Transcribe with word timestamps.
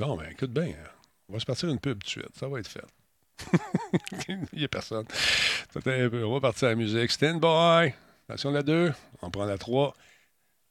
Bon, 0.00 0.16
ben, 0.16 0.24
écoute 0.30 0.50
bien. 0.50 0.72
On 1.28 1.34
va 1.34 1.40
se 1.40 1.44
partir 1.44 1.68
une 1.68 1.78
pub 1.78 1.98
tout 1.98 2.06
de 2.06 2.08
suite. 2.08 2.34
Ça 2.34 2.48
va 2.48 2.58
être 2.58 2.68
fait. 2.68 2.80
Il 4.28 4.58
n'y 4.60 4.64
a 4.64 4.68
personne. 4.68 5.04
On 5.76 6.32
va 6.32 6.40
partir 6.40 6.68
à 6.68 6.70
la 6.70 6.76
musique. 6.76 7.10
Stand 7.10 7.38
by. 7.38 7.92
Attention, 8.26 8.50
la 8.50 8.62
2. 8.62 8.94
On 9.20 9.30
prend 9.30 9.44
la 9.44 9.58
3. 9.58 9.94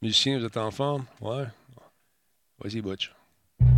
Musicien, 0.02 0.40
vous 0.40 0.44
êtes 0.44 0.56
en 0.56 0.72
forme? 0.72 1.04
Ouais. 1.20 1.44
Vas-y, 2.58 2.80
Butch. 2.80 3.12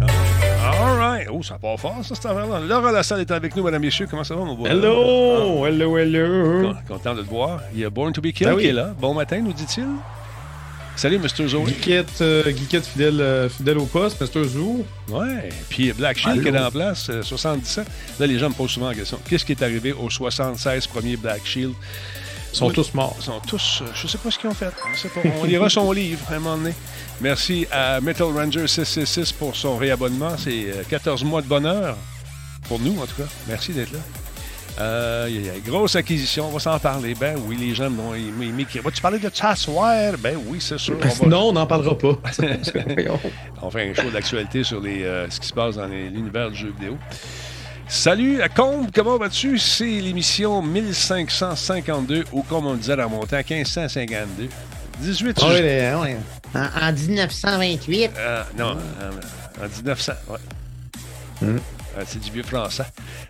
All 0.01 0.97
right. 0.97 1.29
Oh, 1.31 1.43
ça 1.43 1.59
part 1.59 1.79
fort, 1.79 2.03
ça, 2.03 2.15
cette 2.15 2.25
affaire-là. 2.25 2.61
Laura 2.61 2.91
Lassalle 2.91 3.21
est 3.21 3.31
avec 3.31 3.55
nous, 3.55 3.63
mesdames 3.63 3.83
et 3.83 3.87
messieurs. 3.87 4.07
Comment 4.09 4.25
ça 4.25 4.35
va, 4.35 4.45
mon 4.47 4.55
beau? 4.55 4.67
Hello! 4.67 5.67
Hello, 5.67 5.99
hello! 5.99 6.73
Content 6.89 7.15
de 7.15 7.23
te 7.23 7.29
voir. 7.29 7.61
Il 7.75 7.81
y 7.81 7.85
a 7.85 7.91
Born 7.91 8.15
to 8.15 8.23
be 8.23 8.33
Killed 8.33 8.49
Ben 8.49 8.55
oui. 8.55 8.63
qui 8.63 8.69
est 8.69 8.73
là. 8.73 8.95
Bon 8.99 9.13
matin, 9.13 9.43
nous 9.43 9.53
dit-il. 9.53 9.87
Salut, 10.97 11.19
Mr. 11.19 11.49
Zoe. 11.49 11.67
Geekette, 11.67 12.21
euh, 12.21 12.45
Geekette 12.45 12.87
fidèle, 12.87 13.21
euh, 13.21 13.49
fidèle 13.49 13.79
au 13.79 13.87
poste, 13.87 14.21
Mr. 14.21 14.45
Zoo. 14.47 14.85
Ouais. 15.09 15.49
Puis 15.69 15.93
Black 15.93 16.19
Shield 16.19 16.43
qui 16.43 16.49
est 16.49 16.59
en 16.59 16.71
place, 16.71 17.09
euh, 17.11 17.23
77. 17.23 17.87
Là, 18.21 18.27
les 18.27 18.39
gens 18.39 18.51
me 18.51 18.55
posent 18.55 18.71
souvent 18.73 18.89
la 18.89 18.95
question 18.95 19.19
qu'est-ce 19.29 19.45
qui 19.45 19.53
est 19.53 19.63
arrivé 19.63 19.93
aux 19.93 20.11
76 20.11 20.87
premiers 20.87 21.17
Black 21.17 21.45
Shield? 21.45 21.73
Ils 22.53 22.57
sont 22.57 22.67
Oui. 22.69 22.75
tous 22.75 22.93
morts. 22.93 23.17
Ils 23.19 23.25
sont 23.25 23.41
tous. 23.41 23.81
euh, 23.83 23.87
je 23.95 24.07
sais 24.07 24.19
pas 24.19 24.31
ce 24.31 24.39
qu'ils 24.39 24.51
ont 24.51 24.55
fait. 24.55 24.71
Je 24.95 25.01
sais 25.01 25.09
pas. 25.09 25.21
On 25.41 25.45
lira 25.45 25.71
son 25.71 25.91
livre 25.93 26.21
à 26.31 26.35
un 26.35 26.39
moment 26.39 26.59
donné. 26.59 26.75
Merci 27.21 27.67
à 27.73 28.01
Metal 28.01 28.27
Ranger 28.29 28.69
666 28.69 29.33
pour 29.33 29.57
son 29.57 29.79
réabonnement. 29.79 30.37
C'est 30.37 30.67
euh, 30.71 30.83
14 30.89 31.25
mois 31.25 31.41
de 31.41 31.47
bonheur. 31.49 31.97
Pour 32.69 32.79
nous, 32.79 32.93
en 33.01 33.07
tout 33.07 33.17
cas. 33.17 33.29
Merci 33.49 33.73
d'être 33.73 33.93
là. 33.93 33.99
Euh, 34.81 35.27
il 35.31 35.45
y 35.47 35.51
a- 35.51 35.59
grosse 35.65 35.97
acquisition, 35.97 36.47
on 36.49 36.51
va 36.51 36.59
s'en 36.59 36.79
parler. 36.79 37.15
Ben 37.15 37.37
oui, 37.47 37.57
les 37.61 37.75
gens 37.75 37.91
aimer 38.15 38.65
qui- 38.65 38.79
Vas-tu 38.79 39.03
parler 39.03 39.19
de 39.19 39.29
soir? 39.55 40.15
Ben 40.19 40.37
oui, 40.47 40.59
c'est 40.61 40.79
sûr. 40.79 40.97
On 41.03 41.09
va- 41.09 41.27
Non, 41.29 41.49
on 41.49 41.53
n'en 41.53 41.67
parlera 41.67 41.97
pas. 41.97 42.17
On 43.63 43.71
fait 43.71 43.91
un 43.91 43.95
show 43.95 44.11
d'actualité 44.11 44.65
sur 44.65 44.81
les, 44.81 45.03
euh, 45.05 45.29
ce 45.31 45.39
qui 45.41 45.49
se 45.49 45.53
passe 45.53 45.77
dans 45.77 45.87
l'univers 45.87 46.51
du 46.51 46.57
jeu 46.57 46.73
vidéo. 46.79 46.97
Salut 47.87 48.41
à 48.41 48.49
Combe, 48.49 48.87
comment 48.95 49.19
vas-tu? 49.19 49.59
C'est 49.59 49.85
l'émission 49.85 50.63
1552 50.63 52.25
ou 52.33 52.43
comme 52.43 52.67
on 52.67 52.75
disait 52.75 52.97
dans 52.97 53.11
mon 53.11 53.25
temps, 53.27 53.37
1552. 53.49 54.49
18 55.01 55.39
Ah, 55.43 55.47
ju- 55.49 55.53
ouais, 55.55 55.63
les- 55.63 55.95
ouais. 55.95 56.17
En, 56.55 56.89
en 56.89 56.93
1928. 56.93 58.11
euh, 58.17 58.43
non, 58.59 58.71
en 58.73 59.69
1900. 59.69 60.13
Ouais. 60.31 60.39
Mm. 61.49 61.59
Euh, 61.99 62.03
c'est 62.07 62.21
du 62.21 62.31
vieux 62.31 62.43
français. 62.43 62.85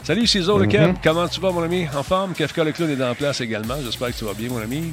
Salut 0.05 0.27
Ciseaux 0.27 0.57
le 0.59 0.67
Mhm. 0.67 0.71
Keb, 0.71 0.97
comment 1.03 1.27
tu 1.27 1.41
vas 1.41 1.51
mon 1.51 1.63
ami? 1.63 1.87
En 1.97 2.03
forme? 2.03 2.33
Kafka 2.33 2.63
le 2.63 2.73
clown 2.73 2.91
est 2.91 3.03
en 3.05 3.15
place 3.15 3.41
également. 3.41 3.75
J'espère 3.85 4.09
que 4.09 4.19
tu 4.19 4.25
vas 4.25 4.35
bien 4.35 4.49
mon 4.51 4.61
ami. 4.63 4.93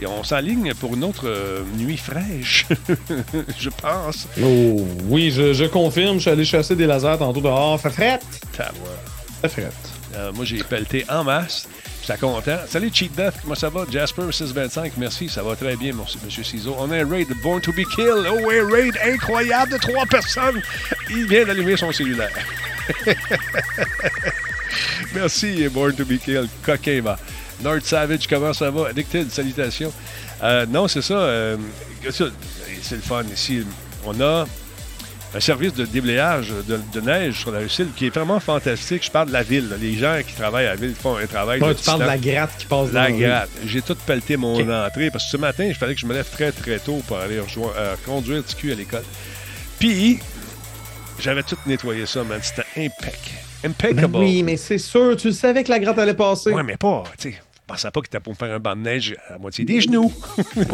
Et 0.00 0.06
on 0.06 0.24
s'enligne 0.24 0.72
pour 0.74 0.94
une 0.94 1.04
autre 1.04 1.24
euh, 1.26 1.62
nuit 1.76 1.98
fraîche, 1.98 2.66
je 3.58 3.68
pense. 3.68 4.26
Oh, 4.42 4.86
oui, 5.08 5.30
je, 5.30 5.52
je 5.52 5.64
confirme, 5.66 6.16
je 6.16 6.22
suis 6.22 6.30
allé 6.30 6.44
chasser 6.46 6.74
des 6.74 6.86
lasers 6.86 7.16
tantôt 7.18 7.40
dehors. 7.42 7.78
Fait 7.80 7.90
frette. 7.90 8.24
Tabarouette. 8.56 8.80
Fait 9.42 9.48
frette. 9.48 9.91
Euh, 10.14 10.32
moi, 10.32 10.44
j'ai 10.44 10.62
pelleté 10.62 11.04
en 11.08 11.24
masse. 11.24 11.68
J'étais 12.02 12.18
content. 12.18 12.58
Salut, 12.68 12.90
Cheat 12.92 13.14
Death. 13.14 13.34
Comment 13.42 13.54
ça 13.54 13.68
va? 13.68 13.84
Jasper625, 13.84 14.92
merci. 14.96 15.28
Ça 15.28 15.42
va 15.42 15.56
très 15.56 15.76
bien, 15.76 15.92
monsieur, 15.94 16.42
Ciseaux. 16.42 16.76
On 16.78 16.90
a 16.90 16.98
un 16.98 17.08
raid 17.08 17.28
Born 17.42 17.60
to 17.60 17.72
be 17.72 17.84
Killed. 17.94 18.26
Oh, 18.30 18.50
un 18.50 18.70
raid 18.70 18.98
incroyable 19.04 19.72
de 19.72 19.78
trois 19.78 20.06
personnes. 20.06 20.60
Il 21.10 21.26
vient 21.26 21.44
d'allumer 21.44 21.76
son 21.76 21.92
cellulaire. 21.92 22.30
merci, 25.14 25.68
Born 25.68 25.94
to 25.94 26.04
be 26.04 26.18
Killed. 26.18 26.48
Coquin. 26.64 27.16
Nord 27.62 27.82
Savage, 27.82 28.26
comment 28.26 28.52
ça 28.52 28.70
va? 28.70 28.88
Addicted, 28.88 29.30
salutations. 29.30 29.92
Euh, 30.42 30.66
non, 30.66 30.88
c'est 30.88 31.08
euh, 31.10 31.56
ça, 32.10 32.24
c'est 32.82 32.96
le 32.96 33.02
fun 33.02 33.22
ici. 33.32 33.64
On 34.04 34.20
a 34.20 34.46
un 35.34 35.40
service 35.40 35.72
de 35.74 35.86
déblayage 35.86 36.48
de, 36.68 36.78
de 36.92 37.00
neige 37.00 37.40
sur 37.40 37.50
la 37.52 37.60
Russie 37.60 37.86
qui 37.96 38.06
est 38.06 38.10
vraiment 38.14 38.38
fantastique. 38.38 39.04
Je 39.04 39.10
parle 39.10 39.28
de 39.28 39.32
la 39.32 39.42
ville. 39.42 39.68
là. 39.70 39.76
Les 39.80 39.94
gens 39.94 40.18
qui 40.26 40.34
travaillent 40.34 40.66
à 40.66 40.70
la 40.70 40.76
ville 40.76 40.94
font 40.94 41.16
un 41.16 41.26
travail 41.26 41.60
de 41.60 41.72
tu 41.72 41.84
parles 41.84 42.00
de 42.00 42.06
la 42.06 42.18
gratte 42.18 42.50
qui 42.58 42.66
passe 42.66 42.92
La 42.92 43.10
gratte. 43.10 43.48
J'ai 43.66 43.80
tout 43.82 43.96
pelleté 44.06 44.36
mon 44.36 44.54
entrée 44.60 45.10
parce 45.10 45.24
que 45.24 45.30
ce 45.30 45.36
matin, 45.38 45.64
il 45.64 45.74
fallait 45.74 45.94
que 45.94 46.00
je 46.00 46.06
me 46.06 46.12
lève 46.14 46.28
très 46.30 46.52
très 46.52 46.78
tôt 46.78 47.02
pour 47.06 47.16
aller 47.18 47.40
rejoindre, 47.40 47.74
euh, 47.78 47.94
conduire 48.04 48.44
TQ 48.44 48.72
à 48.72 48.74
l'école. 48.74 49.04
Puis, 49.78 50.18
j'avais 51.18 51.42
tout 51.42 51.56
nettoyé 51.66 52.04
ça, 52.06 52.22
man. 52.24 52.40
C'était 52.42 52.66
impec. 52.76 53.18
Impeccable. 53.64 54.08
Ben 54.12 54.18
oui, 54.18 54.42
mais 54.42 54.56
c'est 54.56 54.78
sûr, 54.78 55.16
tu 55.16 55.28
le 55.28 55.32
savais 55.34 55.62
que 55.64 55.70
la 55.70 55.78
gratte 55.78 55.98
allait 55.98 56.14
passer. 56.14 56.50
Ouais, 56.50 56.62
mais 56.62 56.76
pas, 56.76 57.04
tu 57.18 57.30
sais. 57.30 57.42
Je 57.72 57.76
pensais 57.78 57.90
pas 57.90 58.00
que 58.02 58.06
t'étais 58.06 58.20
pour 58.20 58.34
me 58.34 58.36
faire 58.36 58.54
un 58.54 58.58
banc 58.58 58.76
de 58.76 58.82
neige 58.82 59.14
à 59.34 59.38
moitié 59.38 59.64
des 59.64 59.80
genoux. 59.80 60.12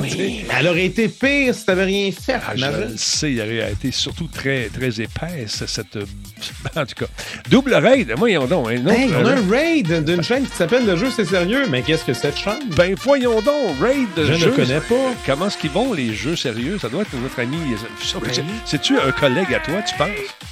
Oui, 0.00 0.44
elle 0.58 0.66
aurait 0.66 0.86
été 0.86 1.08
pire 1.08 1.54
si 1.54 1.64
t'avais 1.64 1.84
rien 1.84 2.10
fait. 2.10 2.34
Ah, 2.44 2.56
je 2.56 2.64
le 2.66 2.96
sais, 2.96 3.32
il 3.32 3.40
aurait 3.40 3.70
été 3.72 3.92
surtout 3.92 4.26
très, 4.26 4.68
très 4.68 5.00
épaisse, 5.00 5.62
cette. 5.66 5.94
euh, 5.96 6.04
En 6.76 6.84
tout 6.84 6.94
cas, 6.96 7.06
double 7.48 7.74
raid. 7.74 8.12
Voyons 8.16 8.46
donc. 8.46 8.68
Un 8.68 8.84
autre 8.84 8.90
Hey, 8.98 9.10
on 9.14 9.24
a 9.24 9.34
raid. 9.34 9.38
un 9.38 9.50
raid 9.50 10.04
d'une 10.04 10.22
chaîne 10.24 10.44
qui 10.44 10.56
s'appelle 10.56 10.86
Le 10.86 10.96
jeu, 10.96 11.08
c'est 11.14 11.24
sérieux. 11.24 11.66
Mais 11.70 11.82
qu'est-ce 11.82 12.04
que 12.04 12.12
cette 12.14 12.36
chaîne? 12.36 12.68
Ben, 12.76 12.94
voyons 13.04 13.40
donc, 13.42 13.80
raid 13.80 14.06
de 14.16 14.24
Je 14.24 14.32
ne 14.32 14.38
jeux. 14.38 14.50
connais 14.50 14.80
pas. 14.80 15.14
Comment 15.24 15.46
est-ce 15.46 15.58
qu'ils 15.58 15.70
vont, 15.70 15.92
les 15.92 16.12
jeux 16.14 16.34
sérieux? 16.36 16.78
Ça 16.80 16.88
doit 16.88 17.02
être 17.02 17.14
notre 17.22 17.38
ami. 17.40 17.58
C'est- 18.02 18.42
C'est-tu 18.64 18.98
un 18.98 19.12
collègue 19.12 19.54
à 19.54 19.60
toi, 19.60 19.82
tu 19.82 19.94
penses? 19.96 20.08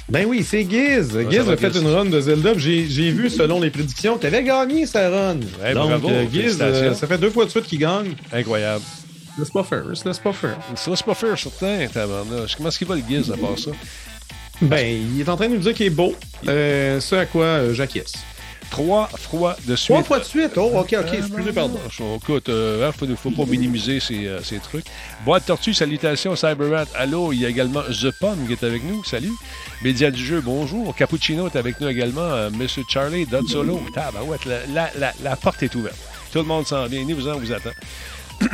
Ben 0.09 0.25
oui, 0.25 0.45
c'est 0.47 0.61
Giz. 0.69 1.11
ça 1.11 1.29
Giz 1.29 1.49
a 1.49 1.57
fait 1.57 1.73
Giz. 1.73 1.81
une 1.81 1.87
run 1.89 2.05
de 2.05 2.21
Zelda. 2.21 2.53
J'ai 2.57 3.11
vu, 3.11 3.29
selon 3.29 3.59
les 3.59 3.69
prédictions, 3.69 4.17
qu'il 4.17 4.27
avait 4.27 4.43
gagné 4.43 4.85
sa 4.85 5.09
run. 5.09 5.39
Ouais, 5.61 5.73
Donc, 5.73 5.89
bravo, 5.89 6.09
euh, 6.09 6.25
Giz, 6.31 6.36
euh, 6.39 6.93
ça 6.93 7.07
fait 7.07 7.17
deux 7.17 7.29
fois 7.29 7.45
de 7.45 7.49
suite 7.49 7.65
qu'il 7.65 7.79
gagne. 7.79 8.13
Incroyable. 8.31 8.83
Laisse 9.37 9.51
pas 9.51 9.63
faire, 9.63 9.83
laisse 9.85 10.19
pas 10.19 10.33
faire. 10.33 10.57
C'est 10.75 11.03
pas 11.03 11.13
faire, 11.13 11.37
certain, 11.37 11.87
tabarnouche. 11.87 12.55
Comment 12.55 12.69
est-ce 12.69 12.77
qu'il 12.79 12.87
va 12.87 12.95
le 12.95 13.01
guise 13.01 13.31
à 13.31 13.37
part 13.37 13.57
ça? 13.57 13.71
Ben, 14.61 14.83
il 15.15 15.21
est 15.21 15.29
en 15.29 15.35
train 15.35 15.47
de 15.47 15.53
nous 15.53 15.59
dire 15.59 15.75
qu'il 15.75 15.85
est 15.85 15.91
beau. 15.91 16.15
Euh, 16.47 16.99
ce 16.99 17.15
à 17.15 17.25
quoi 17.27 17.45
euh, 17.45 17.73
j'acquiesce. 17.75 18.13
Trois 18.71 19.07
fois 19.07 19.55
de 19.65 19.75
suite. 19.75 19.93
Trois 19.93 20.03
fois 20.03 20.19
de 20.19 20.25
suite? 20.25 20.51
Oh, 20.57 20.71
ok, 20.73 20.95
ok, 20.99 21.13
excusez, 21.13 21.53
pardon. 21.53 21.79
Écoute, 22.17 22.49
euh, 22.49 22.91
faut, 22.91 23.05
faut 23.15 23.31
pas 23.31 23.45
minimiser 23.45 23.99
ces, 23.99 24.25
euh, 24.27 24.41
ces 24.43 24.57
trucs. 24.57 24.85
Boîte 25.23 25.45
Tortue, 25.45 25.73
salutations, 25.73 26.35
Cyberrat. 26.35 26.85
Allô, 26.95 27.31
il 27.31 27.39
y 27.41 27.45
a 27.45 27.49
également 27.49 27.83
The 27.83 28.11
Pomme 28.19 28.45
qui 28.47 28.53
est 28.53 28.63
avec 28.63 28.83
nous. 28.83 29.03
Salut. 29.05 29.31
Média 29.83 30.11
du 30.11 30.25
jeu, 30.25 30.41
bonjour. 30.41 30.93
Cappuccino 30.95 31.47
est 31.47 31.55
avec 31.55 31.79
nous 31.79 31.87
également. 31.87 32.21
Euh, 32.21 32.49
Monsieur 32.49 32.83
Charlie, 32.89 33.25
Dot 33.25 33.47
Solo. 33.47 33.79
La, 33.95 34.11
la, 34.73 34.91
la, 34.97 35.13
la 35.23 35.35
porte 35.35 35.63
est 35.63 35.73
ouverte. 35.75 35.95
Tout 36.31 36.39
le 36.39 36.45
monde 36.45 36.65
s'en 36.67 36.85
vient. 36.87 37.03
Ni 37.03 37.13
vous 37.13 37.27
en 37.27 37.37
vous 37.37 37.51
attend. 37.51 37.71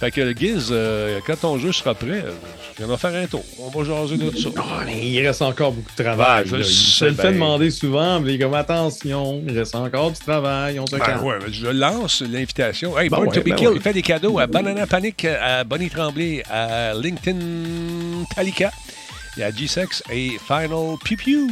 fait 0.00 0.10
que 0.10 0.20
le 0.22 0.32
Giz, 0.32 0.68
euh, 0.70 1.20
quand 1.26 1.38
ton 1.40 1.58
jeu 1.58 1.72
sera 1.72 1.94
prêt, 1.94 2.22
euh, 2.24 2.32
on 2.82 2.86
va 2.86 2.96
faire 2.96 3.14
un 3.14 3.26
tour. 3.26 3.44
On 3.58 3.68
va 3.68 3.84
jaser 3.84 4.16
de 4.16 4.34
ça. 4.36 4.48
Ah, 4.56 4.82
mais 4.86 5.06
il 5.06 5.26
reste 5.26 5.42
encore 5.42 5.72
beaucoup 5.72 5.90
de 5.96 6.02
travail. 6.02 6.48
Ouais, 6.50 6.62
je 6.62 7.04
le 7.04 7.10
bien. 7.12 7.32
demander 7.32 7.70
souvent. 7.70 8.20
mais 8.20 8.38
comme 8.38 8.54
attention, 8.54 9.42
il 9.46 9.58
reste 9.58 9.74
encore 9.74 10.10
du 10.10 10.18
travail. 10.18 10.80
On 10.80 10.86
se 10.86 10.96
Ben 10.96 11.04
calme. 11.04 11.22
ouais, 11.24 11.38
ben, 11.38 11.52
je 11.52 11.66
lance 11.66 12.22
l'invitation. 12.22 12.98
Hey, 12.98 13.08
Ben 13.08 13.16
Born 13.18 13.28
ouais, 13.28 13.34
to 13.34 13.40
be 13.42 13.50
ben 13.50 13.54
Killed, 13.56 13.72
ouais. 13.74 13.80
fait 13.80 13.92
des 13.92 14.02
cadeaux 14.02 14.38
à 14.38 14.46
Banana 14.46 14.86
Panic, 14.86 15.24
à 15.26 15.64
Bonnie 15.64 15.90
Tremblay, 15.90 16.42
à 16.50 16.94
LinkedIn 16.94 18.24
Talika, 18.34 18.70
et 19.36 19.44
à 19.44 19.50
G-Sex 19.50 20.02
et 20.10 20.38
Final 20.46 20.96
Pew 21.04 21.16
Pew. 21.16 21.48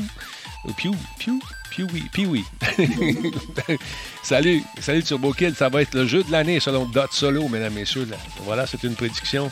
Pew, 0.77 0.91
Pew, 1.21 1.39
Oui. 1.83 2.45
salut, 4.23 4.63
salut 4.81 5.03
Turbo 5.03 5.33
Kid, 5.33 5.55
ça 5.55 5.69
va 5.69 5.83
être 5.83 5.95
le 5.95 6.07
jeu 6.07 6.23
de 6.25 6.33
l'année 6.33 6.59
selon 6.61 6.87
Dot 6.87 7.13
Solo, 7.13 7.49
mesdames, 7.49 7.75
messieurs. 7.75 8.07
Là. 8.11 8.17
Voilà, 8.45 8.67
c'est 8.67 8.83
une 8.83 8.95
prédiction 8.95 9.51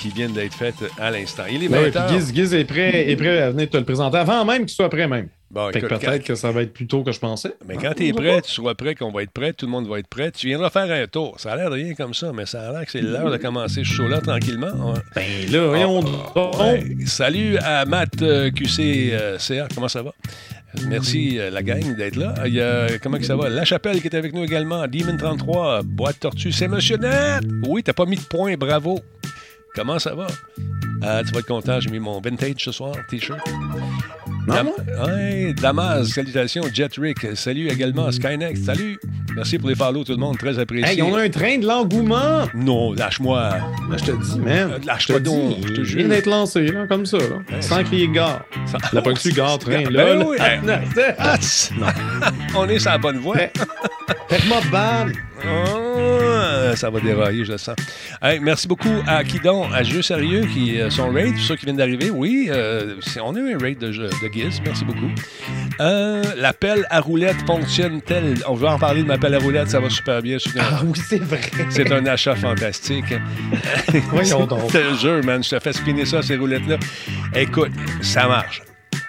qui 0.00 0.10
vient 0.10 0.28
d'être 0.28 0.54
faite 0.54 0.76
à 0.98 1.10
l'instant. 1.10 1.44
Il 1.50 1.64
est 1.64 1.68
20 1.68 1.76
Ouais, 1.78 1.90
puis 1.90 1.98
heures. 1.98 2.08
Giz, 2.08 2.32
Giz 2.34 2.54
est 2.54 2.64
prêt, 2.64 3.10
est 3.10 3.16
prêt 3.16 3.42
à 3.42 3.50
venir 3.50 3.68
te 3.68 3.76
le 3.76 3.84
présenter 3.84 4.18
avant 4.18 4.44
même 4.44 4.66
qu'il 4.66 4.74
soit 4.74 4.90
prêt 4.90 5.08
même. 5.08 5.28
Bon, 5.48 5.70
peut-être 5.70 6.24
que 6.24 6.34
ça 6.34 6.50
va 6.50 6.62
être 6.62 6.72
plus 6.72 6.88
tôt 6.88 7.04
que 7.04 7.12
je 7.12 7.20
pensais. 7.20 7.54
Mais 7.66 7.76
quand 7.76 7.92
tu 7.96 8.08
es 8.08 8.12
prêt, 8.12 8.42
tu 8.42 8.50
seras 8.50 8.74
prêt, 8.74 8.96
qu'on 8.96 9.12
va 9.12 9.22
être 9.22 9.30
prêt, 9.30 9.52
tout 9.52 9.66
le 9.66 9.70
monde 9.70 9.86
va 9.88 10.00
être 10.00 10.08
prêt, 10.08 10.32
tu 10.32 10.48
viendras 10.48 10.70
faire 10.70 10.90
un 10.90 11.06
tour. 11.06 11.36
Ça 11.38 11.52
a 11.52 11.56
l'air 11.56 11.70
de 11.70 11.76
rien 11.76 11.94
comme 11.94 12.14
ça, 12.14 12.32
mais 12.34 12.46
ça 12.46 12.68
a 12.68 12.72
l'air 12.72 12.84
que 12.84 12.90
c'est 12.90 13.00
l'heure 13.00 13.30
de 13.30 13.36
commencer 13.36 13.84
ce 13.84 13.84
show-là 13.84 14.20
tranquillement. 14.20 14.92
Ouais. 14.92 15.00
Ben 15.14 15.52
là, 15.52 15.68
voyons 15.68 16.04
Ah, 16.34 16.62
ouais. 16.64 16.84
Salut 17.06 17.56
à 17.58 17.84
Matt 17.84 18.20
euh, 18.22 18.50
QC 18.50 19.10
euh, 19.12 19.38
comment 19.74 19.88
ça 19.88 20.02
va? 20.02 20.12
Merci 20.88 21.38
euh, 21.38 21.50
la 21.50 21.62
gang 21.62 21.96
d'être 21.96 22.16
là. 22.16 22.34
Il 22.46 22.54
y 22.54 22.60
a, 22.60 22.98
comment 23.02 23.18
que 23.18 23.24
ça 23.24 23.36
va? 23.36 23.48
La 23.48 23.64
Chapelle 23.64 24.00
qui 24.00 24.08
est 24.08 24.14
avec 24.14 24.32
nous 24.32 24.44
également. 24.44 24.86
Demon 24.86 25.16
33, 25.16 25.82
Boîte 25.82 26.20
Tortue, 26.20 26.52
c'est 26.52 26.68
Monsieur 26.68 26.96
Net! 26.96 27.42
Oui, 27.66 27.82
t'as 27.82 27.92
pas 27.92 28.06
mis 28.06 28.16
de 28.16 28.22
point, 28.22 28.54
bravo. 28.56 29.00
Comment 29.74 29.98
ça 29.98 30.14
va? 30.14 30.26
Euh, 31.04 31.22
tu 31.24 31.32
vas 31.32 31.40
être 31.40 31.46
content, 31.46 31.80
j'ai 31.80 31.90
mis 31.90 31.98
mon 31.98 32.20
vintage 32.20 32.54
ce 32.58 32.72
soir, 32.72 32.94
t-shirt. 33.10 33.40
Dam- 34.46 34.68
ouais, 35.06 35.52
Damas, 35.54 36.08
salutations. 36.08 36.62
Jet 36.72 36.92
Rick, 36.96 37.36
salut 37.36 37.68
également. 37.68 38.10
Skynex, 38.12 38.60
salut. 38.62 38.98
Merci 39.36 39.58
pour 39.58 39.68
les 39.68 39.74
follows, 39.74 40.02
tout 40.02 40.12
le 40.12 40.18
monde, 40.18 40.38
très 40.38 40.58
apprécié. 40.58 40.94
Hey, 40.94 41.02
on 41.02 41.14
a 41.14 41.20
un 41.22 41.28
train 41.28 41.58
de 41.58 41.66
l'engouement! 41.66 42.46
Non, 42.54 42.94
lâche-moi. 42.94 43.50
Ben, 43.90 43.98
je 43.98 44.04
te 44.04 44.10
dis, 44.12 44.40
man. 44.40 44.72
Euh, 44.72 44.78
lâche 44.84 45.02
Je 45.02 45.06
te 45.08 45.12
pas 45.12 45.20
donc, 45.20 45.56
je 45.62 45.72
te 45.74 45.80
il 45.80 45.84
jure. 45.84 45.98
vient 46.00 46.08
d'être 46.08 46.26
lancé, 46.26 46.66
là, 46.68 46.86
comme 46.86 47.04
ça, 47.04 47.18
là. 47.18 47.60
Sans 47.60 47.84
crier 47.84 48.08
gare. 48.08 48.42
Ça- 48.64 48.78
La 48.92 49.02
pas 49.02 49.12
dessus 49.12 49.32
gare, 49.32 49.58
train, 49.58 49.82
Ben 49.84 49.90
là. 49.90 50.16
oui, 50.26 50.38
là. 50.38 50.54
hey. 50.54 50.60
Ah, 51.18 51.36
c- 51.40 51.74
on 52.56 52.66
est 52.68 52.78
sur 52.78 52.90
la 52.90 52.98
bonne 52.98 53.18
voie. 53.18 53.36
Faites-moi 54.28 54.60
de 54.62 55.12
Euh, 55.44 56.74
ça 56.76 56.90
va 56.90 57.00
dérailler, 57.00 57.44
je 57.44 57.52
le 57.52 57.58
sens. 57.58 57.76
Hey, 58.22 58.40
merci 58.40 58.66
beaucoup 58.68 59.02
à 59.06 59.22
Kidon, 59.24 59.64
à 59.72 59.82
Jeu 59.82 60.02
Sérieux, 60.02 60.42
qui 60.52 60.80
euh, 60.80 60.90
sont 60.90 61.10
raid, 61.10 61.36
ceux 61.38 61.56
qui 61.56 61.64
viennent 61.66 61.76
d'arriver. 61.76 62.10
Oui, 62.10 62.48
euh, 62.50 62.96
c'est- 63.00 63.20
on 63.20 63.34
a 63.34 63.38
eu 63.38 63.54
un 63.54 63.58
raid 63.58 63.78
de, 63.78 63.88
de 63.88 64.08
Giz. 64.32 64.60
Merci 64.64 64.84
beaucoup. 64.84 65.10
Euh, 65.80 66.22
L'appel 66.36 66.86
à 66.90 67.00
roulette 67.00 67.36
fonctionne-t-elle? 67.46 68.34
On 68.48 68.54
veut 68.54 68.68
en 68.68 68.78
parler 68.78 69.02
de 69.02 69.16
pelle 69.16 69.34
à 69.34 69.38
roulette, 69.38 69.70
ça 69.70 69.80
va 69.80 69.90
super 69.90 70.22
bien. 70.22 70.38
C'est 70.38 70.58
un- 70.58 70.62
Ah 70.70 70.80
oui, 70.84 70.98
c'est 71.08 71.22
vrai. 71.22 71.40
C'est 71.70 71.90
un 71.92 72.04
achat 72.06 72.34
fantastique. 72.36 73.14
Voyons 74.10 74.46
donc. 74.46 74.70
Je 74.72 74.78
te 74.78 74.94
jure, 75.00 75.24
man, 75.24 75.42
je 75.44 75.50
te 75.50 75.60
fais 75.60 75.72
spinner 75.72 76.04
ça, 76.06 76.22
ces 76.22 76.36
roulettes-là. 76.36 76.76
Écoute, 77.34 77.72
ça 78.00 78.26
marche. 78.26 78.62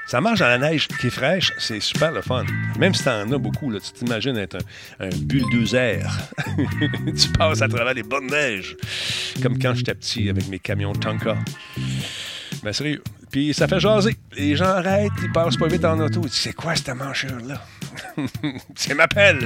Ça 0.08 0.22
marche 0.22 0.40
dans 0.40 0.48
la 0.48 0.58
neige 0.58 0.88
qui 0.88 1.08
est 1.08 1.10
fraîche, 1.10 1.52
c'est 1.58 1.82
super 1.82 2.14
le 2.14 2.22
fun. 2.22 2.46
Même 2.80 2.94
si 2.94 3.04
t'en 3.04 3.30
as 3.30 3.38
beaucoup, 3.38 3.70
là, 3.70 3.80
tu 3.82 3.92
t'imagines 3.92 4.38
être 4.38 4.58
un, 5.02 5.10
bulldozer. 5.10 6.00
tu 7.18 7.30
passes 7.38 7.62
à 7.62 7.68
travers 7.68 7.94
les 7.94 8.04
bonnes 8.04 8.28
neiges. 8.28 8.78
Comme 9.44 9.60
quand 9.60 9.74
j'étais 9.74 9.94
petit 9.96 10.30
avec 10.30 10.48
mes 10.48 10.60
camions 10.60 10.94
Tonka. 10.94 11.36
Ben 12.68 12.74
sérieux. 12.74 13.02
Puis 13.32 13.54
ça 13.54 13.66
fait 13.66 13.80
jaser. 13.80 14.18
Les 14.36 14.58
gens 14.58 14.66
arrêtent, 14.66 15.14
ils 15.24 15.32
passent 15.32 15.56
pas 15.56 15.70
vite 15.70 15.86
en 15.86 15.98
auto. 16.02 16.20
Ils 16.24 16.30
disent, 16.30 16.34
c'est 16.34 16.52
quoi 16.52 16.76
cette 16.76 16.94
manchure-là? 16.94 17.62
c'est 18.76 18.94
ma 18.94 19.08
pelle. 19.08 19.40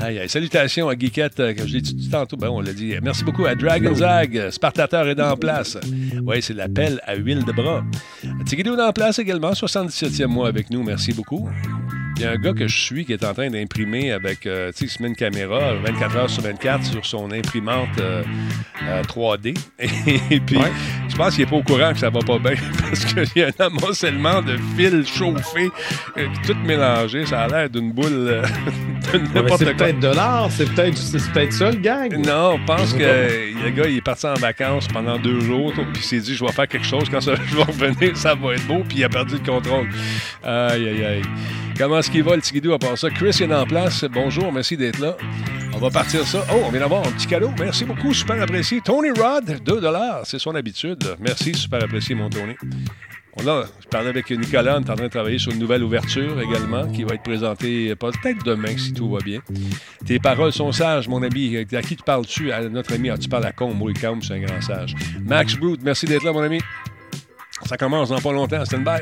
Aïe, 0.00 0.20
aïe. 0.20 0.28
Salutations 0.28 0.88
à 0.88 0.96
Geekette, 0.96 1.40
euh, 1.40 1.52
que 1.52 1.66
je 1.66 1.72
l'ai 1.72 1.80
dit 1.80 2.08
tantôt. 2.08 2.36
Ben, 2.36 2.48
on 2.48 2.60
l'a 2.60 2.72
dit. 2.72 2.94
Merci 3.02 3.24
beaucoup 3.24 3.44
à 3.44 3.56
Dragon 3.56 3.92
Zag. 3.92 4.50
Spartateur 4.50 5.08
est 5.08 5.20
en 5.20 5.36
place. 5.36 5.76
Oui, 6.24 6.40
c'est 6.40 6.54
la 6.54 6.68
pelle 6.68 7.00
à 7.08 7.16
huile 7.16 7.44
de 7.44 7.50
bras. 7.50 7.82
Tigidou 8.46 8.76
est 8.76 8.82
en 8.82 8.92
place 8.92 9.18
également. 9.18 9.50
77e 9.50 10.26
mois 10.26 10.46
avec 10.46 10.70
nous. 10.70 10.84
Merci 10.84 11.12
beaucoup. 11.12 11.50
Il 12.22 12.26
y 12.26 12.28
a 12.28 12.34
un 12.34 12.36
gars 12.36 12.52
que 12.52 12.68
je 12.68 12.78
suis 12.78 13.04
qui 13.04 13.12
est 13.14 13.24
en 13.24 13.34
train 13.34 13.50
d'imprimer 13.50 14.12
avec, 14.12 14.46
euh, 14.46 14.70
tu 14.70 14.78
sais, 14.78 14.84
il 14.84 14.88
se 14.90 15.02
met 15.02 15.08
une 15.08 15.16
caméra 15.16 15.74
24 15.74 16.16
heures 16.16 16.30
sur 16.30 16.44
24 16.44 16.84
sur 16.84 17.04
son 17.04 17.32
imprimante 17.32 17.88
euh, 17.98 18.22
euh, 18.84 19.02
3D. 19.02 19.58
Et, 20.30 20.38
puis, 20.38 20.56
Ouais. 20.56 20.70
je 21.08 21.16
pense 21.16 21.34
qu'il 21.34 21.44
n'est 21.44 21.50
pas 21.50 21.56
au 21.56 21.62
courant 21.64 21.92
que 21.92 21.98
ça 21.98 22.10
va 22.10 22.20
pas 22.20 22.38
bien 22.38 22.54
parce 22.80 23.04
qu'il 23.06 23.24
y 23.34 23.42
a 23.42 23.48
un 23.48 23.66
amoncellement 23.66 24.40
de 24.40 24.56
fils 24.76 25.08
chauffés, 25.12 25.68
euh, 26.16 26.28
tout 26.46 26.54
mélangé. 26.64 27.26
Ça 27.26 27.42
a 27.42 27.48
l'air 27.48 27.68
d'une 27.68 27.90
boule 27.90 28.06
euh, 28.12 28.42
de 29.12 29.48
c'est 29.58 29.74
peut-être 29.74 29.98
de 29.98 30.14
l'art, 30.14 30.48
c'est 30.52 30.72
peut-être 30.72 31.52
ça 31.52 31.72
le 31.72 31.78
gag. 31.78 32.24
Non, 32.24 32.56
je 32.56 32.64
pense 32.66 32.92
que 32.92 33.02
euh, 33.02 33.50
le 33.64 33.70
gars, 33.70 33.88
il 33.88 33.96
est 33.96 34.00
parti 34.00 34.26
en 34.26 34.34
vacances 34.34 34.86
pendant 34.86 35.18
deux 35.18 35.40
jours, 35.40 35.72
puis 35.74 35.84
il 35.96 36.02
s'est 36.02 36.20
dit, 36.20 36.36
je 36.36 36.44
vais 36.44 36.52
faire 36.52 36.68
quelque 36.68 36.86
chose. 36.86 37.08
Quand 37.10 37.20
ça, 37.20 37.34
je 37.48 37.56
vais 37.56 37.64
revenir, 37.64 38.16
ça 38.16 38.36
va 38.36 38.54
être 38.54 38.66
beau, 38.68 38.84
puis 38.88 38.98
il 38.98 39.04
a 39.04 39.08
perdu 39.08 39.34
le 39.44 39.52
contrôle. 39.52 39.88
Aïe, 40.44 40.88
aïe, 40.88 41.04
aïe. 41.04 41.22
Comment 41.78 41.98
est-ce 41.98 42.10
qu'il 42.10 42.22
va, 42.22 42.34
le 42.34 42.40
petit 42.40 42.52
guidou, 42.52 42.72
à 42.72 42.78
part 42.78 42.96
ça? 42.96 43.10
Chris 43.10 43.36
est 43.40 43.52
en 43.52 43.64
place. 43.64 44.04
Bonjour, 44.04 44.52
merci 44.52 44.76
d'être 44.76 44.98
là. 44.98 45.16
On 45.74 45.78
va 45.78 45.90
partir 45.90 46.26
ça. 46.26 46.44
Oh, 46.52 46.62
on 46.66 46.70
vient 46.70 46.80
d'avoir 46.80 47.06
un 47.06 47.10
petit 47.12 47.26
cadeau. 47.26 47.50
Merci 47.58 47.84
beaucoup, 47.84 48.12
super 48.12 48.40
apprécié. 48.40 48.80
Tony 48.82 49.10
Rod, 49.10 49.62
2 49.64 49.80
c'est 50.24 50.38
son 50.38 50.54
habitude. 50.54 51.02
Merci, 51.18 51.54
super 51.54 51.82
apprécié, 51.82 52.14
mon 52.14 52.28
Tony. 52.28 52.54
On 53.34 53.46
a, 53.48 53.64
je 53.80 53.88
parlais 53.88 54.10
avec 54.10 54.30
Nicolas, 54.30 54.76
on 54.76 54.82
est 54.84 54.90
en 54.90 54.94
train 54.94 55.04
de 55.04 55.08
travailler 55.08 55.38
sur 55.38 55.52
une 55.52 55.58
nouvelle 55.58 55.82
ouverture 55.82 56.38
également 56.42 56.86
qui 56.88 57.02
va 57.02 57.14
être 57.14 57.22
présentée 57.22 57.90
euh, 57.90 57.96
peut-être 57.96 58.44
demain 58.44 58.76
si 58.76 58.92
tout 58.92 59.08
va 59.08 59.20
bien. 59.20 59.40
Tes 60.04 60.18
paroles 60.18 60.52
sont 60.52 60.70
sages, 60.70 61.08
mon 61.08 61.22
ami. 61.22 61.56
À 61.56 61.64
qui 61.80 61.96
tu 61.96 62.02
parles-tu? 62.02 62.52
À 62.52 62.68
notre 62.68 62.92
ami, 62.92 63.08
tu 63.18 63.30
parles 63.30 63.46
à 63.46 63.52
Combe, 63.52 63.80
oui, 63.80 63.94
Combe, 63.94 64.22
c'est 64.22 64.34
un 64.34 64.40
grand 64.40 64.60
sage. 64.60 64.94
Max 65.24 65.54
Brute, 65.54 65.80
merci 65.82 66.04
d'être 66.04 66.24
là, 66.24 66.32
mon 66.32 66.42
ami. 66.42 66.60
Ça 67.64 67.78
commence 67.78 68.10
dans 68.10 68.20
pas 68.20 68.32
longtemps, 68.32 68.62
stand 68.66 68.84
by. 68.84 69.00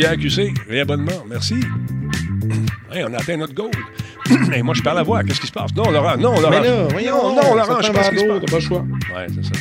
Pierre 0.00 0.16
QC, 0.16 0.54
réabonnement, 0.66 1.26
merci. 1.28 1.60
Hey, 2.90 3.04
on 3.04 3.12
a 3.12 3.18
atteint 3.18 3.36
notre 3.36 3.52
goal. 3.52 3.70
Moi, 4.62 4.72
je 4.74 4.80
parle 4.82 4.98
à 4.98 5.02
voix, 5.02 5.22
qu'est-ce 5.22 5.42
qui 5.42 5.46
se 5.46 5.52
passe? 5.52 5.74
Non, 5.76 5.90
Laurent, 5.90 6.16
non, 6.16 6.40
Laurent. 6.40 6.58
Mais 6.58 6.66
là, 6.66 6.84
voyons, 6.84 7.16
non, 7.22 7.42
non, 7.42 7.54
Laurent, 7.54 7.82
je 7.82 7.92
pense 7.92 8.08
qu'il 8.08 8.18
se 8.18 8.24
passe. 8.24 8.50
pas 8.50 8.56
le 8.56 8.60
choix. 8.62 8.84
Ouais, 9.14 9.26
c'est 9.28 9.44
ça. 9.44 9.60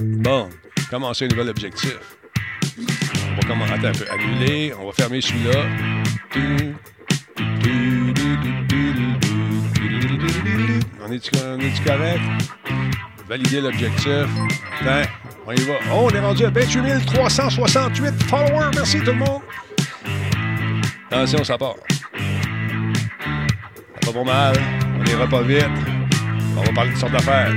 Bon, 0.00 0.48
commencer 0.88 1.26
un 1.26 1.28
nouvel 1.28 1.50
objectif. 1.50 1.98
On 2.78 3.34
va 3.42 3.48
commencer 3.48 3.72
un 3.74 3.92
peu. 3.92 4.04
Annuler, 4.10 4.72
on 4.80 4.86
va 4.86 4.92
fermer 4.92 5.20
celui-là. 5.20 5.60
On 11.06 11.12
est-tu 11.12 11.36
est-tu 11.36 11.82
correct? 11.84 12.20
Valider 13.28 13.60
l'objectif. 13.60 14.26
On 15.46 15.52
y 15.52 15.60
va. 15.62 15.74
Oh, 15.92 16.08
on 16.08 16.10
est 16.10 16.20
rendu 16.20 16.44
à 16.44 16.50
28 16.50 17.04
368 17.06 18.22
followers. 18.24 18.70
Merci 18.74 18.98
tout 19.00 19.06
le 19.06 19.14
monde. 19.14 19.42
Attention, 21.10 21.44
ça 21.44 21.58
part. 21.58 21.74
Ça 24.02 24.10
va 24.10 24.12
pas 24.12 24.24
mal. 24.24 24.56
On 24.98 25.04
ira 25.04 25.26
pas 25.26 25.42
vite. 25.42 25.66
On 26.56 26.62
va 26.62 26.72
parler 26.72 26.92
de 26.92 26.96
sortes 26.96 27.12
d'affaires. 27.12 27.52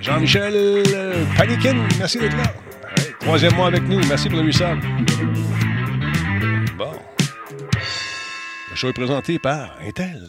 Jean-Michel 0.00 0.52
euh, 0.56 1.24
Panikin, 1.36 1.76
merci 1.98 2.18
d'être 2.18 2.36
là. 2.36 2.52
Troisième 3.20 3.54
mois 3.54 3.68
avec 3.68 3.84
nous, 3.84 4.00
merci 4.08 4.28
pour 4.28 4.38
le 4.38 4.46
800. 4.46 4.64
Bon. 6.76 6.90
Le 8.70 8.76
show 8.76 8.88
est 8.88 8.92
présenté 8.92 9.38
par 9.38 9.76
Intel. 9.80 10.28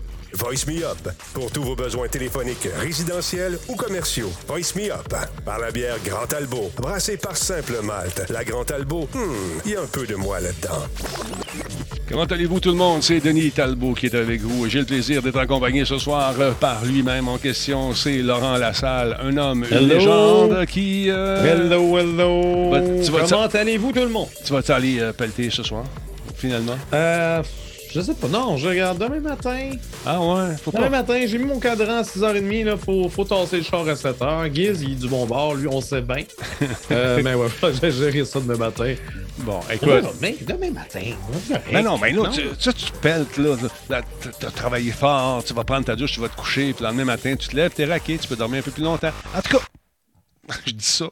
Voice 0.33 0.65
Me 0.67 0.83
Up 0.85 0.97
pour 1.33 1.51
tous 1.51 1.61
vos 1.63 1.75
besoins 1.75 2.07
téléphoniques 2.07 2.67
résidentiels 2.79 3.57
ou 3.67 3.75
commerciaux. 3.75 4.31
Voice 4.47 4.73
Me 4.75 4.91
Up 4.91 5.13
par 5.45 5.59
la 5.59 5.71
bière 5.71 5.97
Grand 6.05 6.25
Talbot, 6.25 6.71
brassée 6.77 7.17
par 7.17 7.35
Simple 7.35 7.81
Malte. 7.83 8.29
La 8.29 8.43
Grand 8.43 8.63
Talbot, 8.63 9.07
hmm, 9.13 9.19
il 9.65 9.71
y 9.71 9.75
a 9.75 9.81
un 9.81 9.85
peu 9.85 10.05
de 10.07 10.15
moi 10.15 10.39
là-dedans. 10.39 10.83
Comment 12.09 12.25
allez-vous 12.25 12.59
tout 12.59 12.71
le 12.71 12.75
monde? 12.77 13.01
C'est 13.03 13.19
Denis 13.19 13.51
Talbot 13.51 13.93
qui 13.93 14.07
est 14.07 14.15
avec 14.15 14.41
vous. 14.41 14.67
J'ai 14.69 14.79
le 14.79 14.85
plaisir 14.85 15.21
d'être 15.21 15.37
accompagné 15.39 15.85
ce 15.85 15.97
soir 15.97 16.33
euh, 16.39 16.51
par 16.51 16.83
lui-même 16.85 17.27
en 17.27 17.37
question. 17.37 17.93
C'est 17.93 18.17
Laurent 18.17 18.57
Lassalle, 18.57 19.17
un 19.21 19.35
homme, 19.37 19.65
une 19.69 19.77
Hello. 19.77 19.87
légende 19.95 20.65
qui... 20.65 21.09
euh, 21.09 21.43
Hello, 21.43 21.97
hello. 21.97 22.69
Bah, 22.71 22.79
tu 23.03 23.11
vas- 23.11 23.25
Comment 23.29 23.47
allez-vous 23.47 23.91
tout 23.93 23.99
le 24.01 24.09
monde? 24.09 24.27
Tu 24.45 24.51
vas 24.51 24.61
t'aller 24.63 24.99
euh, 24.99 25.13
pelleter 25.13 25.49
ce 25.49 25.63
soir, 25.63 25.85
finalement? 26.35 26.77
Euh, 26.93 27.41
je 27.93 28.01
sais 28.01 28.13
pas. 28.13 28.27
Non, 28.27 28.57
je 28.57 28.67
regarde 28.67 28.97
demain 28.97 29.19
matin. 29.19 29.71
Ah 30.05 30.19
ouais, 30.19 30.55
faut 30.63 30.71
Demain 30.71 30.83
pas... 30.83 30.89
matin, 30.89 31.25
j'ai 31.25 31.37
mis 31.37 31.45
mon 31.45 31.59
cadran 31.59 31.97
à 31.97 32.01
6h30. 32.03 32.63
Là, 32.63 32.77
faut, 32.77 33.09
faut 33.09 33.25
tasser 33.25 33.57
le 33.57 33.63
char 33.63 33.87
à 33.87 33.93
7h. 33.93 34.53
Giz, 34.53 34.81
il 34.81 34.93
est 34.93 34.95
du 34.95 35.07
bon 35.07 35.25
bord. 35.25 35.55
Lui, 35.55 35.67
on 35.67 35.81
sait 35.81 36.01
bien. 36.01 36.23
euh, 36.91 37.21
mais 37.23 37.33
ouais, 37.33 37.47
j'ai 37.81 37.91
géré 37.91 38.23
ça 38.23 38.39
demain 38.39 38.57
matin. 38.57 38.95
Bon, 39.39 39.59
écoute... 39.71 39.89
Demain, 39.89 40.33
demain 40.41 40.71
matin. 40.71 41.01
Mais 41.71 41.81
non, 41.81 41.97
mais 41.97 42.13
non, 42.13 42.29
tu, 42.29 42.43
tu, 42.59 42.73
tu 42.73 42.91
peltes, 43.01 43.37
là. 43.37 43.55
là 43.89 44.01
tu 44.39 44.45
as 44.45 44.51
travaillé 44.51 44.91
fort, 44.91 45.43
tu 45.43 45.53
vas 45.53 45.63
prendre 45.63 45.85
ta 45.85 45.95
douche, 45.95 46.13
tu 46.13 46.19
vas 46.19 46.29
te 46.29 46.35
coucher, 46.35 46.73
puis 46.73 46.83
le 46.83 46.89
lendemain 46.89 47.05
matin, 47.05 47.35
tu 47.35 47.47
te 47.47 47.55
lèves, 47.55 47.71
t'es 47.71 47.85
raqué, 47.85 48.17
tu 48.17 48.27
peux 48.27 48.35
dormir 48.35 48.59
un 48.59 48.63
peu 48.63 48.71
plus 48.71 48.83
longtemps. 48.83 49.11
En 49.35 49.41
tout 49.41 49.57
cas, 49.57 49.63
je 50.65 50.71
dis 50.73 50.83
ça. 50.85 51.05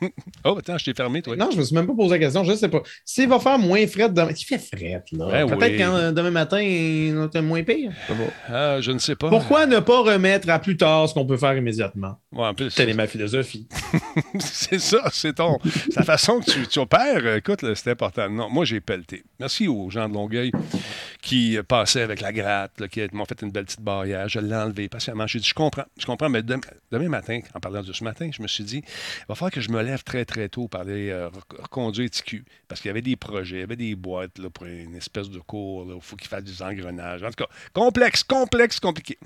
oh, 0.44 0.56
attends, 0.58 0.78
je 0.78 0.84
t'ai 0.86 0.94
fermé, 0.94 1.22
toi. 1.22 1.36
Non, 1.36 1.50
je 1.52 1.58
me 1.58 1.62
suis 1.62 1.74
même 1.74 1.86
pas 1.86 1.94
posé 1.94 2.10
la 2.10 2.18
question, 2.18 2.44
je 2.44 2.54
sais 2.54 2.68
pas. 2.68 2.82
S'il 3.04 3.28
va 3.28 3.38
faire 3.38 3.58
moins 3.58 3.86
fret 3.86 4.08
demain. 4.08 4.30
Il 4.36 4.44
fait 4.44 4.58
fret, 4.58 5.02
là. 5.12 5.28
Ben 5.30 5.46
Peut-être 5.46 5.72
oui. 5.76 5.82
euh, 5.82 6.12
demain 6.12 6.30
matin, 6.30 6.60
il 6.60 7.14
va 7.14 7.24
être 7.24 7.40
moins 7.40 7.62
pire. 7.62 7.92
Ah, 8.48 8.80
je 8.80 8.90
ne 8.92 8.98
sais 8.98 9.16
pas. 9.16 9.28
Pourquoi 9.28 9.66
ne 9.66 9.78
pas 9.80 10.00
remettre 10.00 10.48
à 10.48 10.58
plus 10.58 10.76
tard 10.76 11.08
ce 11.08 11.14
qu'on 11.14 11.26
peut 11.26 11.36
faire 11.36 11.56
immédiatement? 11.56 12.18
Ouais, 12.32 12.46
en 12.46 12.54
plus, 12.54 12.74
Telle 12.74 12.88
est 12.88 12.94
ma 12.94 13.06
philosophie. 13.06 13.68
c'est 14.38 14.78
ça, 14.78 15.02
c'est 15.12 15.34
ton. 15.34 15.58
c'est 15.64 15.96
la 15.96 16.02
façon 16.04 16.40
que 16.40 16.50
tu, 16.50 16.66
tu 16.66 16.78
opères. 16.78 17.34
Écoute, 17.36 17.64
c'est 17.74 17.90
important. 17.90 18.28
Non, 18.30 18.48
moi, 18.50 18.64
j'ai 18.64 18.80
pelleté. 18.80 19.24
Merci 19.38 19.68
aux 19.68 19.90
gens 19.90 20.08
de 20.08 20.14
Longueuil 20.14 20.52
qui 21.22 21.58
passaient 21.68 22.02
avec 22.02 22.20
la 22.20 22.32
gratte, 22.32 22.80
là, 22.80 22.88
qui 22.88 23.02
m'ont 23.12 23.24
fait 23.26 23.42
une 23.42 23.50
belle 23.50 23.64
petite 23.66 23.82
barrière. 23.82 24.28
Je 24.28 24.40
l'ai 24.40 24.54
enlevé 24.56 24.88
patiemment. 24.88 25.26
J'ai 25.26 25.38
dit, 25.38 25.48
je 25.48 25.54
comprends, 25.54 25.84
je 25.98 26.06
comprends, 26.06 26.28
mais 26.30 26.42
dem- 26.42 26.60
demain 26.90 27.08
matin, 27.08 27.40
en 27.54 27.60
parlant 27.60 27.82
de 27.82 27.92
ce 27.92 28.02
matin, 28.04 28.30
je 28.32 28.40
me 28.42 28.48
suis 28.48 28.64
dit, 28.64 28.69
il 28.78 29.26
va 29.28 29.34
falloir 29.34 29.50
que 29.52 29.60
je 29.60 29.70
me 29.70 29.82
lève 29.82 30.02
très, 30.02 30.24
très 30.24 30.48
tôt 30.48 30.68
pour 30.68 30.80
aller 30.80 31.10
euh, 31.10 31.28
rec- 31.28 31.60
reconduire 31.62 32.08
TQ. 32.10 32.44
Parce 32.68 32.80
qu'il 32.80 32.88
y 32.88 32.90
avait 32.90 33.02
des 33.02 33.16
projets, 33.16 33.56
il 33.56 33.60
y 33.60 33.64
avait 33.64 33.76
des 33.76 33.94
boîtes 33.94 34.38
là, 34.38 34.50
pour 34.50 34.66
une 34.66 34.94
espèce 34.96 35.28
de 35.28 35.38
cours. 35.40 35.86
où 35.86 35.94
Il 35.94 36.00
faut 36.00 36.16
qu'il 36.16 36.28
fasse 36.28 36.44
des 36.44 36.62
engrenages. 36.62 37.22
En 37.22 37.28
tout 37.30 37.44
cas, 37.44 37.50
complexe, 37.72 38.22
complexe, 38.22 38.80
compliqué. 38.80 39.18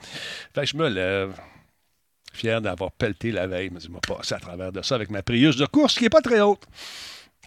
Fait 0.55 0.63
que 0.63 0.67
je 0.67 0.77
me 0.77 0.89
lève 0.89 1.35
fier 2.33 2.61
d'avoir 2.61 2.91
pelleté 2.93 3.31
la 3.31 3.47
veille. 3.47 3.71
Dis, 3.71 3.87
je 3.87 3.93
vais 3.93 4.01
passer 4.01 4.35
à 4.35 4.41
travers 4.41 4.73
de 4.73 4.83
ça 4.83 4.97
avec 4.97 5.11
ma 5.11 5.23
Prius 5.23 5.57
de 5.57 5.67
course 5.67 5.95
qui 5.97 6.05
n'est 6.05 6.11
pas 6.11 6.21
très 6.23 6.41
haute. 6.41 6.63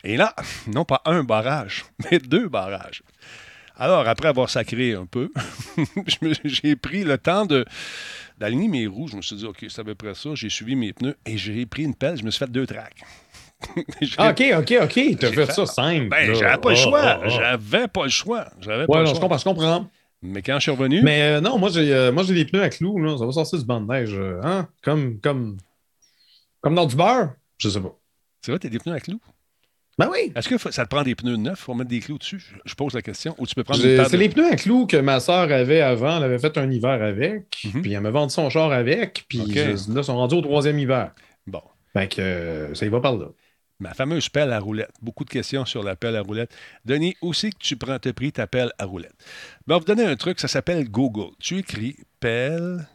Et 0.04 0.16
là, 0.16 0.36
non 0.68 0.86
pas 0.86 1.02
un 1.06 1.24
barrage, 1.24 1.86
mais 2.12 2.20
deux 2.20 2.48
barrages. 2.48 3.02
Alors, 3.80 4.08
après 4.08 4.30
avoir 4.30 4.50
sacré 4.50 4.94
un 4.94 5.06
peu, 5.06 5.32
j'ai 6.44 6.76
pris 6.76 7.04
le 7.04 7.18
temps 7.18 7.46
de 7.46 7.64
d'aligner 8.38 8.68
mes 8.68 8.88
roues. 8.88 9.08
Je 9.08 9.16
me 9.16 9.22
suis 9.22 9.36
dit, 9.36 9.46
OK, 9.46 9.66
c'est 9.70 9.80
à 9.80 9.84
peu 9.84 9.96
près 9.96 10.14
ça. 10.14 10.30
J'ai 10.36 10.50
suivi 10.50 10.76
mes 10.76 10.94
pneus 10.94 11.16
et 11.26 11.38
j'ai 11.38 11.66
pris 11.66 11.84
une 11.84 11.96
pelle. 11.96 12.18
Je 12.18 12.24
me 12.24 12.32
suis 12.32 12.40
fait 12.40 12.52
deux 12.52 12.66
tracks. 12.68 13.02
Ah, 14.20 14.30
ok, 14.30 14.44
ok, 14.60 14.74
ok. 14.84 15.18
T'as 15.20 15.32
fait, 15.32 15.46
fait- 15.48 15.52
ça 15.52 15.66
simple. 15.66 16.10
Ben, 16.10 16.32
j'avais 16.36 16.58
pas 16.60 16.70
le 16.70 16.76
choix. 16.76 17.02
ah, 17.04 17.20
ah. 17.24 17.30
J'avais 17.30 17.88
pas 17.88 18.04
le 18.04 18.10
choix. 18.10 18.48
J'avais 18.62 18.86
pas 18.86 18.94
Ouais, 18.94 19.00
le 19.00 19.06
non, 19.06 19.10
je 19.10 19.12
choix. 19.14 19.22
comprends, 19.22 19.38
je 19.40 19.44
comprends. 19.44 19.90
Mais 20.22 20.42
quand 20.44 20.56
je 20.56 20.62
suis 20.62 20.72
revenu, 20.72 21.02
Mais 21.02 21.22
euh, 21.24 21.42
non, 21.42 21.58
moi 21.58 21.70
j'ai 21.70 21.92
euh, 21.94 22.12
moi 22.12 22.22
j'ai 22.24 22.34
des 22.36 22.46
pneus 22.46 22.62
à 22.62 22.70
clous, 22.70 23.00
là. 23.00 23.18
Ça 23.18 23.26
va 23.26 23.32
sortir 23.32 23.58
du 23.60 23.66
banc 23.66 23.82
de 23.82 23.88
neige. 23.88 24.14
euh, 24.14 24.40
hein? 24.44 24.68
Comme, 24.84 25.20
comme, 25.20 25.58
comme 26.62 26.76
dans 26.76 26.86
du 26.86 26.96
beurre? 26.96 27.34
Je 27.58 27.70
sais 27.70 27.82
pas. 27.82 27.96
c'est 28.42 28.52
vrai, 28.52 28.60
t'as 28.60 28.70
des 28.70 28.78
pneus 28.80 28.94
à 28.94 29.00
clous? 29.00 29.20
Ben 29.98 30.10
oui. 30.12 30.32
Est-ce 30.36 30.48
que 30.48 30.58
faut- 30.60 30.72
ça 30.72 30.86
te 30.86 30.90
prend 30.90 31.02
des 31.04 31.16
pneus 31.16 31.38
neufs 31.38 31.64
pour 31.66 31.76
mettre 31.76 31.90
des 31.90 32.00
clous 32.00 32.20
dessus? 32.20 32.44
Je- 32.66 32.76
pose 32.76 32.94
la 32.94 33.02
question. 33.02 33.34
Ou 33.40 33.48
tu 33.48 33.56
peux 33.56 33.64
prendre 33.64 33.82
C'est 33.82 33.98
de- 34.12 34.18
les 34.18 34.30
pneus 34.30 34.52
à 34.52 34.56
clous 34.56 34.86
que 34.86 34.98
ma 34.98 35.20
soeur 35.20 35.52
avait 35.52 35.82
avant. 35.82 36.18
Elle 36.18 36.24
avait 36.26 36.38
fait 36.40 36.56
un 36.58 36.70
hiver 36.70 37.02
avec. 37.02 37.58
Mhm. 37.74 37.82
Puis 37.82 37.94
elle 37.94 38.02
m'a 38.02 38.12
vendu 38.12 38.32
son 38.34 38.50
char 38.52 38.72
avec. 38.72 39.26
Puis 39.28 39.42
je- 39.52 39.60
là, 39.94 40.02
ils 40.02 40.04
sont 40.04 40.16
rendus 40.16 40.36
au 40.36 40.42
troisième 40.42 40.78
hiver. 40.78 41.14
Bon. 41.48 41.62
Fait 41.94 42.08
que 42.08 42.22
euh, 42.22 42.76
ça 42.76 42.86
y 42.86 42.90
va 42.90 43.00
par 43.00 43.16
là. 43.18 43.28
Ma 43.80 43.94
fameuse 43.94 44.30
pelle 44.30 44.52
à 44.54 44.60
roulette. 44.60 44.92
Beaucoup 45.02 45.24
de 45.24 45.30
questions 45.30 45.66
sur 45.66 45.84
la 45.84 45.96
pelle 45.96 46.16
à 46.16 46.22
roulette. 46.22 46.52
Denis, 46.86 47.16
où 47.22 47.34
c'est 47.34 47.52
que 47.52 47.58
tu 47.60 47.76
prends, 47.78 47.98
te 48.00 48.10
pris 48.10 48.32
ta 48.32 48.46
pelle 48.48 48.72
à 48.80 48.86
roulette? 48.86 49.14
Ben, 49.66 49.76
on 49.76 49.78
va 49.78 49.80
vous 49.80 49.86
donner 49.86 50.04
un 50.04 50.16
truc, 50.16 50.40
ça 50.40 50.48
s'appelle 50.48 50.90
Google. 50.90 51.32
Tu 51.40 51.60
écris 51.60 51.96
pelle 52.20 52.88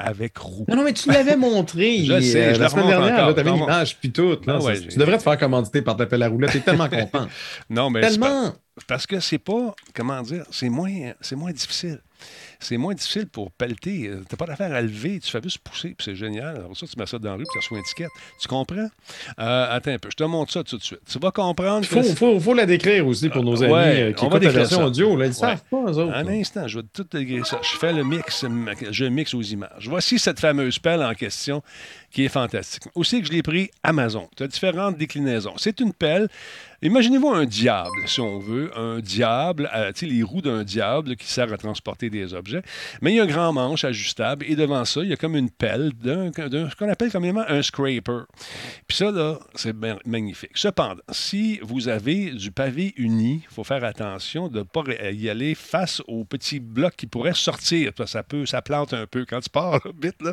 avec 0.00 0.36
roue. 0.38 0.64
Non, 0.68 0.76
non, 0.76 0.84
mais 0.84 0.92
tu 0.92 1.10
l'avais 1.10 1.36
montré 1.36 1.98
Je 2.04 2.20
sais, 2.20 2.44
euh, 2.46 2.54
je 2.54 2.60
la 2.60 2.68
semaine 2.68 2.88
dernière. 2.88 3.34
Tu 3.34 3.40
avais 3.40 3.50
une 3.50 3.56
image 3.56 3.96
puis 3.98 4.10
tout. 4.10 4.36
là. 4.46 4.58
Ah 4.60 4.62
ouais, 4.64 4.80
tu 4.80 4.98
devrais 4.98 5.18
te 5.18 5.22
faire 5.22 5.38
commanditer 5.38 5.82
par 5.82 5.96
ta 5.96 6.06
pelle 6.06 6.22
à 6.22 6.28
roulette. 6.28 6.52
T'es 6.52 6.60
tellement 6.60 6.88
content. 6.88 7.26
Non, 7.68 7.90
mais 7.90 8.00
tellement. 8.00 8.52
Parce 8.86 9.06
que 9.06 9.20
c'est 9.20 9.38
pas, 9.38 9.74
comment 9.94 10.22
dire, 10.22 10.44
c'est 10.50 10.68
moins, 10.68 11.12
c'est 11.20 11.36
moins 11.36 11.52
difficile. 11.52 12.00
C'est 12.58 12.76
moins 12.76 12.92
difficile 12.92 13.26
pour 13.26 13.50
pelleter. 13.50 14.10
T'as 14.28 14.36
pas 14.36 14.44
d'affaire 14.44 14.74
à 14.74 14.82
lever, 14.82 15.20
tu 15.20 15.30
fais 15.30 15.40
juste 15.42 15.56
pousser, 15.58 15.94
puis 15.96 16.04
c'est 16.04 16.14
génial. 16.14 16.56
Alors 16.56 16.76
ça, 16.76 16.86
tu 16.86 16.98
mets 16.98 17.06
ça 17.06 17.18
dans 17.18 17.30
la 17.30 17.36
rue, 17.36 17.44
puis 17.44 17.48
tu 17.52 17.58
reçois 17.58 17.78
une 17.78 17.82
étiquette. 17.82 18.10
Tu 18.38 18.46
comprends? 18.46 18.88
Euh, 19.38 19.66
attends 19.74 19.92
un 19.92 19.98
peu, 19.98 20.10
je 20.10 20.16
te 20.16 20.24
montre 20.24 20.52
ça 20.52 20.62
tout 20.62 20.76
de 20.76 20.82
suite. 20.82 21.00
Tu 21.10 21.18
vas 21.18 21.30
comprendre 21.30 21.80
Il 21.80 21.86
faut, 21.86 22.02
que... 22.02 22.14
faut, 22.14 22.38
faut 22.38 22.52
la 22.52 22.66
décrire 22.66 23.06
aussi 23.06 23.30
pour 23.30 23.42
nos 23.42 23.62
amis 23.62 23.72
Ouais, 23.72 24.02
euh, 24.02 24.12
qui 24.12 24.22
on 24.22 24.28
va 24.28 24.36
écoutent 24.36 24.42
la 24.44 24.48
décrire 24.50 24.60
version 24.60 24.78
ça. 24.80 24.84
audio. 24.86 25.16
Là, 25.16 25.24
ils 25.24 25.28
ne 25.30 25.34
Ouais. 25.34 25.40
savent 25.40 25.64
pas, 25.70 25.76
eux 25.78 25.96
autres. 25.98 26.14
Un 26.14 26.22
là. 26.24 26.30
instant, 26.32 26.68
je 26.68 26.80
vais 26.80 26.86
tout 26.92 27.06
décrire 27.10 27.46
ça. 27.46 27.58
Je 27.62 27.78
fais 27.78 27.92
le 27.94 28.04
mix, 28.04 28.44
je 28.90 29.04
mixe 29.06 29.32
aux 29.32 29.40
images. 29.42 29.88
Voici 29.88 30.18
cette 30.18 30.40
fameuse 30.40 30.78
pelle 30.78 31.02
en 31.02 31.14
question 31.14 31.62
qui 32.10 32.26
est 32.26 32.28
fantastique. 32.28 32.82
Aussi 32.94 33.22
que 33.22 33.28
je 33.28 33.32
l'ai 33.32 33.42
pris 33.42 33.70
Amazon. 33.82 34.28
Tu 34.36 34.42
as 34.42 34.48
différentes 34.48 34.98
déclinaisons. 34.98 35.54
C'est 35.56 35.80
une 35.80 35.94
pelle. 35.94 36.28
Imaginez-vous 36.82 37.28
un 37.28 37.44
diable, 37.44 37.90
si 38.06 38.20
on 38.20 38.38
veut, 38.38 38.70
un 38.78 39.00
diable, 39.00 39.70
euh, 39.74 39.92
tu 39.92 40.00
sais, 40.00 40.06
les 40.06 40.22
roues 40.22 40.40
d'un 40.40 40.64
diable 40.64 41.14
qui 41.16 41.26
sert 41.26 41.52
à 41.52 41.58
transporter 41.58 42.08
des 42.08 42.32
objets. 42.32 42.62
Mais 43.02 43.12
il 43.12 43.16
y 43.16 43.20
a 43.20 43.24
un 43.24 43.26
grand 43.26 43.52
manche 43.52 43.84
ajustable 43.84 44.46
et 44.48 44.56
devant 44.56 44.84
ça, 44.86 45.02
il 45.02 45.08
y 45.10 45.12
a 45.12 45.16
comme 45.16 45.36
une 45.36 45.50
pelle 45.50 45.92
d'un, 46.02 46.30
ce 46.34 46.74
qu'on 46.76 46.88
appelle 46.88 47.12
communément 47.12 47.44
un 47.46 47.60
scraper. 47.62 48.22
Puis 48.88 48.96
ça, 48.96 49.10
là, 49.10 49.38
c'est 49.54 49.74
ma- 49.74 49.98
magnifique. 50.06 50.52
Cependant, 50.54 51.02
si 51.10 51.58
vous 51.62 51.88
avez 51.88 52.30
du 52.30 52.50
pavé 52.50 52.94
uni, 52.96 53.42
il 53.48 53.54
faut 53.54 53.64
faire 53.64 53.84
attention 53.84 54.48
de 54.48 54.60
ne 54.60 54.62
pas 54.64 54.82
ré- 54.82 55.14
y 55.14 55.28
aller 55.28 55.54
face 55.54 56.00
aux 56.08 56.24
petits 56.24 56.60
blocs 56.60 56.96
qui 56.96 57.06
pourraient 57.06 57.34
sortir. 57.34 57.92
Ça, 57.98 58.06
ça 58.06 58.22
peut, 58.22 58.46
ça 58.46 58.62
plante 58.62 58.94
un 58.94 59.06
peu. 59.06 59.26
Quand 59.28 59.40
tu 59.40 59.50
pars 59.50 59.72
là, 59.72 59.80
vite, 60.02 60.22
là, 60.22 60.32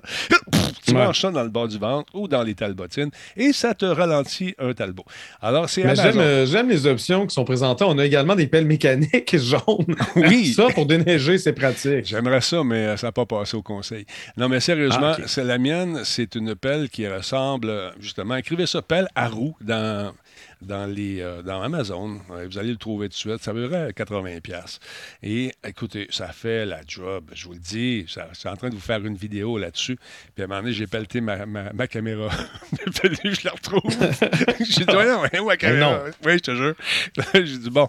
tu 0.86 0.94
Ouais. 0.94 1.04
manges 1.06 1.20
ça 1.20 1.32
dans 1.32 1.44
le 1.44 1.50
bas 1.50 1.68
du 1.68 1.78
ventre 1.78 2.16
ou 2.16 2.30
dans 2.30 2.44
les 2.44 2.56
talbotines 2.56 3.10
et 3.36 3.52
ça 3.52 3.74
te 3.74 3.86
ralentit 3.86 4.56
un 4.58 4.74
talbot. 4.74 5.04
Alors, 5.42 5.70
c'est 5.70 5.82
j'aime, 5.96 6.20
euh, 6.38 6.46
j'aime 6.46 6.70
les 6.70 6.86
options 6.86 7.26
qui 7.28 7.34
sont 7.34 7.44
présentées. 7.44 7.86
On 7.88 7.98
a 7.98 8.06
également 8.06 8.36
des 8.36 8.48
pelles 8.48 8.66
mécaniques 8.66 9.38
jaunes. 9.38 9.96
Oui. 10.16 10.54
Ça, 10.54 10.68
pour 10.74 10.86
déneiger, 10.86 11.38
c'est 11.38 11.54
pratique. 11.54 12.06
J'aimerais 12.06 12.42
ça, 12.42 12.64
mais 12.64 12.88
euh, 12.88 12.98
ça 12.98 13.08
n'a 13.08 13.12
pas 13.12 13.26
passé 13.26 13.58
au 13.58 13.62
conseil. 13.62 14.06
Non, 14.38 14.48
mais 14.50 14.60
sérieusement, 14.60 15.14
Ah, 15.18 15.22
c'est 15.26 15.44
la 15.44 15.58
mienne, 15.58 16.02
c'est 16.04 16.36
une 16.36 16.56
pelle 16.56 16.90
qui 16.90 17.08
ressemble, 17.08 17.94
justement, 18.00 18.36
écrivez 18.36 18.68
ça, 18.68 18.82
pelle 18.82 19.08
à 19.16 19.28
roue 19.28 19.56
dans, 19.62 20.14
dans, 20.62 20.86
les, 20.92 21.22
euh, 21.22 21.42
dans 21.42 21.62
Amazon. 21.62 22.20
Ouais, 22.30 22.48
Vous 22.48 22.58
allez 22.58 22.72
le 22.72 22.78
trouver 22.78 23.08
tout 23.08 23.14
de 23.14 23.18
suite. 23.18 23.44
Ça 23.44 23.54
vaudrait 23.54 23.92
80$. 23.92 24.42
piastres. 24.42 24.80
Et 25.24 25.54
écoutez, 25.66 26.08
ça 26.10 26.28
fait 26.30 26.66
la 26.66 26.82
job. 26.88 27.30
Je 27.34 27.46
vous 27.48 27.54
le 27.54 27.60
dis, 27.60 28.06
ça- 28.08 28.28
je 28.34 28.40
suis 28.40 28.50
en 28.50 28.56
train 28.56 28.70
de 28.70 28.76
vous 28.76 28.82
faire 28.82 29.04
une 29.06 29.16
vidéo 29.16 29.58
là-dessus. 29.58 29.98
Puis 30.36 30.42
à 30.42 30.46
un 30.46 30.48
moment 30.48 30.62
donné, 30.62 30.74
j'ai 30.74 30.88
pelleté 30.88 31.22
ma, 31.22 31.46
ma, 31.46 31.72
ma 31.74 31.88
caméra. 31.88 32.30
Je 33.04 33.46
la 33.46 33.52
retrouve. 33.52 33.82
j'ai 34.60 34.86
dit, 34.86 34.92
voyons, 34.92 35.20
voyons, 35.20 35.46
ma 35.46 35.58
caméra. 35.58 35.92
non. 36.06 36.12
Oui, 36.26 36.34
je 36.34 36.38
te 36.40 36.56
jure. 36.56 36.76
j'ai 37.34 37.58
dit, 37.58 37.70
bon, 37.70 37.88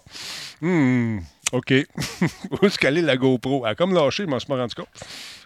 hmm, 0.60 1.18
OK. 1.52 1.72
Où 2.50 2.66
est-ce 2.66 2.78
qu'elle 2.78 2.98
est 2.98 3.02
la 3.02 3.16
GoPro? 3.16 3.64
Elle 3.64 3.72
a 3.72 3.74
comme 3.74 3.94
lâché, 3.94 4.24
je 4.24 4.28
m'en 4.28 4.38
suis 4.38 4.48
pas 4.48 4.56
rendu 4.56 4.74
compte. 4.74 4.88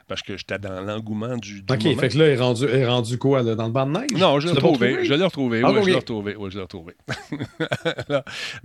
Parce 0.08 0.22
que 0.22 0.36
j'étais 0.36 0.58
dans 0.58 0.80
l'engouement 0.80 1.36
du, 1.36 1.62
du 1.62 1.72
OK, 1.72 1.84
moment. 1.84 1.98
fait 1.98 2.08
que 2.10 2.18
là, 2.18 2.28
il 2.28 2.32
est 2.32 2.36
rendu, 2.36 2.64
il 2.64 2.74
est 2.74 2.86
rendu 2.86 3.18
quoi, 3.18 3.42
là, 3.42 3.54
dans 3.54 3.66
le 3.66 3.72
banc 3.72 3.86
de 3.86 3.92
neige? 3.92 4.10
Non, 4.18 4.38
je 4.40 4.46
l'ai 4.48 4.52
retrouvé. 4.54 4.90
trouvé? 4.92 5.04
Je 5.04 5.14
l'ai 5.14 5.24
retrouvé. 5.24 5.62
Ah, 5.64 5.70
oui, 5.72 5.80
je 5.84 5.90
l'ai 5.90 5.94
retrouvé. 5.96 6.36
Oui, 6.36 6.50
je 6.50 6.56
l'ai 6.56 6.62
retrouvé. 6.62 6.94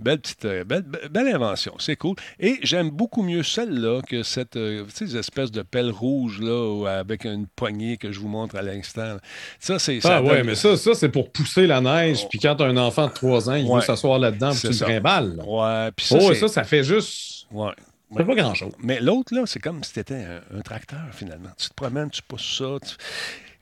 Belle 0.00 0.18
petite, 0.20 0.44
euh, 0.44 0.64
belle, 0.64 0.84
belle- 1.10 1.28
invention. 1.28 1.74
C'est 1.78 1.96
cool. 1.96 2.16
Et 2.40 2.58
j'aime 2.62 2.90
beaucoup 2.90 3.22
mieux 3.22 3.42
celle-là 3.42 4.00
que 4.02 4.22
cette, 4.22 4.56
euh, 4.56 4.84
ces 4.92 5.16
espèces 5.16 5.50
de 5.50 5.62
pelle 5.62 5.90
rouge, 5.90 6.40
là, 6.40 6.86
avec 6.98 7.24
une 7.24 7.46
poignée 7.46 7.96
que 7.96 8.10
je 8.12 8.18
vous 8.20 8.28
montre 8.28 8.56
à 8.56 8.62
l'instant. 8.62 9.16
Ça, 9.58 9.78
c'est. 9.78 10.00
ça 10.00 10.16
Ah 10.16 10.22
ouais, 10.22 10.42
mais 10.42 10.54
ça, 10.54 10.76
ça 10.76 10.94
c'est 10.94 11.08
pour 11.08 11.30
pousser 11.30 11.66
la 11.66 11.80
neige. 11.80 12.26
Puis 12.30 12.38
quand 12.38 12.60
un 12.60 12.76
enfant 12.76 13.06
de 13.08 13.12
3 13.12 13.50
ans, 13.50 13.54
il 13.54 13.66
Ouais. 13.66 13.76
veut 13.76 13.80
s'asseoir 13.82 14.18
là-dedans, 14.18 14.50
puis 14.50 14.60
tu 14.60 14.68
le 14.68 14.74
trimbales. 14.76 15.42
Ouais, 15.46 15.90
puis 15.94 16.06
ça, 16.06 16.18
Oh, 16.20 16.34
ça, 16.34 16.48
ça 16.48 16.64
fait 16.64 16.82
juste. 16.84 17.46
ouais. 17.52 17.72
Ça 18.10 18.16
fait 18.18 18.24
pas 18.24 18.34
grand-chose. 18.34 18.72
Mais 18.78 19.00
l'autre, 19.00 19.34
là, 19.34 19.42
c'est 19.46 19.60
comme 19.60 19.84
si 19.84 19.92
tu 19.92 20.00
étais 20.00 20.14
un, 20.24 20.40
un 20.58 20.60
tracteur, 20.62 21.00
finalement. 21.12 21.50
Tu 21.58 21.68
te 21.68 21.74
promènes, 21.74 22.10
tu 22.10 22.22
pousses 22.22 22.58
ça. 22.58 22.76
tu- 22.86 22.96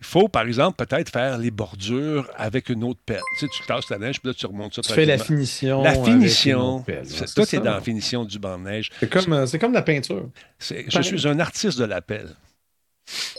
Il 0.00 0.06
faut, 0.06 0.28
par 0.28 0.42
exemple, 0.46 0.84
peut-être 0.84 1.10
faire 1.10 1.38
les 1.38 1.50
bordures 1.50 2.30
avec 2.36 2.68
une 2.68 2.84
autre 2.84 3.00
pelle. 3.04 3.20
Tu 3.38 3.46
sais, 3.46 3.52
tu 3.52 3.66
tasses 3.66 3.88
la 3.90 3.98
neige, 3.98 4.20
puis 4.20 4.28
là, 4.30 4.34
tu 4.34 4.46
remontes 4.46 4.74
ça 4.74 4.82
Tu 4.82 4.92
fais 4.92 5.04
la 5.06 5.18
finition. 5.18 5.82
La 5.82 5.90
avec 5.90 6.06
une 6.06 6.20
finition. 6.20 6.80
pelle, 6.82 7.00
C'est- 7.06 7.12
ouais, 7.22 7.26
toi, 7.34 7.44
c'est 7.44 7.46
tu 7.46 7.56
es 7.56 7.60
dans 7.60 7.72
la 7.74 7.80
finition 7.80 8.24
du 8.24 8.38
banc 8.38 8.58
de 8.58 8.64
neige. 8.64 8.90
C'est 9.00 9.10
comme, 9.10 9.32
euh, 9.32 9.46
c'est 9.46 9.58
comme 9.58 9.72
la 9.72 9.82
peinture. 9.82 10.28
C'est- 10.58 10.84
je 10.88 11.00
suis 11.02 11.26
un 11.26 11.40
artiste 11.40 11.78
de 11.78 11.84
la 11.84 12.00
pelle. 12.02 12.28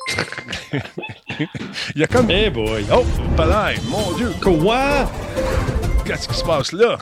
Il 1.96 2.02
y 2.02 2.04
a 2.04 2.08
comme. 2.08 2.30
Eh 2.32 2.50
boy. 2.50 2.86
Oh, 2.92 3.06
palais, 3.36 3.78
mon 3.90 4.14
Dieu, 4.18 4.32
Quoi? 4.42 5.10
Qu'est-ce 6.08 6.28
qui 6.28 6.36
se 6.36 6.44
passe 6.44 6.72
là? 6.72 6.98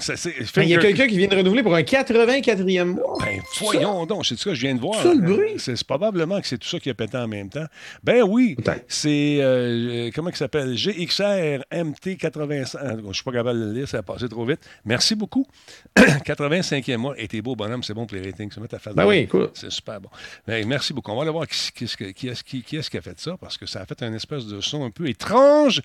Il 0.57 0.69
y 0.69 0.75
a 0.75 0.79
quelqu'un 0.79 1.07
qui 1.07 1.17
vient 1.17 1.27
de 1.27 1.35
renouveler 1.35 1.62
pour 1.62 1.75
un 1.75 1.81
84e 1.81 2.85
mois. 2.85 3.17
Ben, 3.19 3.39
voyons 3.59 4.05
donc, 4.05 4.25
c'est 4.25 4.38
ça 4.38 4.50
que 4.50 4.55
je 4.55 4.62
viens 4.62 4.74
de 4.75 4.79
voir. 4.79 5.01
Ça, 5.01 5.13
le 5.13 5.21
bruit? 5.21 5.53
C'est 5.57 5.75
c'est 5.75 5.85
probablement 5.85 6.41
que 6.41 6.47
c'est 6.47 6.57
tout 6.57 6.67
ça 6.67 6.79
qui 6.79 6.89
a 6.89 6.93
pété 6.93 7.17
en 7.17 7.27
même 7.27 7.50
temps. 7.50 7.65
Ben 8.03 8.24
oui, 8.24 8.55
c'est, 8.88 9.38
euh, 9.41 10.09
comment 10.15 10.29
il 10.29 10.35
s'appelle? 10.35 10.74
GXR 10.75 11.63
MT85. 11.71 12.77
Ah, 12.79 12.93
Je 13.07 13.13
suis 13.13 13.24
pas 13.24 13.31
capable 13.31 13.59
de 13.59 13.65
le 13.65 13.74
lire, 13.74 13.88
ça 13.88 14.00
a 14.00 14.01
passé 14.01 14.27
trop 14.27 14.45
vite. 14.45 14.62
Merci 14.85 15.15
beaucoup. 15.15 15.45
85e 15.97 16.97
mois. 16.97 17.13
Et 17.17 17.27
t'es 17.27 17.41
beau, 17.41 17.55
bonhomme, 17.55 17.83
c'est 17.83 17.93
bon 17.93 18.05
pour 18.05 18.17
les 18.17 18.24
ratings. 18.25 18.51
Ça 18.51 18.79
face 18.79 18.95
Ben 18.95 19.05
oui. 19.05 19.27
C'est 19.53 19.71
super 19.71 20.01
bon. 20.01 20.09
Ben, 20.47 20.65
merci 20.67 20.93
beaucoup. 20.93 21.12
On 21.12 21.15
va 21.15 21.24
aller 21.24 21.31
voir 21.31 21.47
qui, 21.47 21.71
qui, 21.74 21.85
qui, 21.85 22.13
qui 22.13 22.27
est-ce 22.27 22.43
qui, 22.43 22.63
qui 22.63 22.77
est-ce 22.77 22.89
qui 22.89 22.97
a 22.97 23.01
fait 23.01 23.19
ça, 23.19 23.38
parce 23.39 23.57
que 23.57 23.65
ça 23.65 23.81
a 23.81 23.85
fait 23.85 24.01
un 24.01 24.13
espèce 24.13 24.45
de 24.45 24.62
son 24.62 24.83
un 24.85 24.89
peu 24.89 25.07
étrange. 25.07 25.81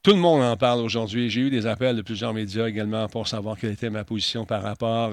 Tout 0.04 0.14
le 0.14 0.20
monde 0.20 0.42
en 0.42 0.56
parle 0.56 0.80
aujourd'hui. 0.80 1.30
J'ai 1.30 1.42
eu 1.42 1.50
des 1.50 1.66
appels 1.66 1.96
de 1.96 2.02
plusieurs 2.02 2.34
médias 2.34 2.68
également 2.68 3.08
pour 3.10 3.28
savoir 3.28 3.58
quelle 3.60 3.72
était 3.72 3.90
ma 3.90 4.04
position 4.04 4.46
par 4.46 4.64
rapport 4.64 5.12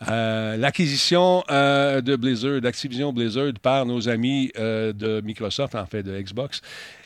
à 0.00 0.56
l'acquisition 0.58 1.42
euh, 1.50 2.00
de 2.00 2.16
Blizzard, 2.16 2.60
d'Activision 2.60 3.12
Blizzard 3.12 3.52
par 3.62 3.86
nos 3.86 4.08
amis 4.08 4.50
euh, 4.58 4.92
de 4.92 5.22
Microsoft, 5.22 5.74
en 5.74 5.86
fait, 5.86 6.02
de 6.02 6.20
Xbox. 6.20 6.60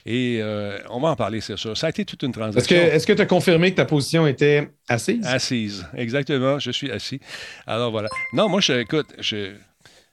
Et 0.05 0.39
euh, 0.41 0.79
on 0.91 1.01
va 1.01 1.11
en 1.11 1.17
parler, 1.17 1.41
c'est 1.41 1.57
sûr. 1.57 1.77
Ça 1.77 1.87
a 1.87 1.91
été 1.91 2.05
toute 2.05 2.23
une 2.23 2.31
Est-ce 2.31 2.39
transaction. 2.41 2.77
que 3.07 3.13
tu 3.13 3.23
as 3.23 3.27
confirmé 3.27 3.71
que 3.71 3.77
ta 3.77 3.85
position 3.85 4.27
était 4.27 4.71
assise? 4.89 5.25
Assise, 5.27 5.87
exactement. 5.95 6.59
Je 6.59 6.71
suis 6.71 6.91
assis. 6.91 7.21
Alors 7.67 7.91
voilà. 7.91 8.09
Non, 8.33 8.49
moi, 8.49 8.61
je, 8.61 8.73
écoute, 8.73 9.15
je, 9.21 9.53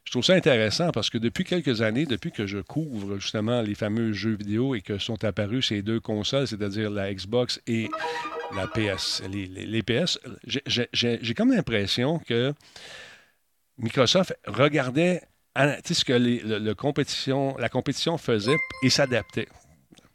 je 0.06 0.12
trouve 0.12 0.24
ça 0.24 0.34
intéressant 0.36 0.92
parce 0.92 1.10
que 1.10 1.18
depuis 1.18 1.44
quelques 1.44 1.82
années, 1.82 2.06
depuis 2.06 2.32
que 2.32 2.46
je 2.46 2.60
couvre 2.60 3.18
justement 3.20 3.62
les 3.62 3.76
fameux 3.76 4.14
jeux 4.14 4.36
vidéo 4.36 4.76
et 4.76 4.82
que 4.82 4.98
sont 5.00 5.24
apparus 5.26 5.68
ces 5.70 5.82
deux 5.82 6.00
consoles, 6.00 6.48
c'est-à-dire 6.48 6.90
la 6.92 7.14
Xbox 7.14 7.60
et 7.68 7.90
la 8.56 8.68
PS, 8.68 9.24
les, 9.32 9.48
PS, 9.84 10.20
j'ai- 10.46 11.34
comme 11.36 11.52
l'impression 11.52 12.20
que 12.20 12.54
Microsoft 13.78 14.38
regardait 14.48 15.22
sais, 15.84 15.94
ce 15.94 16.06
que 16.06 16.14
le- 16.14 16.60
la 16.60 17.70
compétition 17.70 18.18
faisait 18.18 18.58
et 18.84 18.90
s'adaptait. 18.90 19.48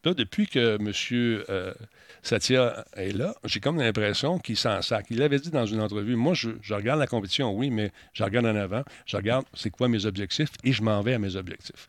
Là, 0.05 0.15
depuis 0.15 0.47
que 0.47 0.77
M. 0.81 0.93
Satya 2.23 2.85
est 2.97 3.17
là, 3.17 3.35
j'ai 3.45 3.61
comme 3.61 3.79
l'impression 3.79 4.39
qu'il 4.39 4.57
s'en 4.57 4.83
sac. 4.83 5.07
Il 5.11 5.23
avait 5.23 5.39
dit 5.39 5.51
dans 5.51 5.67
une 5.67 5.81
entrevue, 5.81 6.17
moi, 6.17 6.35
je, 6.35 6.51
je 6.63 6.75
regarde 6.75 6.99
la 7.01 7.07
compétition, 7.07 7.53
oui, 7.53 7.71
mais 7.71 7.91
je 8.13 8.25
regarde 8.25 8.47
en 8.47 8.57
avant, 8.57 8.83
je 9.07 9.17
regarde 9.17 9.45
c'est 9.55 9.71
quoi 9.71 9.89
mes 9.89 10.07
objectifs 10.07 10.51
et 10.65 10.73
je 10.73 10.83
m'en 10.83 11.01
vais 11.03 11.15
à 11.15 11.19
mes 11.19 11.37
objectifs. 11.37 11.89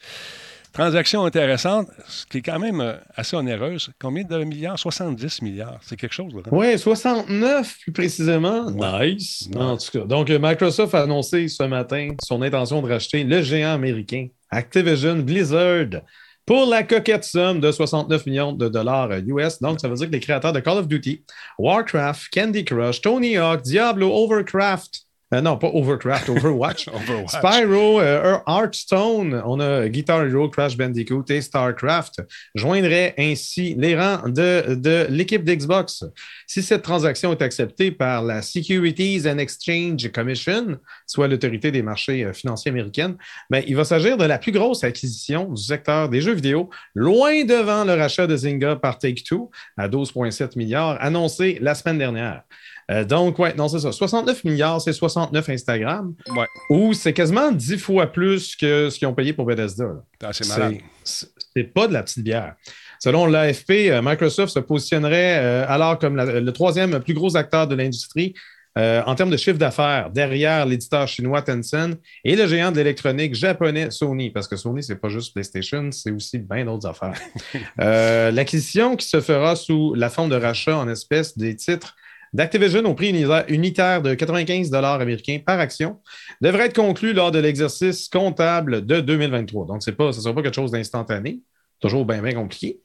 Transaction 0.73 1.25
intéressante, 1.25 1.89
ce 2.07 2.25
qui 2.25 2.37
est 2.37 2.41
quand 2.41 2.57
même 2.59 2.79
euh, 2.79 2.93
assez 3.15 3.35
onéreuse. 3.35 3.91
Combien 3.99 4.23
de 4.23 4.41
milliards? 4.45 4.79
70 4.79 5.41
milliards. 5.41 5.79
C'est 5.81 5.97
quelque 5.97 6.13
chose, 6.13 6.33
là. 6.33 6.43
Oui, 6.49 6.79
69 6.79 7.77
plus 7.81 7.91
précisément. 7.91 8.71
Nice. 8.71 9.49
Ouais. 9.53 9.61
En 9.61 9.75
tout 9.75 9.91
cas, 9.91 10.05
donc 10.05 10.29
euh, 10.29 10.39
Microsoft 10.41 10.95
a 10.95 11.01
annoncé 11.01 11.49
ce 11.49 11.63
matin 11.63 12.11
son 12.23 12.41
intention 12.41 12.81
de 12.81 12.87
racheter 12.87 13.25
le 13.25 13.41
géant 13.41 13.73
américain 13.73 14.27
Activision 14.49 15.17
Blizzard 15.17 16.03
pour 16.45 16.65
la 16.65 16.83
coquette 16.83 17.23
somme 17.23 17.59
de 17.59 17.71
69 17.71 18.25
millions 18.25 18.53
de 18.53 18.67
dollars 18.67 19.11
US. 19.25 19.61
Donc, 19.61 19.79
ça 19.79 19.87
veut 19.87 19.95
dire 19.95 20.07
que 20.07 20.13
les 20.13 20.19
créateurs 20.19 20.53
de 20.53 20.59
Call 20.59 20.77
of 20.77 20.87
Duty, 20.87 21.23
Warcraft, 21.59 22.29
Candy 22.33 22.65
Crush, 22.65 23.01
Tony 23.01 23.37
Hawk, 23.37 23.61
Diablo, 23.61 24.11
Overcraft, 24.11 25.05
euh, 25.33 25.41
non, 25.41 25.57
pas 25.57 25.69
Overcraft, 25.73 26.29
Overwatch, 26.29 26.87
Overwatch. 26.93 27.29
Spyro, 27.29 28.01
euh, 28.01 28.37
Hearthstone, 28.45 29.41
on 29.45 29.59
a 29.61 29.87
Guitar 29.87 30.25
Hero, 30.25 30.49
Crash 30.49 30.75
Bandicoot 30.75 31.23
et 31.29 31.41
StarCraft 31.41 32.21
joindraient 32.53 33.13
ainsi 33.17 33.75
les 33.77 33.97
rangs 33.97 34.27
de, 34.27 34.75
de 34.75 35.07
l'équipe 35.09 35.43
d'Xbox. 35.43 36.03
Si 36.47 36.61
cette 36.61 36.81
transaction 36.81 37.31
est 37.31 37.41
acceptée 37.41 37.91
par 37.91 38.23
la 38.23 38.41
Securities 38.41 39.23
and 39.25 39.37
Exchange 39.37 40.11
Commission, 40.11 40.77
soit 41.07 41.29
l'autorité 41.29 41.71
des 41.71 41.81
marchés 41.81 42.25
euh, 42.25 42.33
financiers 42.33 42.71
américaine, 42.71 43.15
ben, 43.49 43.63
il 43.65 43.75
va 43.75 43.85
s'agir 43.85 44.17
de 44.17 44.25
la 44.25 44.37
plus 44.37 44.51
grosse 44.51 44.83
acquisition 44.83 45.45
du 45.45 45.61
secteur 45.61 46.09
des 46.09 46.19
jeux 46.19 46.33
vidéo, 46.33 46.69
loin 46.93 47.45
devant 47.45 47.85
le 47.85 47.93
rachat 47.93 48.27
de 48.27 48.35
Zynga 48.35 48.75
par 48.75 48.99
Take-Two 48.99 49.49
à 49.77 49.87
12,7 49.87 50.57
milliards, 50.57 51.01
annoncé 51.01 51.57
la 51.61 51.73
semaine 51.73 51.97
dernière. 51.97 52.43
Euh, 52.91 53.03
donc, 53.05 53.39
ouais, 53.39 53.53
non, 53.55 53.67
c'est 53.67 53.79
ça. 53.79 53.91
69 53.91 54.43
milliards, 54.43 54.81
c'est 54.81 54.93
69 54.93 55.49
Instagram. 55.49 56.13
Ouais, 56.35 56.45
Ou 56.69 56.93
c'est 56.93 57.13
quasiment 57.13 57.51
10 57.51 57.77
fois 57.77 58.07
plus 58.07 58.55
que 58.55 58.89
ce 58.89 58.99
qu'ils 58.99 59.07
ont 59.07 59.13
payé 59.13 59.33
pour 59.33 59.45
Bethesda. 59.45 59.85
c'est 60.31 60.47
malade. 60.47 60.75
C'est 61.03 61.63
pas 61.73 61.87
de 61.87 61.93
la 61.93 62.03
petite 62.03 62.23
bière. 62.23 62.55
Selon 62.99 63.25
l'AFP, 63.25 63.71
euh, 63.89 64.01
Microsoft 64.03 64.53
se 64.53 64.59
positionnerait 64.59 65.37
euh, 65.39 65.65
alors 65.67 65.97
comme 65.97 66.15
la- 66.15 66.39
le 66.39 66.53
troisième 66.53 66.99
plus 66.99 67.13
gros 67.15 67.35
acteur 67.35 67.67
de 67.67 67.73
l'industrie 67.75 68.33
euh, 68.77 69.01
en 69.05 69.15
termes 69.15 69.31
de 69.31 69.35
chiffre 69.37 69.57
d'affaires 69.57 70.11
derrière 70.11 70.65
l'éditeur 70.65 71.05
chinois 71.07 71.41
Tencent 71.41 71.95
et 72.23 72.35
le 72.37 72.47
géant 72.47 72.71
de 72.71 72.77
l'électronique 72.77 73.35
japonais 73.35 73.89
Sony, 73.91 74.29
parce 74.29 74.47
que 74.47 74.55
Sony, 74.55 74.81
c'est 74.83 74.95
pas 74.95 75.09
juste 75.09 75.33
PlayStation, 75.33 75.89
c'est 75.91 76.11
aussi 76.11 76.37
bien 76.39 76.63
d'autres 76.65 76.87
affaires. 76.87 77.19
Euh, 77.81 78.31
L'acquisition 78.31 78.95
qui 78.95 79.07
se 79.07 79.19
fera 79.19 79.55
sous 79.55 79.93
la 79.95 80.09
forme 80.09 80.29
de 80.29 80.35
rachat 80.35 80.77
en 80.77 80.87
espèces 80.87 81.37
des 81.37 81.55
titres 81.55 81.95
d'Activision 82.33 82.83
au 82.85 82.93
prix 82.93 83.09
unitaire- 83.49 84.01
de 84.01 84.13
95 84.13 84.73
américains 84.73 85.39
par 85.45 85.59
action 85.59 85.99
devrait 86.41 86.67
être 86.67 86.75
conclue 86.75 87.13
lors 87.13 87.31
de 87.31 87.39
l'exercice 87.39 88.07
comptable 88.07 88.85
de 88.85 89.01
2023. 89.01 89.65
Donc, 89.67 89.83
ce 89.83 89.91
ne 89.91 90.11
sera 90.11 90.33
pas 90.33 90.41
quelque 90.41 90.55
chose 90.55 90.71
d'instantané, 90.71 91.41
toujours 91.79 92.05
bien, 92.05 92.21
bien 92.21 92.33
compliqué. 92.33 92.79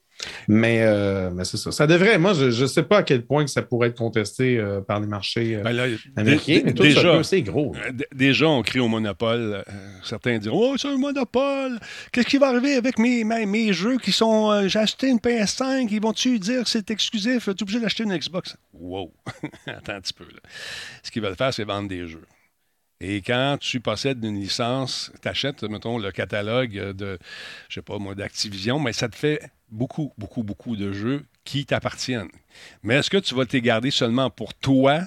Mais, 0.47 0.79
euh, 0.81 1.29
mais 1.31 1.45
c'est 1.45 1.57
ça. 1.57 1.71
Ça 1.71 1.85
devrait, 1.87 2.17
moi, 2.17 2.33
je 2.33 2.45
ne 2.61 2.67
sais 2.67 2.83
pas 2.83 2.97
à 2.97 3.03
quel 3.03 3.25
point 3.25 3.45
que 3.45 3.51
ça 3.51 3.61
pourrait 3.61 3.89
être 3.89 3.97
contesté 3.97 4.57
euh, 4.57 4.81
par 4.81 4.99
les 4.99 5.07
marchés 5.07 5.55
euh, 5.55 5.61
Ben 5.63 5.71
là, 5.73 5.85
américains, 6.15 6.53
dé- 6.55 6.61
mais 6.65 6.73
tout 6.73 6.83
déjà, 6.83 7.23
c'est 7.23 7.41
gros. 7.43 7.75
Déjà, 8.13 8.47
on 8.47 8.61
crie 8.63 8.79
au 8.79 8.87
monopole. 8.87 9.63
Certains 10.03 10.37
diront 10.39 10.71
Oh, 10.73 10.75
c'est 10.77 10.87
un 10.87 10.97
monopole. 10.97 11.79
Qu'est-ce 12.11 12.27
qui 12.27 12.37
va 12.37 12.47
arriver 12.49 12.75
avec 12.75 12.97
mes, 12.97 13.23
mes, 13.23 13.45
mes 13.45 13.73
jeux 13.73 13.97
qui 13.97 14.11
sont. 14.11 14.67
J'ai 14.67 14.79
acheté 14.79 15.07
une 15.09 15.19
PS5. 15.19 15.87
Ils 15.91 16.01
vont-tu 16.01 16.39
dire 16.39 16.63
que 16.63 16.69
c'est 16.69 16.89
exclusif? 16.89 17.43
Tu 17.45 17.49
es 17.51 17.61
obligé 17.61 17.79
d'acheter 17.79 18.03
une 18.03 18.17
Xbox? 18.17 18.55
Wow 18.73 19.13
Attends 19.67 19.93
un 19.93 20.01
petit 20.01 20.13
peu. 20.13 20.23
Là. 20.23 20.39
Ce 21.03 21.11
qu'ils 21.11 21.21
veulent 21.21 21.35
faire, 21.35 21.53
c'est 21.53 21.63
vendre 21.63 21.87
des 21.89 22.07
jeux. 22.07 22.23
Et 22.99 23.21
quand 23.21 23.57
tu 23.59 23.79
possèdes 23.79 24.23
une 24.23 24.39
licence, 24.39 25.11
tu 25.21 25.27
achètes, 25.27 25.63
mettons, 25.63 25.97
le 25.99 26.11
catalogue 26.11 26.73
de, 26.93 27.19
je 27.69 27.75
sais 27.75 27.81
pas 27.81 27.97
moi, 27.99 28.15
d'Activision, 28.15 28.79
mais 28.79 28.91
ça 28.93 29.07
te 29.07 29.15
fait 29.15 29.39
beaucoup, 29.69 30.13
beaucoup, 30.17 30.41
beaucoup 30.43 30.75
de 30.75 30.91
jeux 30.91 31.23
qui 31.43 31.65
t'appartiennent. 31.65 32.29
Mais 32.83 32.95
est-ce 32.95 33.09
que 33.09 33.17
tu 33.17 33.35
vas 33.35 33.43
les 33.51 33.61
garder 33.61 33.91
seulement 33.91 34.29
pour 34.31 34.53
toi? 34.55 35.01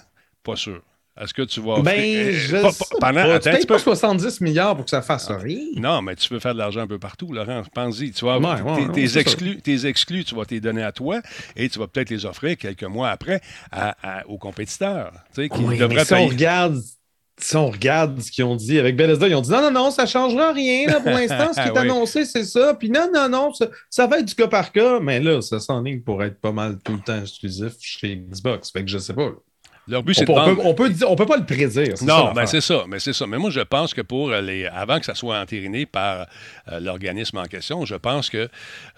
Pas 0.44 0.56
sûr. 0.56 0.82
Est-ce 1.20 1.34
que 1.34 1.42
tu 1.42 1.60
vas. 1.60 1.80
Ben, 1.82 1.98
offrir- 1.98 2.32
je 2.32 2.56
pas- 2.62 2.70
sais 2.72 2.84
pendant, 3.00 3.12
pas. 3.24 3.34
attends 3.34 3.40
Tu 3.42 3.48
un 3.48 3.52
payes 3.52 3.60
petit 3.62 3.66
pas 3.66 3.74
peu. 3.74 3.80
70 3.80 4.40
milliards 4.40 4.74
pour 4.76 4.84
que 4.84 4.90
ça 4.90 5.02
fasse 5.02 5.28
rien. 5.30 5.58
Non, 5.76 6.00
mais 6.00 6.14
tu 6.16 6.28
peux 6.30 6.38
faire 6.38 6.54
de 6.54 6.58
l'argent 6.60 6.80
un 6.82 6.86
peu 6.86 6.98
partout, 7.00 7.32
Laurent. 7.32 7.62
Pense-y. 7.74 8.12
Tu 8.12 8.24
vas, 8.24 8.38
Ouais, 8.38 8.62
ouais, 8.62 8.88
tes, 8.92 9.02
ouais, 9.02 9.18
exclus, 9.18 9.60
tes 9.60 9.84
exclus, 9.86 10.24
tu 10.24 10.34
vas 10.34 10.44
les 10.48 10.60
donner 10.60 10.82
à 10.84 10.92
toi 10.92 11.20
et 11.56 11.68
tu 11.68 11.78
vas 11.78 11.88
peut-être 11.88 12.08
les 12.10 12.24
offrir 12.24 12.56
quelques 12.56 12.84
mois 12.84 13.10
après 13.10 13.40
à- 13.70 13.96
à- 14.20 14.26
aux 14.28 14.38
compétiteurs. 14.38 15.12
Tu 15.34 15.42
sais, 15.42 15.48
qui 15.50 15.58
Oui, 15.62 15.76
devraient 15.76 15.96
mais 15.96 16.04
si 16.04 16.14
on 16.14 16.26
regarde, 16.28 16.80
si 17.42 17.56
on 17.56 17.70
regarde 17.70 18.20
ce 18.20 18.30
qu'ils 18.30 18.44
ont 18.44 18.56
dit 18.56 18.78
avec 18.78 18.96
Bethesda, 18.96 19.28
ils 19.28 19.34
ont 19.34 19.40
dit 19.40 19.50
non, 19.50 19.62
non, 19.62 19.70
non, 19.70 19.90
ça 19.90 20.02
ne 20.02 20.08
changera 20.08 20.52
rien 20.52 20.86
là, 20.86 21.00
pour 21.00 21.10
l'instant. 21.10 21.52
Ce 21.52 21.60
qui 21.60 21.68
est 21.68 21.72
Oui. 21.72 21.78
annoncé, 21.78 22.24
c'est 22.24 22.44
ça. 22.44 22.74
Puis 22.74 22.90
non, 22.90 23.10
non, 23.12 23.28
non, 23.28 23.52
ça, 23.54 23.66
ça 23.88 24.06
va 24.06 24.18
être 24.18 24.26
du 24.26 24.34
cas 24.34 24.48
par 24.48 24.72
cas. 24.72 25.00
Mais 25.00 25.20
là, 25.20 25.40
ça 25.42 25.60
s'enligne 25.60 26.00
pour 26.02 26.22
être 26.22 26.40
pas 26.40 26.52
mal 26.52 26.78
tout 26.84 26.92
le 26.92 27.00
temps 27.00 27.20
exclusif 27.20 27.72
chez 27.80 28.16
Xbox. 28.16 28.70
Fait 28.70 28.84
que 28.84 28.90
je 28.90 28.98
sais 28.98 29.14
pas. 29.14 29.30
Là. 29.90 29.96
Leur 29.96 30.02
but, 30.02 30.16
On 30.20 30.24
peut, 30.24 30.32
de 30.32 30.38
on, 30.38 30.54
peut, 30.54 30.60
on, 30.64 30.74
peut 30.74 30.90
dire- 30.90 31.10
on 31.10 31.16
peut 31.16 31.26
pas 31.26 31.36
le 31.36 31.44
prédire. 31.44 31.98
ça 31.98 32.04
Non, 32.04 32.32
ben 32.32 32.46
c'est 32.46 32.60
ça, 32.60 32.84
mais 32.88 32.98
c'est 33.00 33.12
ça. 33.12 33.26
Mais 33.26 33.38
moi, 33.38 33.50
je 33.50 33.60
pense 33.60 33.92
que 33.94 34.00
pour 34.02 34.30
les, 34.30 34.66
avant 34.66 34.98
que 34.98 35.04
ça 35.06 35.14
soit 35.14 35.38
entériné 35.40 35.86
par 35.86 36.26
euh, 36.70 36.80
l'organisme 36.80 37.38
en 37.38 37.44
question, 37.44 37.84
je 37.84 37.94
pense 37.96 38.30
que 38.30 38.48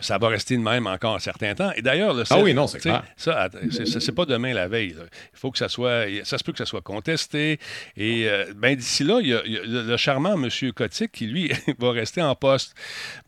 ça 0.00 0.18
va 0.18 0.28
rester 0.28 0.56
de 0.56 0.62
même 0.62 0.86
encore 0.86 1.14
un 1.16 1.18
certain 1.20 1.54
temps. 1.54 1.70
Et 1.76 1.82
d'ailleurs, 1.82 2.14
le 2.14 2.24
Ah 2.30 2.38
oui, 2.40 2.54
non, 2.54 2.66
c'est 2.66 2.78
clair. 2.80 3.02
Ça, 3.16 3.48
c'est- 3.70 4.12
pas 4.12 4.26
demain 4.26 4.52
la 4.52 4.68
veille. 4.68 4.90
là. 4.90 5.04
Il 5.32 5.38
faut 5.38 5.50
que 5.50 5.56
ça 5.58 5.68
soit, 5.70 6.04
ça 6.24 6.36
se 6.36 6.44
peut 6.44 6.52
que 6.52 6.58
ça 6.58 6.66
soit 6.66 6.82
contesté. 6.82 7.58
Et 7.96 8.28
euh, 8.28 8.52
ben 8.54 8.76
d'ici 8.76 9.04
là, 9.04 9.20
il 9.22 9.28
y 9.28 9.34
a, 9.34 9.40
il 9.46 9.52
y 9.52 9.56
a 9.56 9.62
le, 9.64 9.82
le 9.84 9.96
charmant 9.96 10.34
M. 10.34 10.48
Kotick 10.74 11.12
qui 11.12 11.26
lui 11.26 11.50
va 11.78 11.92
rester 11.92 12.20
en 12.20 12.34
poste. 12.34 12.74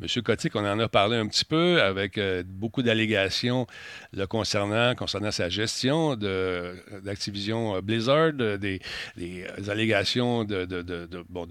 M. 0.02 0.22
Kotick, 0.22 0.54
on 0.56 0.66
en 0.66 0.78
a 0.78 0.88
parlé 0.88 1.16
un 1.16 1.26
petit 1.26 1.44
peu 1.46 1.80
avec 1.80 2.18
euh, 2.18 2.42
beaucoup 2.46 2.82
d'allégations 2.82 3.66
le 4.12 4.26
concernant, 4.26 4.94
concernant 4.94 5.30
sa 5.30 5.48
gestion 5.48 6.16
de- 6.16 6.74
d'Activision 7.02 7.53
euh, 7.76 7.80
Blizzard, 7.80 8.32
euh, 8.40 8.56
des, 8.56 8.80
des 9.16 9.44
allégations 9.68 10.44
de, 10.44 10.64
de- 10.64 10.82
de- 10.82 11.06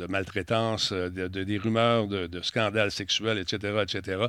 maltraitance, 0.08 0.92
euh, 0.92 1.10
de, 1.10 1.28
de- 1.28 1.44
des 1.44 1.58
rumeurs 1.58 2.08
de, 2.08 2.42
scandales 2.42 2.92
sexuels, 2.92 3.38
etc., 3.38 3.74
etc. 3.82 4.26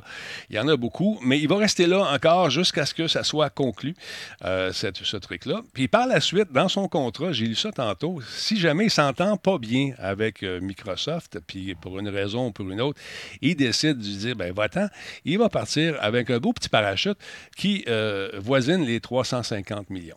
Il 0.49 0.55
y 0.55 0.59
en 0.59 0.67
a 0.67 0.77
beaucoup, 0.77 1.19
mais 1.23 1.39
il 1.39 1.47
va 1.47 1.57
rester 1.57 1.85
là 1.87 2.11
encore 2.13 2.49
jusqu'à 2.49 2.85
ce 2.85 2.93
que 2.93 3.07
ça 3.07 3.23
soit 3.23 3.49
conclu, 3.49 3.95
euh, 4.43 4.71
cette- 4.71 4.97
ce 4.97 5.17
truc-là. 5.17 5.61
Puis 5.73 5.87
par 5.87 6.07
la 6.07 6.19
suite, 6.21 6.51
dans 6.51 6.69
son 6.69 6.87
contrat, 6.87 7.31
j'ai 7.31 7.45
lu 7.45 7.55
ça 7.55 7.71
tantôt, 7.71 8.19
si 8.27 8.57
jamais 8.59 8.85
il 8.85 8.91
s'entend 8.91 9.37
pas 9.37 9.57
bien 9.57 9.91
avec 9.97 10.43
euh, 10.43 10.59
Microsoft, 10.61 11.39
puis 11.47 11.75
pour 11.75 11.99
une 11.99 12.09
raison 12.09 12.47
ou 12.47 12.51
pour 12.51 12.69
une 12.69 12.81
autre, 12.81 12.99
il 13.41 13.55
décide 13.55 13.97
de 13.97 14.03
dire, 14.03 14.35
ben 14.35 14.53
va-t'en, 14.53 14.87
il 15.25 15.37
va 15.37 15.49
partir 15.49 15.97
avec 16.01 16.29
un 16.29 16.39
beau 16.39 16.53
petit 16.53 16.69
parachute 16.69 17.17
qui 17.57 17.83
euh, 17.87 18.29
voisine 18.37 18.83
les 18.85 18.99
350 18.99 19.89
millions. 19.89 20.15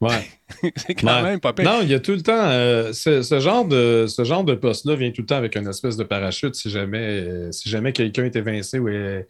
Ouais. 0.00 0.26
C'est 0.76 0.94
quand 0.94 1.06
Ouais. 1.16 1.22
même 1.22 1.40
pas 1.40 1.52
pire. 1.52 1.64
Non, 1.64 1.80
il 1.82 1.90
y 1.90 1.94
a 1.94 2.00
tout 2.00 2.12
le 2.12 2.22
temps. 2.22 2.32
euh, 2.50 2.92
ce, 2.92 3.22
ce 3.22 3.38
genre 3.40 3.66
de, 3.66 4.06
ce 4.08 4.24
genre 4.24 4.44
de 4.44 4.54
poste-là 4.54 4.94
vient 4.96 5.10
tout 5.10 5.20
le 5.22 5.26
temps 5.26 5.36
avec 5.36 5.56
une 5.56 5.68
espèce 5.68 5.96
de 5.96 6.04
parachute 6.04 6.54
si 6.54 6.70
jamais, 6.70 6.98
euh, 7.20 7.52
si 7.52 7.68
jamais 7.68 7.92
quelqu'un 7.92 8.24
est 8.24 8.36
évincé 8.36 8.78
ou 8.78 8.88
est- 8.88 9.26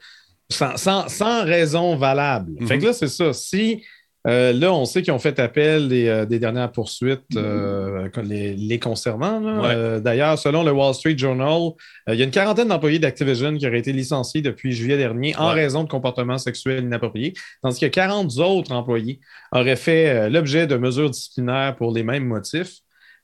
sans, 0.49 0.77
sans- 0.77 1.09
sans 1.09 1.45
raison 1.45 1.97
valable. 1.97 2.53
Mhm. 2.61 2.67
Fait 2.69 2.79
que 2.79 2.87
là, 2.87 2.93
c'est 2.93 3.09
ça. 3.09 3.33
Si 3.33 3.85
euh, 4.27 4.53
là, 4.53 4.73
on 4.73 4.85
sait 4.85 5.01
qu'ils 5.03 5.13
ont 5.15 5.19
fait 5.19 5.39
appel 5.39 5.89
des, 5.89 6.07
euh, 6.09 6.27
des 6.27 6.39
dernières 6.39 6.71
poursuites 6.71 7.23
euh, 7.37 8.09
les, 8.23 8.55
les 8.55 8.79
concernant. 8.79 9.41
Ouais. 9.63 9.73
Euh, 9.75 10.01
D'ailleurs, 10.01 10.39
selon 10.39 10.63
le 10.63 10.73
Wall 10.73 10.95
Street 10.95 11.17
Journal, 11.17 11.71
il 12.09 12.15
y 12.17 12.21
a 12.21 12.25
une 12.25 12.31
quarantaine 12.31 12.69
d'employés 12.69 12.99
d'Activision 12.99 13.57
qui 13.57 13.67
auraient 13.67 13.79
été 13.79 13.93
licenciés 13.93 14.43
depuis 14.43 14.73
juillet 14.73 14.99
dernier 14.99 15.35
en 15.37 15.49
Ouais. 15.49 15.55
raison 15.63 15.85
de 15.85 15.89
comportements 15.89 16.39
sexuels 16.39 16.85
inappropriés, 16.85 17.33
tandis 17.63 17.81
que 17.81 17.87
40 17.87 18.37
autres 18.39 18.73
employés 18.73 19.21
auraient 19.53 19.77
fait 19.77 20.29
l'objet 20.29 20.67
de 20.67 20.77
mesures 20.77 21.09
disciplinaires 21.11 21.75
pour 21.77 21.93
les 21.93 22.03
mêmes 22.03 22.25
motifs. 22.27 22.75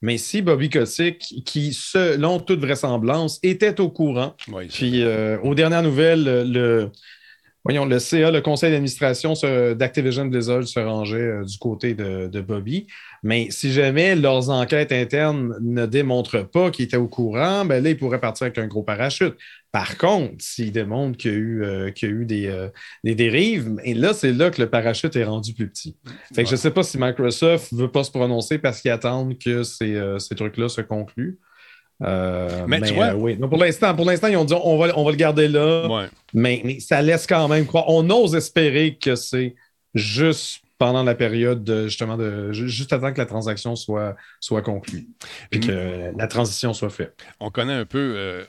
Mais 0.03 0.19
si 0.19 0.43
Bobby 0.43 0.69
Kotick, 0.69 1.19
qui, 1.47 1.73
selon 1.73 2.39
toute 2.39 2.61
vraisemblance, 2.61 3.39
était 3.43 3.81
au 3.81 3.89
courant, 3.89 4.35
Oui, 4.53 4.67
puis 4.69 5.03
euh, 5.03 5.39
aux 5.43 5.55
dernières 5.55 5.83
nouvelles, 5.83 6.51
le, 6.51 6.91
Voyons, 7.67 7.85
le 7.85 7.99
CA, 7.99 8.31
le 8.31 8.41
conseil 8.43 8.71
d'administration 8.71 9.33
d'Activision 9.75 10.27
Blizzard 10.27 10.63
se 10.69 10.79
rangeait 10.79 11.17
euh, 11.17 11.45
du 11.45 11.59
côté 11.59 11.95
de, 11.95 12.29
de 12.29 12.41
Bobby. 12.41 12.87
Mais 13.25 13.49
si 13.51 13.73
jamais 13.73 14.15
leurs 14.15 14.51
enquêtes 14.51 14.93
internes 14.93 15.57
ne 15.61 15.85
démontrent 15.85 16.49
pas 16.49 16.71
qu'ils 16.71 16.85
étaient 16.85 16.97
au 16.97 17.09
courant, 17.09 17.65
ben 17.65 17.83
là, 17.83 17.91
ils 17.91 17.99
pourraient 17.99 18.21
partir 18.21 18.45
avec 18.45 18.59
un 18.59 18.69
gros 18.69 18.85
parachute. 18.85 19.35
Par 19.73 19.99
contre, 19.99 20.37
s'ils 20.39 20.71
démontrent 20.71 21.19
qu'il 21.19 21.33
y 21.33 21.35
a 21.35 21.39
eu, 21.39 21.65
euh, 21.65 21.91
qu'il 21.91 22.09
y 22.09 22.13
a 22.13 22.15
eu 22.15 22.25
des, 22.25 22.47
euh, 22.47 22.69
des 23.03 23.17
dérives, 23.17 23.75
et 23.83 23.95
là, 23.95 24.15
c'est 24.15 24.33
là 24.33 24.51
que 24.51 24.63
le 24.63 24.71
parachute 24.71 25.17
est 25.17 25.25
rendu 25.25 25.53
plus 25.53 25.69
petit. 25.69 25.97
Fait 26.37 26.45
que 26.45 26.49
je 26.49 26.55
ne 26.55 26.61
sais 26.61 26.71
pas 26.71 26.85
si 26.85 26.99
Microsoft 26.99 27.73
ne 27.73 27.79
veut 27.79 27.91
pas 27.91 28.05
se 28.05 28.13
prononcer 28.13 28.59
parce 28.59 28.81
qu'ils 28.81 28.93
attendent 28.93 29.37
que 29.39 29.65
ces, 29.65 30.01
ces 30.21 30.37
trucs-là 30.37 30.69
se 30.69 30.83
concluent. 30.83 31.41
Euh, 32.03 32.65
Mais 32.69 32.81
tu 32.81 32.93
vois- 32.95 33.07
euh, 33.07 33.15
oui. 33.15 33.37
Pour 33.37 33.57
l'instant, 33.59 33.95
pour 33.95 34.05
l'instant, 34.05 34.27
ils 34.29 34.37
ont 34.37 34.45
dit 34.45 34.55
on 34.55 34.77
va, 34.79 34.93
on 34.99 35.05
va 35.05 35.11
le 35.11 35.17
garder 35.17 35.49
là. 35.49 35.89
Ouais. 35.89 36.07
Mais, 36.35 36.61
mais 36.65 36.79
ça 36.81 37.01
laisse 37.01 37.27
quand 37.27 37.49
même 37.49 37.67
croire. 37.67 37.85
On 37.89 38.09
ose 38.11 38.35
espérer 38.35 38.97
que 39.01 39.15
c'est 39.17 39.55
juste 39.95 40.61
pendant 40.79 41.03
la 41.03 41.15
période 41.15 41.65
de, 41.65 41.85
justement 41.89 42.19
de 42.19 42.53
ju- 42.53 42.69
juste 42.69 42.93
avant 42.93 43.11
que 43.13 43.19
la 43.19 43.25
transaction 43.25 43.77
soit, 43.77 44.15
soit 44.41 44.61
conclue 44.61 45.07
et 45.51 45.59
que 45.59 45.71
euh, 45.71 46.13
la 46.19 46.27
transition 46.27 46.75
soit 46.75 46.91
faite. 46.91 47.15
On 47.41 47.51
connaît 47.51 47.73
un 47.73 47.87
peu 47.87 48.13
euh, 48.17 48.45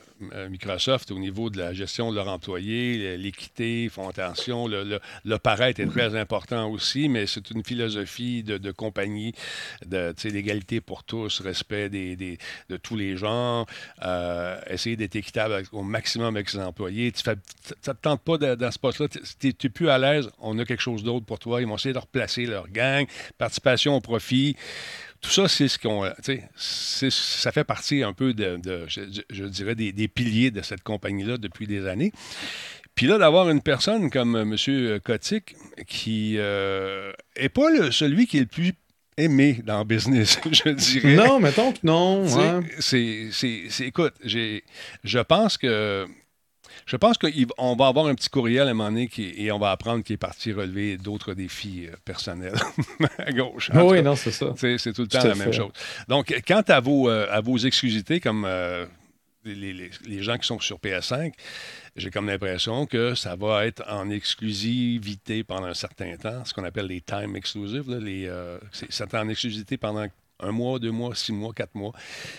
Microsoft 0.50 1.10
au 1.10 1.18
niveau 1.18 1.50
de 1.50 1.58
la 1.58 1.72
gestion 1.72 2.10
de 2.10 2.16
leurs 2.16 2.28
employés, 2.28 3.16
l'équité, 3.16 3.84
ils 3.84 3.90
font 3.90 4.08
attention. 4.08 4.66
Le, 4.66 4.84
le, 4.84 5.00
le 5.24 5.38
paraître 5.38 5.80
est 5.80 5.86
très 5.86 6.14
important 6.16 6.68
aussi, 6.70 7.08
mais 7.08 7.26
c'est 7.26 7.50
une 7.50 7.64
philosophie 7.64 8.42
de, 8.42 8.58
de 8.58 8.70
compagnie, 8.72 9.32
de 9.86 10.12
l'égalité 10.24 10.80
pour 10.80 11.04
tous, 11.04 11.40
respect 11.40 11.88
des, 11.88 12.16
des- 12.16 12.38
de 12.68 12.76
tous 12.76 12.96
les 12.96 13.16
genres, 13.16 13.66
euh, 14.02 14.60
essayer 14.68 14.96
d'être 14.96 15.16
équitable 15.16 15.62
au 15.72 15.82
maximum 15.82 16.34
avec 16.36 16.48
ses 16.48 16.58
employés. 16.60 17.12
Tu 17.12 17.28
ne 17.28 17.34
te 17.34 17.90
tente 17.92 18.22
pas 18.22 18.38
dans 18.38 18.70
ce 18.70 18.78
poste-là, 18.78 19.08
tu 19.08 19.46
n'es 19.62 19.70
plus 19.70 19.88
à 19.88 19.98
l'aise, 19.98 20.28
on 20.38 20.58
a 20.58 20.64
quelque 20.64 20.82
chose 20.82 21.02
d'autre 21.02 21.26
pour 21.26 21.38
toi. 21.38 21.60
Ils 21.60 21.66
vont 21.66 21.76
essayer 21.76 21.92
de 21.92 21.98
replacer 21.98 22.46
leur 22.46 22.68
gang, 22.68 23.06
participation 23.38 23.94
au 23.96 24.00
profit. 24.00 24.56
Tout 25.20 25.30
ça, 25.30 25.48
c'est 25.48 25.68
ce 25.68 25.78
qu'on. 25.78 26.08
c'est- 26.22 27.10
Ça 27.10 27.50
fait 27.52 27.64
partie 27.64 28.02
un 28.02 28.12
peu 28.12 28.34
de, 28.34 28.56
de- 28.56 28.86
je, 28.88 29.44
dirais, 29.44 29.74
des, 29.74 29.92
des 29.92 30.08
piliers 30.08 30.50
de 30.50 30.62
cette 30.62 30.82
compagnie-là 30.82 31.38
depuis 31.38 31.66
des 31.66 31.86
années. 31.86 32.12
Puis 32.94 33.06
là, 33.06 33.18
d'avoir 33.18 33.48
une 33.50 33.60
personne 33.62 34.10
comme 34.10 34.34
euh, 34.36 34.42
M. 34.42 35.00
Kotick 35.00 35.54
qui 35.86 36.32
n'est 36.34 37.48
pas 37.48 37.70
le- 37.70 37.90
celui 37.90 38.26
qui 38.26 38.38
est 38.38 38.40
le 38.40 38.46
plus 38.46 38.72
aimé 39.16 39.60
dans 39.64 39.78
le 39.80 39.84
business, 39.84 40.38
je 40.52 40.70
dirais. 40.70 41.14
Non, 41.16 41.40
mettons 41.40 41.72
que 41.72 41.78
non. 41.82 42.24
Hein. 42.38 42.62
c'est- 42.78 43.30
écoute, 43.80 44.14
j'ai, 44.24 44.62
je 45.02 45.18
pense 45.18 45.58
que 45.58 46.06
je 46.86 46.96
pense 46.96 47.16
qu'on 47.18 47.76
va 47.76 47.86
avoir 47.86 48.06
un 48.06 48.14
petit 48.14 48.28
courriel 48.28 48.66
à 48.68 48.70
un 48.70 48.74
moment 48.74 48.90
donné 48.90 49.08
qui- 49.08 49.32
et 49.36 49.50
on 49.52 49.58
va 49.58 49.70
apprendre 49.70 50.02
qu'il 50.04 50.14
est 50.14 50.16
parti 50.16 50.52
relever 50.52 50.96
d'autres 50.96 51.34
défis 51.34 51.86
euh, 51.86 51.96
personnels 52.04 52.54
à 53.18 53.32
gauche. 53.32 53.70
En 53.74 53.82
oui, 53.88 54.02
non, 54.02 54.16
c'est 54.16 54.30
ça. 54.32 54.54
c'est, 54.56 54.78
tout 54.92 55.02
le 55.02 55.08
temps 55.08 55.18
la 55.22 55.34
même 55.34 55.52
chose. 55.52 55.72
Donc, 56.08 56.34
quant 56.46 56.62
à 56.68 56.80
vos, 56.80 57.08
euh, 57.08 57.26
à 57.30 57.40
vos 57.40 57.56
exclusivités, 57.58 58.20
comme 58.20 58.44
euh, 58.46 58.86
les, 59.44 59.72
les- 59.72 59.90
les 60.06 60.22
gens 60.22 60.36
qui 60.38 60.46
sont 60.46 60.58
sur 60.60 60.78
PS5, 60.78 61.32
j'ai 61.96 62.10
comme 62.10 62.26
l'impression 62.26 62.86
que 62.86 63.14
ça 63.14 63.34
va 63.36 63.66
être 63.66 63.82
en 63.88 64.08
exclusivité 64.10 65.44
pendant 65.44 65.66
un 65.66 65.74
certain 65.74 66.16
temps, 66.16 66.44
ce 66.44 66.54
qu'on 66.54 66.64
appelle 66.64 66.86
les 66.86 67.00
time 67.00 67.34
exclusive. 67.36 67.90
là, 67.90 67.98
les, 67.98 68.26
euh, 68.26 68.58
c'est, 68.72 68.90
c'est 68.92 69.14
en 69.14 69.28
exclusivité 69.28 69.76
pendant 69.76 70.06
un 70.40 70.52
mois, 70.52 70.78
deux 70.78 70.90
mois, 70.92 71.14
six 71.14 71.32
mois, 71.32 71.52
quatre 71.52 71.74
mois. 71.74 71.92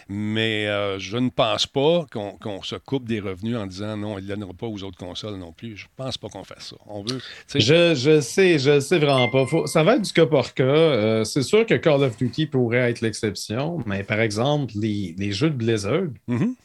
Mais 0.07 0.67
euh, 0.67 0.99
je 0.99 1.17
ne 1.17 1.29
pense 1.29 1.65
pas 1.67 2.05
qu'on, 2.11 2.31
qu'on 2.33 2.61
se 2.63 2.75
coupe 2.75 3.07
des 3.07 3.19
revenus 3.19 3.57
en 3.57 3.65
disant 3.67 3.97
non, 3.97 4.17
il 4.17 4.23
ne 4.23 4.29
donnera 4.29 4.53
pas 4.53 4.67
aux 4.67 4.83
autres 4.83 4.97
consoles 4.97 5.35
non 5.37 5.51
plus. 5.51 5.75
Je 5.77 5.87
pense 5.95 6.17
pas 6.17 6.29
qu'on 6.29 6.43
fasse 6.43 6.69
ça. 6.69 6.75
On 6.87 7.01
veut. 7.03 7.19
Je, 7.53 7.95
je 7.95 8.21
sais, 8.21 8.57
je 8.59 8.79
sais 8.79 8.99
vraiment 8.99 9.29
pas. 9.29 9.45
Faut- 9.45 9.67
ça 9.67 9.83
va 9.83 9.95
être 9.95 10.01
du 10.03 10.13
cas 10.13 10.25
par 10.25 10.53
cas. 10.53 10.63
Euh, 10.63 11.23
c'est 11.23 11.43
sûr 11.43 11.65
que 11.65 11.73
Call 11.75 12.03
of 12.03 12.17
Duty 12.17 12.45
pourrait 12.47 12.89
être 12.91 13.01
l'exception, 13.01 13.83
mais 13.85 14.03
par 14.03 14.19
exemple, 14.21 14.73
les, 14.75 15.15
les 15.17 15.31
jeux 15.31 15.49
de 15.49 15.55
Blizzard, 15.55 16.03
Mhm. 16.27 16.55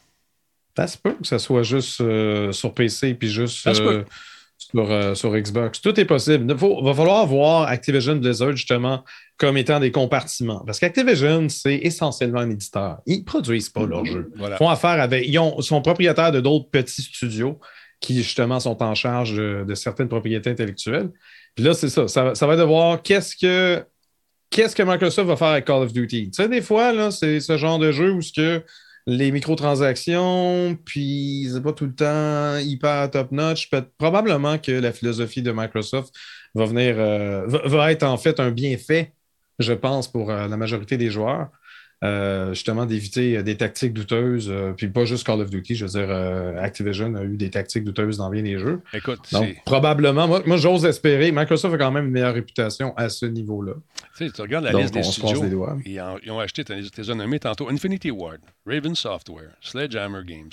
ça 0.77 0.87
se 0.87 0.99
peut 0.99 1.15
que 1.15 1.27
ça 1.27 1.39
soit 1.39 1.63
juste 1.63 2.01
euh, 2.01 2.53
sur 2.53 2.73
PC 2.75 3.15
puis 3.15 3.29
juste 3.29 3.63
Ça 3.63 3.75
se 3.75 3.81
peut. 3.83 4.05
Euh, 4.75 4.85
sur, 4.85 4.91
euh, 4.93 5.15
sur 5.15 5.37
Xbox. 5.37 5.81
Tout 5.81 5.99
est 5.99 6.05
possible. 6.05 6.45
Il 6.51 6.85
va 6.85 6.95
falloir 6.95 7.27
voir 7.27 7.69
Activision 7.69 8.17
Blizzard 8.17 8.53
justement 8.57 9.05
comme 9.37 9.57
étant 9.57 9.81
des 9.81 9.91
compartiments. 9.91 10.63
Parce 10.65 10.79
qu'Activision, 10.79 11.49
c'est 11.49 11.77
essentiellement 11.77 12.41
un 12.41 12.51
éditeur. 12.51 12.99
Ils 13.07 13.25
produisent 13.25 13.69
pas 13.71 13.85
leurs 13.87 14.05
jeux. 14.05 14.31
Voilà. 14.37 14.55
Ils 14.57 14.59
font 14.59 14.69
affaire 14.69 15.01
avec. 15.01 15.27
Ils 15.27 15.39
ont- 15.39 15.61
sont 15.61 15.83
propriétaires 15.83 16.33
de 16.33 16.41
d'autres 16.41 16.69
petits 16.71 17.03
studios 17.03 17.59
qui, 18.01 18.17
justement, 18.23 18.61
sont 18.61 18.83
en 18.83 18.95
charge 18.95 19.35
de, 19.37 19.65
de 19.67 19.75
certaines 19.75 20.09
propriétés 20.09 20.51
intellectuelles. 20.51 21.11
Puis 21.55 21.65
là, 21.65 21.75
c'est 21.75 21.89
ça. 21.89 22.07
Ça, 22.09 22.35
ça 22.35 22.47
va 22.47 22.53
être 22.55 22.61
de 22.61 22.65
voir 22.65 23.03
qu'est-ce 23.03 23.35
que. 23.37 23.85
Qu'est-ce 24.51 24.77
que 24.77 24.85
Microsoft 24.85 25.27
va 25.27 25.37
faire 25.37 25.49
avec 25.49 25.65
Call 25.65 25.83
of 25.83 25.93
Duty? 25.93 26.31
Tu 26.31 26.43
sais, 26.43 26.49
des 26.49 26.61
fois, 26.63 26.93
là, 26.93 27.11
c'est 27.11 27.41
ce 27.41 27.57
genre 27.57 27.81
de 27.81 27.91
jeu 27.91 28.13
où 28.13 28.21
ce 28.23 28.33
que 28.33 28.63
les 29.07 29.31
microtransactions, 29.33 30.79
puis 30.85 31.49
c'est 31.53 31.63
pas 31.63 31.73
tout 31.73 31.87
le 31.87 31.95
temps 31.95 32.57
hyper 32.59 33.11
top-notch. 33.11 33.71
Probablement 33.99 34.59
que 34.59 34.73
la 34.73 34.93
philosophie 34.93 35.43
de 35.43 35.53
Microsoft 35.53 36.15
va 36.55 36.65
venir, 36.65 36.97
euh, 36.99 37.47
va, 37.47 37.69
va 37.69 37.93
être 37.93 38.05
en 38.05 38.17
fait 38.17 38.41
un 38.41 38.51
bienfait, 38.51 39.13
je 39.59 39.73
pense, 39.75 40.11
pour 40.11 40.31
euh, 40.31 40.49
la 40.49 40.57
majorité 40.57 40.97
des 40.97 41.11
joueurs. 41.11 41.49
Euh, 42.05 42.53
justement, 42.53 42.85
d'éviter 42.85 43.39
euh, 43.39 43.43
des 43.43 43.57
tactiques 43.57 43.95
douteuses, 43.95 44.51
euh, 44.51 44.73
puis 44.77 44.89
pas 44.89 45.05
juste 45.07 45.27
Call 45.27 45.41
of 45.41 45.49
Duty, 45.49 45.75
je 45.75 45.87
veux 45.87 45.91
dire, 46.01 46.11
Activision 46.61 47.15
a 47.15 47.23
eu 47.25 47.37
des 47.37 47.49
tactiques 47.51 47.85
douteuses 47.85 48.19
dans 48.19 48.29
bien 48.29 48.43
des 48.43 48.59
jeux. 48.59 48.83
Écoute, 48.93 49.21
Donc, 49.33 49.57
probablement, 49.65 50.27
moi, 50.29 50.43
moi, 50.45 50.57
j'ose 50.59 50.85
espérer, 50.85 51.33
Microsoft 51.33 51.75
a 51.75 51.79
quand 51.79 51.91
même 51.91 52.07
une 52.07 52.11
meilleure 52.13 52.35
réputation 52.35 52.95
à 52.97 53.09
ce 53.09 53.25
niveau-là. 53.27 53.73
tu 54.19 54.27
sais, 54.27 54.31
tu 54.33 54.41
regardes 54.43 54.65
la 54.67 54.73
Donc, 54.73 54.83
liste 54.83 54.95
des 54.95 55.03
studios. 55.03 55.41
Ils, 55.87 56.01
en- 56.01 56.19
ils 56.23 56.31
ont 56.31 56.41
acheté, 56.41 56.63
tu 56.65 56.75
les 56.75 57.11
as 57.11 57.15
nommés 57.15 57.39
tantôt, 57.41 57.69
Infinity 57.71 58.11
Ward, 58.11 58.41
Raven 58.67 58.95
Software, 58.95 59.51
Sledgehammer 59.63 60.21
Games, 60.27 60.51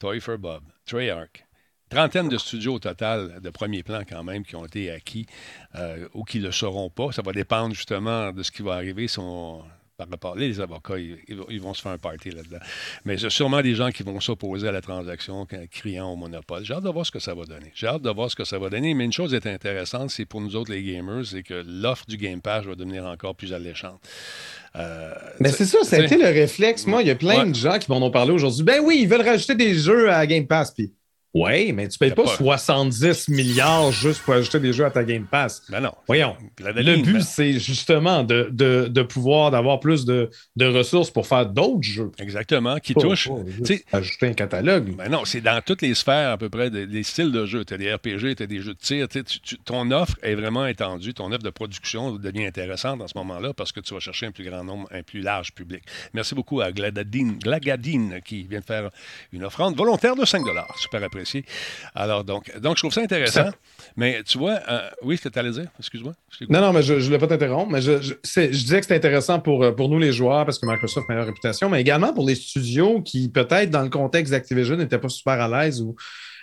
Toy 0.00 0.18
for 0.20 0.38
Bob, 0.38 0.62
Treyarch. 0.86 1.44
Trentaine 1.88 2.28
de 2.28 2.38
studios 2.38 2.74
au 2.74 2.78
total 2.78 3.40
de 3.42 3.50
premier 3.50 3.82
plan 3.82 4.02
quand 4.08 4.22
même 4.22 4.44
qui 4.44 4.54
ont 4.54 4.64
été 4.64 4.90
acquis 4.92 5.26
euh, 5.74 6.06
ou 6.14 6.22
qui 6.24 6.38
ne 6.38 6.44
le 6.46 6.52
seront 6.52 6.88
pas. 6.88 7.10
Ça 7.10 7.20
va 7.22 7.32
dépendre 7.32 7.74
justement 7.74 8.30
de 8.32 8.42
ce 8.44 8.52
qui 8.52 8.62
va 8.62 8.74
arriver 8.74 9.08
si 9.08 9.18
on- 9.18 9.62
par 10.00 10.08
rapport. 10.10 10.34
Là, 10.34 10.46
les 10.46 10.60
avocats, 10.60 10.98
ils, 10.98 11.18
ils 11.50 11.60
vont- 11.60 11.74
se 11.74 11.82
faire 11.82 11.92
un 11.92 11.98
party 11.98 12.30
là-dedans. 12.30 12.58
Mais 13.04 13.14
il 13.16 13.22
y 13.22 13.26
a 13.26 13.30
sûrement 13.30 13.60
des 13.60 13.74
gens 13.74 13.90
qui 13.90 14.02
vont 14.02 14.18
s'opposer 14.20 14.66
à 14.68 14.72
la 14.72 14.80
transaction 14.80 15.40
en 15.42 15.46
criant 15.70 16.10
au 16.12 16.16
monopole. 16.16 16.64
J'ai 16.64 16.72
hâte 16.74 16.84
de 16.84 16.88
voir 16.88 17.04
ce 17.04 17.10
que 17.10 17.18
ça 17.18 17.34
va 17.34 17.44
donner. 17.44 17.70
J'ai 17.74 17.86
hâte 17.86 18.02
de 18.02 18.10
voir 18.10 18.30
ce 18.30 18.36
que 18.36 18.44
ça 18.44 18.58
va 18.58 18.70
donner. 18.70 18.94
Mais 18.94 19.04
une 19.04 19.12
chose 19.12 19.34
est 19.34 19.46
intéressante, 19.46 20.10
c'est 20.10 20.24
pour 20.24 20.40
nous 20.40 20.56
autres 20.56 20.72
les 20.72 20.82
gamers, 20.82 21.24
c'est 21.26 21.42
que 21.42 21.62
l'offre 21.66 22.06
du 22.08 22.16
Game 22.16 22.40
Pass 22.40 22.64
va 22.64 22.74
devenir 22.74 23.04
encore 23.04 23.34
plus 23.36 23.52
alléchante. 23.52 24.00
Euh, 24.76 25.12
Mais 25.40 25.50
c'est 25.50 25.64
ça, 25.66 25.78
ça 25.82 25.96
a 25.96 26.00
été 26.00 26.16
le 26.16 26.26
réflexe. 26.26 26.86
Moi, 26.86 27.02
il 27.02 27.08
y 27.08 27.10
a 27.10 27.14
plein 27.16 27.44
Ouais. 27.44 27.50
de 27.50 27.54
gens 27.54 27.78
qui 27.78 27.90
m'en 27.90 27.98
ont 28.04 28.10
parlé 28.10 28.32
aujourd'hui. 28.32 28.64
Ben 28.64 28.80
oui, 28.82 29.00
ils 29.02 29.08
veulent 29.08 29.26
rajouter 29.26 29.54
des 29.54 29.74
jeux 29.74 30.10
à 30.10 30.26
Game 30.26 30.46
Pass. 30.46 30.72
Puis, 30.72 30.92
ouais, 31.34 31.72
mais 31.72 31.88
tu 31.88 31.98
payes 31.98 32.10
T'as 32.10 32.16
pas, 32.16 32.24
pas- 32.24 32.36
70 32.36 33.28
milliards 33.28 33.92
juste 33.92 34.22
pour 34.22 34.34
ajouter 34.34 34.60
des 34.60 34.72
jeux 34.72 34.84
à 34.84 34.90
ta 34.90 35.04
Game 35.04 35.26
Pass. 35.26 35.62
Ben 35.68 35.80
non. 35.80 35.92
Voyons. 36.06 36.36
Le 36.58 36.96
but, 37.02 37.12
ben- 37.14 37.20
c'est 37.20 37.58
justement 37.58 38.24
de, 38.24 38.48
de, 38.52 38.88
de 38.88 39.02
pouvoir 39.02 39.50
d'avoir 39.50 39.80
plus 39.80 40.04
de, 40.04 40.30
de 40.56 40.66
ressources 40.66 41.10
pour 41.10 41.26
faire 41.26 41.46
d'autres 41.46 41.82
jeux. 41.82 42.10
Exactement, 42.18 42.78
qui 42.78 42.94
Pas- 42.94 43.00
touche. 43.00 43.28
pas 43.28 43.34
tu 43.44 43.52
juste 43.52 43.66
sais, 43.66 43.84
ajouter 43.92 44.26
un 44.28 44.32
catalogue. 44.34 44.94
Ben 44.96 45.08
non, 45.08 45.24
c'est 45.24 45.40
dans 45.40 45.60
toutes 45.64 45.82
les 45.82 45.94
sphères 45.94 46.30
à 46.30 46.38
peu 46.38 46.48
près 46.48 46.70
de- 46.70 46.84
des 46.84 47.02
styles 47.02 47.32
de 47.32 47.46
jeu. 47.46 47.64
Tu 47.64 47.74
as 47.74 47.78
des 47.78 47.92
RPG, 47.94 48.34
tu 48.36 48.42
as 48.42 48.46
des 48.46 48.60
jeux 48.60 48.74
de 48.74 48.78
tir. 48.78 49.06
tu 49.08 49.18
sais, 49.18 49.24
tu- 49.24 49.40
tu- 49.40 49.58
ton 49.58 49.90
offre 49.92 50.16
est 50.22 50.34
vraiment 50.34 50.66
étendue. 50.66 51.14
Ton 51.14 51.30
offre 51.32 51.42
de 51.42 51.50
production 51.50 52.12
devient 52.16 52.46
intéressante 52.46 53.00
en 53.02 53.06
ce 53.08 53.16
moment-là 53.16 53.52
parce 53.54 53.72
que 53.72 53.80
tu 53.80 53.94
vas 53.94 54.00
chercher 54.00 54.26
un 54.26 54.32
plus 54.32 54.44
grand 54.44 54.64
nombre, 54.64 54.88
un 54.90 55.02
plus 55.02 55.20
large 55.20 55.52
public. 55.52 55.82
Merci 56.12 56.34
beaucoup 56.34 56.60
à 56.60 56.72
Gladadine, 56.72 57.38
Glagadine 57.38 58.20
qui 58.24 58.42
vient 58.44 58.60
de 58.60 58.64
faire 58.64 58.90
une 59.32 59.44
offrande 59.44 59.76
volontaire 59.76 60.16
de 60.16 60.24
5 60.24 60.40
Super 60.78 61.02
apprécié. 61.04 61.19
Alors, 61.94 62.24
donc, 62.24 62.50
donc, 62.60 62.76
je 62.76 62.82
trouve 62.82 62.92
ça 62.92 63.02
intéressant. 63.02 63.44
Ça- 63.44 63.52
Mais 63.96 64.22
tu 64.24 64.38
vois, 64.38 64.60
euh, 64.68 64.88
oui, 65.02 65.16
ce 65.16 65.22
que 65.22 65.28
tu 65.28 65.38
allais 65.38 65.50
dire, 65.50 65.66
excuse-moi. 65.78 66.12
Non, 66.48 66.60
non, 66.60 66.72
mais 66.72 66.82
je 66.82 66.94
ne 66.94 67.00
voulais 67.00 67.18
pas 67.18 67.26
t'interrompre, 67.26 67.70
mais 67.70 67.82
je, 67.82 68.00
je, 68.00 68.46
disais 68.46 68.78
que 68.78 68.84
c'était 68.84 68.96
intéressant 68.96 69.40
pour, 69.40 69.62
euh, 69.62 69.72
pour 69.72 69.88
nous 69.88 69.98
les 69.98 70.12
joueurs 70.12 70.44
parce 70.44 70.58
que 70.58 70.66
Microsoft 70.66 70.98
a 71.08 71.12
une 71.12 71.16
meilleure 71.16 71.26
réputation, 71.26 71.68
mais 71.68 71.80
également 71.80 72.12
pour 72.12 72.26
les 72.26 72.34
studios 72.34 73.02
qui, 73.02 73.28
peut-être 73.28 73.70
dans 73.70 73.82
le 73.82 73.90
contexte 73.90 74.32
d'Activision, 74.32 74.76
n'étaient 74.76 74.98
pas 74.98 75.08
super 75.08 75.40
à 75.40 75.48
l'aise 75.64 75.80
ou 75.82 75.96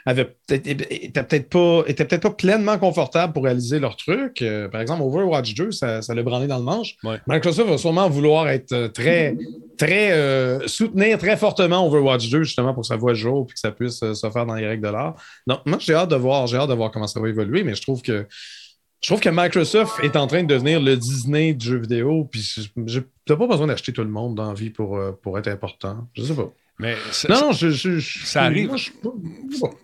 avaient 0.06 0.36
peut-être 0.48 1.28
peut-être 1.28 1.50
pas, 1.50 1.84
étaient 1.88 2.06
peut-être 2.06 2.22
pas 2.22 2.32
pleinement 2.32 2.78
confortables 2.78 3.34
pour 3.34 3.44
réaliser 3.44 3.80
leur 3.80 3.98
truc. 3.98 4.42
Euh, 4.42 4.70
par 4.70 4.80
exemple, 4.80 5.02
Overwatch 5.04 5.54
2, 5.54 5.72
ça, 5.72 6.02
ça 6.02 6.16
l'a 6.16 6.24
branlé 6.24 6.48
dans 6.48 6.58
le 6.58 6.64
manche. 6.64 6.96
Ouais. 7.04 7.18
Microsoft 7.28 7.70
va 7.70 7.78
sûrement 7.78 8.10
vouloir 8.10 8.48
être 8.48 8.88
très, 8.88 9.36
très 9.78 10.12
euh, 10.12 10.68
soutenir 10.68 11.18
très 11.18 11.38
fortement 11.38 11.86
Overwatch 11.88 12.30
2 12.30 12.44
justement 12.44 12.74
pour 12.74 12.82
que 12.82 12.88
ça 12.88 12.98
voit 12.98 13.12
le 13.12 13.18
jour 13.18 13.48
et 13.50 13.54
que 13.54 13.60
ça 13.60 13.72
puisse 13.72 14.02
euh, 14.04 14.14
se 14.14 14.30
faire 14.30 14.46
dans 14.46 14.56
les 14.56 14.68
règles 14.68 14.84
de 14.86 14.92
l'art. 14.92 15.16
Donc, 15.46 15.60
moi, 15.66 15.78
j'ai 15.80 15.94
hâte 15.94 16.10
de 16.10 16.16
voir, 16.16 16.48
j'ai 16.48 16.58
hâte 16.58 16.70
de 16.70 16.74
voir 16.74 16.92
comment 16.92 17.08
ça 17.08 17.20
va 17.20 17.30
évoluer, 17.30 17.64
mais 17.64 17.76
je 17.76 17.82
trouve 17.82 18.02
que 18.02 18.28
je 19.00 19.10
trouve 19.10 19.20
que 19.20 19.30
Microsoft 19.30 20.04
est 20.04 20.16
en 20.16 20.26
train 20.26 20.42
de 20.44 20.48
devenir 20.48 20.82
le 20.82 20.98
Disney 20.98 21.54
du 21.54 21.68
jeu 21.68 21.78
vidéo, 21.78 22.26
puis 22.32 22.42
je 22.88 23.00
n'ai 23.00 23.06
pas 23.38 23.48
besoin 23.48 23.68
d'acheter 23.68 23.94
tout 23.94 24.02
le 24.02 24.10
monde 24.10 24.34
dans 24.36 24.48
la 24.48 24.54
vie 24.56 24.72
pour, 24.72 24.98
euh, 24.98 25.12
pour 25.22 25.38
être 25.38 25.48
important. 25.48 26.08
Je 26.16 26.24
sais 26.24 26.34
pas. 26.36 26.52
Mais 26.80 26.96
ça, 27.12 27.28
Non, 27.30 27.42
non, 27.48 27.52
je, 27.54 27.70
je- 27.70 28.00
je- 28.00 28.26
Ça 28.26 28.44
arrive. 28.44 28.68
moi, 28.68 28.78
je 28.78 28.90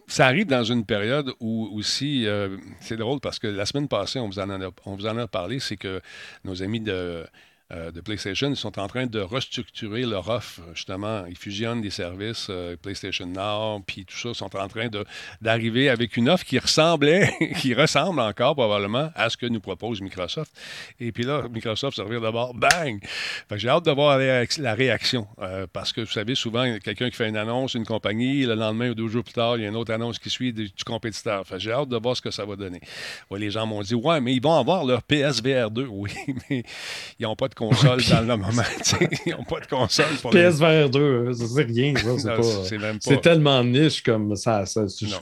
ça 0.07 0.25
arrive 0.27 0.47
dans 0.47 0.63
une 0.63 0.85
période 0.85 1.31
où 1.39 1.69
aussi, 1.75 2.25
euh, 2.27 2.57
c'est 2.81 2.97
drôle 2.97 3.19
parce 3.19 3.39
que 3.39 3.47
la 3.47 3.65
semaine 3.65 3.87
passée, 3.87 4.19
on 4.19 4.27
vous 4.27 4.39
en 4.39 4.49
a, 4.49 4.69
on 4.85 4.95
vous 4.95 5.05
en 5.07 5.17
a 5.17 5.27
parlé, 5.27 5.59
c'est 5.59 5.77
que 5.77 6.01
nos 6.43 6.61
amis 6.63 6.79
de, 6.81 7.23
de 7.71 8.01
PlayStation 8.01 8.49
ils 8.49 8.55
sont 8.55 8.79
en 8.79 8.87
train 8.87 9.07
de 9.07 9.19
restructurer 9.19 10.03
leur 10.03 10.29
offre. 10.29 10.61
Justement, 10.73 11.25
ils 11.25 11.37
fusionnent 11.37 11.81
des 11.81 11.89
services 11.89 12.47
euh, 12.49 12.75
PlayStation 12.75 13.25
Now, 13.25 13.81
puis 13.85 14.05
tout 14.05 14.15
ça, 14.15 14.29
ils 14.29 14.35
sont 14.35 14.55
en 14.55 14.67
train 14.67 14.89
d'arriver 15.41 15.89
avec 15.89 16.17
une 16.17 16.29
offre 16.29 16.45
qui 16.45 16.59
ressemblait, 16.59 17.33
qui 17.57 17.73
ressemble 17.73 18.19
encore 18.19 18.55
probablement 18.55 19.11
à 19.15 19.29
ce 19.29 19.37
que 19.37 19.45
nous 19.45 19.59
propose 19.59 20.01
Microsoft. 20.01 20.51
Et 20.99 21.11
puis 21.11 21.23
là, 21.23 21.43
Microsoft 21.51 21.97
se 21.97 22.01
revient 22.01 22.21
d'abord, 22.21 22.53
bang! 22.53 22.99
J'ai 23.55 23.69
hâte 23.69 23.85
de 23.85 23.91
voir 23.91 24.17
la, 24.17 24.43
réac- 24.43 24.59
la 24.59 24.73
réaction. 24.73 25.27
euh, 25.39 25.67
parce 25.71 25.93
que 25.93 26.01
vous 26.01 26.11
savez, 26.11 26.35
souvent, 26.35 26.77
quelqu'un 26.79 27.09
qui 27.09 27.15
fait 27.15 27.29
une 27.29 27.37
annonce, 27.37 27.73
une 27.73 27.85
compagnie, 27.85 28.45
le 28.45 28.55
lendemain 28.55 28.89
ou 28.89 28.95
deux 28.95 29.07
jours 29.07 29.23
plus 29.23 29.33
tard, 29.33 29.57
il 29.57 29.63
y 29.63 29.65
a 29.65 29.69
une 29.69 29.75
autre 29.75 29.93
annonce 29.93 30.19
qui 30.19 30.29
suit 30.29 30.53
du, 30.53 30.71
compétiteur. 30.85 31.43
J'ai 31.57 31.71
hâte 31.71 31.89
de 31.89 31.97
voir 31.97 32.15
ce 32.15 32.21
que 32.21 32.31
ça 32.31 32.45
va 32.45 32.55
donner. 32.55 32.81
Les 33.31 33.51
gens 33.51 33.65
m'ont 33.65 33.81
dit, 33.81 33.95
ouais, 33.95 34.21
mais 34.21 34.33
ils 34.33 34.41
vont 34.41 34.57
avoir 34.57 34.85
leur 34.85 35.03
PSVR 35.03 35.71
2. 35.71 35.87
Oui, 35.89 36.11
mais 36.49 36.63
ils 37.19 37.23
n'ont 37.23 37.35
pas 37.35 37.47
de 37.47 37.55
console 37.69 38.01
dans 38.09 38.21
le 38.21 38.37
moment. 38.37 38.61
ils 39.25 39.31
n'ont 39.31 39.43
pas 39.43 39.59
de 39.59 39.67
console 39.67 40.05
pour 40.21 40.31
PSVR 40.31 40.89
2, 40.89 40.99
euh, 40.99 41.33
ça, 41.33 41.45
c'est 41.47 41.63
rien. 41.63 41.93
C'est 42.17 42.35
pas- 42.35 43.15
pas. 43.15 43.17
Tellement 43.21 43.63
niche 43.63 44.01
comme 44.03 44.35
ça. 44.35 44.63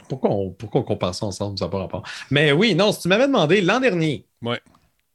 pourquoi, 0.10 0.30
on, 0.32 0.50
pourquoi 0.52 0.82
on 0.82 0.84
compare 0.84 1.16
ça 1.16 1.26
ensemble? 1.26 1.58
Ça 1.58 1.66
n'a 1.66 1.72
pas 1.72 1.80
rapport? 1.80 2.04
Mais 2.30 2.52
oui, 2.52 2.76
non, 2.76 2.92
si 2.92 3.02
tu 3.02 3.08
m'avais 3.08 3.28
demandé 3.28 3.62
l'an 3.62 3.80
dernier, 3.80 4.26
Ouais. 4.42 4.60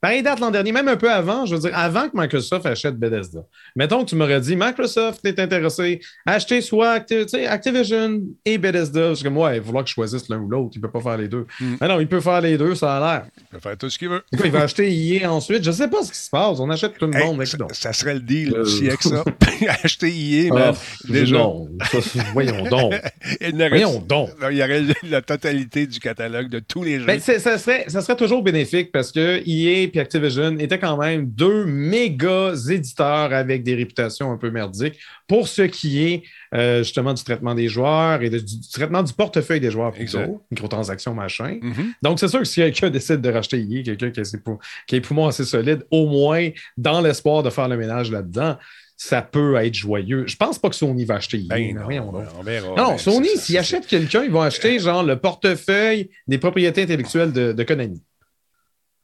Pareil 0.01 0.23
date 0.23 0.41
l'an 0.41 0.51
dernier, 0.51 0.73
même 0.73 0.89
un 0.89 0.97
peu 0.97 1.11
avant, 1.11 1.47
je 1.47 1.55
veux 1.55 1.61
dire, 1.61 1.71
avant 1.75 2.09
que 2.09 2.13
Microsoft 2.15 2.67
achète 2.67 2.97
Bethesda. 2.97 3.41
Mettons 3.75 4.05
que 4.05 4.11
tu 4.11 4.17
m'aurais 4.17 4.41
dit, 4.41 4.55
Microsoft 4.57 5.25
est 5.25 5.39
intéressé 5.39 6.01
acheter 6.27 6.61
soit 6.61 7.01
Activision 7.49 8.21
et 8.45 8.59
Bethesda. 8.59 9.11
Je 9.11 9.15
suis 9.15 9.25
comme, 9.25 9.37
ouais, 9.39 9.57
il 9.57 9.61
va 9.61 9.67
falloir 9.67 9.85
que 9.85 9.89
je 9.91 9.95
choisisse 9.95 10.29
l'un 10.29 10.39
ou 10.39 10.49
l'autre. 10.49 10.71
Il 10.75 10.79
ne 10.79 10.83
peut 10.83 10.91
pas 10.91 11.01
faire 11.01 11.17
les 11.17 11.29
deux. 11.29 11.47
Mm. 11.61 11.75
Mais 11.81 11.89
non, 11.89 12.01
il 12.01 12.07
peut 12.09 12.21
faire 12.21 12.41
les 12.41 12.57
deux, 12.59 12.75
ça 12.75 12.97
a 12.97 13.01
l'air. 13.01 13.27
Il 13.39 13.45
peut 13.53 13.59
faire 13.61 13.77
tout 13.77 13.91
ce 13.91 13.99
qu'il 13.99 14.09
veut. 14.09 14.23
Il 14.45 14.51
va 14.51 14.63
acheter 14.63 14.91
EA 14.91 15.31
ensuite. 15.33 15.63
Je 15.65 15.71
ne 15.71 15.75
sais 15.75 15.89
pas 15.89 16.03
ce 16.03 16.13
qui 16.13 16.19
se 16.19 16.31
passe. 16.31 16.59
On 16.61 16.71
achète 16.71 16.97
tout 16.99 17.07
le 17.07 17.17
Hey, 17.17 17.25
monde. 17.25 17.39
mais 17.39 17.47
ça, 17.47 17.57
donc. 17.57 17.75
ça 17.75 17.93
serait 17.93 18.15
le 18.15 18.21
deal 18.21 18.53
Euh. 18.55 18.63
aussi 18.63 18.87
avec 18.89 19.03
ça. 19.03 19.25
Acheter 19.83 20.09
EA, 20.09 20.49
Ah, 20.53 20.55
man. 20.55 20.75
déjà. 21.09 21.35
Non, 21.37 21.69
ça, 21.91 21.99
voyons 22.33 22.65
donc. 22.69 22.95
Il 23.41 23.57
Voyons 23.69 24.01
donc. 24.01 24.31
Il 24.51 24.57
y 24.57 24.63
aurait 24.63 24.83
la 25.09 25.23
totalité 25.23 25.87
du 25.87 25.99
catalogue 25.99 26.49
de 26.49 26.59
tous 26.61 26.83
les 26.83 27.01
jeux. 27.01 27.07
Ben, 27.07 27.19
c'est- 27.21 27.39
ça, 27.39 27.59
serait, 27.59 27.85
ça 27.89 28.01
serait 28.03 28.17
toujours 28.17 28.43
bénéfique 28.43 28.93
parce 28.93 29.13
que 29.13 29.43
EA 29.47 29.86
et 29.95 30.01
Activision 30.01 30.59
étaient 30.59 30.79
quand 30.79 30.97
même 30.97 31.27
deux 31.31 31.65
méga 31.67 32.53
éditeurs 32.71 33.33
avec 33.33 33.63
des 33.63 33.75
réputations 33.75 34.33
un 34.33 34.37
peu 34.37 34.51
merdiques 34.51 34.99
pour 35.29 35.47
ce 35.47 35.63
qui 35.63 36.03
est 36.03 36.23
euh, 36.55 36.79
justement 36.83 37.13
du 37.15 37.23
traitement 37.23 37.55
des 37.55 37.69
joueurs 37.69 38.23
et 38.23 38.31
de- 38.31 38.39
du, 38.39 38.59
du 38.59 38.69
traitement 38.71 39.03
du 39.03 39.13
portefeuille 39.13 39.61
des 39.61 39.71
joueurs 39.71 39.93
plutôt, 39.93 40.43
microtransactions, 40.51 41.15
machin. 41.15 41.59
Mhm. 41.61 41.93
Donc, 42.03 42.19
c'est 42.19 42.29
sûr 42.29 42.39
que 42.41 42.45
si 42.47 42.57
quelqu'un 42.57 42.91
décide 42.91 43.21
de 43.21 43.29
racheter 43.31 43.59
EA, 43.61 43.83
quelqu'un 43.83 44.11
qui 44.11 44.21
a, 44.21 44.23
qui 44.25 44.95
les 44.95 45.01
poumons 45.01 45.27
assez 45.27 45.45
solides, 45.45 45.85
au 45.91 46.07
moins 46.07 46.49
dans 46.77 47.01
l'espoir 47.01 47.43
de 47.43 47.51
faire 47.51 47.69
le 47.69 47.77
ménage 47.77 48.11
là-dedans, 48.11 48.57
ça 48.99 49.21
peut 49.21 49.57
être 49.57 49.75
joyeux. 49.75 50.25
Je 50.27 50.37
pense 50.37 50.59
pas 50.59 50.71
que 50.71 50.75
Sony 50.75 51.05
va 51.05 51.17
acheter 51.17 51.37
EA. 51.39 51.45
Ben 51.49 51.75
non, 51.75 51.83
voyons 51.85 52.13
donc. 52.13 52.25
on 52.39 52.43
verra. 52.43 52.69
Non, 52.77 52.91
Ben, 52.93 52.99
Sony, 52.99 53.29
s'ils 53.37 53.59
achètent 53.59 53.87
quelqu'un, 53.87 54.25
ils 54.25 54.31
vont 54.31 54.41
acheter 54.41 54.79
genre 54.79 55.03
le 55.03 55.17
portefeuille 55.19 56.09
des 56.27 56.39
propriétés 56.39 56.83
intellectuelles 56.85 57.33
de, 57.33 57.53
de 57.53 57.63
Konami. 57.63 58.01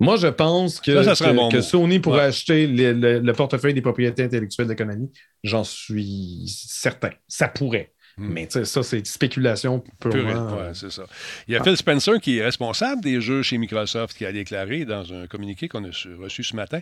Moi, 0.03 0.17
je 0.17 0.27
pense 0.27 0.81
que, 0.81 0.97
Ça, 0.97 1.05
ça 1.05 1.15
serait 1.15 1.31
que, 1.31 1.35
un 1.35 1.37
bon 1.37 1.49
que 1.49 1.57
mot. 1.57 1.63
Sony 1.63 2.01
pourrait 2.01 2.19
Ouais. 2.21 2.25
acheter 2.27 2.67
le 2.67 3.33
portefeuille 3.33 3.75
des 3.75 3.83
propriétés 3.83 4.25
intellectuelles 4.25 4.69
de 4.69 4.75
Konami. 4.75 5.11
J'en 5.45 5.65
suis 5.65 6.45
certain. 6.47 7.11
Ça 7.29 7.49
pourrait. 7.49 7.92
Hmm. 8.19 8.29
Mais 8.29 8.49
ça, 8.51 8.83
c'est 8.83 9.07
spéculation 9.07 9.83
purement. 9.99 10.57
ouais, 10.57 10.73
c'est 10.75 10.91
ça. 10.91 11.05
Il 11.49 11.55
y 11.55 11.57
a 11.57 11.63
Phil 11.63 11.77
Spencer 11.77 12.21
qui 12.21 12.39
est 12.39 12.45
responsable 12.45 13.01
des 13.01 13.21
jeux 13.21 13.43
chez 13.43 13.57
Microsoft 13.57 14.17
qui 14.17 14.27
a 14.27 14.33
déclaré 14.33 14.85
dans 14.85 15.13
un 15.15 15.27
communiqué 15.27 15.69
qu'on 15.69 15.85
a 15.85 15.91
reçu 16.21 16.45
ce 16.45 16.55
matin 16.55 16.81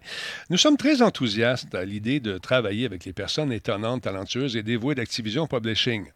Nous 0.48 0.56
sommes 0.56 0.76
très 0.76 1.02
enthousiastes 1.02 1.74
à 1.74 1.84
l'idée 1.84 2.18
de 2.18 2.38
travailler 2.38 2.86
avec 2.86 3.04
les 3.04 3.12
personnes 3.12 3.52
étonnantes, 3.52 4.02
talentueuses 4.02 4.56
et 4.56 4.62
dévouées 4.62 4.94
d'Activision 4.96 5.46
Publishing. 5.46 6.06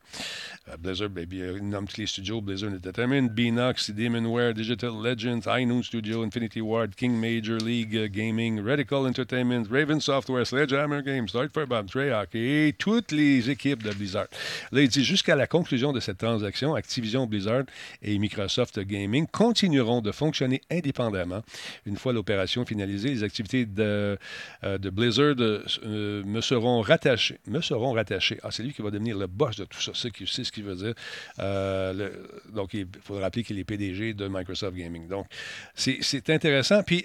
Euh, 0.69 0.77
Blizzard, 0.79 1.11
baby, 1.11 1.43
euh, 1.43 1.59
il 1.59 1.69
nomme 1.69 1.87
tous 1.87 2.01
les 2.01 2.07
studios 2.07 2.41
Blizzard 2.41 2.73
Entertainment, 2.73 3.29
Beanox, 3.31 3.91
Demonware, 3.91 4.55
Digital 4.55 4.93
Legends, 5.03 5.43
High 5.47 5.67
Noon 5.67 5.83
Studio, 5.83 6.23
Infinity 6.23 6.63
Ward, 6.63 6.95
King 6.97 7.13
Major 7.21 7.59
League 7.59 7.95
euh, 7.95 8.09
Gaming, 8.09 8.65
Radical 8.65 9.07
Entertainment, 9.07 9.65
Raven 9.71 10.01
Software, 10.01 10.47
Sledgehammer 10.47 11.03
Games, 11.03 11.29
Start 11.29 11.53
for 11.53 11.67
Bob 11.67 11.91
Treyarch 11.91 12.35
et 12.35 12.75
toutes 12.79 13.13
les 13.13 13.51
équipes 13.51 13.83
de 13.83 13.93
Blizzard. 13.93 14.29
Là, 14.73 14.81
il 14.81 14.89
dit 14.89 15.04
jusqu'à 15.05 15.37
la 15.37 15.47
conclusion 15.47 15.93
de 15.93 16.01
cette 16.01 16.19
transaction, 16.19 16.75
Activision 16.75 17.27
Blizzard 17.27 17.65
et 18.03 18.19
Microsoft 18.19 18.81
Gaming 18.81 19.27
continueront 19.27 20.01
de 20.01 20.13
fonctionner 20.13 20.61
indépendamment. 20.71 21.43
Une 21.87 21.97
fois 21.97 22.13
l'opération 22.13 22.65
finalisée, 22.65 23.11
les 23.11 23.23
activités 23.23 23.67
de, 23.67 24.19
euh, 24.65 24.79
Blizzard 24.79 25.37
euh, 25.39 26.25
me 26.25 26.41
seront 26.41 26.81
rattachées. 26.81 27.39
Me 27.47 27.61
seront 27.61 27.93
rattachées. 27.93 28.39
Ah, 28.43 28.51
c'est 28.51 28.63
lui 28.63 28.73
qui 28.73 28.83
va 28.83 28.91
devenir 28.91 29.17
le 29.17 29.27
boss 29.27 29.57
de 29.57 29.65
tout 29.65 29.81
ça. 29.81 29.93
C'est 29.95 30.45
ce 30.45 30.53
qu'il 30.53 30.65
veut 30.65 30.77
dire. 30.77 30.95
Euh, 31.39 32.11
donc, 32.53 32.75
il 32.75 32.87
faut 33.03 33.19
rappeler 33.19 33.45
qu'il 33.45 33.59
est 33.59 33.65
PDG 33.65 34.15
de 34.15 34.29
Microsoft 34.29 34.77
Gaming. 34.77 35.09
Donc, 35.09 35.27
c'est 35.75 36.31
intéressant. 36.31 36.83
Puis, 36.83 37.05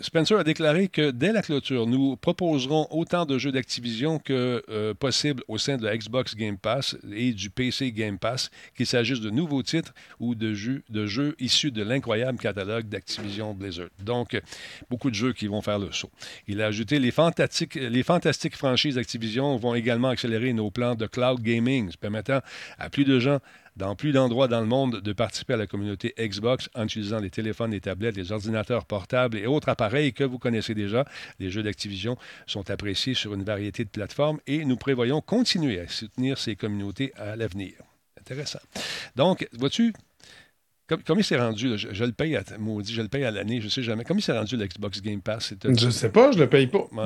Spencer 0.00 0.38
a 0.38 0.44
déclaré 0.44 0.88
que 0.88 1.10
dès 1.10 1.30
la 1.30 1.42
clôture, 1.42 1.86
nous 1.86 2.16
proposerons 2.16 2.86
autant 2.90 3.26
de 3.26 3.36
jeux 3.38 3.52
d'Activision 3.52 4.18
que 4.18 4.62
euh, 4.70 4.94
possible 4.94 5.42
au 5.46 5.58
sein 5.58 5.76
de 5.76 5.84
la 5.84 5.96
Xbox 5.96 6.34
Game 6.34 6.56
Pass 6.56 6.96
et 7.12 7.32
du 7.32 7.50
PC 7.50 7.92
Game 7.92 8.18
Pass, 8.18 8.50
qu'il 8.74 8.86
s'agisse 8.86 9.20
de 9.20 9.28
nouveaux 9.28 9.62
titres 9.62 9.92
ou 10.18 10.34
de 10.34 10.54
jeux, 10.54 11.36
issus 11.38 11.70
de 11.70 11.82
l'incroyable 11.82 12.38
catalogue 12.38 12.88
d'Activision 12.88 13.52
Blizzard. 13.52 13.88
Donc, 14.02 14.40
beaucoup 14.88 15.10
de 15.10 15.14
jeux 15.14 15.34
qui 15.34 15.48
vont 15.48 15.60
faire 15.60 15.78
le 15.78 15.92
saut. 15.92 16.10
Il 16.48 16.62
a 16.62 16.66
ajouté 16.66 16.98
les 16.98 17.10
fantastiques, 17.10 17.74
les 17.74 18.02
fantastiques 18.02 18.56
franchises 18.56 18.96
Activision 18.96 19.56
vont 19.56 19.74
également 19.74 20.08
accélérer 20.08 20.54
nos 20.54 20.70
plans 20.70 20.94
de 20.94 21.06
cloud 21.06 21.42
gaming, 21.42 21.92
permettant 22.00 22.40
à 22.78 22.88
plus 22.88 23.04
de 23.04 23.18
gens 23.18 23.40
dans 23.76 23.94
plus 23.94 24.12
d'endroits 24.12 24.48
dans 24.48 24.60
le 24.60 24.66
monde 24.66 25.00
de 25.00 25.12
participer 25.12 25.54
à 25.54 25.56
la 25.56 25.66
communauté 25.66 26.14
Xbox 26.18 26.68
en 26.74 26.84
utilisant 26.84 27.18
les 27.18 27.30
téléphones, 27.30 27.70
les 27.70 27.80
tablettes, 27.80 28.16
les 28.16 28.32
ordinateurs 28.32 28.84
portables 28.84 29.38
et 29.38 29.46
autres 29.46 29.68
appareils 29.68 30.12
que 30.12 30.24
vous 30.24 30.38
connaissez 30.38 30.74
déjà. 30.74 31.04
Les 31.38 31.50
jeux 31.50 31.62
d'Activision 31.62 32.16
sont 32.46 32.70
appréciés 32.70 33.14
sur 33.14 33.34
une 33.34 33.44
variété 33.44 33.84
de 33.84 33.90
plateformes 33.90 34.40
et 34.46 34.64
nous 34.64 34.76
prévoyons 34.76 35.20
continuer 35.20 35.80
à 35.80 35.88
soutenir 35.88 36.38
ces 36.38 36.56
communautés 36.56 37.12
à 37.16 37.36
l'avenir. 37.36 37.74
Intéressant. 38.18 38.60
Donc, 39.16 39.48
vois-tu, 39.52 39.94
comme- 40.90 41.02
Combien 41.06 41.22
c'est 41.22 41.38
rendu? 41.38 41.68
là? 41.70 41.76
Je, 41.78 41.88
je 41.92 42.04
le 42.04 42.12
paye 42.12 42.36
à, 42.36 42.42
maudit, 42.58 42.92
je 42.92 43.00
le 43.00 43.08
paye 43.08 43.24
à 43.24 43.30
l'année, 43.30 43.60
je 43.62 43.68
sais 43.68 43.82
jamais. 43.82 44.04
Combien 44.04 44.22
c'est 44.22 44.36
rendu 44.36 44.56
l'Xbox 44.56 45.00
Game 45.00 45.20
Pass? 45.22 45.54
Je 45.64 45.88
sais 45.90 46.10
pas, 46.10 46.32
je 46.32 46.38
le 46.38 46.48
paye 46.48 46.66
pas. 46.66 46.86
On 46.92 46.96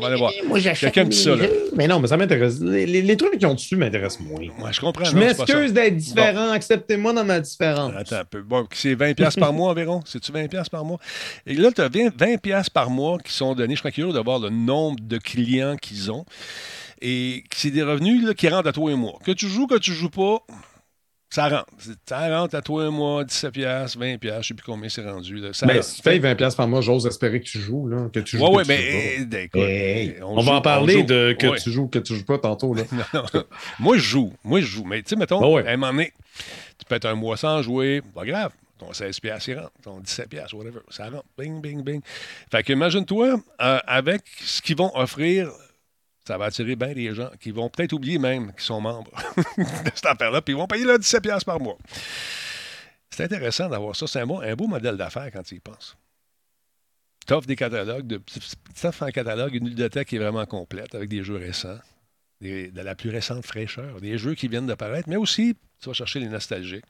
va 0.00 0.06
aller 0.08 0.16
voir. 0.16 0.32
Moi, 0.46 0.58
j'achète 0.58 0.92
Quelqu'un 0.92 1.08
dit 1.08 1.16
ça, 1.16 1.34
là. 1.34 1.46
Mais 1.74 1.86
non, 1.88 2.00
mais 2.00 2.08
ça 2.08 2.16
m'intéresse. 2.16 2.60
Les, 2.60 2.86
les- 2.86 3.02
les 3.02 3.16
trucs 3.16 3.38
qui 3.38 3.46
ont 3.46 3.54
dessus 3.54 3.76
m'intéressent 3.76 4.20
moins. 4.26 4.40
Ouais, 4.40 4.72
je 4.72 4.80
comprends. 4.80 5.04
Je 5.04 5.16
m'excuse 5.16 5.72
d'être 5.72 5.96
différent. 5.96 6.50
Acceptez-moi 6.50 7.12
dans 7.12 7.24
ma 7.24 7.40
différence. 7.40 7.92
Attends 7.96 8.16
un 8.16 8.24
peu. 8.24 8.42
Bon, 8.42 8.66
c'est 8.72 8.94
20$ 8.94 9.14
piastres 9.14 9.40
par 9.40 9.52
mois 9.52 9.70
environ? 9.70 10.00
C'est-tu 10.04 10.32
20$ 10.32 10.48
piastres 10.48 10.70
par 10.70 10.84
mois? 10.84 10.98
Et 11.46 11.54
là, 11.54 11.70
tu 11.72 11.80
as 11.80 11.88
20$ 11.88 12.38
piastres 12.38 12.72
par 12.72 12.90
mois 12.90 13.18
qui 13.18 13.32
sont 13.32 13.54
donnés. 13.54 13.74
Je 13.74 13.80
serais 13.80 13.92
curieux 13.92 14.12
d'avoir 14.12 14.38
le 14.38 14.50
nombre 14.50 14.98
de 15.02 15.18
clients 15.18 15.76
qu'ils 15.76 16.10
ont. 16.10 16.24
Et 17.02 17.44
c'est 17.54 17.70
des 17.70 17.82
revenus 17.82 18.24
là, 18.24 18.34
qui 18.34 18.48
rentrent 18.48 18.68
à 18.68 18.72
toi 18.72 18.90
et 18.90 18.94
moi. 18.94 19.18
Que 19.24 19.32
tu 19.32 19.48
joues, 19.48 19.66
que 19.66 19.78
tu 19.78 19.92
joues 19.92 20.08
pas, 20.10 20.38
ça 21.30 21.48
rentre. 21.48 21.66
Ça 22.08 22.28
rentre 22.38 22.54
à 22.54 22.62
toi 22.62 22.86
et 22.86 22.90
moi, 22.90 23.24
17$, 23.24 23.50
piastres, 23.50 23.98
20$, 23.98 24.18
piastres, 24.18 24.42
je 24.42 24.52
ne 24.54 24.56
sais 24.58 24.62
plus 24.62 24.64
combien 24.72 24.88
c'est 24.88 25.04
rendu. 25.04 25.36
Là. 25.36 25.52
Ça 25.52 25.66
Ben, 25.66 25.74
rentre. 25.74 25.84
si 25.84 25.96
tu 25.96 26.02
payes 26.02 26.20
20$ 26.20 26.56
par 26.56 26.68
mois, 26.68 26.80
j'ose 26.80 27.06
espérer 27.06 27.40
que 27.40 27.46
tu 27.46 27.58
joues. 27.58 27.88
Là, 27.88 28.08
que 28.12 28.20
tu 28.20 28.38
joues. 28.38 28.44
Ouais, 28.44 28.50
que 28.50 28.56
ouais, 28.56 28.62
tu 28.64 28.68
mais 28.68 29.26
pas. 29.26 29.38
écoute, 29.42 29.60
Hey, 29.60 30.16
on, 30.22 30.40
joue, 30.40 30.46
va 30.46 30.52
en 30.56 30.60
parler 30.62 31.02
de 31.02 31.36
que 31.38 31.46
Ouais. 31.48 31.58
tu 31.58 31.70
joues, 31.70 31.88
que 31.88 31.98
tu 31.98 32.14
joues 32.14 32.24
pas 32.24 32.38
tantôt. 32.38 32.74
Là. 32.74 32.84
Non, 33.14 33.22
non. 33.34 33.44
moi, 33.78 33.96
je 33.96 34.02
joue. 34.02 34.32
Moi, 34.44 34.60
je 34.60 34.66
joue. 34.66 34.84
Mais 34.84 35.02
tu 35.02 35.10
sais, 35.10 35.16
mettons, 35.16 35.54
ouais. 35.54 35.66
à 35.66 35.72
un 35.72 35.76
moment 35.76 35.92
donné, 35.92 36.12
tu 36.78 36.84
peux 36.88 36.94
être 36.94 37.06
un 37.06 37.14
mois 37.14 37.36
sans 37.36 37.60
jouer, 37.62 38.02
pas 38.14 38.24
grave. 38.24 38.52
Ton 38.78 38.92
16 38.92 39.20
piastres, 39.20 39.48
il 39.48 39.58
rentre. 39.58 39.72
Ton 39.82 40.00
17 40.00 40.28
piastres, 40.28 40.54
whatever. 40.54 40.80
Ça 40.90 41.04
rentre. 41.08 41.24
Bing, 41.38 41.60
bing, 41.62 41.82
bing. 41.82 42.00
Fait 42.50 42.62
que 42.62 42.72
imagine-toi, 42.72 43.40
euh, 43.62 43.78
avec 43.86 44.22
ce 44.42 44.60
qu'ils 44.60 44.76
vont 44.76 44.90
offrir, 44.94 45.50
ça 46.26 46.36
va 46.36 46.46
attirer 46.46 46.74
bien 46.74 46.92
des 46.92 47.14
gens 47.14 47.30
qui 47.40 47.52
vont 47.52 47.68
peut-être 47.68 47.92
oublier 47.92 48.18
même 48.18 48.52
qu'ils 48.52 48.62
sont 48.62 48.80
membres 48.80 49.12
de 49.58 49.90
cette 49.94 50.06
affaire-là, 50.06 50.42
puis 50.42 50.54
ils 50.54 50.56
vont 50.56 50.66
payer 50.66 50.84
là 50.84 50.98
17 50.98 51.22
piastres 51.22 51.46
par 51.46 51.60
mois. 51.60 51.78
C'est 53.10 53.24
intéressant 53.24 53.68
d'avoir 53.68 53.94
ça. 53.94 54.06
C'est 54.06 54.20
un 54.20 54.26
beau, 54.26 54.66
modèle 54.66 54.96
d'affaires 54.96 55.30
quand 55.32 55.42
tu 55.42 55.54
y 55.54 55.60
penses. 55.60 55.96
Tu 57.26 57.32
offres 57.32 57.46
des 57.46 57.56
catalogues, 57.56 58.06
de, 58.06 58.20
tu 58.26 58.86
offres 58.86 59.04
un 59.04 59.10
catalogue, 59.10 59.54
une 59.54 59.68
bibliothèque 59.68 60.08
qui 60.08 60.16
est 60.16 60.18
vraiment 60.18 60.46
complète 60.46 60.94
avec 60.94 61.08
des 61.08 61.22
jeux 61.22 61.36
récents 61.36 61.78
de 62.40 62.80
la 62.80 62.94
plus 62.94 63.10
récente 63.10 63.44
fraîcheur, 63.46 64.00
des 64.00 64.18
jeux 64.18 64.34
qui 64.34 64.48
viennent 64.48 64.66
d'apparaître, 64.66 65.08
mais 65.08 65.16
aussi, 65.16 65.56
tu 65.80 65.88
vas 65.88 65.94
chercher 65.94 66.20
les 66.20 66.28
nostalgiques, 66.28 66.84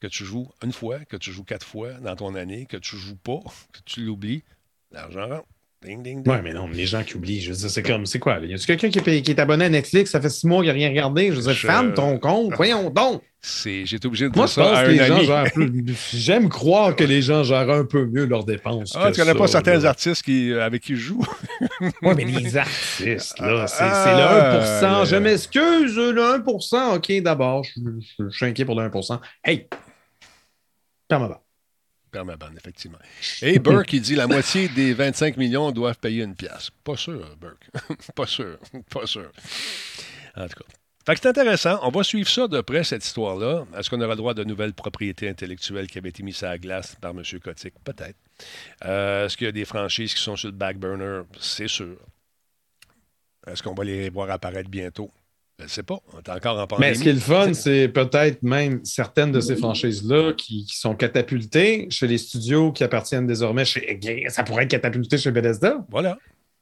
que 0.00 0.06
tu 0.06 0.24
joues 0.24 0.50
une 0.62 0.72
fois, 0.72 1.04
que 1.06 1.16
tu 1.16 1.32
joues 1.32 1.44
quatre 1.44 1.66
fois 1.66 1.94
dans 1.94 2.14
ton 2.14 2.34
année, 2.34 2.66
que 2.66 2.76
tu 2.76 2.96
joues 2.96 3.16
pas, 3.16 3.40
que 3.72 3.80
tu 3.86 4.04
l'oublies, 4.04 4.44
l'argent 4.90 5.28
rentre. 5.28 5.48
Ding, 5.84 6.02
ding, 6.02 6.22
ding. 6.22 6.32
Ouais, 6.32 6.40
mais 6.42 6.52
non, 6.54 6.66
mais 6.66 6.74
les 6.74 6.86
gens 6.86 7.02
qui 7.04 7.16
oublient, 7.16 7.40
je 7.42 7.50
veux 7.52 7.56
dire, 7.56 7.70
c'est 7.70 7.82
comme, 7.82 8.06
c'est 8.06 8.18
quoi? 8.18 8.40
là? 8.40 8.46
Y 8.46 8.54
a-tu 8.54 8.66
quelqu'un 8.66 8.88
qui, 8.88 8.98
est 8.98 9.02
payé- 9.02 9.22
qui 9.22 9.30
est 9.30 9.38
abonné 9.38 9.66
à 9.66 9.68
Netflix, 9.68 10.10
ça 10.10 10.20
fait 10.20 10.30
six 10.30 10.46
mois 10.46 10.60
qu'il 10.62 10.68
n'a 10.68 10.72
rien 10.74 10.88
regardé? 10.88 11.26
Je 11.30 11.32
veux 11.36 11.42
dire, 11.42 11.52
Je- 11.52 11.66
ferme 11.66 11.92
ton 11.94 12.18
compte, 12.18 12.54
voyons 12.56 12.88
donc! 12.90 13.22
C'est- 13.42 13.84
J'ai 13.86 13.96
été 13.96 14.06
obligé 14.08 14.28
de 14.28 14.34
Moi, 14.34 14.46
dire 14.46 14.48
je 14.48 14.54
ça 14.54 14.62
pense 14.62 14.78
à 14.78 14.82
que 14.82 14.88
un 14.88 14.92
les 14.92 15.04
gens 15.06 15.16
ami. 15.16 15.26
gèrent 15.26 15.52
plus. 15.52 15.84
J'aime 16.14 16.48
croire 16.48 16.96
que 16.96 17.04
les 17.04 17.22
gens 17.22 17.44
gèrent 17.44 17.70
un 17.70 17.84
peu 17.84 18.06
mieux 18.06 18.24
leurs 18.24 18.44
dépenses. 18.44 18.94
Ah, 18.96 19.12
tu 19.12 19.20
connais 19.20 19.34
pas 19.34 19.46
ça, 19.46 19.52
certains 19.62 19.78
là. 19.78 19.90
artistes 19.90 20.22
qui, 20.24 20.50
euh, 20.50 20.64
avec 20.64 20.82
qui 20.82 20.96
je 20.96 21.00
joue? 21.00 21.24
Oui, 22.02 22.14
mais 22.16 22.24
les 22.24 22.56
artistes, 22.56 23.38
là, 23.38 23.66
c'est 23.68 23.76
Ah, 23.80 24.80
le 24.80 24.88
1%. 24.98 25.04
Je 25.04 25.14
euh, 25.14 25.20
m'excuse, 25.20 25.96
le 25.96 26.20
1%. 26.22 26.96
OK, 26.96 27.12
d'abord, 27.22 27.62
je, 27.64 27.80
je- 28.18 28.24
je 28.30 28.36
suis 28.36 28.46
inquiet 28.46 28.64
pour 28.64 28.74
le 28.74 28.82
1%. 28.88 29.20
Hey! 29.44 29.68
Ferme 31.08 31.28
ma 31.28 31.40
Permaban, 32.10 32.50
effectivement. 32.56 32.98
Et 33.42 33.58
Burke, 33.58 33.92
il 33.92 34.00
dit 34.00 34.14
la 34.14 34.26
moitié 34.26 34.68
des 34.68 34.94
25 34.94 35.36
millions 35.36 35.70
doivent 35.72 35.98
payer 35.98 36.22
une 36.22 36.34
pièce. 36.34 36.70
Pas 36.84 36.96
sûr, 36.96 37.36
Burke. 37.40 37.68
pas 38.14 38.26
sûr. 38.26 38.58
Pas 38.90 39.06
sûr. 39.06 39.30
En 40.36 40.48
tout 40.48 40.60
cas. 40.60 40.72
Fait 41.06 41.14
que 41.14 41.20
c'est 41.20 41.28
intéressant. 41.28 41.78
On 41.82 41.90
va 41.90 42.02
suivre 42.02 42.28
ça 42.28 42.48
de 42.48 42.60
près, 42.62 42.82
cette 42.82 43.04
histoire-là. 43.04 43.64
Est-ce 43.78 43.88
qu'on 43.88 44.00
aura 44.00 44.16
droit 44.16 44.34
de 44.34 44.42
nouvelles 44.42 44.74
propriétés 44.74 45.28
intellectuelles 45.28 45.86
qui 45.86 45.98
avaient 45.98 46.08
été 46.08 46.24
mises 46.24 46.42
à 46.42 46.48
la 46.48 46.58
glace 46.58 46.96
par 47.00 47.12
M. 47.12 47.22
Kotick? 47.42 47.74
Peut-être. 47.84 48.16
Euh, 48.84 49.26
Est-ce 49.26 49.36
qu'il 49.36 49.44
y 49.44 49.48
a 49.48 49.52
des 49.52 49.64
franchises 49.64 50.14
qui 50.14 50.20
sont 50.20 50.34
sur 50.34 50.48
le 50.48 50.54
back 50.56 50.78
burner? 50.78 51.22
C'est 51.40 51.68
sûr. 51.68 51.96
Est-ce 53.46 53.62
qu'on 53.62 53.74
va 53.74 53.84
les 53.84 54.10
voir 54.10 54.28
apparaître 54.30 54.68
bientôt? 54.68 55.10
Je 55.58 55.64
ne 55.64 55.68
sais 55.68 55.82
pas. 55.82 55.98
On 56.12 56.18
est 56.18 56.28
encore 56.28 56.58
en 56.58 56.66
pandémie. 56.66 56.90
Mais 56.90 56.94
ce 56.94 57.02
qui 57.02 57.08
est 57.08 57.14
le 57.14 57.18
fun, 57.18 57.54
c'est 57.54 57.88
peut-être 57.88 58.42
même 58.42 58.84
certaines 58.84 59.32
de 59.32 59.40
ces 59.40 59.56
franchises-là 59.56 60.34
qui, 60.34 60.66
qui 60.66 60.76
sont 60.76 60.94
catapultées 60.94 61.86
chez 61.90 62.06
les 62.06 62.18
studios 62.18 62.72
qui 62.72 62.84
appartiennent 62.84 63.26
désormais 63.26 63.64
chez. 63.64 63.98
Ça 64.28 64.42
pourrait 64.42 64.64
être 64.64 64.70
catapulté 64.70 65.16
chez 65.16 65.30
Bethesda. 65.30 65.84
Voilà. 65.90 66.18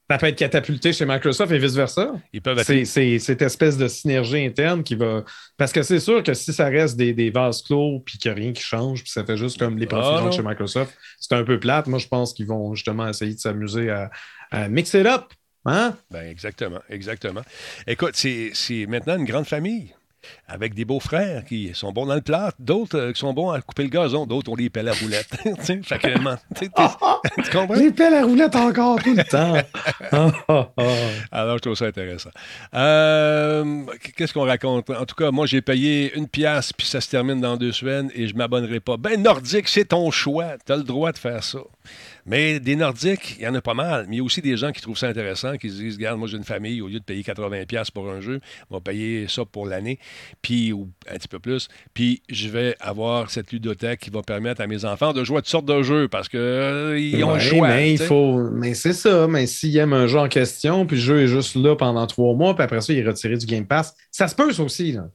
Ça 0.08 0.18
peut 0.18 0.26
être 0.26 0.36
catapulté 0.38 0.92
chez 0.92 1.06
Microsoft 1.06 1.50
et 1.50 1.58
vice-versa. 1.58 2.12
Ils 2.32 2.42
peuvent 2.42 2.58
être... 2.58 2.84
C'est 2.84 3.18
cette 3.18 3.40
espèce 3.42 3.78
de 3.78 3.88
synergie 3.88 4.44
interne 4.44 4.84
qui 4.84 4.94
va. 4.94 5.24
Parce 5.56 5.72
que 5.72 5.82
c'est 5.82 5.98
sûr 5.98 6.22
que 6.22 6.34
si 6.34 6.52
ça 6.52 6.66
reste 6.66 6.96
des, 6.96 7.14
des 7.14 7.30
vases 7.30 7.62
clos 7.62 8.00
puis 8.04 8.18
qu'il 8.18 8.30
n'y 8.30 8.38
a 8.38 8.42
rien 8.42 8.52
qui 8.52 8.62
change, 8.62 9.02
puis 9.02 9.10
ça 9.10 9.24
fait 9.24 9.38
juste 9.38 9.58
comme 9.58 9.78
les 9.78 9.86
profils 9.86 10.18
Ah, 10.18 10.22
non. 10.24 10.30
chez 10.30 10.42
Microsoft, 10.42 10.94
c'est 11.18 11.32
un 11.34 11.42
peu 11.42 11.58
plate. 11.58 11.86
Moi, 11.86 11.98
je 11.98 12.06
pense 12.06 12.34
qu'ils 12.34 12.46
vont 12.46 12.74
justement 12.74 13.08
essayer 13.08 13.34
de 13.34 13.40
s'amuser 13.40 13.88
à, 13.90 14.10
à 14.50 14.68
mix 14.68 14.92
it 14.94 15.06
up. 15.06 15.32
Hein? 15.66 15.94
Ben, 16.10 16.28
exactement, 16.28 16.80
exactement. 16.90 17.42
Écoute, 17.86 18.16
c'est 18.16 18.86
maintenant 18.86 19.16
une 19.16 19.24
grande 19.24 19.46
famille 19.46 19.94
avec 20.46 20.74
des 20.74 20.84
beaux-frères 20.84 21.44
qui 21.44 21.72
sont 21.74 21.92
bons 21.92 22.06
dans 22.06 22.14
le 22.14 22.20
plat, 22.20 22.52
d'autres 22.58 22.98
euh, 22.98 23.12
qui 23.12 23.20
sont 23.20 23.32
bons 23.32 23.50
à 23.50 23.60
couper 23.60 23.84
le 23.84 23.88
gazon, 23.88 24.26
d'autres 24.26 24.50
on 24.50 24.56
les 24.56 24.70
pelle 24.70 24.88
à 24.88 24.92
roulette. 24.92 25.28
Fait 25.62 25.98
que, 25.98 26.18
man, 26.18 26.38
tu 26.58 26.68
comprends? 26.70 27.74
J'ai 27.76 27.92
fait 27.92 28.10
la 28.10 28.24
roulette 28.24 28.56
encore 28.56 29.02
tout 29.02 29.14
le 29.14 29.24
temps. 29.30 29.54
Ah, 30.12 30.32
ah, 30.48 30.70
ah. 30.76 30.82
Alors, 31.32 31.56
je 31.58 31.62
trouve 31.62 31.74
ça 31.74 31.86
intéressant. 31.86 32.30
Euh, 32.74 33.82
Qu'est-ce 34.16 34.32
qu'on 34.32 34.44
raconte? 34.44 34.90
En 34.90 35.04
tout 35.04 35.14
cas, 35.14 35.30
moi, 35.30 35.46
j'ai 35.46 35.62
payé 35.62 36.14
une 36.16 36.28
pièce, 36.28 36.72
puis 36.72 36.86
ça 36.86 37.00
se 37.00 37.08
termine 37.08 37.40
dans 37.40 37.56
deux 37.56 37.72
semaines, 37.72 38.10
et 38.14 38.28
je 38.28 38.34
m'abonnerai 38.34 38.80
pas. 38.80 38.96
Ben, 38.96 39.20
Nordique, 39.22 39.68
c'est 39.68 39.86
ton 39.86 40.10
choix. 40.10 40.56
Tu 40.64 40.72
as 40.72 40.76
le 40.76 40.84
droit 40.84 41.12
de 41.12 41.18
faire 41.18 41.42
ça. 41.42 41.60
Mais 42.26 42.58
des 42.58 42.74
Nordiques, 42.76 43.36
il 43.38 43.44
y 43.44 43.48
en 43.48 43.54
a 43.54 43.60
pas 43.60 43.74
mal. 43.74 44.06
Mais 44.08 44.16
il 44.16 44.18
y 44.18 44.20
a 44.20 44.24
aussi 44.24 44.40
des 44.40 44.56
gens 44.56 44.72
qui 44.72 44.80
trouvent 44.80 44.96
ça 44.96 45.08
intéressant, 45.08 45.56
qui 45.56 45.68
se 45.68 45.74
disent, 45.76 45.96
regarde, 45.96 46.18
moi, 46.18 46.26
j'ai 46.26 46.36
une 46.38 46.44
famille, 46.44 46.80
au 46.80 46.88
lieu 46.88 46.98
de 46.98 47.04
payer 47.04 47.22
80$ 47.22 47.66
pièces 47.66 47.90
pour 47.90 48.08
un 48.10 48.20
jeu, 48.20 48.40
on 48.70 48.76
va 48.76 48.80
payer 48.80 49.26
ça 49.28 49.44
pour 49.44 49.66
l'année, 49.66 49.98
puis 50.40 50.72
ou 50.72 50.88
un 51.10 51.16
petit 51.16 51.28
peu 51.28 51.38
plus. 51.38 51.68
Puis 51.92 52.22
je 52.30 52.48
vais 52.48 52.76
avoir 52.80 53.30
cette 53.30 53.52
ludothèque 53.52 54.00
qui 54.00 54.10
va 54.10 54.22
permettre 54.22 54.60
à 54.62 54.66
mes 54.66 54.84
enfants 54.84 55.12
de 55.12 55.22
jouer 55.24 55.38
à 55.38 55.40
toutes 55.42 55.50
sortes 55.50 55.66
de 55.66 55.82
jeux, 55.82 56.08
parce 56.08 56.28
qu'ils 56.28 56.40
ont 57.24 57.28
Ouais, 57.28 57.34
le 57.34 57.40
choix. 57.40 57.68
Mais, 57.68 57.92
il 57.92 57.98
faut... 57.98 58.50
mais 58.50 58.74
c'est 58.74 58.92
ça. 58.94 59.26
Mais 59.28 59.46
s'il 59.46 59.76
aime 59.76 59.92
un 59.92 60.06
jeu 60.06 60.18
en 60.18 60.28
question, 60.28 60.86
puis 60.86 60.96
le 60.96 61.02
jeu 61.02 61.20
est 61.22 61.28
juste 61.28 61.56
là 61.56 61.76
pendant 61.76 62.06
trois 62.06 62.34
mois, 62.34 62.54
puis 62.54 62.64
après 62.64 62.80
ça, 62.80 62.92
il 62.92 63.00
est 63.00 63.06
retiré 63.06 63.36
du 63.36 63.46
Game 63.46 63.66
Pass, 63.66 63.94
ça 64.10 64.28
se 64.28 64.34
peut, 64.34 64.52
ça 64.52 64.62
aussi. 64.62 64.92
Là. 64.92 65.08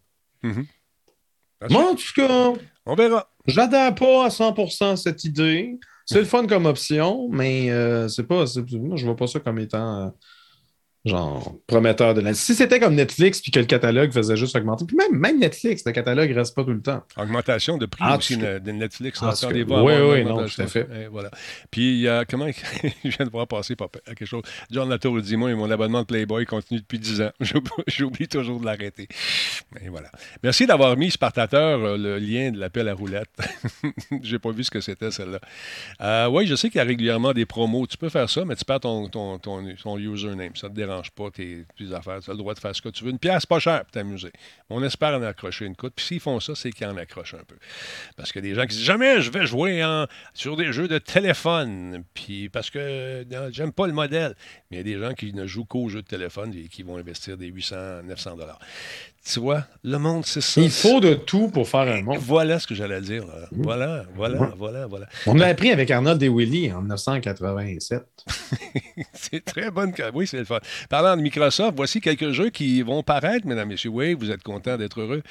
Moi, 0.43 1.91
en 1.91 1.95
tout 1.95 2.13
cas, 2.15 2.53
On 2.85 2.95
verra. 2.95 3.29
j'adhère 3.45 3.93
pas 3.95 4.25
à 4.25 4.29
100% 4.29 4.95
cette 4.95 5.23
idée. 5.23 5.77
C'est 6.09 6.17
le 6.19 6.25
fun 6.25 6.47
comme 6.47 6.65
option, 6.65 7.29
mais 7.29 7.69
euh, 7.69 8.07
c'est 8.07 8.23
pas. 8.23 8.45
Moi, 8.73 8.95
je 8.97 9.05
vois 9.05 9.15
pas 9.15 9.27
ça 9.27 9.39
comme 9.39 9.59
étant. 9.59 10.11
Genre, 11.05 11.55
prometteur 11.65 12.13
de 12.13 12.19
la. 12.19 12.33
Si 12.33 12.53
c'était 12.53 12.77
comme 12.79 12.93
Netflix, 12.93 13.39
puis 13.39 13.51
que 13.51 13.59
le 13.59 13.65
catalogue 13.65 14.11
faisait 14.11 14.35
juste 14.35 14.53
augmenter, 14.57 14.83
puis 14.85 14.97
même, 14.97 15.17
même 15.17 15.39
Netflix, 15.39 15.83
le 15.85 15.93
catalogue 15.93 16.29
reste 16.31 16.53
pas 16.53 16.65
tout 16.65 16.73
le 16.73 16.81
temps. 16.81 17.01
Augmentation 17.15 17.77
de 17.77 17.85
prix 17.85 18.03
En 18.03 18.17
aussi 18.17 18.35
de 18.35 18.59
Netflix. 18.71 19.17
cas, 19.21 19.27
Attendez-vous 19.29 19.75
oui, 19.75 19.93
oui, 19.97 20.25
non, 20.25 20.45
tout 20.45 20.61
à 20.61 20.67
fait. 20.67 20.87
Et 21.03 21.07
voilà. 21.07 21.31
Puis, 21.71 21.93
il 21.93 21.99
y 22.01 22.09
a 22.09 22.25
comment 22.25 22.47
je 23.05 23.09
viens 23.09 23.25
de 23.25 23.31
voir 23.31 23.47
passer 23.47 23.77
pas- 23.77 23.87
quelque 24.05 24.25
chose. 24.25 24.43
John 24.71 24.89
Latour 24.89 25.21
dit 25.21 25.37
Moi, 25.37 25.55
mon 25.55 25.71
abonnement 25.71 26.01
de 26.01 26.05
Playboy 26.05 26.45
continue 26.45 26.81
depuis 26.81 26.99
10 26.99 27.21
ans. 27.21 27.31
J'oublie- 27.87 28.27
toujours 28.27 28.59
de 28.59 28.65
l'arrêter. 28.65 29.07
Mais 29.73 29.87
voilà. 29.87 30.11
Merci 30.43 30.67
d'avoir 30.67 30.97
mis, 30.97 31.11
Spartateur, 31.11 31.79
euh, 31.81 31.97
le 31.97 32.17
lien 32.19 32.51
de 32.51 32.59
l'appel 32.59 32.89
à 32.89 32.93
roulette. 32.93 33.29
J'ai 34.21 34.37
pas 34.37 34.51
vu 34.51 34.65
ce 34.65 34.71
que 34.71 34.81
c'était, 34.81 35.11
celle-là. 35.11 35.39
Euh, 36.01 36.27
oui, 36.27 36.45
je 36.45 36.55
sais 36.55 36.69
qu'il 36.69 36.79
y 36.79 36.81
a 36.81 36.85
régulièrement 36.85 37.31
des 37.31 37.45
promos. 37.45 37.87
Tu 37.87 37.97
peux 37.97 38.09
faire 38.09 38.29
ça, 38.29 38.43
mais 38.43 38.57
tu 38.57 38.65
perds 38.65 38.81
ton, 38.81 39.07
ton, 39.07 39.39
ton, 39.39 39.63
ton 39.81 39.97
username. 39.97 40.55
Ça 40.55 40.67
ne 40.67 40.73
te 40.73 40.75
dérange 40.75 40.88
pas, 41.15 41.31
tes, 41.31 41.65
tes 41.77 41.93
affaires. 41.93 42.19
Tu 42.21 42.29
as 42.29 42.33
le 42.33 42.37
droit 42.37 42.53
de 42.53 42.59
faire 42.59 42.75
ce 42.75 42.81
que 42.81 42.89
tu 42.89 43.03
veux. 43.03 43.11
Une 43.11 43.19
pièce 43.19 43.45
pas 43.45 43.59
chère 43.59 43.81
pour 43.81 43.91
t'amuser. 43.91 44.31
On 44.69 44.83
espère 44.83 45.17
en 45.17 45.23
accrocher 45.23 45.65
une 45.65 45.75
coute. 45.75 45.93
Puis 45.95 46.05
s'ils 46.05 46.19
font 46.19 46.39
ça, 46.39 46.55
c'est 46.55 46.71
qu'ils 46.71 46.87
en 46.87 46.97
accrochent 46.97 47.35
un 47.35 47.43
peu. 47.43 47.57
Parce 48.17 48.35
a 48.35 48.41
des 48.41 48.55
gens 48.55 48.61
qui 48.63 48.75
disent 48.75 48.85
jamais 48.85 49.21
je 49.21 49.31
vais 49.31 49.45
jouer 49.45 49.83
sur 50.33 50.57
des 50.57 50.71
jeux 50.73 50.87
de 50.87 50.97
téléphone. 50.97 52.03
Puis 52.13 52.49
parce 52.49 52.69
que 52.69 53.25
j'aime 53.51 53.71
pas 53.71 53.87
le 53.87 53.93
modèle. 53.93 54.35
Mais 54.71 54.77
il 54.77 54.87
y 54.87 54.93
a 54.93 54.97
des 54.97 55.03
gens 55.05 55.13
qui 55.13 55.33
ne 55.33 55.45
jouent 55.45 55.65
qu'aux 55.65 55.89
jeux 55.89 56.01
de 56.01 56.07
téléphone 56.07 56.53
et 56.55 56.67
qui 56.67 56.83
vont 56.83 56.97
investir 56.97 57.37
des 57.37 57.47
800, 57.47 58.03
900 58.03 58.35
dollars. 58.35 58.59
Tu 59.31 59.39
vois, 59.39 59.63
le 59.83 59.97
monde, 59.99 60.25
c'est 60.25 60.41
ça. 60.41 60.59
Il 60.59 60.71
faut 60.71 60.99
de 60.99 61.13
tout 61.13 61.49
pour 61.49 61.67
faire 61.69 61.81
un 61.81 62.01
monde. 62.01 62.17
Voilà 62.19 62.57
ce 62.59 62.65
que 62.65 62.73
j'allais 62.73 62.99
dire. 63.01 63.25
là. 63.27 63.47
Voilà, 63.51 64.05
voilà, 64.15 64.53
voilà, 64.57 64.87
voilà. 64.87 65.07
On 65.27 65.35
l'a 65.35 65.47
appris 65.47 65.71
avec 65.71 65.91
Arnold 65.91 66.21
et 66.23 66.29
Willy 66.29 66.71
en 66.71 66.79
1987. 66.81 68.03
C'est 69.13 69.43
très 69.45 69.69
bonne. 69.71 69.93
Oui, 70.13 70.25
c'est 70.27 70.37
le 70.39 70.45
fun. 70.45 70.59
Parlant 70.89 71.15
de 71.15 71.21
Microsoft, 71.21 71.73
voici 71.75 72.01
quelques 72.01 72.31
jeux 72.31 72.49
qui 72.49 72.81
vont 72.81 73.03
paraître, 73.03 73.45
mesdames, 73.45 73.67
messieurs. 73.69 73.89
Oui, 73.91 74.13
vous 74.13 74.31
êtes 74.31 74.43
contents 74.43 74.77
d'être 74.77 75.01
heureux. 75.01 75.21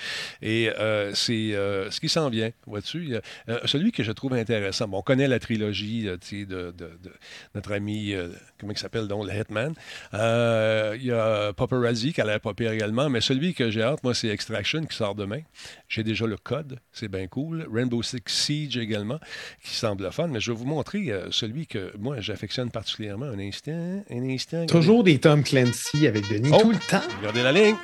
Et 0.42 0.70
euh, 0.78 1.12
c'est 1.14 1.54
euh, 1.54 1.90
ce 1.90 2.00
qui 2.00 2.08
s'en 2.08 2.28
vient. 2.28 2.50
Vois-tu? 2.66 3.16
A, 3.16 3.20
euh, 3.50 3.58
celui 3.64 3.92
que 3.92 4.02
je 4.02 4.12
trouve 4.12 4.34
intéressant. 4.34 4.86
Bon, 4.88 4.98
on 4.98 5.02
connaît 5.02 5.28
la 5.28 5.38
trilogie 5.38 6.06
euh, 6.08 6.16
de, 6.32 6.44
de- 6.44 6.70
de 6.72 7.12
notre 7.54 7.72
ami, 7.72 8.14
comment 8.60 8.72
il 8.72 8.78
s'appelle 8.78 9.08
donc, 9.08 9.26
le 9.26 9.34
Hitman. 9.34 9.74
Euh, 10.14 10.96
il 10.98 11.06
y 11.06 11.12
a 11.12 11.52
Paparazzi 11.52 12.12
qui 12.12 12.20
a 12.20 12.24
l'air 12.24 12.40
pas 12.40 12.54
pire 12.54 12.72
également. 12.72 13.08
Mais 13.10 13.20
celui 13.20 13.54
que 13.54 13.70
j'ai 13.70 13.82
hâte, 13.88 14.02
moi, 14.04 14.14
c'est 14.14 14.28
Extraction 14.28 14.84
qui 14.86 14.96
sort 14.96 15.14
demain. 15.14 15.40
J'ai 15.88 16.04
déjà 16.04 16.26
le 16.26 16.36
code. 16.36 16.78
C'est 16.92 17.08
bien 17.08 17.26
cool. 17.26 17.66
Rainbow 17.72 18.02
Six 18.02 18.18
Siege 18.26 18.76
également, 18.76 19.18
qui 19.64 19.74
semble 19.74 20.10
fun. 20.12 20.28
Mais 20.28 20.40
je 20.40 20.52
vais 20.52 20.58
vous 20.58 20.64
montrer 20.66 21.10
euh, 21.10 21.30
celui 21.30 21.66
que 21.66 21.92
moi, 21.98 22.20
j'affectionne 22.20 22.70
particulièrement. 22.70 23.26
Un 23.26 23.38
instant, 23.38 24.02
un 24.10 24.28
instant. 24.30 24.66
Toujours 24.66 25.04
des 25.04 25.18
Tom 25.18 25.42
Clancy 25.42 26.06
avec 26.06 26.28
Denis 26.30 26.50
Oh. 26.52 26.58
tout 26.62 26.70
le 26.70 26.78
temps. 26.78 27.02
Regardez 27.20 27.42
la 27.42 27.52
ligne. 27.52 27.76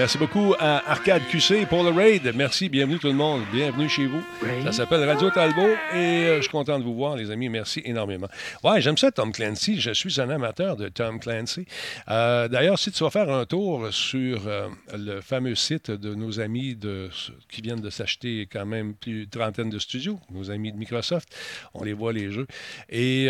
Merci 0.00 0.16
beaucoup 0.16 0.54
à 0.58 0.90
Arcade 0.92 1.20
QC 1.30 1.66
pour 1.68 1.82
le 1.82 1.90
raid. 1.90 2.32
Merci, 2.34 2.70
bienvenue 2.70 2.98
tout 2.98 3.08
le 3.08 3.12
monde. 3.12 3.42
Bienvenue 3.52 3.86
chez 3.86 4.06
vous. 4.06 4.22
Ça 4.64 4.72
s'appelle 4.72 5.04
Radio 5.04 5.28
Talbot 5.28 5.68
et 5.92 5.96
euh, 5.96 6.36
je 6.36 6.42
suis 6.42 6.50
content 6.50 6.78
de 6.78 6.84
vous 6.84 6.94
voir, 6.94 7.16
les 7.16 7.30
amis. 7.30 7.50
Merci 7.50 7.82
énormément. 7.84 8.26
Ouais, 8.64 8.80
j'aime 8.80 8.96
ça, 8.96 9.10
Tom 9.12 9.30
Clancy. 9.30 9.78
Je 9.78 9.90
suis 9.92 10.18
un 10.18 10.30
amateur 10.30 10.76
de 10.76 10.88
Tom 10.88 11.20
Clancy. 11.20 11.66
Euh, 12.08 12.48
D'ailleurs, 12.48 12.78
si 12.78 12.90
tu 12.92 13.04
vas 13.04 13.10
faire 13.10 13.28
un 13.30 13.44
tour 13.44 13.92
sur 13.92 14.46
euh, 14.48 14.68
le 14.96 15.20
fameux 15.20 15.54
site 15.54 15.90
de 15.90 16.14
nos 16.14 16.40
amis 16.40 16.76
de, 16.76 17.10
qui 17.50 17.60
viennent 17.60 17.82
de 17.82 17.90
s'acheter 17.90 18.48
quand 18.50 18.64
même 18.64 18.94
plus 18.94 19.26
d'une 19.26 19.28
trentaine 19.28 19.68
de 19.68 19.78
studios, 19.78 20.18
nos 20.30 20.50
amis 20.50 20.72
de 20.72 20.78
Microsoft, 20.78 21.28
on 21.74 21.84
les 21.84 21.92
voit 21.92 22.14
les 22.14 22.30
jeux. 22.30 22.46
Et 22.88 23.28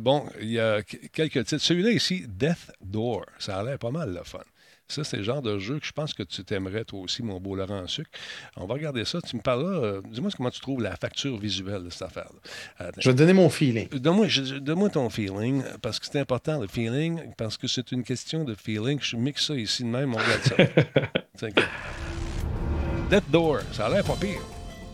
bon, 0.00 0.24
il 0.40 0.50
y 0.50 0.58
a 0.58 0.82
qu- 0.82 1.08
quelques 1.12 1.44
titres. 1.46 1.62
Celui-là 1.62 1.92
ici, 1.92 2.24
Death 2.26 2.72
Door, 2.82 3.24
ça 3.38 3.58
a 3.58 3.62
l'air 3.62 3.78
pas 3.78 3.92
mal 3.92 4.12
le 4.12 4.24
fun. 4.24 4.40
Ça, 4.90 5.04
c'est 5.04 5.18
le 5.18 5.22
genre 5.22 5.42
de 5.42 5.58
jeu 5.58 5.78
que 5.78 5.86
je 5.86 5.92
pense 5.92 6.14
que 6.14 6.22
tu 6.22 6.42
t'aimerais, 6.44 6.84
toi 6.84 7.00
aussi, 7.00 7.22
mon 7.22 7.38
beau 7.38 7.54
Laurent 7.54 7.80
en 7.80 7.86
sucre. 7.86 8.08
On 8.56 8.64
va 8.66 8.72
regarder 8.74 9.04
ça. 9.04 9.20
Tu 9.20 9.36
me 9.36 9.42
parleras. 9.42 9.84
euh, 9.84 10.00
Dis-moi 10.10 10.30
comment 10.36 10.50
tu 10.50 10.60
trouves 10.60 10.80
la 10.80 10.96
facture 10.96 11.36
visuelle 11.38 11.84
de 11.84 11.90
cette 11.90 12.02
affaire-là. 12.02 12.40
Attends. 12.78 13.00
Je 13.00 13.10
vais 13.10 13.14
te 13.14 13.18
donner 13.18 13.34
mon 13.34 13.50
feeling. 13.50 13.88
Donne-moi 13.90 14.26
donne-moi 14.60 14.88
ton 14.88 15.10
feeling, 15.10 15.62
parce 15.82 15.98
que 16.00 16.06
c'est 16.06 16.18
important, 16.18 16.58
le 16.60 16.66
feeling, 16.68 17.20
parce 17.36 17.56
que 17.58 17.66
c'est 17.68 17.92
une 17.92 18.02
question 18.02 18.44
de 18.44 18.54
feeling. 18.54 18.98
Je 19.02 19.16
mixe 19.16 19.46
ça 19.48 19.54
ici 19.54 19.82
de 19.84 19.88
même, 19.88 20.14
on 20.14 20.18
regarde 20.18 20.42
ça. 21.36 21.46
Death 23.10 23.30
Door, 23.30 23.58
ça 23.72 23.86
a 23.86 23.90
l'air 23.90 24.04
pas 24.04 24.16
pire. 24.20 24.40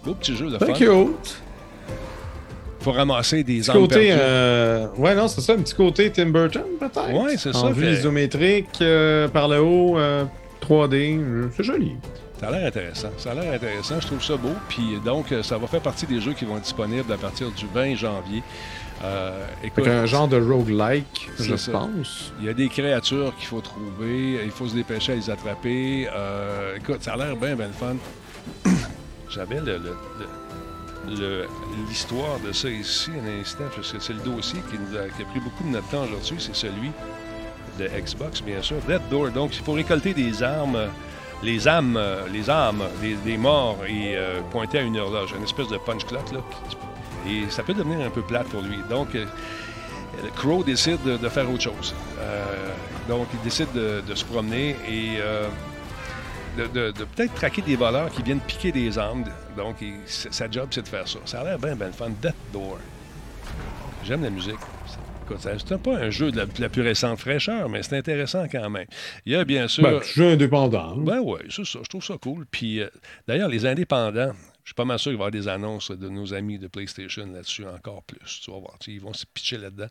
Beau 0.04 0.14
petit 0.14 0.36
jeu 0.36 0.50
de 0.50 0.58
fun. 0.58 0.66
Thank 0.66 0.80
you. 0.80 1.16
Faut 2.84 2.92
ramasser 2.92 3.42
des 3.42 3.60
Petit 3.60 3.72
côté, 3.72 4.08
euh, 4.10 4.86
ouais, 4.96 5.14
non, 5.14 5.26
c'est 5.28 5.40
ça, 5.40 5.54
un 5.54 5.58
petit 5.58 5.74
côté 5.74 6.10
Tim 6.10 6.26
Burton, 6.26 6.62
peut-être. 6.78 7.12
Ouais, 7.12 7.36
c'est 7.36 7.54
En 7.56 7.62
ça, 7.62 7.70
vue 7.70 7.84
fait- 7.84 7.92
isométrique, 8.00 8.68
euh, 8.80 9.26
par 9.28 9.48
le 9.48 9.60
haut, 9.60 9.98
euh, 9.98 10.24
3D, 10.60 11.18
euh, 11.18 11.48
c'est 11.56 11.64
joli. 11.64 11.92
Ça 12.40 12.48
a 12.48 12.50
l'air 12.52 12.66
intéressant. 12.68 13.08
Ça 13.16 13.30
a 13.30 13.34
l'air 13.34 13.52
intéressant. 13.54 13.94
Je 14.00 14.06
trouve 14.06 14.22
ça 14.22 14.36
beau. 14.36 14.50
Puis 14.68 14.98
donc, 15.04 15.26
ça 15.42 15.56
va 15.56 15.66
faire 15.66 15.80
partie 15.80 16.04
des 16.06 16.20
jeux 16.20 16.32
qui 16.32 16.44
vont 16.44 16.56
être 16.56 16.64
disponibles 16.64 17.10
à 17.12 17.16
partir 17.16 17.50
du 17.52 17.64
20 17.72 17.94
janvier. 17.94 18.42
Euh, 19.04 19.30
écoute, 19.62 19.86
un 19.86 20.06
genre 20.06 20.28
de 20.28 20.40
roguelike, 20.40 21.28
je 21.38 21.56
ça. 21.56 21.72
pense. 21.72 22.32
il 22.40 22.46
y 22.46 22.48
a 22.48 22.52
des 22.54 22.68
créatures 22.68 23.34
qu'il 23.36 23.46
faut 23.48 23.60
trouver, 23.60 24.40
il 24.44 24.50
faut 24.50 24.66
se 24.66 24.74
dépêcher 24.74 25.12
à 25.12 25.16
les 25.16 25.30
attraper. 25.30 26.08
Euh, 26.14 26.76
écoute, 26.76 26.98
ça 27.02 27.14
a 27.14 27.16
l'air 27.16 27.36
bien, 27.36 27.54
bien 27.54 27.70
fun. 27.78 27.96
J'avais 29.30 29.56
le- 29.56 29.64
le- 29.64 29.78
le- 29.78 29.96
le- 30.20 30.26
l'histoire 31.88 32.38
de 32.40 32.52
ça 32.52 32.68
ici, 32.68 33.10
un 33.10 33.40
instant, 33.40 33.64
parce 33.74 33.92
que 33.92 33.98
c'est 33.98 34.12
le 34.12 34.20
dossier 34.20 34.60
qui, 34.70 34.76
nous 34.78 34.96
a, 34.96 35.08
qui 35.08 35.22
a 35.22 35.26
pris 35.26 35.40
beaucoup 35.40 35.64
de 35.64 35.70
notre 35.70 35.88
temps 35.88 36.04
aujourd'hui, 36.04 36.36
c'est 36.38 36.54
celui 36.54 36.90
de 37.78 37.88
Xbox, 37.88 38.42
bien 38.42 38.62
sûr. 38.62 38.76
Dead 38.86 39.02
Door, 39.10 39.30
donc 39.30 39.56
il 39.56 39.62
faut 39.62 39.72
récolter 39.72 40.14
des 40.14 40.42
armes, 40.42 40.78
les 41.42 41.68
âmes, 41.68 42.00
les 42.32 42.48
âmes 42.50 42.84
des, 43.24 43.36
morts 43.36 43.78
et 43.86 44.16
euh, 44.16 44.40
pointer 44.50 44.78
à 44.78 44.82
une 44.82 44.98
horloge, 44.98 45.34
une 45.36 45.44
espèce 45.44 45.68
de 45.68 45.78
punch 45.78 46.04
clock, 46.06 46.32
là. 46.32 46.40
Et 47.28 47.50
ça 47.50 47.62
peut 47.62 47.74
devenir 47.74 48.06
un 48.06 48.10
peu 48.10 48.22
plate 48.22 48.48
pour 48.48 48.62
lui. 48.62 48.78
Donc, 48.88 49.14
euh, 49.14 49.24
Crow 50.36 50.62
décide 50.62 51.02
de, 51.02 51.28
faire 51.28 51.50
autre 51.50 51.62
chose. 51.62 51.94
Euh, 52.18 52.44
donc, 53.08 53.26
il 53.32 53.40
décide 53.40 53.72
de, 53.72 54.14
se 54.14 54.24
promener 54.24 54.76
et 54.88 55.18
de 56.56 56.92
peut-être 57.16 57.34
traquer 57.34 57.62
des 57.62 57.76
voleurs 57.76 58.10
qui 58.10 58.22
viennent 58.22 58.40
piquer 58.40 58.72
des 58.72 58.98
armes. 58.98 59.24
Donc, 59.56 59.76
il- 59.80 59.94
sa 60.06 60.50
job, 60.50 60.68
c'est 60.70 60.82
de 60.82 60.88
faire 60.88 61.06
ça. 61.08 61.18
Ça 61.24 61.40
a 61.40 61.44
l'air 61.44 61.58
bien, 61.58 61.76
bien 61.76 61.92
fun. 61.92 62.10
Death 62.20 62.34
Door. 62.52 62.78
J'aime 64.04 64.22
la 64.22 64.30
musique. 64.30 64.54
C'est 65.38 65.78
pas 65.82 65.96
un 65.96 66.10
jeu 66.10 66.30
de 66.30 66.36
la, 66.36 66.44
de 66.44 66.60
la 66.60 66.68
plus 66.68 66.82
récente 66.82 67.18
fraîcheur, 67.18 67.70
mais 67.70 67.82
c'est 67.82 67.96
intéressant 67.96 68.44
quand 68.50 68.68
même. 68.68 68.84
Il 69.24 69.32
y 69.32 69.36
a 69.36 69.44
bien 69.46 69.68
sûr. 69.68 69.82
Ben, 69.82 70.02
jeu 70.02 70.32
indépendant. 70.32 70.96
Ben 70.96 71.20
oui, 71.24 71.38
c'est 71.48 71.64
ça. 71.64 71.78
Je 71.82 71.88
trouve 71.88 72.04
ça 72.04 72.16
cool. 72.20 72.44
Puis, 72.50 72.80
euh, 72.80 72.88
d'ailleurs, 73.26 73.48
les 73.48 73.64
indépendants, 73.64 74.32
je 74.64 74.70
suis 74.70 74.74
pas 74.74 74.84
mal 74.86 74.98
sûr 74.98 75.10
qu'il 75.10 75.18
va 75.18 75.24
y 75.24 75.28
avoir 75.28 75.30
des 75.30 75.46
annonces 75.48 75.90
de 75.90 76.08
nos 76.08 76.32
amis 76.32 76.58
de 76.58 76.66
PlayStation 76.68 77.26
là-dessus 77.26 77.66
encore 77.66 78.02
plus. 78.02 78.40
Tu 78.42 78.50
vas 78.50 78.58
voir. 78.58 78.76
Ils 78.86 79.00
vont 79.00 79.12
se 79.12 79.26
pitcher 79.26 79.58
là-dedans. 79.58 79.88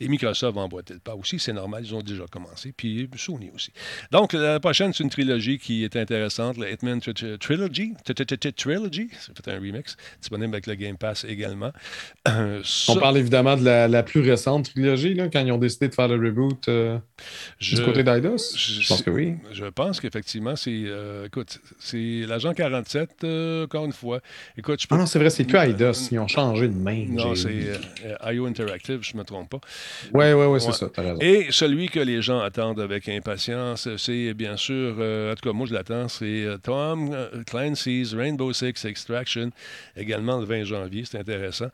Et 0.00 0.08
Microsoft 0.08 0.56
va 0.56 0.62
emboîter 0.62 0.94
le 0.94 1.00
pas 1.00 1.14
aussi. 1.14 1.38
C'est 1.38 1.52
normal. 1.52 1.84
Ils 1.84 1.94
ont 1.94 2.02
déjà 2.02 2.24
commencé. 2.26 2.72
Puis 2.76 3.08
Sony 3.16 3.50
aussi. 3.54 3.72
Donc, 4.10 4.32
la 4.32 4.58
prochaine, 4.58 4.92
c'est 4.92 5.04
une 5.04 5.10
trilogie 5.10 5.58
qui 5.58 5.84
est 5.84 5.94
intéressante. 5.96 6.56
Le 6.58 6.68
Hitman 6.70 7.00
Tri- 7.00 7.14
Tri- 7.14 7.38
Trilogy. 7.38 7.92
Tri- 8.04 8.14
Tri- 8.14 8.38
Tri- 8.38 8.52
Trilogy. 8.52 9.08
C'est 9.20 9.36
fait 9.36 9.52
un 9.52 9.60
remix. 9.60 9.96
Disponible 10.20 10.52
avec 10.54 10.66
le 10.66 10.74
Game 10.74 10.96
Pass 10.98 11.24
également. 11.24 11.70
Euh, 12.26 12.60
On 12.60 12.94
ça, 12.94 13.00
parle 13.00 13.18
évidemment 13.18 13.56
de 13.56 13.64
la, 13.64 14.02
plus 14.02 14.20
récente 14.28 14.70
trilogie, 14.72 15.16
quand 15.32 15.40
ils 15.46 15.52
ont 15.52 15.58
décidé 15.58 15.88
de 15.88 15.94
faire 15.94 16.08
le 16.08 16.16
reboot 16.16 16.68
euh, 16.68 16.98
du 17.60 17.80
côté 17.84 18.02
d'Eidos. 18.02 18.36
je- 18.56 18.88
pense 18.88 19.02
que 19.02 19.10
oui. 19.10 19.36
Je 19.52 19.66
pense 19.66 20.00
qu'effectivement, 20.00 20.56
c'est. 20.56 20.70
euh, 20.86 21.26
écoute, 21.26 21.60
c'est 21.78 22.24
l'agent 22.26 22.52
47, 22.52 23.10
euh, 23.24 23.64
encore 23.64 23.84
une 23.84 23.92
fois. 23.92 24.07
Écoute, 24.56 24.80
je 24.82 24.86
peux 24.86 24.94
Ah 24.94 24.98
non, 24.98 25.06
c'est 25.06 25.18
vrai, 25.18 25.30
c'est 25.30 25.44
plus 25.44 25.58
Eidos. 25.58 25.92
Ils 26.10 26.18
ont 26.18 26.26
changé 26.28 26.68
de 26.68 26.74
main. 26.74 27.04
Non, 27.08 27.34
c'est 27.34 27.46
oublié. 27.46 27.72
euh, 28.06 28.32
IO 28.32 28.46
Interactive, 28.46 28.98
je 29.02 29.12
ne 29.14 29.18
me 29.18 29.24
trompe 29.24 29.50
pas. 29.50 29.60
Ouais, 30.12 30.32
ouais, 30.32 30.46
ouais, 30.46 30.60
c'est 30.60 30.68
Ouais. 30.68 30.72
ça, 30.72 30.86
raison. 30.96 31.18
Et 31.20 31.46
celui 31.50 31.88
que 31.88 32.00
les 32.00 32.22
gens 32.22 32.40
attendent 32.40 32.80
avec 32.80 33.08
impatience, 33.08 33.88
c'est 33.96 34.34
bien 34.34 34.56
sûr, 34.56 34.96
euh, 34.98 35.32
en 35.32 35.34
tout 35.34 35.48
cas, 35.48 35.52
moi 35.52 35.66
je 35.66 35.74
l'attends, 35.74 36.08
c'est 36.08 36.24
euh, 36.44 36.56
Tom 36.58 37.16
Clancy's 37.46 38.14
Rainbow 38.14 38.52
Six 38.52 38.84
Extraction, 38.84 39.50
également 39.96 40.38
le 40.38 40.44
20 40.46 40.64
janvier, 40.64 41.04
c'est 41.10 41.18
intéressant. 41.18 41.66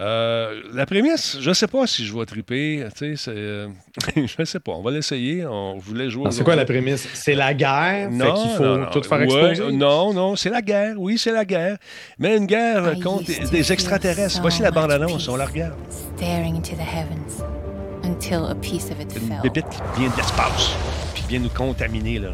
Euh, 0.00 0.62
la 0.72 0.86
prémisse, 0.86 1.38
je 1.40 1.48
ne 1.48 1.54
sais 1.54 1.66
pas 1.66 1.86
si 1.86 2.04
je 2.04 2.16
vais 2.16 2.24
triper, 2.26 2.86
tu 2.96 3.16
sais, 3.16 3.34
je 4.16 4.22
ne 4.38 4.44
sais 4.44 4.60
pas, 4.60 4.72
on 4.72 4.82
va 4.82 4.90
l'essayer, 4.90 5.44
on 5.46 5.78
voulait 5.78 6.10
jouer. 6.10 6.24
Ah, 6.26 6.30
C'est 6.30 6.44
quoi 6.44 6.56
la 6.56 6.64
prémisse? 6.64 7.08
C'est 7.14 7.34
la 7.34 7.54
guerre? 7.54 8.08
fait 8.10 8.16
Non, 8.16 8.34
qu'il 8.34 8.50
faut 8.52 8.62
non, 8.64 8.78
non. 8.78 8.90
tout 8.90 9.02
faire 9.02 9.18
Ouais, 9.18 9.24
exploser? 9.50 9.72
non, 9.72 10.12
non, 10.12 10.36
c'est 10.36 10.50
la 10.50 10.62
guerre. 10.62 10.94
Oui, 10.98 11.18
c'est 11.18 11.32
la 11.32 11.44
guerre. 11.44 11.76
Mais 12.18 12.36
une 12.36 12.46
guerre 12.46 12.94
I 12.96 13.00
contre 13.00 13.24
des, 13.50 13.72
extraterrestres. 13.72 14.36
so 14.36 14.40
Voici 14.42 14.62
la 14.62 14.70
bande-annonce, 14.70 15.28
on 15.28 15.36
la 15.36 15.46
regarde. 15.46 15.74
staring 16.16 16.56
into 16.56 16.76
the 16.76 16.80
heavens 16.80 17.42
until 18.04 18.44
a 18.50 18.54
piece 18.54 18.90
of 18.90 19.00
it 19.00 19.12
Une 19.16 19.28
fell. 19.28 19.40
bébête 19.42 19.64
qui 19.94 20.00
vient 20.00 20.10
de 20.10 20.16
l'espace, 20.16 20.70
puis 21.14 21.24
vient 21.28 21.40
nous 21.40 21.48
contaminer. 21.50 22.18
Là. 22.18 22.28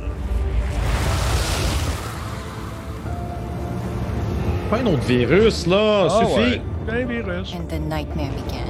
Pas 4.70 4.78
un 4.78 4.86
autre 4.86 5.02
virus, 5.06 5.66
là, 5.66 6.06
Ah 6.10 6.20
suffit. 6.24 6.34
ouais, 6.40 6.60
un 6.90 7.06
virus. 7.06 7.54
And 7.54 7.66
the 7.68 7.80
nightmare 7.80 8.30
began. 8.32 8.66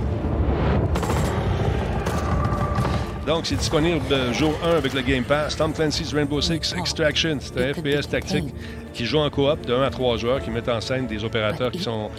Donc, 3.26 3.44
c'est 3.46 3.56
disponible 3.56 4.00
euh, 4.10 4.32
jour 4.32 4.54
1 4.64 4.76
avec 4.78 4.94
le 4.94 5.02
Game 5.02 5.22
Pass. 5.24 5.54
Tom 5.56 5.72
Clancy's 5.72 6.14
Rainbow 6.14 6.40
Six 6.40 6.72
Extraction, 6.78 7.36
c'est 7.40 7.58
un 7.70 7.74
FPS 7.74 8.08
tactique 8.08 8.54
qui 8.98 9.06
joue 9.06 9.18
en 9.18 9.30
coop 9.30 9.64
de 9.64 9.72
1 9.72 9.82
à 9.82 9.90
3 9.90 10.16
joueurs 10.16 10.42
qui 10.42 10.50
mettent 10.50 10.68
en 10.68 10.80
scène 10.80 11.06
des 11.06 11.22
opérateurs 11.22 11.70
qui 11.70 11.78
sont 11.78 12.10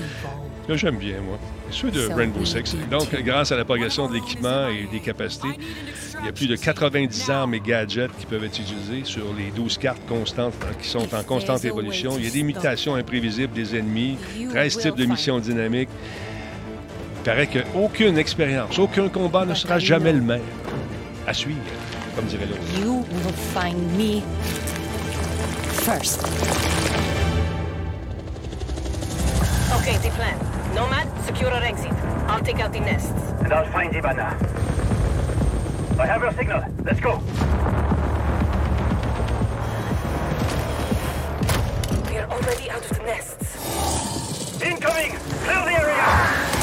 que 0.65 0.77
j'aime 0.77 0.95
bien, 0.95 1.15
moi. 1.19 1.37
Ceux 1.71 1.91
de 1.91 2.07
Rainbow 2.07 2.45
Six. 2.45 2.73
do 2.89 2.99
Donc, 2.99 3.13
grâce 3.23 3.51
à 3.51 3.57
la 3.57 3.65
progression 3.65 4.07
de 4.07 4.13
l'équipement 4.13 4.69
et 4.69 4.87
des 4.89 4.99
capacités, 5.01 5.49
il 6.19 6.25
y 6.25 6.29
a 6.29 6.31
plus 6.31 6.47
de 6.47 6.55
90 6.55 7.29
armes 7.31 7.53
et 7.55 7.59
gadgets 7.59 8.11
qui 8.17 8.25
peuvent 8.25 8.43
être 8.45 8.57
utilisés 8.57 9.01
sur 9.03 9.25
les 9.37 9.51
12 9.51 9.77
cartes 9.77 10.01
constantes 10.07 10.53
hein, 10.61 10.73
qui 10.81 10.87
sont 10.87 11.13
en 11.13 11.23
constante 11.23 11.65
évolution. 11.65 12.13
Il 12.17 12.23
y 12.23 12.27
a 12.27 12.31
des 12.31 12.43
mutations 12.43 12.95
imprévisibles 12.95 13.51
des 13.53 13.75
ennemis, 13.75 14.17
13 14.51 14.77
types 14.77 14.95
de 14.95 15.05
missions 15.05 15.39
dynamiques. 15.39 15.89
Il 17.17 17.23
paraît 17.23 17.47
qu'aucune 17.47 18.17
expérience, 18.17 18.79
aucun 18.79 19.09
combat 19.09 19.45
ne 19.45 19.55
sera 19.55 19.79
jamais 19.79 20.13
le 20.13 20.21
même. 20.21 20.41
À 21.27 21.33
suivre, 21.33 21.59
comme 22.15 22.25
dirait 22.25 22.45
l'autre. 22.45 22.61
First. 25.79 26.23
Okay, 29.79 29.97
the 29.97 30.09
plan. 30.15 30.37
Nomad, 30.75 31.07
secure 31.25 31.51
our 31.51 31.63
exit. 31.63 31.91
I'll 32.27 32.43
take 32.43 32.59
out 32.59 32.73
the 32.73 32.79
nests. 32.79 33.11
And 33.43 33.53
I'll 33.53 33.71
find 33.71 33.93
Ivana. 33.93 34.33
I 35.99 36.05
have 36.05 36.21
your 36.21 36.31
signal. 36.33 36.63
Let's 36.83 36.99
go. 36.99 37.21
We're 42.09 42.25
already 42.25 42.69
out 42.69 42.83
of 42.89 42.97
the 42.97 43.03
nests. 43.03 44.61
Incoming! 44.61 45.11
Clear 45.43 45.65
the 45.65 45.73
area! 45.81 46.58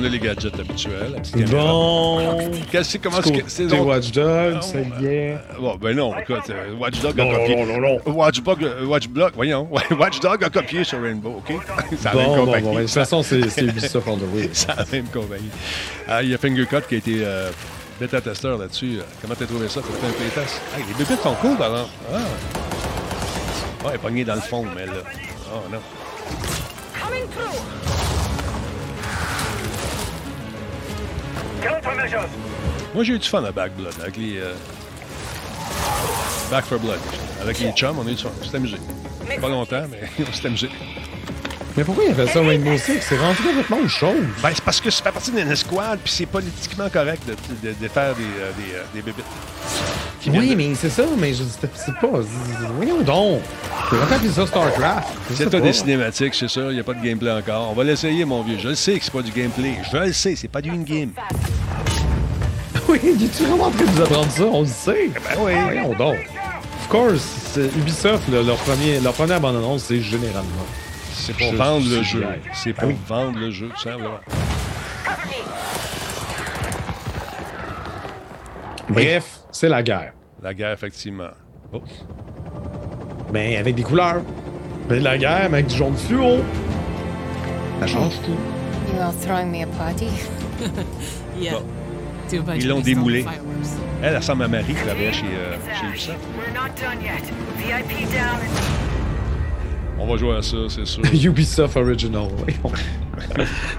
On 0.00 0.04
a 0.04 0.08
les 0.08 0.18
gadgets 0.20 0.54
habituels. 0.60 1.10
la 1.14 1.20
petite 1.20 1.34
caméra. 1.46 1.62
Bon. 1.72 2.50
Qu'est-ce 2.70 2.98
que 2.98 3.08
comment 3.08 3.20
c'est 3.48 3.64
Watch 3.80 4.12
Dogs, 4.12 4.54
Ah, 4.58 4.62
ça 4.62 4.78
y 5.00 5.06
est. 5.06 5.38
Bon, 5.58 5.74
ben 5.76 5.96
non, 5.96 6.16
écoute, 6.16 6.38
euh, 6.50 6.74
Watch 6.78 7.00
Dog 7.00 7.20
a 7.20 7.24
Non, 7.24 7.32
copié. 7.32 7.56
non, 7.56 7.66
non, 7.66 7.80
non. 7.80 8.12
Watch, 8.14 8.40
euh, 8.62 8.86
Watch 8.86 9.08
Block, 9.08 9.32
voyons. 9.34 9.68
Watch 9.98 10.20
Dog 10.20 10.44
a 10.44 10.50
copié 10.50 10.84
sur 10.84 11.02
Rainbow, 11.02 11.38
OK? 11.38 11.52
C'est 11.90 12.04
la 12.04 12.14
même 12.14 12.26
Bon, 12.28 12.36
bon, 12.36 12.44
compagnie. 12.46 12.66
bon. 12.68 12.74
De 12.76 12.80
toute 12.82 12.90
façon, 12.90 13.22
c'est 13.24 13.48
c'est 13.50 13.62
Ubisoft 13.64 14.06
on 14.06 14.16
the 14.18 14.22
way. 14.34 14.48
C'est 14.52 14.68
la 14.68 14.84
même 14.92 15.06
compagnie. 15.06 15.50
Ah, 16.06 16.22
il 16.22 16.28
y 16.30 16.34
a 16.34 16.38
Fingercut 16.38 16.82
qui 16.88 16.94
a 16.94 16.98
été 16.98 17.14
euh, 17.24 17.50
bêta-testeur 18.00 18.56
là-dessus. 18.56 19.00
Comment 19.20 19.34
t'as 19.36 19.46
trouvé 19.46 19.68
ça? 19.68 19.80
T'as 19.80 19.98
fait 19.98 20.06
un 20.06 20.10
playtest? 20.30 20.60
Ah, 20.74 20.78
les 20.78 20.94
bébites 21.04 21.22
sont 21.22 21.34
cool, 21.40 21.60
alors. 21.60 21.88
Ah. 22.14 22.18
Ah, 23.84 23.88
elle 23.88 23.94
est 23.94 23.98
pognée 23.98 24.24
dans 24.24 24.36
le 24.36 24.40
fond, 24.42 24.64
mais 24.76 24.86
là. 24.86 24.92
Oh, 25.52 25.58
non. 25.72 25.78
Moi, 32.94 33.04
j'ai 33.04 33.14
eu 33.14 33.18
du 33.18 33.28
fun 33.28 33.44
à 33.44 33.52
Back 33.52 33.72
Blood, 33.74 33.94
avec 34.02 34.16
les... 34.16 34.38
euh, 34.38 34.54
Back 36.50 36.64
for 36.64 36.78
Blood. 36.78 36.98
Avec 37.42 37.60
les 37.60 37.72
chums, 37.72 37.98
on 37.98 38.06
a 38.06 38.10
eu 38.10 38.14
du 38.14 38.22
fun. 38.22 38.30
On 38.42 38.44
s'est 38.44 38.56
amusé. 38.56 38.76
Pas 39.40 39.48
longtemps, 39.48 39.84
mais 39.90 40.00
on 40.26 40.32
s'est 40.32 40.46
amusé. 40.46 40.70
Mais 41.78 41.84
pourquoi 41.84 42.04
il 42.06 42.10
appelle 42.10 42.28
ça 42.28 42.40
Rainbow 42.40 42.76
Six? 42.76 42.98
C'est 43.00 43.16
rendu 43.18 43.36
complètement 43.40 43.76
autre 43.76 43.88
chose. 43.88 44.16
Ben, 44.42 44.50
c'est 44.52 44.64
parce 44.64 44.80
que 44.80 44.90
ça 44.90 45.04
fait 45.04 45.12
partie 45.12 45.30
d'une 45.30 45.48
escouade, 45.48 46.00
puis 46.02 46.12
c'est 46.12 46.26
politiquement 46.26 46.88
correct 46.90 47.22
de, 47.24 47.68
de, 47.68 47.74
de 47.80 47.88
faire 47.88 48.16
des, 48.16 48.22
euh, 48.24 48.50
des, 48.58 48.74
euh, 48.74 48.82
des 48.94 49.00
bébites. 49.02 49.24
Qui 50.20 50.30
Oui, 50.30 50.38
viennent 50.40 50.50
de- 50.50 50.54
mais 50.56 50.74
c'est 50.74 50.90
ça, 50.90 51.04
mais 51.16 51.32
je 51.32 51.44
c'est 51.44 51.70
c'est 51.76 51.94
pas. 52.00 52.08
Voyons 52.74 53.00
donc. 53.02 53.40
C'est 53.90 53.94
vraiment 53.96 54.16
appelé 54.16 54.28
ça 54.32 54.44
StarCraft. 54.48 55.08
Je 55.30 55.34
sais 55.36 55.44
C'est 55.44 55.50
pas 55.50 55.58
pas. 55.58 55.60
des 55.60 55.72
cinématiques, 55.72 56.34
c'est 56.34 56.48
sûr, 56.48 56.72
il 56.72 56.74
n'y 56.74 56.80
a 56.80 56.84
pas 56.84 56.94
de 56.94 57.02
gameplay 57.04 57.30
encore. 57.30 57.68
On 57.70 57.74
va 57.74 57.84
l'essayer, 57.84 58.24
mon 58.24 58.42
vieux. 58.42 58.58
Je 58.60 58.68
le 58.70 58.74
sais 58.74 58.98
que 58.98 59.04
c'est 59.04 59.12
pas 59.12 59.22
du 59.22 59.30
gameplay. 59.30 59.74
Je 59.92 59.96
le 59.98 60.12
sais, 60.12 60.34
c'est 60.34 60.48
pas 60.48 60.60
du 60.60 60.70
in-game. 60.70 61.10
Oui, 62.88 62.98
es-tu 63.04 63.44
vraiment 63.44 63.66
en 63.66 63.70
train 63.70 63.84
de 63.84 63.90
nous 63.90 64.00
apprendre 64.02 64.30
ça? 64.32 64.44
On 64.44 64.62
le 64.62 64.66
sait. 64.66 65.10
Ben 65.14 65.36
oui. 65.40 65.52
Voyons 65.62 65.92
donc. 65.94 66.16
Of 66.80 66.88
course, 66.88 67.22
c'est- 67.52 67.66
Ubisoft, 67.76 68.26
là, 68.32 68.42
leur, 68.42 68.56
premier, 68.56 68.98
leur 68.98 69.12
première 69.12 69.40
bande-annonce, 69.40 69.84
c'est 69.84 70.00
généralement. 70.00 70.66
C'est 71.18 71.36
pour 71.36 71.52
vendre 71.54 71.88
le 71.88 72.02
jeu. 72.02 72.24
C'est 72.54 72.72
pour 72.72 72.88
ah 72.90 73.06
vendre 73.06 73.38
le 73.38 73.50
jeu, 73.50 73.68
tout 73.68 73.80
simplement. 73.80 74.20
Bref, 78.88 79.40
c'est 79.50 79.68
la 79.68 79.82
guerre. 79.82 80.12
La 80.42 80.54
guerre, 80.54 80.72
effectivement. 80.72 81.30
Oh. 81.72 81.82
Mais 83.32 83.54
ben, 83.54 83.60
avec 83.60 83.74
des 83.74 83.82
couleurs. 83.82 84.22
Mais 84.88 85.00
de 85.00 85.04
la 85.04 85.18
guerre, 85.18 85.48
mais 85.50 85.58
avec 85.58 85.66
du 85.66 85.76
jaune 85.76 85.96
fluo. 85.96 86.38
Ça 87.80 87.82
ah. 87.82 87.86
change 87.86 88.14
tout. 88.22 88.38
You 88.92 89.00
all 89.02 89.12
throwing 89.20 89.50
me 89.50 89.64
a 89.64 89.66
party? 89.66 90.08
yeah. 91.38 91.52
Bon. 91.52 91.64
Ils 92.56 92.68
l'ont 92.68 92.80
démoulé. 92.80 93.24
Elle 94.02 94.16
ressemble 94.16 94.44
à 94.44 94.48
Marie 94.48 94.74
qui 94.74 94.82
travaillait 94.82 95.12
chez, 95.12 95.26
euh, 95.26 95.56
chez 95.74 95.86
Ubisoft. 95.86 96.18
On 100.00 100.06
va 100.06 100.16
jouer 100.16 100.36
à 100.36 100.42
ça, 100.42 100.56
c'est 100.68 100.86
sûr. 100.86 101.02
Ubisoft 101.24 101.76
Original. 101.76 102.28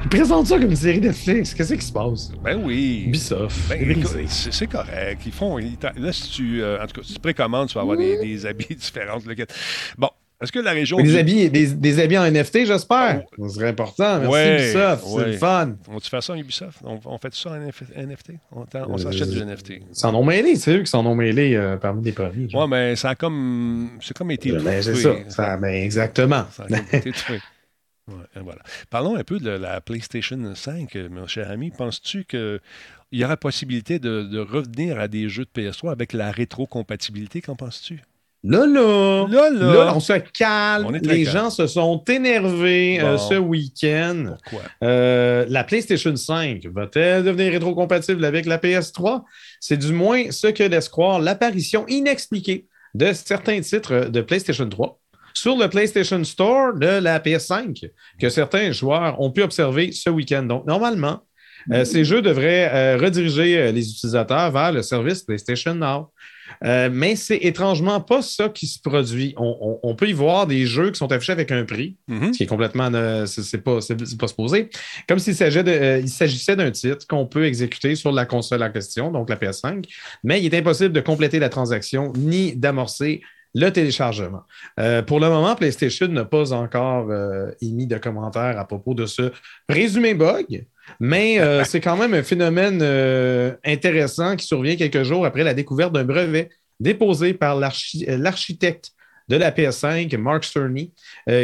Ils 0.04 0.10
présentent 0.10 0.48
ça 0.48 0.60
comme 0.60 0.70
une 0.70 0.76
série 0.76 1.00
Netflix. 1.00 1.54
Qu'est-ce 1.54 1.74
qui 1.74 1.86
se 1.86 1.94
passe? 1.94 2.32
Ben 2.44 2.62
oui. 2.64 3.06
Ubisoft. 3.08 3.70
Ben, 3.70 4.04
c'est 4.28 4.68
correct. 4.68 5.22
Ils 5.26 5.32
font. 5.32 5.58
ils 5.60 5.78
là, 5.98 6.12
si 6.12 6.30
tu. 6.30 6.62
euh, 6.62 6.84
en 6.84 6.88
tout 6.88 7.00
cas, 7.00 7.08
si 7.08 7.14
tu 7.14 7.20
précommandes, 7.20 7.70
tu 7.70 7.76
vas 7.76 7.82
avoir 7.82 7.98
des, 7.98 8.18
des 8.18 8.46
habits 8.46 8.76
différents. 8.76 9.20
Bon. 9.98 10.10
Est-ce 10.42 10.52
que 10.54 10.60
la 10.60 10.72
région. 10.72 10.98
Des, 10.98 11.04
du- 11.04 11.18
habits, 11.18 11.50
des, 11.50 11.68
des 11.68 12.00
habits 12.00 12.18
en 12.18 12.24
NFT, 12.32 12.66
j'espère. 12.66 13.24
Ça 13.38 13.50
serait 13.50 13.68
important. 13.70 14.20
Merci 14.20 14.32
Ouais, 14.34 14.64
Ubisoft. 14.64 15.04
C'est 15.18 15.26
le 15.26 15.34
fun. 15.34 15.76
On 15.90 16.00
tu 16.00 16.10
fais 16.10 16.22
ça 16.22 16.34
en 16.34 16.38
Ubisoft? 16.38 16.80
On, 16.84 17.00
on 17.06 17.18
fait 17.18 17.34
ça 17.36 17.52
en 17.52 17.56
NF- 17.56 17.94
NFT? 17.96 18.32
On, 18.54 18.66
on 18.88 18.98
s'achète 18.98 19.28
Euh, 19.28 19.32
du 19.32 19.46
NFT. 19.46 19.70
Ils 19.70 19.84
s'en 19.92 20.16
ont 20.16 20.24
mêlé. 20.24 20.56
C'est 20.56 20.78
eux 20.78 20.80
qui 20.84 20.90
s'en 20.90 21.06
ont 21.06 21.16
mêlé 21.16 21.56
euh, 21.56 21.76
parmi 21.76 22.04
les 22.06 22.14
premiers. 22.14 22.48
Ouais, 22.56 22.68
mais 22.68 22.96
ça 22.96 23.10
a 23.10 23.16
comme. 23.16 23.90
C'est 24.02 24.16
comme 24.18 24.32
été. 24.32 24.52
Ben, 24.54 24.82
c'est 24.82 24.96
ça. 24.96 25.14
Ça- 25.28 25.58
ben, 25.58 25.74
exactement. 25.74 26.46
Ça 26.52 26.66
a 26.72 26.96
été 26.98 27.12
tué. 27.12 27.40
Ouais, 28.08 28.42
voilà. 28.42 28.62
Parlons 28.90 29.16
un 29.18 29.24
peu 29.24 29.40
de 29.40 29.52
la 29.52 29.82
PlayStation 29.82 30.40
5, 30.56 30.96
euh, 30.96 31.10
mon 31.12 31.28
cher 31.28 31.52
ami. 31.52 31.70
Penses-tu 31.70 32.24
qu'il 32.26 32.60
y 33.12 33.24
aura 33.24 33.38
possibilité 33.38 34.00
de, 34.00 34.24
de 34.24 34.40
revenir 34.40 35.00
à 35.00 35.08
des 35.08 35.30
jeux 35.30 35.46
de 35.46 35.62
PS3 35.62 35.92
avec 35.92 36.14
la 36.14 36.32
rétrocompatibilité? 36.32 37.42
Qu'en 37.42 37.56
penses-tu? 37.56 38.02
Là, 38.44 38.66
là, 38.66 39.28
Là, 39.30 39.50
là. 39.52 39.94
on 39.96 40.00
se 40.00 40.14
calme. 40.14 40.86
On 40.88 40.92
les 40.92 41.02
calme. 41.02 41.26
gens 41.26 41.50
se 41.50 41.68
sont 41.68 42.02
énervés 42.08 43.00
euh, 43.02 43.18
ce 43.18 43.34
week-end. 43.36 44.36
Pourquoi? 44.44 44.62
Euh, 44.84 45.46
la 45.50 45.66
PlayStation 45.66 46.16
5 46.16 46.66
va-t-elle 46.68 47.26
devenir 47.26 47.52
rétrocompatible 47.52 48.24
avec 48.24 48.46
la 48.46 48.58
PS3? 48.58 49.24
C'est 49.60 49.76
du 49.78 49.92
moins 49.92 50.32
ce 50.32 50.48
que 50.48 50.64
laisse 50.64 50.88
croire 50.88 51.20
l'apparition 51.20 51.86
inexpliquée 51.88 52.66
de 52.96 53.12
certains 53.12 53.60
titres 53.60 54.06
de 54.10 54.22
PlayStation 54.22 54.68
3 54.70 54.98
sur 55.34 55.58
le 55.58 55.68
PlayStation 55.68 56.24
Store 56.24 56.74
de 56.74 56.88
la 56.88 57.20
PS5 57.20 57.90
que 58.20 58.30
certains 58.30 58.72
joueurs 58.72 59.20
ont 59.20 59.32
pu 59.32 59.44
observer 59.44 59.92
ce 59.92 60.10
week-end. 60.10 60.44
Donc, 60.44 60.66
normalement, 60.66 61.20
euh, 61.74 61.84
ces 61.84 62.06
jeux 62.06 62.22
devraient 62.22 62.96
rediriger 62.96 63.72
les 63.74 63.92
utilisateurs 63.92 64.50
vers 64.52 64.72
le 64.72 64.82
service 64.82 65.24
PlayStation 65.24 65.76
Now. 65.76 66.12
Euh, 66.64 66.90
mais 66.92 67.16
c'est 67.16 67.38
étrangement 67.38 68.02
pas 68.02 68.22
ça 68.22 68.50
qui 68.50 68.68
se 68.68 68.80
produit. 68.82 69.34
On, 69.38 69.56
on- 69.62 69.80
on 69.84 69.96
peut 69.96 70.08
y 70.10 70.14
voir 70.14 70.48
des 70.48 70.66
jeux 70.66 70.92
qui 70.92 70.98
sont 70.98 71.12
affichés 71.12 71.32
avec 71.32 71.52
un 71.52 71.64
prix, 71.66 71.96
Mhm. 72.08 72.34
ce 72.34 72.38
qui 72.38 72.44
est 72.44 72.48
complètement. 72.48 72.90
euh, 72.94 73.26
c'est 73.26 73.60
pas, 73.64 73.80
pas 74.20 74.28
supposé. 74.28 74.70
Comme 75.08 75.20
s'il 75.20 75.36
euh, 75.42 76.06
s'agissait 76.08 76.56
d'un 76.56 76.72
titre 76.72 77.06
qu'on 77.08 77.26
peut 77.26 77.46
exécuter 77.46 77.96
sur 77.96 78.12
la 78.12 78.26
console 78.26 78.64
en 78.64 78.72
question, 78.72 79.12
donc 79.12 79.30
la 79.30 79.36
PS5, 79.36 79.86
mais 80.24 80.42
il 80.42 80.54
est 80.54 80.58
impossible 80.58 80.94
de 80.94 81.02
compléter 81.02 81.40
la 81.40 81.50
transaction 81.50 82.14
ni 82.18 82.56
d'amorcer 82.56 83.22
le 83.56 83.70
téléchargement. 83.72 84.44
Euh, 84.80 85.02
pour 85.02 85.20
le 85.20 85.28
moment, 85.28 85.56
PlayStation 85.56 86.08
n'a 86.08 86.24
pas 86.26 86.54
encore 86.54 87.08
euh, 87.10 87.50
émis 87.62 87.88
de 87.88 87.98
commentaires 87.98 88.60
à 88.60 88.66
propos 88.68 88.94
de 88.94 89.08
ce 89.08 89.32
présumé 89.68 90.14
bug, 90.14 90.66
mais 91.00 91.40
euh, 91.40 91.64
c'est 91.66 91.82
quand 91.82 91.98
même 91.98 92.14
un 92.14 92.24
phénomène 92.24 92.80
euh, 92.82 93.56
intéressant 93.66 94.36
qui 94.36 94.46
survient 94.46 94.76
quelques 94.76 95.04
jours 95.04 95.26
après 95.26 95.44
la 95.44 95.54
découverte 95.54 95.94
d'un 95.94 96.04
brevet 96.04 96.50
déposé 96.80 97.34
par 97.34 97.58
euh, 97.58 98.18
l'architecte 98.18 98.92
de 99.28 99.36
la 99.36 99.52
PS5, 99.52 100.18
Mark 100.18 100.44
Cerny, 100.44 100.92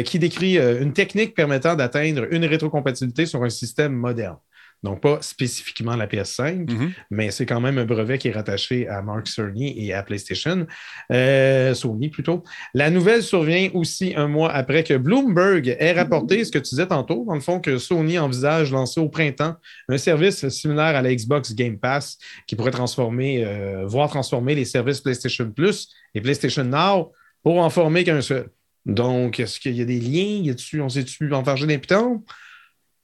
qui 0.04 0.18
décrit 0.18 0.56
une 0.56 0.92
technique 0.92 1.36
permettant 1.36 1.76
d'atteindre 1.76 2.26
une 2.32 2.44
rétrocompatibilité 2.44 3.26
sur 3.26 3.44
un 3.44 3.48
système 3.48 3.92
moderne. 3.92 4.38
Donc, 4.86 5.00
pas 5.02 5.18
spécifiquement 5.20 5.96
la 5.96 6.06
PS5, 6.06 6.70
Mhm. 6.70 6.92
mais 7.10 7.32
c'est 7.32 7.44
quand 7.44 7.60
même 7.60 7.76
un 7.76 7.84
brevet 7.84 8.18
qui 8.18 8.28
est 8.28 8.32
rattaché 8.32 8.86
à 8.86 9.02
Mark 9.02 9.26
Cerny 9.26 9.74
et 9.84 9.92
à 9.92 10.04
PlayStation, 10.04 10.64
euh, 11.12 11.74
Sony 11.74 12.08
plutôt. 12.08 12.44
La 12.72 12.88
nouvelle 12.90 13.24
survient 13.24 13.68
aussi 13.74 14.14
un 14.16 14.28
mois 14.28 14.52
après 14.52 14.84
que 14.84 14.94
Bloomberg 14.96 15.76
ait 15.80 15.92
rapporté 15.92 16.44
ce 16.44 16.52
que 16.52 16.58
tu 16.58 16.70
disais 16.70 16.86
tantôt, 16.86 17.24
dans 17.26 17.34
le 17.34 17.40
fond, 17.40 17.58
que 17.58 17.78
Sony 17.78 18.16
envisage 18.18 18.70
de 18.70 18.74
lancer 18.74 19.00
au 19.00 19.08
printemps 19.08 19.56
un 19.88 19.98
service 19.98 20.48
similaire 20.50 20.94
à 20.94 21.02
la 21.02 21.12
Xbox 21.12 21.52
Game 21.54 21.78
Pass 21.78 22.16
qui 22.46 22.54
pourrait 22.54 22.70
transformer, 22.70 23.44
euh, 23.44 23.84
voir 23.86 24.08
transformer 24.08 24.54
les 24.54 24.64
services 24.64 25.00
PlayStation 25.00 25.50
Plus 25.50 25.88
et 26.14 26.20
PlayStation 26.20 26.62
Now 26.62 27.12
pour 27.42 27.58
en 27.58 27.70
former 27.70 28.04
qu'un 28.04 28.20
seul. 28.20 28.50
Donc, 28.84 29.40
est-ce 29.40 29.58
qu'il 29.58 29.76
y 29.76 29.82
a 29.82 29.84
des 29.84 29.98
liens? 29.98 30.42
Y 30.44 30.50
a-tu, 30.50 30.80
on 30.80 30.88
sait-tu 30.88 31.32
enfarger 31.34 31.66
des 31.66 31.78
pitons? 31.78 32.22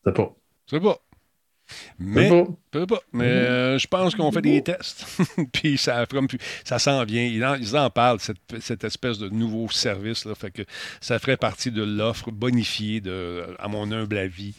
Je 0.05 0.11
sais 0.11 0.15
pas. 0.15 0.33
Je 0.71 0.77
sais 0.77 0.81
pas. 0.81 0.99
Mais, 1.99 2.29
sais 2.73 2.87
pas. 2.87 3.01
Mais 3.13 3.25
euh, 3.25 3.79
je 3.79 3.87
pense 3.87 4.15
qu'on 4.15 4.31
fait 4.33 4.43
des 4.43 4.63
tests. 4.63 5.07
Puis 5.53 5.79
ça, 5.79 6.05
ça 6.65 6.79
s'en 6.79 7.05
vient. 7.05 7.25
Ils 7.25 7.45
en, 7.45 7.55
ils 7.55 7.77
en 7.77 7.91
parlent, 7.91 8.21
cette, 8.21 8.39
cette 8.61 8.85
espèce 8.85 9.19
de 9.19 9.29
nouveau 9.29 9.69
service. 9.71 10.25
Là, 10.25 10.35
fait 10.35 10.51
que 10.51 10.63
ça 11.01 11.19
ferait 11.19 11.37
partie 11.37 11.71
de 11.71 11.83
l'offre 11.83 12.31
bonifiée, 12.31 13.01
de, 13.01 13.45
à 13.59 13.69
mon 13.69 13.91
humble 13.93 14.19
avis, 14.19 14.55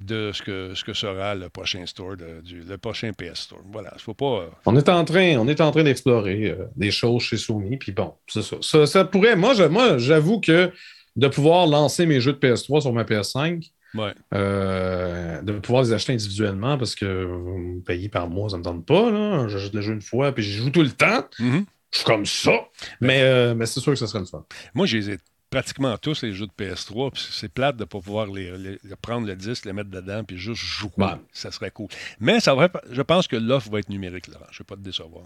de 0.00 0.30
ce 0.32 0.42
que, 0.42 0.74
ce 0.74 0.82
que 0.82 0.94
sera 0.94 1.34
le 1.34 1.48
prochain 1.50 1.84
store, 1.86 2.16
de- 2.16 2.40
du, 2.42 2.62
le 2.62 2.78
prochain 2.78 3.12
PS 3.12 3.40
Store. 3.40 3.60
Voilà. 3.70 3.92
Il 3.96 4.00
faut 4.00 4.14
pas. 4.14 4.50
On 4.66 4.76
est 4.76 4.88
en 4.88 5.04
train, 5.04 5.36
on 5.38 5.46
est 5.46 5.60
en 5.60 5.70
train 5.70 5.82
d'explorer 5.84 6.50
euh, 6.50 6.64
des 6.76 6.90
choses 6.90 7.22
chez 7.22 7.36
Sony, 7.36 7.76
puis 7.76 7.92
bon, 7.92 8.14
c'est 8.26 8.42
ça. 8.42 8.56
ça. 8.62 8.86
ça 8.86 9.04
pourrait, 9.04 9.36
moi, 9.36 9.52
j'avoue 9.98 10.40
que 10.40 10.72
de 11.16 11.28
pouvoir 11.28 11.66
lancer 11.66 12.06
mes 12.06 12.20
jeux 12.20 12.32
de 12.32 12.38
PS3 12.38 12.80
sur 12.82 12.92
ma 12.92 13.04
PS5, 13.04 13.70
ouais. 13.94 14.14
euh, 14.34 15.42
de 15.42 15.52
pouvoir 15.58 15.82
les 15.84 15.92
acheter 15.92 16.12
individuellement 16.12 16.76
parce 16.78 16.94
que 16.94 17.24
vous 17.24 17.58
me 17.58 17.80
payez 17.80 18.08
par 18.08 18.28
mois, 18.28 18.48
ça 18.50 18.56
ne 18.56 18.60
me 18.60 18.64
tente 18.64 18.86
pas. 18.86 19.10
là. 19.10 19.48
J'achète 19.48 19.74
le 19.74 19.80
jeu 19.80 19.92
une 19.94 20.02
fois, 20.02 20.32
puis 20.32 20.42
j'y 20.42 20.52
joue 20.58 20.70
tout 20.70 20.82
le 20.82 20.90
temps. 20.90 21.26
Mhm. 21.38 21.64
Je 21.92 21.96
suis 21.98 22.04
comme 22.06 22.24
ça. 22.26 22.52
Mais, 23.00 23.22
euh, 23.22 23.54
mais 23.54 23.66
c'est 23.66 23.80
sûr 23.80 23.92
que 23.92 23.98
ce 23.98 24.06
serait 24.06 24.20
le 24.20 24.24
fun. 24.26 24.44
Moi, 24.74 24.86
je 24.86 24.96
les 24.96 25.10
ai 25.10 25.18
pratiquement 25.50 25.98
tous, 25.98 26.22
les 26.22 26.32
jeux 26.32 26.46
de 26.46 26.52
PS3. 26.56 27.10
Puis 27.10 27.26
c'est 27.32 27.48
plate 27.52 27.74
de 27.76 27.80
ne 27.82 27.86
pas 27.86 27.98
pouvoir 27.98 28.26
les, 28.28 28.56
les- 28.56 28.78
les 28.84 28.96
prendre 29.02 29.26
le 29.26 29.34
disque, 29.34 29.64
les 29.64 29.72
mettre 29.72 29.90
dedans, 29.90 30.22
puis 30.22 30.38
juste 30.38 30.62
jouer. 30.62 30.90
Ouais. 30.98 31.06
Ça 31.32 31.50
serait 31.50 31.72
cool. 31.72 31.88
Mais 32.20 32.38
ça 32.38 32.54
va, 32.54 32.68
je 32.92 33.02
pense 33.02 33.26
que 33.26 33.34
l'offre 33.34 33.68
va 33.70 33.80
être 33.80 33.88
numérique, 33.88 34.28
Laurent. 34.28 34.46
Je 34.52 34.56
ne 34.56 34.64
vais 34.64 34.66
pas 34.68 34.76
te 34.76 34.82
décevoir. 34.82 35.24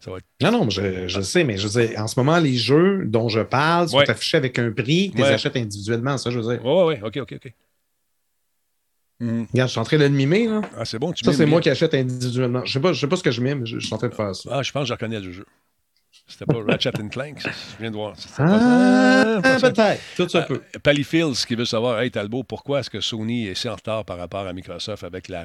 Ça 0.00 0.10
va 0.12 0.18
être. 0.18 0.24
Non, 0.40 0.52
non, 0.52 0.70
je, 0.70 1.08
je 1.08 1.20
sais, 1.20 1.42
mais 1.44 1.56
je 1.58 1.66
veux 1.68 1.86
dire, 1.86 1.98
en 2.00 2.06
ce 2.06 2.18
moment, 2.20 2.38
les 2.38 2.54
jeux 2.56 3.04
dont 3.06 3.28
je 3.28 3.40
parle 3.40 3.88
sont 3.88 3.96
Ouais. 3.98 4.08
affichés 4.10 4.36
avec 4.36 4.58
un 4.58 4.70
prix, 4.70 5.10
tu 5.10 5.18
les 5.18 5.24
achètes 5.24 5.56
individuellement, 5.56 6.16
ça, 6.18 6.30
je 6.30 6.38
veux 6.38 6.54
dire. 6.56 6.64
Ouais, 6.64 6.72
ouais, 6.84 6.84
ouais. 6.84 7.00
OK, 7.02 7.16
OK, 7.18 7.32
OK. 7.44 7.52
Mhm. 9.20 9.46
Regarde, 9.52 9.68
je 9.68 9.72
suis 9.72 9.80
en 9.80 9.84
train 9.84 9.96
de 9.98 10.02
le 10.04 10.08
mimer, 10.10 10.46
là. 10.46 10.60
Ah, 10.76 10.84
c'est 10.84 10.98
bon. 11.00 11.12
Tu 11.12 11.24
Ça, 11.24 11.32
c'est 11.32 11.46
moi 11.46 11.60
qui 11.60 11.68
achète 11.70 11.92
individuellement. 11.94 12.64
Je 12.64 12.72
sais 12.72 12.80
pas, 12.80 12.92
je 12.92 13.00
sais 13.00 13.08
pas 13.08 13.16
ce 13.16 13.22
que 13.24 13.32
je 13.32 13.40
mime, 13.40 13.66
je, 13.66 13.80
je 13.80 13.86
suis 13.86 13.94
en 13.94 13.98
train 13.98 14.08
de 14.08 14.14
faire 14.14 14.34
ça. 14.34 14.48
Ah, 14.52 14.62
je 14.62 14.70
pense 14.70 14.82
que 14.82 14.88
je 14.88 14.92
reconnais 14.92 15.18
le 15.20 15.32
jeu. 15.32 15.44
C'était 16.26 16.46
pas 16.46 16.58
Ratchet 16.66 16.92
Clank. 17.10 17.40
ça. 17.40 17.50
Je 17.50 17.80
viens 17.80 17.90
de 17.90 17.96
voir. 17.96 18.14
Ah, 18.38 19.40
peut-être. 19.60 20.00
Tout 20.16 20.28
ça 20.28 20.42
peut. 20.42 20.62
Euh, 20.76 20.78
Pally 20.82 21.02
Fields 21.04 21.44
qui 21.46 21.54
veut 21.54 21.64
savoir, 21.64 22.00
hey 22.00 22.10
Talbot, 22.10 22.44
pourquoi 22.44 22.80
est-ce 22.80 22.90
que 22.90 23.00
Sony 23.00 23.46
est 23.48 23.54
si 23.54 23.68
en 23.68 23.74
retard 23.74 24.04
par 24.04 24.18
rapport 24.18 24.46
à 24.46 24.52
Microsoft 24.52 25.02
avec 25.04 25.28
la 25.28 25.42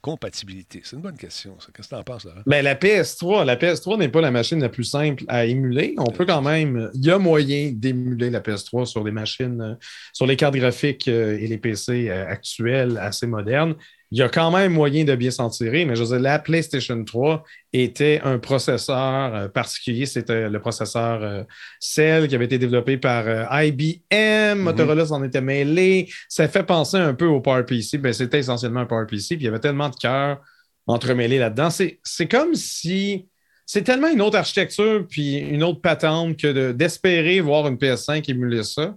rétrocompatibilité? 0.00 0.80
C'est 0.84 0.96
une 0.96 1.02
bonne 1.02 1.16
question. 1.16 1.56
Qu'est-ce 1.74 1.88
que 1.88 1.94
tu 1.94 2.00
en 2.00 2.02
penses, 2.02 2.24
Laurent? 2.24 2.40
Ben, 2.46 2.64
la 2.64 2.74
PS3, 2.74 3.44
la 3.44 3.56
PS3 3.56 3.98
n'est 3.98 4.08
pas 4.08 4.20
la 4.20 4.30
machine 4.30 4.60
la 4.60 4.68
plus 4.68 4.84
simple 4.84 5.24
à 5.28 5.44
émuler. 5.44 5.94
On 5.98 6.10
peut 6.10 6.24
quand 6.26 6.42
même, 6.42 6.90
il 6.94 7.04
y 7.04 7.10
a 7.10 7.18
moyen 7.18 7.72
d'émuler 7.72 8.30
la 8.30 8.40
PS3 8.40 8.86
sur 8.86 9.04
des 9.04 9.10
machines, 9.10 9.60
euh, 9.60 9.74
sur 10.12 10.26
les 10.26 10.36
cartes 10.36 10.54
graphiques 10.54 11.08
euh, 11.08 11.38
et 11.38 11.46
les 11.46 11.58
PC 11.58 12.08
euh, 12.08 12.26
actuels 12.26 12.98
assez 12.98 13.26
modernes. 13.26 13.74
Il 14.12 14.18
y 14.18 14.22
a 14.22 14.28
quand 14.28 14.50
même 14.50 14.72
moyen 14.72 15.04
de 15.04 15.14
bien 15.14 15.30
s'en 15.30 15.50
tirer, 15.50 15.84
mais 15.84 15.94
je 15.94 16.02
veux 16.02 16.08
dire, 16.08 16.18
la 16.18 16.40
PlayStation 16.40 17.04
3 17.04 17.44
était 17.72 18.20
un 18.24 18.38
processeur 18.40 19.34
euh, 19.34 19.48
particulier. 19.48 20.04
C'était 20.04 20.48
le 20.50 20.60
processeur 20.60 21.22
euh, 21.22 21.44
Cell 21.78 22.26
qui 22.26 22.34
avait 22.34 22.46
été 22.46 22.58
développé 22.58 22.96
par 22.96 23.24
euh, 23.28 23.44
IBM. 23.52 24.58
Motorola 24.58 25.06
s'en 25.06 25.22
était 25.22 25.40
mêlé. 25.40 26.08
Ça 26.28 26.48
fait 26.48 26.64
penser 26.64 26.96
un 26.96 27.14
peu 27.14 27.26
au 27.26 27.40
PowerPC. 27.40 27.98
Ben, 27.98 28.12
c'était 28.12 28.40
essentiellement 28.40 28.80
un 28.80 28.86
PowerPC. 28.86 29.36
Puis 29.36 29.36
il 29.36 29.42
y 29.44 29.48
avait 29.48 29.60
tellement 29.60 29.88
de 29.88 29.96
cœur 29.96 30.40
entremêlé 30.88 31.38
là-dedans. 31.38 31.68
C'est 31.70 32.28
comme 32.28 32.54
si 32.54 33.28
c'est 33.64 33.82
tellement 33.82 34.08
une 34.08 34.20
autre 34.22 34.36
architecture 34.36 35.06
puis 35.08 35.36
une 35.36 35.62
autre 35.62 35.80
patente 35.80 36.36
que 36.36 36.48
de- 36.48 36.72
d'espérer 36.72 37.40
voir 37.40 37.68
une 37.68 37.76
PS5 37.76 38.28
émuler 38.28 38.64
ça. 38.64 38.96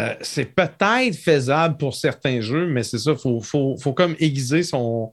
Euh, 0.00 0.14
c'est 0.20 0.44
peut-être 0.54 1.14
faisable 1.16 1.76
pour 1.76 1.94
certains 1.94 2.40
jeux, 2.40 2.66
mais 2.66 2.82
c'est 2.84 2.98
ça, 2.98 3.12
il 3.12 3.18
faut, 3.18 3.40
faut, 3.40 3.76
faut 3.78 3.92
comme 3.92 4.14
aiguiser 4.20 4.62
son. 4.62 5.12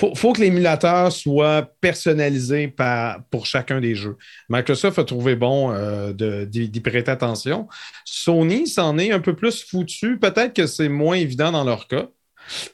faut, 0.00 0.14
faut 0.14 0.32
que 0.32 0.40
l'émulateur 0.40 1.12
soit 1.12 1.70
personnalisé 1.82 2.68
par, 2.68 3.22
pour 3.30 3.44
chacun 3.44 3.78
des 3.80 3.94
jeux. 3.94 4.16
Microsoft 4.48 4.98
a 4.98 5.04
trouvé 5.04 5.36
bon 5.36 5.70
euh, 5.72 6.12
d'y 6.46 6.68
d'y 6.70 6.80
prêter 6.80 7.10
attention. 7.10 7.68
Sony 8.06 8.66
s'en 8.66 8.96
est 8.96 9.12
un 9.12 9.20
peu 9.20 9.36
plus 9.36 9.64
foutu. 9.64 10.18
Peut-être 10.18 10.54
que 10.54 10.66
c'est 10.66 10.88
moins 10.88 11.16
évident 11.16 11.52
dans 11.52 11.64
leur 11.64 11.86
cas, 11.86 12.06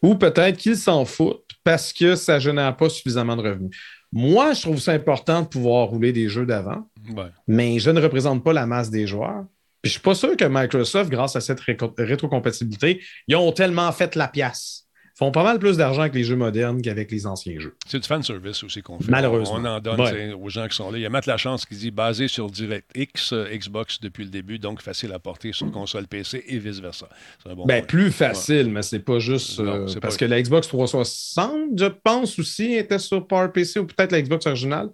ou 0.02 0.14
peut-être 0.14 0.56
qu'ils 0.58 0.76
s'en 0.76 1.04
foutent 1.04 1.42
parce 1.64 1.92
que 1.92 2.14
ça 2.14 2.34
ne 2.36 2.40
génère 2.40 2.76
pas 2.76 2.88
suffisamment 2.88 3.34
de 3.36 3.42
revenus. 3.42 3.76
Moi, 4.12 4.54
je 4.54 4.62
trouve 4.62 4.78
ça 4.78 4.92
important 4.92 5.42
de 5.42 5.48
pouvoir 5.48 5.88
rouler 5.88 6.12
des 6.12 6.28
jeux 6.28 6.46
d'avant, 6.46 6.88
Ouais. 7.14 7.24
mais 7.46 7.78
je 7.78 7.90
ne 7.90 8.00
représente 8.00 8.42
pas 8.44 8.52
la 8.54 8.64
masse 8.64 8.90
des 8.90 9.06
joueurs. 9.06 9.44
Je 9.84 9.90
suis 9.90 10.00
pas 10.00 10.14
sûr 10.14 10.36
que 10.36 10.44
Microsoft, 10.44 11.10
grâce 11.10 11.36
à 11.36 11.40
cette 11.40 11.60
rétrocompatibilité, 11.98 13.02
ils 13.28 13.36
ont 13.36 13.52
tellement 13.52 13.92
fait 13.92 14.16
la 14.16 14.28
pièce. 14.28 14.87
Font 15.18 15.32
pas 15.32 15.42
mal 15.42 15.58
plus 15.58 15.76
d'argent 15.76 16.02
avec 16.02 16.14
les 16.14 16.22
jeux 16.22 16.36
modernes 16.36 16.80
qu'avec 16.80 17.10
les 17.10 17.26
anciens 17.26 17.58
jeux. 17.58 17.74
C'est 17.88 17.98
du 17.98 18.06
fan 18.06 18.22
service 18.22 18.62
aussi 18.62 18.82
qu'on 18.82 19.00
fait. 19.00 19.10
Malheureusement. 19.10 19.56
On 19.58 19.64
en 19.64 19.80
donne 19.80 20.00
Ouais. 20.00 20.32
aux 20.32 20.48
gens 20.48 20.68
qui 20.68 20.76
sont 20.76 20.92
là. 20.92 20.98
Il 20.98 21.00
y 21.00 21.06
a 21.06 21.10
Matt 21.10 21.26
Lachance 21.26 21.66
qui 21.66 21.74
dit 21.74 21.90
basé 21.90 22.28
sur 22.28 22.48
DirectX, 22.48 23.32
euh, 23.32 23.48
Xbox 23.52 24.00
depuis 24.00 24.22
le 24.22 24.30
début, 24.30 24.60
donc 24.60 24.80
facile 24.80 25.12
à 25.12 25.18
porter 25.18 25.52
sur 25.52 25.68
console 25.72 26.06
PC 26.06 26.44
et 26.46 26.58
vice-versa. 26.60 27.08
C'est 27.42 27.50
un 27.50 27.56
bon 27.56 27.66
Ben, 27.66 27.78
point. 27.80 27.86
plus 27.88 28.12
facile, 28.12 28.70
mais 28.70 28.82
c'est 28.82 29.00
pas 29.00 29.18
juste. 29.18 29.58
Non, 29.58 29.88
euh, 29.88 30.00
parce 30.00 30.16
que 30.16 30.24
la 30.24 30.40
Xbox 30.40 30.68
360, 30.68 31.52
je 31.76 31.86
pense 31.86 32.38
aussi, 32.38 32.74
était 32.74 33.00
sur 33.00 33.26
PowerPC 33.26 33.80
ou 33.80 33.86
peut-être 33.86 34.12
la 34.12 34.22
Xbox 34.22 34.46
originale. 34.46 34.88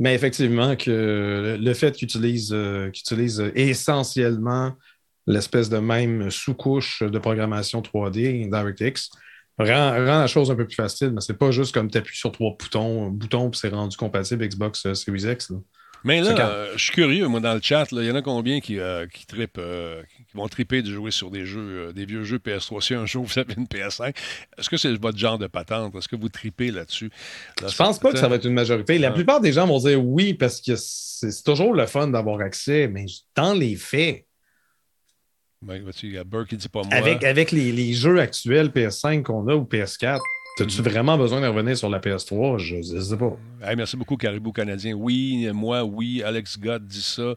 Mais 0.00 0.12
effectivement, 0.12 0.74
que 0.74 1.56
le- 1.60 1.74
fait 1.74 1.92
qu'ils 1.94 2.06
utilisent, 2.06 2.50
euh, 2.52 2.90
qu'ils 2.90 3.02
utilisent 3.02 3.44
essentiellement 3.54 4.72
l'espèce 5.28 5.68
de 5.68 5.78
même 5.78 6.30
sous-couche 6.30 7.02
de 7.02 7.18
programmation 7.18 7.80
3D, 7.82 8.48
DirectX, 8.50 9.10
rend, 9.58 9.90
rend 9.90 10.20
la 10.20 10.26
chose 10.26 10.50
un 10.50 10.54
peu 10.56 10.66
plus 10.66 10.74
facile. 10.76 11.10
Mais 11.12 11.20
c'est 11.20 11.36
pas 11.38 11.50
juste 11.50 11.74
comme 11.74 11.90
tu 11.90 11.98
appuies 11.98 12.16
sur 12.16 12.32
trois 12.32 12.56
boutons, 12.58 13.08
boutons 13.10 13.50
puis 13.50 13.60
c'est 13.60 13.68
rendu 13.68 13.96
compatible 13.96 14.46
Xbox 14.46 14.86
euh, 14.86 14.94
Series 14.94 15.30
X. 15.30 15.50
là. 15.50 15.56
Mais 16.04 16.20
là, 16.20 16.30
euh, 16.38 16.72
je 16.76 16.84
suis 16.84 16.92
curieux, 16.92 17.26
moi, 17.26 17.40
dans 17.40 17.54
le 17.54 17.60
chat, 17.60 17.88
il 17.90 18.04
y 18.04 18.10
en 18.10 18.14
a 18.14 18.22
combien 18.22 18.60
qui, 18.60 18.78
euh, 18.78 19.08
qui 19.12 19.26
trippent, 19.26 19.58
euh, 19.58 20.00
qui 20.30 20.36
vont 20.36 20.46
triper 20.46 20.80
de 20.80 20.92
jouer 20.92 21.10
sur 21.10 21.28
des 21.32 21.44
jeux, 21.44 21.92
des 21.92 22.06
vieux 22.06 22.22
jeux 22.22 22.38
PS3. 22.38 22.80
Si 22.80 22.94
un 22.94 23.04
jour 23.04 23.24
vous 23.24 23.36
avez 23.36 23.54
une 23.56 23.66
PS5, 23.66 24.14
est-ce 24.56 24.70
que 24.70 24.76
c'est 24.76 24.94
votre 24.94 25.18
genre 25.18 25.38
de 25.38 25.48
patente? 25.48 25.96
Est-ce 25.96 26.06
que 26.06 26.14
vous 26.14 26.28
tripez 26.28 26.70
là-dessus? 26.70 27.10
Là, 27.60 27.66
Je 27.66 27.76
pense 27.76 27.98
pas 27.98 28.12
que 28.12 28.18
ça 28.18 28.28
va 28.28 28.36
être 28.36 28.44
une 28.46 28.54
majorité. 28.54 28.96
La 28.98 29.08
Ah. 29.08 29.10
plupart 29.10 29.40
des 29.40 29.52
gens 29.52 29.66
vont 29.66 29.80
dire 29.80 30.00
oui 30.04 30.34
parce 30.34 30.60
que 30.60 30.76
c'est 30.76 31.08
c'est 31.32 31.42
toujours 31.42 31.74
le 31.74 31.84
fun 31.86 32.06
d'avoir 32.06 32.38
accès, 32.42 32.86
mais 32.86 33.06
dans 33.34 33.52
les 33.52 33.74
faits, 33.74 34.24
Il 35.66 36.12
y 36.12 36.18
a 36.18 36.24
Burke 36.24 36.50
qui 36.50 36.56
dit 36.56 36.68
pas 36.68 36.82
moi. 36.82 36.94
avec, 36.94 37.24
avec 37.24 37.50
les, 37.50 37.72
les 37.72 37.92
jeux 37.92 38.20
actuels 38.20 38.68
PS5 38.68 39.22
qu'on 39.22 39.46
a 39.48 39.54
ou 39.56 39.62
PS4, 39.64 40.20
as-tu 40.60 40.80
Mhm. 40.82 40.88
vraiment 40.88 41.18
besoin 41.18 41.40
de 41.40 41.46
revenir 41.48 41.76
sur 41.76 41.88
la 41.88 41.98
PS3? 41.98 42.58
Je 42.58 42.76
ne 42.76 43.00
sais 43.00 43.16
pas. 43.16 43.36
Hey, 43.62 43.74
merci 43.76 43.96
beaucoup, 43.96 44.16
Caribou 44.16 44.52
Canadien. 44.52 44.94
Oui, 44.94 45.48
moi, 45.52 45.82
oui. 45.84 46.22
Alex 46.24 46.58
Gott 46.58 46.84
dit 46.84 47.02
ça. 47.02 47.34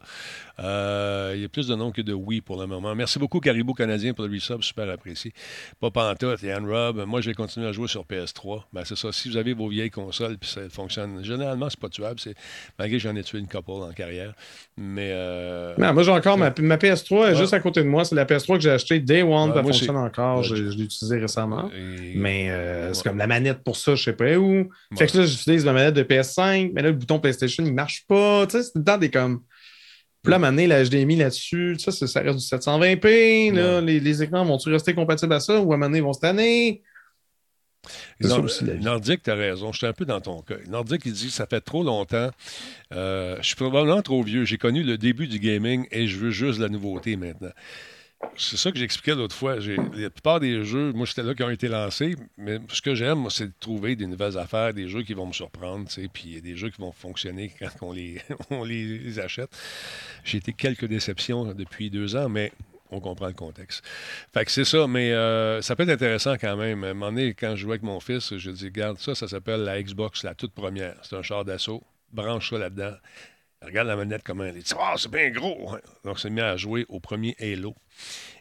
Euh, 0.60 1.32
il 1.34 1.42
y 1.42 1.44
a 1.44 1.48
plus 1.48 1.68
de 1.68 1.74
noms 1.74 1.90
que 1.92 2.02
de 2.02 2.12
oui 2.12 2.40
pour 2.40 2.60
le 2.60 2.66
moment. 2.66 2.94
Merci 2.94 3.18
beaucoup, 3.18 3.40
Caribou 3.40 3.72
Canadien, 3.74 4.12
pour 4.12 4.24
le 4.26 4.30
resub. 4.32 4.62
Super 4.62 4.88
apprécié. 4.90 5.32
Pas 5.80 5.90
Pantoute 5.90 6.42
et 6.44 6.52
Anne 6.52 6.66
Rob. 6.68 7.04
Moi, 7.06 7.20
je 7.20 7.30
vais 7.30 7.34
continuer 7.34 7.66
à 7.66 7.72
jouer 7.72 7.88
sur 7.88 8.04
PS3. 8.04 8.62
Ben, 8.72 8.82
c'est 8.84 8.96
ça. 8.96 9.12
Si 9.12 9.28
vous 9.30 9.36
avez 9.36 9.54
vos 9.54 9.68
vieilles 9.68 9.90
consoles 9.90 10.36
puis 10.38 10.48
ça 10.50 10.60
fonctionne, 10.70 11.24
généralement, 11.24 11.68
c'est 11.70 11.80
pas 11.80 11.88
tuable. 11.88 12.20
C'est... 12.20 12.34
Malgré 12.78 12.98
que 12.98 13.02
j'en 13.02 13.16
ai 13.16 13.22
tué 13.22 13.38
une 13.38 13.48
couple 13.48 13.70
en 13.70 13.92
carrière. 13.92 14.34
Mais. 14.76 15.10
euh, 15.12 15.74
Non, 15.78 15.92
moi, 15.94 16.02
j'ai 16.02 16.10
encore 16.12 16.36
ma, 16.38 16.52
ma 16.60 16.76
PS3 16.76 17.32
est 17.32 17.36
juste 17.36 17.54
à 17.54 17.60
côté 17.60 17.82
de 17.82 17.88
moi. 17.88 18.04
C'est 18.04 18.14
la 18.14 18.24
PS3 18.24 18.54
que 18.56 18.60
j'ai 18.60 18.70
achetée 18.70 19.00
Day 19.00 19.22
One. 19.22 19.50
Ouais, 19.50 19.56
elle 19.58 19.62
fonctionne 19.64 19.88
c'est- 19.96 20.02
encore. 20.02 20.38
Ouais, 20.38 20.44
Je, 20.44 20.54
je- 20.56 20.76
l'ai 20.76 20.84
utilisée 20.84 21.18
récemment. 21.18 21.70
et- 21.74 22.12
Mais 22.14 22.48
euh, 22.50 22.88
Ouais. 22.88 22.94
c'est 22.94 23.02
comme 23.04 23.18
la 23.18 23.26
manette 23.26 23.62
pour 23.64 23.76
ça, 23.76 23.94
je 23.94 24.02
sais 24.02 24.12
pas 24.12 24.36
où. 24.36 24.68
Fait 24.98 25.06
que 25.06 25.18
là, 25.18 25.26
j'utilise 25.26 25.64
ma 25.64 25.72
manette 25.72 25.94
de 25.94 26.02
PS5, 26.02 26.72
mais 26.74 26.82
là, 26.82 26.88
le 26.90 26.96
bouton 26.96 27.18
PlayStation, 27.18 27.64
il 27.64 27.72
marche 27.74 28.04
pas. 28.06 28.46
Tu 28.46 28.52
sais, 28.58 28.62
c'est 28.64 28.76
le 28.76 28.84
temps 28.84 28.98
des 28.98 29.10
comme. 29.10 29.42
Puis 30.22 30.30
là, 30.30 30.38
donné, 30.38 30.66
la 30.68 30.84
HDMI 30.84 31.16
là-dessus, 31.16 31.76
ça, 31.78 31.90
ça, 31.90 32.20
reste 32.20 32.38
du 32.38 32.44
720p. 32.44 33.52
Là, 33.52 33.80
les, 33.80 33.98
les 33.98 34.22
écrans 34.22 34.44
vont-ils 34.44 34.72
rester 34.72 34.94
compatibles 34.94 35.32
à 35.32 35.40
ça 35.40 35.60
ou 35.60 35.72
à 35.72 35.78
donné, 35.78 35.98
ils 35.98 36.04
vont 36.04 36.12
se 36.12 36.20
tanner? 36.20 36.82
Nord-. 38.20 38.48
Nordique, 38.80 39.22
tu 39.24 39.30
as 39.30 39.34
raison. 39.34 39.72
Je 39.72 39.78
suis 39.78 39.86
un 39.86 39.92
peu 39.92 40.04
dans 40.04 40.20
ton 40.20 40.42
cas. 40.42 40.54
Nordique, 40.68 41.02
il 41.04 41.12
dit 41.12 41.30
ça 41.30 41.46
fait 41.46 41.60
trop 41.60 41.82
longtemps. 41.82 42.30
Euh, 42.92 43.36
je 43.40 43.46
suis 43.46 43.56
probablement 43.56 44.02
trop 44.02 44.22
vieux. 44.22 44.44
J'ai 44.44 44.58
connu 44.58 44.82
le 44.82 44.98
début 44.98 45.26
du 45.26 45.38
gaming 45.38 45.86
et 45.90 46.06
je 46.06 46.18
veux 46.18 46.30
juste 46.30 46.60
la 46.60 46.68
nouveauté 46.68 47.16
maintenant. 47.16 47.50
C'est 48.36 48.56
ça 48.56 48.72
que 48.72 48.78
j'expliquais 48.78 49.14
l'autre 49.14 49.34
fois. 49.34 49.56
La 49.94 50.10
plupart 50.10 50.40
des 50.40 50.64
jeux, 50.64 50.92
moi, 50.92 51.06
c'était 51.06 51.22
là 51.22 51.34
qui 51.34 51.42
ont 51.42 51.50
été 51.50 51.68
lancés. 51.68 52.16
Mais 52.38 52.60
ce 52.68 52.80
que 52.80 52.94
j'aime, 52.94 53.28
c'est 53.30 53.46
de 53.46 53.52
trouver 53.60 53.94
des 53.94 54.06
nouvelles 54.06 54.38
affaires, 54.38 54.72
des 54.72 54.88
jeux 54.88 55.02
qui 55.02 55.14
vont 55.14 55.26
me 55.26 55.32
surprendre, 55.32 55.88
puis 56.12 56.40
des 56.40 56.56
jeux 56.56 56.70
qui 56.70 56.80
vont 56.80 56.92
fonctionner 56.92 57.52
quand 57.58 57.70
on 58.50 58.64
les 58.64 59.18
achète. 59.18 59.50
J'ai 60.24 60.38
été 60.38 60.52
quelques 60.52 60.86
déceptions 60.86 61.52
depuis 61.52 61.90
deux 61.90 62.16
ans, 62.16 62.28
mais 62.28 62.52
on 62.92 63.00
comprend 63.00 63.26
le 63.26 63.32
contexte. 63.32 63.84
Fait 64.32 64.44
que 64.44 64.50
c'est 64.50 64.64
ça, 64.64 64.86
mais 64.86 65.12
euh, 65.12 65.62
ça 65.62 65.74
peut 65.74 65.82
être 65.84 65.88
intéressant 65.88 66.34
quand 66.34 66.56
même. 66.56 66.84
À 66.84 66.88
un 66.88 66.94
moment 66.94 67.10
donné, 67.10 67.34
quand 67.34 67.56
je 67.56 67.62
jouais 67.62 67.72
avec 67.72 67.82
mon 67.82 68.00
fils, 68.00 68.36
je 68.36 68.50
dis, 68.50 68.66
regarde, 68.66 68.98
ça, 68.98 69.14
ça 69.14 69.26
s'appelle 69.26 69.62
la 69.62 69.82
Xbox, 69.82 70.22
la 70.22 70.34
toute 70.34 70.52
première. 70.52 70.96
C'est 71.02 71.16
un 71.16 71.22
char 71.22 71.44
d'assaut. 71.44 71.82
Branche 72.12 72.50
ça 72.50 72.58
là-dedans. 72.58 72.92
Regarde 73.64 73.88
la 73.88 73.96
manette 73.96 74.22
comment 74.24 74.44
elle 74.44 74.56
est. 74.56 74.74
Ah, 74.78 74.94
c'est 74.96 75.10
bien 75.10 75.30
gros. 75.30 75.76
Donc, 76.04 76.18
c'est 76.18 76.30
mis 76.30 76.40
à 76.40 76.56
jouer 76.56 76.84
au 76.88 77.00
premier 77.00 77.36
Halo. 77.40 77.74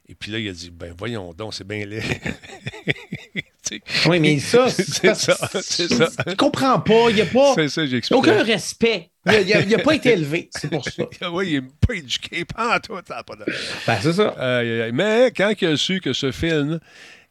Et 0.07 0.15
puis 0.15 0.31
là, 0.31 0.39
il 0.39 0.49
a 0.49 0.51
dit, 0.51 0.71
ben 0.71 0.93
voyons 0.97 1.33
donc, 1.33 1.53
c'est 1.53 1.67
bien 1.67 1.85
laid. 1.85 2.03
Oui, 4.07 4.19
mais 4.19 4.39
ça, 4.39 4.69
c'est 4.69 5.15
ça, 5.15 5.37
c'est 5.61 5.87
ça. 5.87 6.09
Je 6.27 6.35
comprends 6.35 6.79
pas. 6.79 7.09
Il 7.09 7.15
n'y 7.15 7.21
a 7.21 7.25
pas. 7.25 7.53
C'est 7.55 7.69
ça. 7.69 7.81
Aucun 8.11 8.43
respect. 8.43 9.11
Il 9.25 9.69
n'a 9.69 9.79
pas 9.79 9.95
été 9.95 10.11
élevé. 10.11 10.49
C'est 10.51 10.69
pour 10.69 10.83
ça. 10.83 11.03
oui, 11.31 11.51
il 11.51 11.61
n'est 11.61 11.67
pas 11.87 11.93
éduqué, 11.93 12.45
pas 12.45 12.75
en 12.75 12.79
tout, 12.79 12.93
pas 12.93 13.35
de... 13.35 13.45
Ben, 13.87 13.97
c'est 14.01 14.13
ça. 14.13 14.35
Mais 14.91 15.31
quand 15.35 15.53
il 15.61 15.67
a 15.67 15.77
su 15.77 16.01
que 16.01 16.13
ce 16.13 16.31
film 16.31 16.79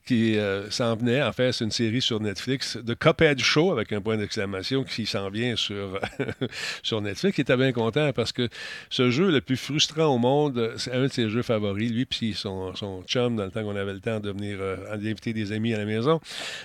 qui 0.05 0.39
euh, 0.39 0.71
s'en 0.71 0.97
venait, 0.97 1.23
en 1.23 1.33
fait, 1.33 1.53
c'est 1.53 1.65
une 1.65 1.71
série 1.71 2.01
sur 2.01 2.21
Netflix, 2.21 2.79
The 2.87 2.95
Cuphead 2.95 3.39
Show, 3.39 3.71
avec 3.71 3.93
un 3.93 4.01
point 4.01 4.17
d'exclamation, 4.17 4.85
qui 4.85 5.07
s'en 5.07 5.31
vient 5.31 5.57
sur, 5.57 6.01
sur 6.83 7.01
Netflix, 7.01 7.39
il 7.39 7.43
était 7.43 7.57
bien 7.57 7.73
content 7.73 8.13
parce 8.13 8.33
que 8.33 8.49
ce 8.89 9.11
jeu 9.11 9.31
le 9.31 9.41
plus 9.41 9.57
frustrant 9.57 10.07
au 10.07 10.19
monde, 10.19 10.75
c'est 10.77 10.93
un 10.93 11.03
de 11.03 11.09
ses 11.09 11.29
jeux 11.29 11.43
favoris, 11.43 11.91
lui 11.91 12.07
puis 12.07 12.35
son, 12.35 12.75
son 12.75 13.03
chum, 13.03 13.37
dans 13.37 13.45
le 13.45 13.51
temps 13.51 13.63
qu'on 13.63 13.77
avait 13.77 13.93
le 13.93 14.01
temps 14.01 14.21
de 14.21 14.31
venir 14.31 14.59
euh, 14.61 14.97
d'inviter 14.97 15.33
des 15.33 15.53
amis 15.53 15.75
à 15.75 15.79
la 15.79 15.85
maison, 15.85 16.21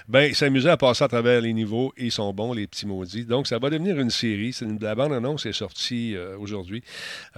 ben, 0.07 0.23
il 0.23 0.35
s'amusait 0.35 0.69
à 0.69 0.77
passer 0.77 1.03
à 1.03 1.07
travers 1.07 1.41
les 1.41 1.53
niveaux 1.53 1.93
et 1.97 2.05
ils 2.05 2.11
sont 2.11 2.33
bons, 2.33 2.53
les 2.53 2.67
petits 2.67 2.87
maudits. 2.87 3.25
Donc, 3.25 3.47
ça 3.47 3.59
va 3.59 3.69
devenir 3.69 3.99
une 3.99 4.09
série. 4.09 4.53
C'est 4.53 4.65
une, 4.65 4.79
la 4.79 4.95
bande-annonce 4.95 5.45
est 5.45 5.53
sortie 5.53 6.15
euh, 6.15 6.37
aujourd'hui. 6.37 6.83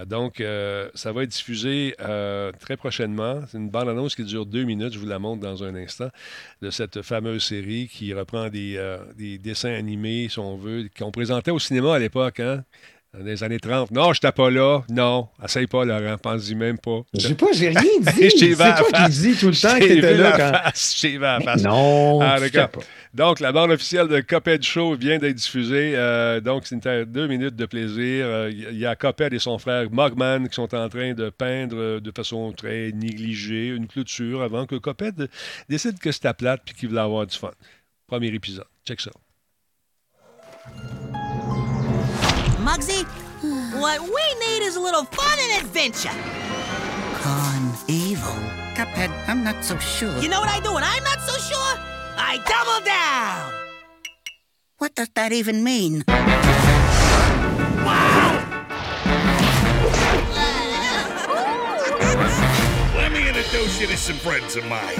Donc, 0.06 0.42
ça 0.94 1.12
va 1.12 1.22
être 1.22 1.30
diffusé 1.30 1.94
très 1.98 2.76
prochainement. 2.76 3.40
C'est 3.50 3.58
une 3.58 3.70
bande-annonce 3.70 4.14
qui 4.14 4.24
dure 4.24 4.46
deux 4.46 4.64
minutes. 4.64 4.92
Je 4.92 4.98
vous 4.98 5.06
la 5.06 5.18
montre 5.18 5.40
dans 5.40 5.64
un 5.64 5.74
instant 5.74 5.87
de 6.62 6.70
cette 6.70 7.02
fameuse 7.02 7.44
série 7.44 7.88
qui 7.88 8.12
reprend 8.14 8.48
des, 8.48 8.76
euh, 8.76 8.98
des 9.14 9.38
dessins 9.38 9.72
animés, 9.72 10.28
si 10.28 10.38
on 10.38 10.56
veut, 10.56 10.88
qu'on 10.96 11.10
présentait 11.10 11.50
au 11.50 11.58
cinéma 11.58 11.94
à 11.94 11.98
l'époque, 11.98 12.40
hein? 12.40 12.64
Dans 13.14 13.24
les 13.24 13.42
années 13.42 13.58
30. 13.58 13.90
Non, 13.90 14.12
je 14.12 14.20
pas 14.20 14.50
là. 14.50 14.82
Non, 14.90 15.28
essaye 15.42 15.66
pas, 15.66 15.82
Laurent. 15.86 16.18
Pense-y 16.18 16.54
même 16.54 16.76
pas. 16.78 17.00
J'ai 17.14 17.34
pas, 17.34 17.46
j'ai 17.54 17.70
rien 17.70 17.80
dit. 18.00 18.30
C'est 18.30 18.54
toi 18.54 18.74
qui 19.06 19.10
dis 19.10 19.34
tout 19.34 19.46
le 19.48 19.54
temps 19.60 19.74
que 19.76 19.80
t'ai 19.80 19.88
t'étais 19.94 20.14
là 20.14 20.32
quand. 20.36 20.70
Je 20.74 21.00
t'ai 21.00 21.08
vu 21.12 21.18
la 21.20 21.40
face. 21.40 21.62
Non, 21.62 22.20
Ah, 22.20 22.36
pas. 22.52 22.70
Donc, 23.14 23.40
la 23.40 23.50
bande 23.50 23.70
officielle 23.70 24.08
de 24.08 24.20
Cuphead 24.20 24.62
Show 24.62 24.94
vient 24.94 25.16
d'être 25.18 25.34
diffusée. 25.36 25.94
Euh, 25.96 26.40
donc, 26.42 26.66
c'est 26.66 26.74
une- 26.84 27.04
deux 27.06 27.26
minutes 27.26 27.56
de 27.56 27.64
plaisir. 27.64 28.26
Euh, 28.26 28.50
Il 28.52 28.78
y 28.78 28.84
a 28.84 28.94
Cuphead 28.94 29.32
et 29.32 29.38
son 29.38 29.56
frère 29.58 29.88
Mugman 29.90 30.46
qui 30.46 30.54
sont 30.54 30.74
en 30.74 30.88
train 30.90 31.14
de 31.14 31.30
peindre 31.30 31.76
euh, 31.78 32.00
de 32.00 32.12
façon 32.14 32.52
très 32.52 32.92
négligée 32.92 33.68
une 33.68 33.86
clôture 33.86 34.42
avant 34.42 34.66
que 34.66 34.76
Cuphead 34.76 35.30
décide 35.70 35.98
que 35.98 36.12
c'est 36.12 36.26
à 36.26 36.34
plate 36.34 36.60
et 36.70 36.74
qu'il 36.74 36.90
veut 36.90 36.98
avoir 36.98 37.26
du 37.26 37.36
fun. 37.36 37.52
Premier 38.06 38.28
épisode. 38.28 38.66
Check 38.86 39.00
ça. 39.00 39.10
Muggsy, 42.68 43.02
what 43.80 43.98
we 44.02 44.46
need 44.46 44.62
is 44.62 44.76
a 44.76 44.80
little 44.80 45.04
fun 45.04 45.38
and 45.40 45.64
adventure. 45.64 46.12
Con 47.22 47.72
evil. 47.86 48.34
Cuphead, 48.74 49.10
I'm 49.26 49.42
not 49.42 49.64
so 49.64 49.78
sure. 49.78 50.18
You 50.18 50.28
know 50.28 50.38
what 50.38 50.50
I 50.50 50.60
do 50.60 50.74
when 50.74 50.84
I'm 50.84 51.02
not 51.02 51.18
so 51.22 51.32
sure? 51.38 51.74
I 52.18 52.36
double 52.44 52.84
down. 52.84 53.54
What 54.76 54.94
does 54.94 55.08
that 55.14 55.32
even 55.32 55.64
mean? 55.64 56.04
Wow! 57.86 58.44
Let 62.96 63.12
me 63.12 63.28
introduce 63.28 63.80
you 63.80 63.86
to 63.86 63.96
some 63.96 64.16
friends 64.16 64.56
of 64.56 64.66
mine. 64.66 64.94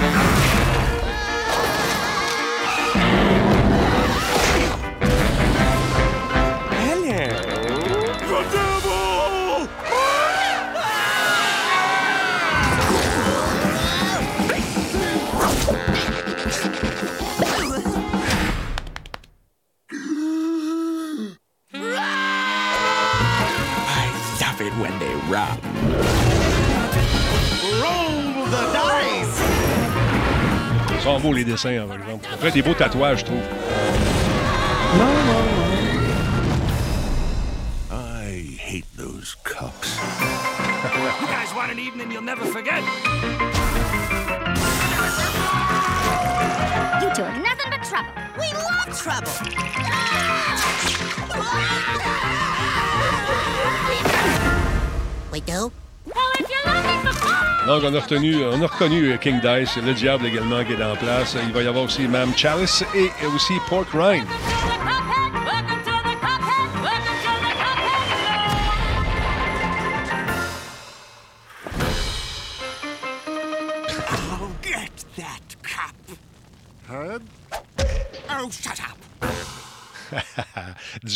Rap. 25.29 25.59
Roll 27.83 28.47
the 28.49 28.65
dice! 28.73 29.43
Ils 30.95 31.01
sont 31.03 31.21
beaux 31.21 31.35
les 31.35 31.45
dessins, 31.45 31.87
par 31.87 31.99
exemple. 31.99 32.27
Fait 32.41 32.51
des 32.51 32.63
beaux 32.63 32.73
tatouages, 32.73 33.21
je 33.21 33.25
trouve. 33.27 33.43
Non, 34.97 35.05
non, 35.05 35.43
non. 35.53 35.69
I 37.91 38.57
hate 38.59 38.87
those 38.97 39.37
cups. 39.45 39.99
you 41.21 41.27
guys 41.27 41.55
want 41.55 41.71
an 41.71 41.79
evening 41.79 42.11
you'll 42.11 42.23
never 42.23 42.47
forget? 42.47 42.83
You 47.03 47.11
two 47.15 47.23
are 47.23 47.39
nothing 47.43 47.71
but 47.71 47.83
trouble. 47.83 48.13
We 48.39 48.51
love 48.55 48.99
trouble. 48.99 49.31
Ah! 49.91 50.58
Donc, 57.67 57.83
on 57.85 57.95
a, 57.95 58.01
retenu, 58.01 58.45
on 58.45 58.63
a 58.63 58.67
reconnu 58.67 59.19
King 59.19 59.41
Dice, 59.41 59.77
le 59.77 59.95
diable 59.95 60.27
également 60.27 60.65
qui 60.65 60.73
est 60.73 60.85
en 60.85 60.97
place. 60.97 61.37
Il 61.47 61.53
va 61.53 61.63
y 61.63 61.67
avoir 61.67 61.85
aussi 61.85 62.07
Mme 62.07 62.37
Chalice 62.37 62.85
et 62.95 63.11
aussi 63.35 63.55
Pork 63.69 63.89
Rind. 63.93 64.27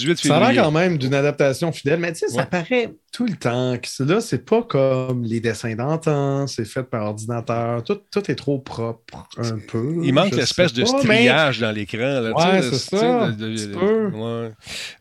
18 0.07 0.29
Ça 0.29 0.37
a 0.37 0.53
l'air 0.53 0.65
quand 0.65 0.71
même 0.71 0.99
d'une 0.99 1.15
adaptation 1.15 1.73
fidèle, 1.73 2.01
mais 2.01 2.13
tu 2.13 2.21
sais, 2.21 2.29
ça 2.29 2.47
paraît 2.47 2.95
tout 3.13 3.27
le 3.27 3.35
temps 3.37 3.77
que 3.77 4.03
là, 4.05 4.21
c'est 4.21 4.45
pas 4.45 4.63
comme 4.63 5.23
les 5.25 5.41
dessins 5.41 5.75
d'antan, 5.75 6.47
c'est 6.47 6.65
fait 6.65 6.83
par 6.83 7.05
ordinateur, 7.07 7.83
tout, 7.85 7.99
tout 8.11 8.31
est 8.31 8.35
trop 8.35 8.59
propre 8.59 9.27
un 9.39 9.59
peu. 9.69 9.97
Il 10.03 10.13
manque 10.15 10.35
l'espèce 10.35 10.73
de 10.73 10.83
mais- 10.83 10.87
striage 10.87 11.61
dans 11.61 11.71
l'écran. 11.73 11.99
là, 12.21 12.33
tu 12.35 12.43
sais, 12.43 12.49
Ouais, 12.51 12.63
c'est 12.63 12.97
ça, 12.97 13.27
de- 13.29 13.33
de- 13.33 13.47
un 13.51 13.55
petit 13.55 13.67
de- 13.69 13.75
peu. 13.75 14.07
ouais. 14.09 14.51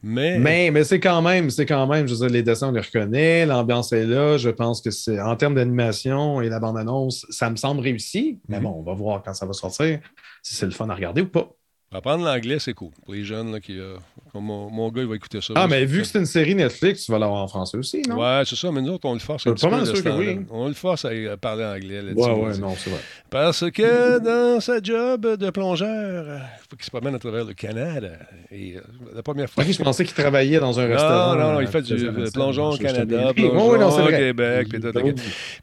Mais, 0.03 0.39
Mais, 0.39 0.71
mais 0.71 0.83
c'est 0.83 0.99
quand 0.99 1.21
même, 1.21 1.49
c'est 1.49 1.65
quand 1.65 1.87
même, 1.87 2.07
je 2.07 2.13
veux 2.13 2.19
dire, 2.19 2.29
les 2.29 2.43
dessins, 2.43 2.69
on 2.69 2.71
les 2.71 2.81
reconnaît, 2.81 3.45
l'ambiance 3.45 3.91
est 3.93 4.05
là. 4.05 4.37
Je 4.37 4.49
pense 4.49 4.81
que 4.81 4.91
c'est 4.91 5.19
en 5.21 5.35
termes 5.35 5.55
d'animation 5.55 6.41
et 6.41 6.49
la 6.49 6.59
bande-annonce, 6.59 7.25
ça 7.29 7.49
me 7.49 7.55
semble 7.55 7.81
réussi. 7.81 8.39
Mais 8.49 8.57
Mhm. 8.57 8.63
bon, 8.63 8.75
on 8.79 8.83
va 8.83 8.93
voir 8.93 9.21
quand 9.23 9.33
ça 9.33 9.45
va 9.45 9.53
sortir, 9.53 9.99
si 10.43 10.55
c'est 10.55 10.65
le 10.65 10.71
fun 10.71 10.89
à 10.89 10.95
regarder 10.95 11.21
ou 11.21 11.27
pas. 11.27 11.49
Apprendre 11.91 12.23
l'anglais, 12.23 12.59
c'est 12.59 12.73
cool. 12.73 12.91
Pour 13.03 13.13
les 13.13 13.23
jeunes, 13.23 13.51
là, 13.51 13.59
qui, 13.59 13.77
euh, 13.77 13.95
mon, 14.33 14.69
mon 14.69 14.89
gars, 14.89 15.01
il 15.01 15.07
va 15.07 15.15
écouter 15.15 15.41
ça. 15.41 15.53
Ah, 15.55 15.67
mais 15.67 15.85
vu 15.85 16.01
que 16.01 16.07
c'est 16.07 16.19
une 16.19 16.25
série 16.25 16.55
Netflix, 16.55 17.05
tu 17.05 17.11
vas 17.11 17.19
l'avoir 17.19 17.43
en 17.43 17.47
français 17.47 17.77
aussi, 17.77 18.01
non? 18.07 18.17
Ouais, 18.17 18.43
c'est 18.45 18.55
ça, 18.55 18.71
mais 18.71 18.81
nous 18.81 18.93
autres, 18.93 19.07
on 19.07 19.13
le 19.13 19.19
force 19.19 19.45
un 19.47 19.53
petit 19.53 19.67
pas 19.67 19.79
peu 19.79 19.85
sûr 19.85 20.03
que 20.03 20.09
oui. 20.09 20.39
On 20.49 20.67
le 20.67 20.73
force 20.73 21.05
à 21.05 21.09
euh, 21.09 21.37
parler 21.37 21.65
anglais. 21.65 22.01
Là, 22.01 22.11
Ouais, 22.13 22.31
ouais, 22.31 22.57
non, 22.57 22.75
c'est 22.77 22.89
vrai. 22.89 23.01
Parce 23.29 23.69
que 23.71 24.19
dans 24.19 24.59
sa 24.59 24.81
job 24.81 25.37
de 25.37 25.49
plongeur, 25.49 26.25
euh, 26.27 26.37
il 26.37 26.69
faut 26.69 26.75
qu'il 26.75 26.85
se 26.85 26.91
promène 26.91 27.15
à 27.15 27.19
travers 27.19 27.45
le 27.45 27.53
Canada. 27.53 28.09
Et 28.51 28.77
euh, 28.77 28.81
la 29.13 29.23
première 29.23 29.49
fois. 29.49 29.63
Je 29.63 29.81
pensais 29.81 30.05
qu'il 30.05 30.13
travaillait 30.13 30.59
dans 30.59 30.79
un 30.79 30.87
non, 30.87 30.93
restaurant. 30.93 31.35
Non, 31.35 31.53
non, 31.53 31.61
il 31.61 31.67
euh, 31.67 31.71
fait 31.71 31.81
du 31.81 31.93
euh, 31.93 32.29
plongeon 32.31 32.71
au 32.71 32.77
Canada, 32.77 33.33
plongeon 33.33 33.77
non, 33.77 34.05
au. 34.05 34.07
Québec. 34.07 34.67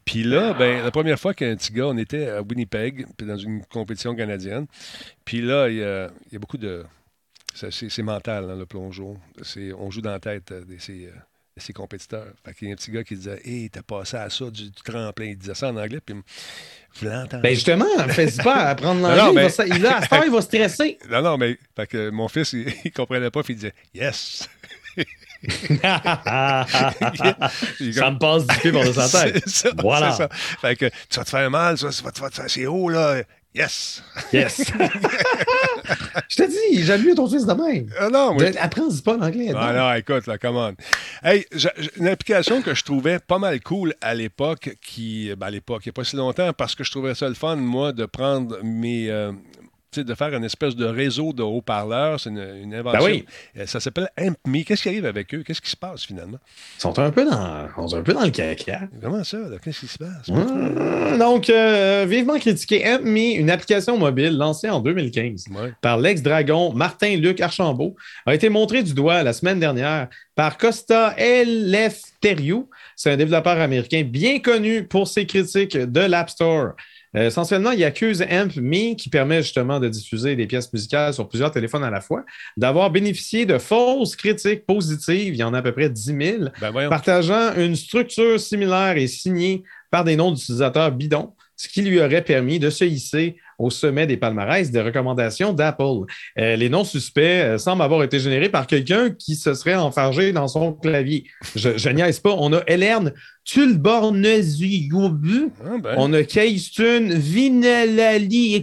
Puis 0.05 0.23
là, 0.23 0.53
ben, 0.53 0.83
la 0.83 0.91
première 0.91 1.19
fois 1.19 1.33
qu'un 1.33 1.55
petit 1.55 1.71
gars, 1.71 1.87
on 1.87 1.97
était 1.97 2.27
à 2.27 2.41
Winnipeg, 2.41 3.05
puis 3.17 3.27
dans 3.27 3.37
une 3.37 3.63
compétition 3.65 4.15
canadienne. 4.15 4.65
Puis 5.25 5.41
là, 5.41 5.69
il 5.69 6.09
y 6.19 6.23
a, 6.23 6.27
il 6.29 6.33
y 6.33 6.35
a 6.35 6.39
beaucoup 6.39 6.57
de. 6.57 6.85
C'est 7.55 8.01
mental, 8.03 8.49
hein, 8.49 8.55
le 8.55 8.65
plongeon. 8.65 9.17
On 9.77 9.89
joue 9.91 10.01
dans 10.01 10.11
la 10.11 10.19
tête 10.19 10.51
euh, 10.51 10.63
de 10.63 10.77
ses, 10.77 11.07
euh, 11.07 11.11
de 11.57 11.61
ses 11.61 11.73
compétiteurs. 11.73 12.27
Fait 12.45 12.53
qu'il 12.53 12.67
y 12.67 12.71
a 12.71 12.73
un 12.73 12.77
petit 12.77 12.91
gars 12.91 13.03
qui 13.03 13.15
disait 13.15 13.41
Hey, 13.43 13.69
t'as 13.69 13.81
passé 13.81 14.17
à 14.17 14.29
ça 14.29 14.45
du, 14.51 14.65
du 14.69 14.81
tremplin. 14.83 15.25
Il 15.25 15.37
disait 15.37 15.55
ça 15.55 15.69
en 15.69 15.75
anglais, 15.77 15.99
puis 16.05 16.15
vous 16.15 17.07
l'entendez? 17.07 17.41
Ben 17.41 17.53
justement, 17.55 17.85
fais-y 18.09 18.37
pas 18.43 18.55
apprendre 18.69 19.01
l'anglais. 19.01 19.47
il 19.47 19.49
va 19.49 19.77
il 19.77 19.85
a- 19.85 19.97
à 19.97 20.01
cette 20.03 20.13
heure, 20.13 20.25
il 20.25 20.31
va 20.31 20.41
stresser. 20.41 20.97
Non, 21.09 21.21
non, 21.23 21.37
mais 21.37 21.57
fait 21.75 21.87
que 21.87 22.09
mon 22.11 22.27
fils, 22.27 22.53
il, 22.53 22.71
il 22.85 22.91
comprenait 22.91 23.31
pas, 23.31 23.41
puis 23.43 23.53
il 23.53 23.57
disait 23.57 23.73
Yes! 23.93 24.47
Il- 27.79 27.93
ça 27.93 28.11
me 28.11 28.17
passe 28.19 28.45
du 28.45 28.57
pied 28.59 28.71
par 28.71 28.83
de 28.83 28.91
sa 28.91 29.07
tête. 29.09 29.41
C'est 29.45 29.69
ça, 29.69 29.69
Voilà. 29.77 30.11
ça. 30.11 30.27
Fait 30.31 30.75
que 30.75 30.85
tu 31.09 31.17
vas 31.17 31.23
te 31.23 31.29
faire 31.29 31.49
mal, 31.49 31.77
ça, 31.77 31.89
va 32.03 32.11
te 32.11 32.19
faire 32.19 32.49
c'est 32.49 32.65
haut, 32.65 32.89
là. 32.89 33.23
Yes! 33.55 34.03
Yes. 34.31 34.71
Je 36.29 36.35
te 36.35 36.43
dis, 36.47 36.83
j'aime 36.83 37.03
mieux 37.03 37.15
ton 37.15 37.27
fils 37.27 37.45
de 37.47 37.53
même. 37.53 37.89
Ah 37.99 38.09
non, 38.09 38.37
Apprends-y 38.59 39.01
pas 39.01 39.17
l'anglais. 39.17 39.51
Ah 39.55 39.73
non, 39.73 39.93
écoute, 39.93 40.27
là, 40.27 40.37
commande. 40.37 40.75
Hey, 41.23 41.45
une 41.97 42.07
application 42.07 42.61
que 42.61 42.75
je 42.75 42.83
trouvais 42.83 43.17
pas 43.19 43.39
mal 43.39 43.59
cool 43.61 43.95
à 44.01 44.13
l'époque, 44.13 44.77
qui, 44.81 45.31
ben, 45.35 45.47
à 45.47 45.49
l'époque, 45.49 45.81
il 45.85 45.89
n'y 45.89 45.91
a 45.91 45.93
pas 45.93 46.03
si 46.03 46.15
longtemps, 46.15 46.53
parce 46.53 46.75
que 46.75 46.83
je 46.83 46.91
trouvais 46.91 47.15
ça 47.15 47.27
le 47.27 47.33
fun, 47.33 47.55
moi, 47.55 47.91
de 47.91 48.05
prendre 48.05 48.59
mes. 48.63 49.09
euh, 49.09 49.31
de 49.97 50.13
faire 50.15 50.33
une 50.35 50.43
espèce 50.43 50.75
de 50.75 50.85
réseau 50.85 51.33
de 51.33 51.41
haut-parleurs. 51.43 52.19
C'est 52.19 52.29
une, 52.29 52.37
une 52.63 52.73
invention. 52.75 52.99
Ben 52.99 53.05
oui. 53.05 53.25
Euh, 53.57 53.65
Ça 53.65 53.79
s'appelle 53.79 54.09
AmpMe. 54.19 54.63
Qu'est-ce 54.63 54.83
qui 54.83 54.89
arrive 54.89 55.05
avec 55.05 55.33
eux? 55.33 55.43
Qu'est-ce 55.43 55.61
qui 55.61 55.69
se 55.69 55.75
passe 55.77 56.05
finalement? 56.05 56.37
Ils 56.77 56.81
sont 56.81 56.97
un 56.99 57.11
peu 57.11 57.25
dans, 57.25 57.67
ils 57.67 57.89
sont 57.89 57.97
un 57.97 58.01
peu 58.03 58.13
dans 58.13 58.23
le 58.23 58.29
caca. 58.29 58.81
Comment 59.01 59.23
ça? 59.23 59.37
Qu'est-ce 59.63 59.79
qui 59.81 59.87
se 59.87 59.97
passe? 59.97 60.27
Mmh, 60.27 61.17
Donc, 61.17 61.49
euh, 61.49 62.05
vivement 62.07 62.37
critiqué 62.37 62.85
AmpMe, 62.87 63.17
une 63.39 63.49
application 63.49 63.97
mobile 63.97 64.37
lancée 64.37 64.69
en 64.69 64.79
2015 64.79 65.45
Ouais. 65.49 65.73
par 65.81 65.97
l'ex-dragon 65.97 66.71
Martin-Luc 66.73 67.41
Archambault, 67.41 67.95
a 68.25 68.35
été 68.35 68.49
montré 68.49 68.83
du 68.83 68.93
doigt 68.93 69.23
la 69.23 69.33
semaine 69.33 69.59
dernière 69.59 70.07
par 70.35 70.57
Costa 70.57 71.13
Eleftheriou. 71.17 72.69
C'est 72.95 73.11
un 73.11 73.17
développeur 73.17 73.59
américain 73.59 74.03
bien 74.05 74.39
connu 74.39 74.85
pour 74.85 75.07
ses 75.07 75.25
critiques 75.25 75.77
de 75.77 75.99
l'App 76.01 76.29
Store. 76.29 76.73
Euh, 77.15 77.27
essentiellement, 77.27 77.71
il 77.71 77.83
accuse 77.83 78.21
AmpMe, 78.21 78.95
qui 78.95 79.09
permet 79.09 79.41
justement 79.41 79.79
de 79.79 79.89
diffuser 79.89 80.35
des 80.35 80.45
pièces 80.45 80.71
musicales 80.71 81.13
sur 81.13 81.27
plusieurs 81.27 81.51
téléphones 81.51 81.83
à 81.83 81.89
la 81.89 82.01
fois, 82.01 82.23
d'avoir 82.57 82.91
bénéficié 82.91 83.45
de 83.45 83.57
fausses 83.57 84.15
critiques 84.15 84.65
positives. 84.65 85.33
Il 85.33 85.37
y 85.37 85.43
en 85.43 85.53
a 85.53 85.59
à 85.59 85.61
peu 85.61 85.71
près 85.71 85.89
10 85.89 86.03
000 86.03 86.17
Ben 86.61 86.89
partageant 86.89 87.55
une 87.55 87.75
structure 87.75 88.39
similaire 88.39 88.97
et 88.97 89.07
signée 89.07 89.63
par 89.89 90.03
des 90.03 90.15
noms 90.15 90.31
d'utilisateurs 90.31 90.91
bidons, 90.91 91.33
ce 91.59 91.67
qui 91.67 91.81
lui 91.81 91.99
aurait 91.99 92.23
permis 92.23 92.57
de 92.57 92.69
se 92.69 92.85
hisser 92.85 93.35
au 93.57 93.69
sommet 93.69 94.07
des 94.07 94.15
palmarès 94.15 94.71
des 94.71 94.81
recommandations 94.81 95.51
d'Apple. 95.51 96.05
Euh, 96.39 96.55
les 96.55 96.69
noms 96.69 96.85
suspects 96.85 97.19
euh, 97.21 97.57
semblent 97.57 97.81
avoir 97.81 98.01
été 98.03 98.17
générés 98.17 98.47
par 98.47 98.65
quelqu'un 98.65 99.09
qui 99.09 99.35
se 99.35 99.53
serait 99.53 99.75
enfargé 99.75 100.31
dans 100.31 100.47
son 100.47 100.71
clavier. 100.71 101.25
Je, 101.57 101.77
je 101.77 101.89
niaise 101.89 102.21
pas. 102.21 102.33
On 102.37 102.53
a 102.53 102.61
Hélène 102.65 103.11
Tulbornesiobu, 103.43 105.49
Ah, 105.65 105.77
ben. 105.83 105.95
on 105.97 106.13
a 106.13 106.23
Keistun 106.23 107.09
Vinelali 107.09 108.55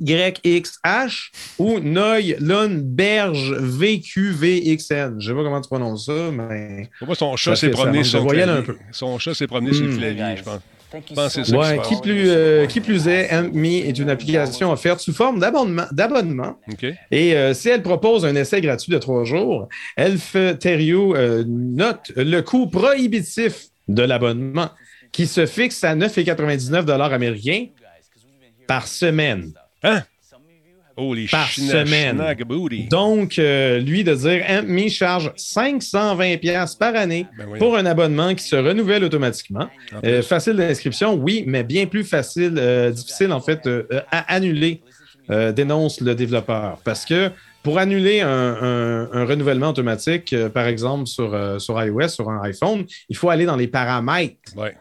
XYXH 0.00 1.30
ou 1.58 1.80
Noy 1.80 2.36
Lundberg 2.40 3.34
VQVXN. 3.34 5.16
Je 5.20 5.26
sais 5.28 5.34
pas 5.34 5.42
comment 5.42 5.60
tu 5.60 5.68
prononces 5.68 6.06
ça, 6.06 6.30
mais. 6.32 6.88
Moi, 7.04 7.14
son 7.14 7.36
chat 7.36 7.56
s'est 7.56 7.68
promené 7.70 8.02
sur 8.04 8.24
le 8.24 8.30
clavier. 8.30 8.74
Son 8.92 9.18
chat 9.18 9.34
s'est 9.34 9.46
promené 9.46 9.74
sur 9.74 9.84
le 9.84 9.94
clavier, 9.96 10.36
je 10.38 10.42
pense. 10.42 10.60
Je 10.60 10.75
Ouais, 10.92 11.80
qui 11.82 12.00
plus, 12.00 12.28
euh, 12.28 12.66
qui 12.66 12.80
plus 12.80 13.08
est, 13.08 13.32
AmpMe 13.32 13.64
est 13.64 13.98
une 13.98 14.10
application 14.10 14.70
offerte 14.70 15.00
sous 15.00 15.12
forme 15.12 15.40
d'abonnement. 15.40 16.58
Et 17.10 17.34
euh, 17.34 17.54
si 17.54 17.68
elle 17.68 17.82
propose 17.82 18.24
un 18.24 18.34
essai 18.34 18.60
gratuit 18.60 18.92
de 18.92 18.98
trois 18.98 19.24
jours, 19.24 19.68
Elf 19.96 20.36
Theriot 20.60 21.16
euh, 21.16 21.44
note 21.46 22.12
le 22.16 22.40
coût 22.40 22.68
prohibitif 22.68 23.66
de 23.88 24.02
l'abonnement 24.02 24.70
qui 25.12 25.26
se 25.26 25.46
fixe 25.46 25.82
à 25.84 25.94
9,99 25.94 27.12
américains 27.12 27.66
par 28.66 28.86
semaine. 28.86 29.52
Hein? 29.82 30.02
Par 31.30 31.46
semaine. 31.50 32.20
Donc, 32.90 33.38
euh, 33.38 33.78
lui, 33.78 34.02
de 34.04 34.14
dire 34.14 34.44
AmpMe 34.48 34.88
charge 34.88 35.30
520$ 35.36 36.38
piastres 36.38 36.78
par 36.78 36.94
année 36.96 37.26
Ben 37.36 37.46
voyons. 37.46 37.58
pour 37.64 37.76
un 37.76 37.86
abonnement 37.86 38.34
qui 38.34 38.44
se 38.44 38.56
renouvelle 38.56 39.04
automatiquement. 39.04 39.68
En 39.94 40.00
Euh, 40.04 40.22
facile 40.22 40.56
d'inscription, 40.56 41.14
oui, 41.14 41.44
mais 41.46 41.62
bien 41.64 41.86
plus 41.86 42.04
facile, 42.04 42.54
euh, 42.58 42.90
difficile 42.90 43.32
en 43.32 43.40
fait 43.40 43.68
à 44.10 44.34
annuler, 44.34 44.82
dénonce 45.54 46.00
le 46.00 46.14
développeur. 46.14 46.78
Parce 46.84 47.04
que 47.04 47.30
pour 47.62 47.78
annuler 47.78 48.20
un, 48.20 48.28
un- 48.28 49.08
un 49.12 49.24
renouvellement 49.24 49.70
automatique, 49.70 50.34
par 50.54 50.66
exemple 50.66 51.06
sur, 51.06 51.60
sur 51.60 51.82
iOS, 51.82 52.08
sur 52.08 52.30
un 52.30 52.40
iPhone, 52.44 52.84
il 53.08 53.16
faut 53.16 53.28
aller 53.28 53.44
dans 53.44 53.56
les 53.56 53.66
paramètres 53.66 54.52
Ouais. 54.56 54.76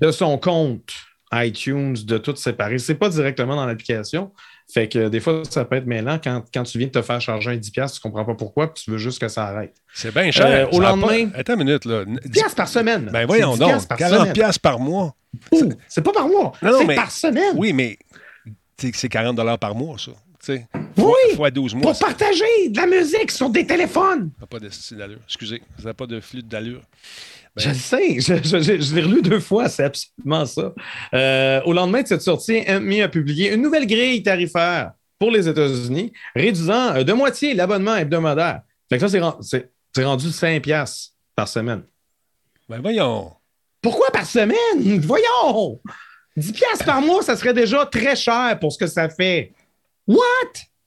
de 0.00 0.10
son 0.10 0.36
compte 0.36 0.92
iTunes, 1.32 1.94
de 2.04 2.18
tout 2.18 2.34
séparer. 2.36 2.78
C'est 2.78 2.94
pas 2.96 3.08
directement 3.08 3.56
dans 3.56 3.66
l'application. 3.66 4.30
Fait 4.72 4.88
que 4.88 4.98
euh, 4.98 5.08
des 5.10 5.20
fois, 5.20 5.42
ça 5.48 5.64
peut 5.64 5.76
être 5.76 5.86
mêlant 5.86 6.18
quand, 6.22 6.42
quand 6.52 6.62
tu 6.64 6.78
viens 6.78 6.86
de 6.88 6.92
te 6.92 7.02
faire 7.02 7.20
charger 7.20 7.50
un 7.50 7.56
10$, 7.56 7.94
tu 7.94 8.00
comprends 8.00 8.24
pas 8.24 8.34
pourquoi, 8.34 8.72
puis 8.72 8.84
tu 8.84 8.90
veux 8.90 8.98
juste 8.98 9.20
que 9.20 9.28
ça 9.28 9.44
arrête. 9.46 9.74
C'est 9.92 10.12
bien 10.12 10.30
cher. 10.30 10.46
Euh, 10.46 10.66
au 10.72 10.82
Ça 10.82 10.88
lendemain- 10.90 11.28
pas- 11.30 11.38
Attends 11.38 11.52
une 11.54 11.64
minute, 11.64 11.84
là. 11.84 12.04
10 12.04 12.30
10$ 12.30 12.54
par 12.56 12.68
semaine. 12.68 13.10
Ben 13.12 13.26
voyons 13.26 13.54
C'est 13.56 13.64
10$ 13.64 13.72
donc. 13.78 13.88
par 13.88 13.98
40 13.98 14.18
semaine. 14.20 14.32
piastres 14.32 14.60
par 14.60 14.78
mois. 14.80 15.14
C'est 15.88 16.02
pas 16.02 16.12
par 16.12 16.26
mois, 16.28 16.52
Non, 16.62 16.70
non, 16.72 16.78
c'est 16.80 16.86
mais- 16.86 16.94
par 16.94 17.10
semaine. 17.10 17.54
Oui, 17.56 17.72
mais 17.72 17.98
c'est 18.78 19.08
40 19.08 19.58
par 19.58 19.74
mois, 19.74 19.96
ça. 19.98 20.12
Oui, 20.46 20.58
fois, 20.96 21.14
fois 21.36 21.50
12 21.50 21.74
mois. 21.74 21.82
pour 21.82 21.96
ça 21.96 22.06
partager 22.06 22.68
de 22.68 22.76
la 22.76 22.86
musique 22.86 23.30
sur 23.30 23.48
des 23.48 23.66
téléphones. 23.66 24.30
n'a 24.40 24.46
pas 24.46 24.58
de 24.58 24.68
d'allure. 24.94 25.18
Excusez, 25.26 25.62
ça 25.78 25.84
n'a 25.84 25.94
pas 25.94 26.06
de 26.06 26.20
flux 26.20 26.42
d'allure. 26.42 26.82
Ben, 27.56 27.62
Je 27.62 27.68
le 27.68 27.74
sais, 27.74 28.20
je, 28.20 28.34
je- 28.42 28.62
je- 28.62 28.80
je 28.80 28.94
l'ai 28.94 29.02
relu 29.02 29.22
deux 29.22 29.40
fois, 29.40 29.68
c'est 29.68 29.84
absolument 29.84 30.44
ça. 30.46 30.74
Euh, 31.14 31.60
au 31.64 31.72
lendemain 31.72 32.02
de 32.02 32.06
cette 32.08 32.22
sortie, 32.22 32.62
AmpMe 32.68 33.00
a 33.02 33.08
publié 33.08 33.52
une 33.52 33.62
nouvelle 33.62 33.86
grille 33.86 34.22
tarifaire 34.22 34.92
pour 35.18 35.30
les 35.30 35.48
États-Unis, 35.48 36.12
réduisant 36.34 36.96
euh, 36.96 37.04
de 37.04 37.12
moitié 37.12 37.54
l'abonnement 37.54 37.94
hebdomadaire. 37.96 38.62
Fait 38.88 38.96
que 38.98 39.00
ça, 39.02 39.08
c'est 39.08 39.20
ren- 39.20 39.38
c'est- 39.40 39.70
c'est 39.94 40.04
rendu 40.04 40.26
5$ 40.30 40.60
piastres 40.60 41.12
par 41.36 41.46
semaine. 41.48 41.82
ben 42.68 42.80
voyons. 42.80 43.32
Pourquoi 43.80 44.10
par 44.10 44.26
semaine? 44.26 44.98
Voyons! 45.00 45.80
10 46.36 46.52
piastres 46.52 46.84
par 46.84 47.00
mois, 47.00 47.22
ça 47.22 47.36
serait 47.36 47.54
déjà 47.54 47.86
très 47.86 48.16
cher 48.16 48.58
pour 48.58 48.72
ce 48.72 48.78
que 48.78 48.86
ça 48.88 49.08
fait. 49.08 49.52
What? 50.08 50.18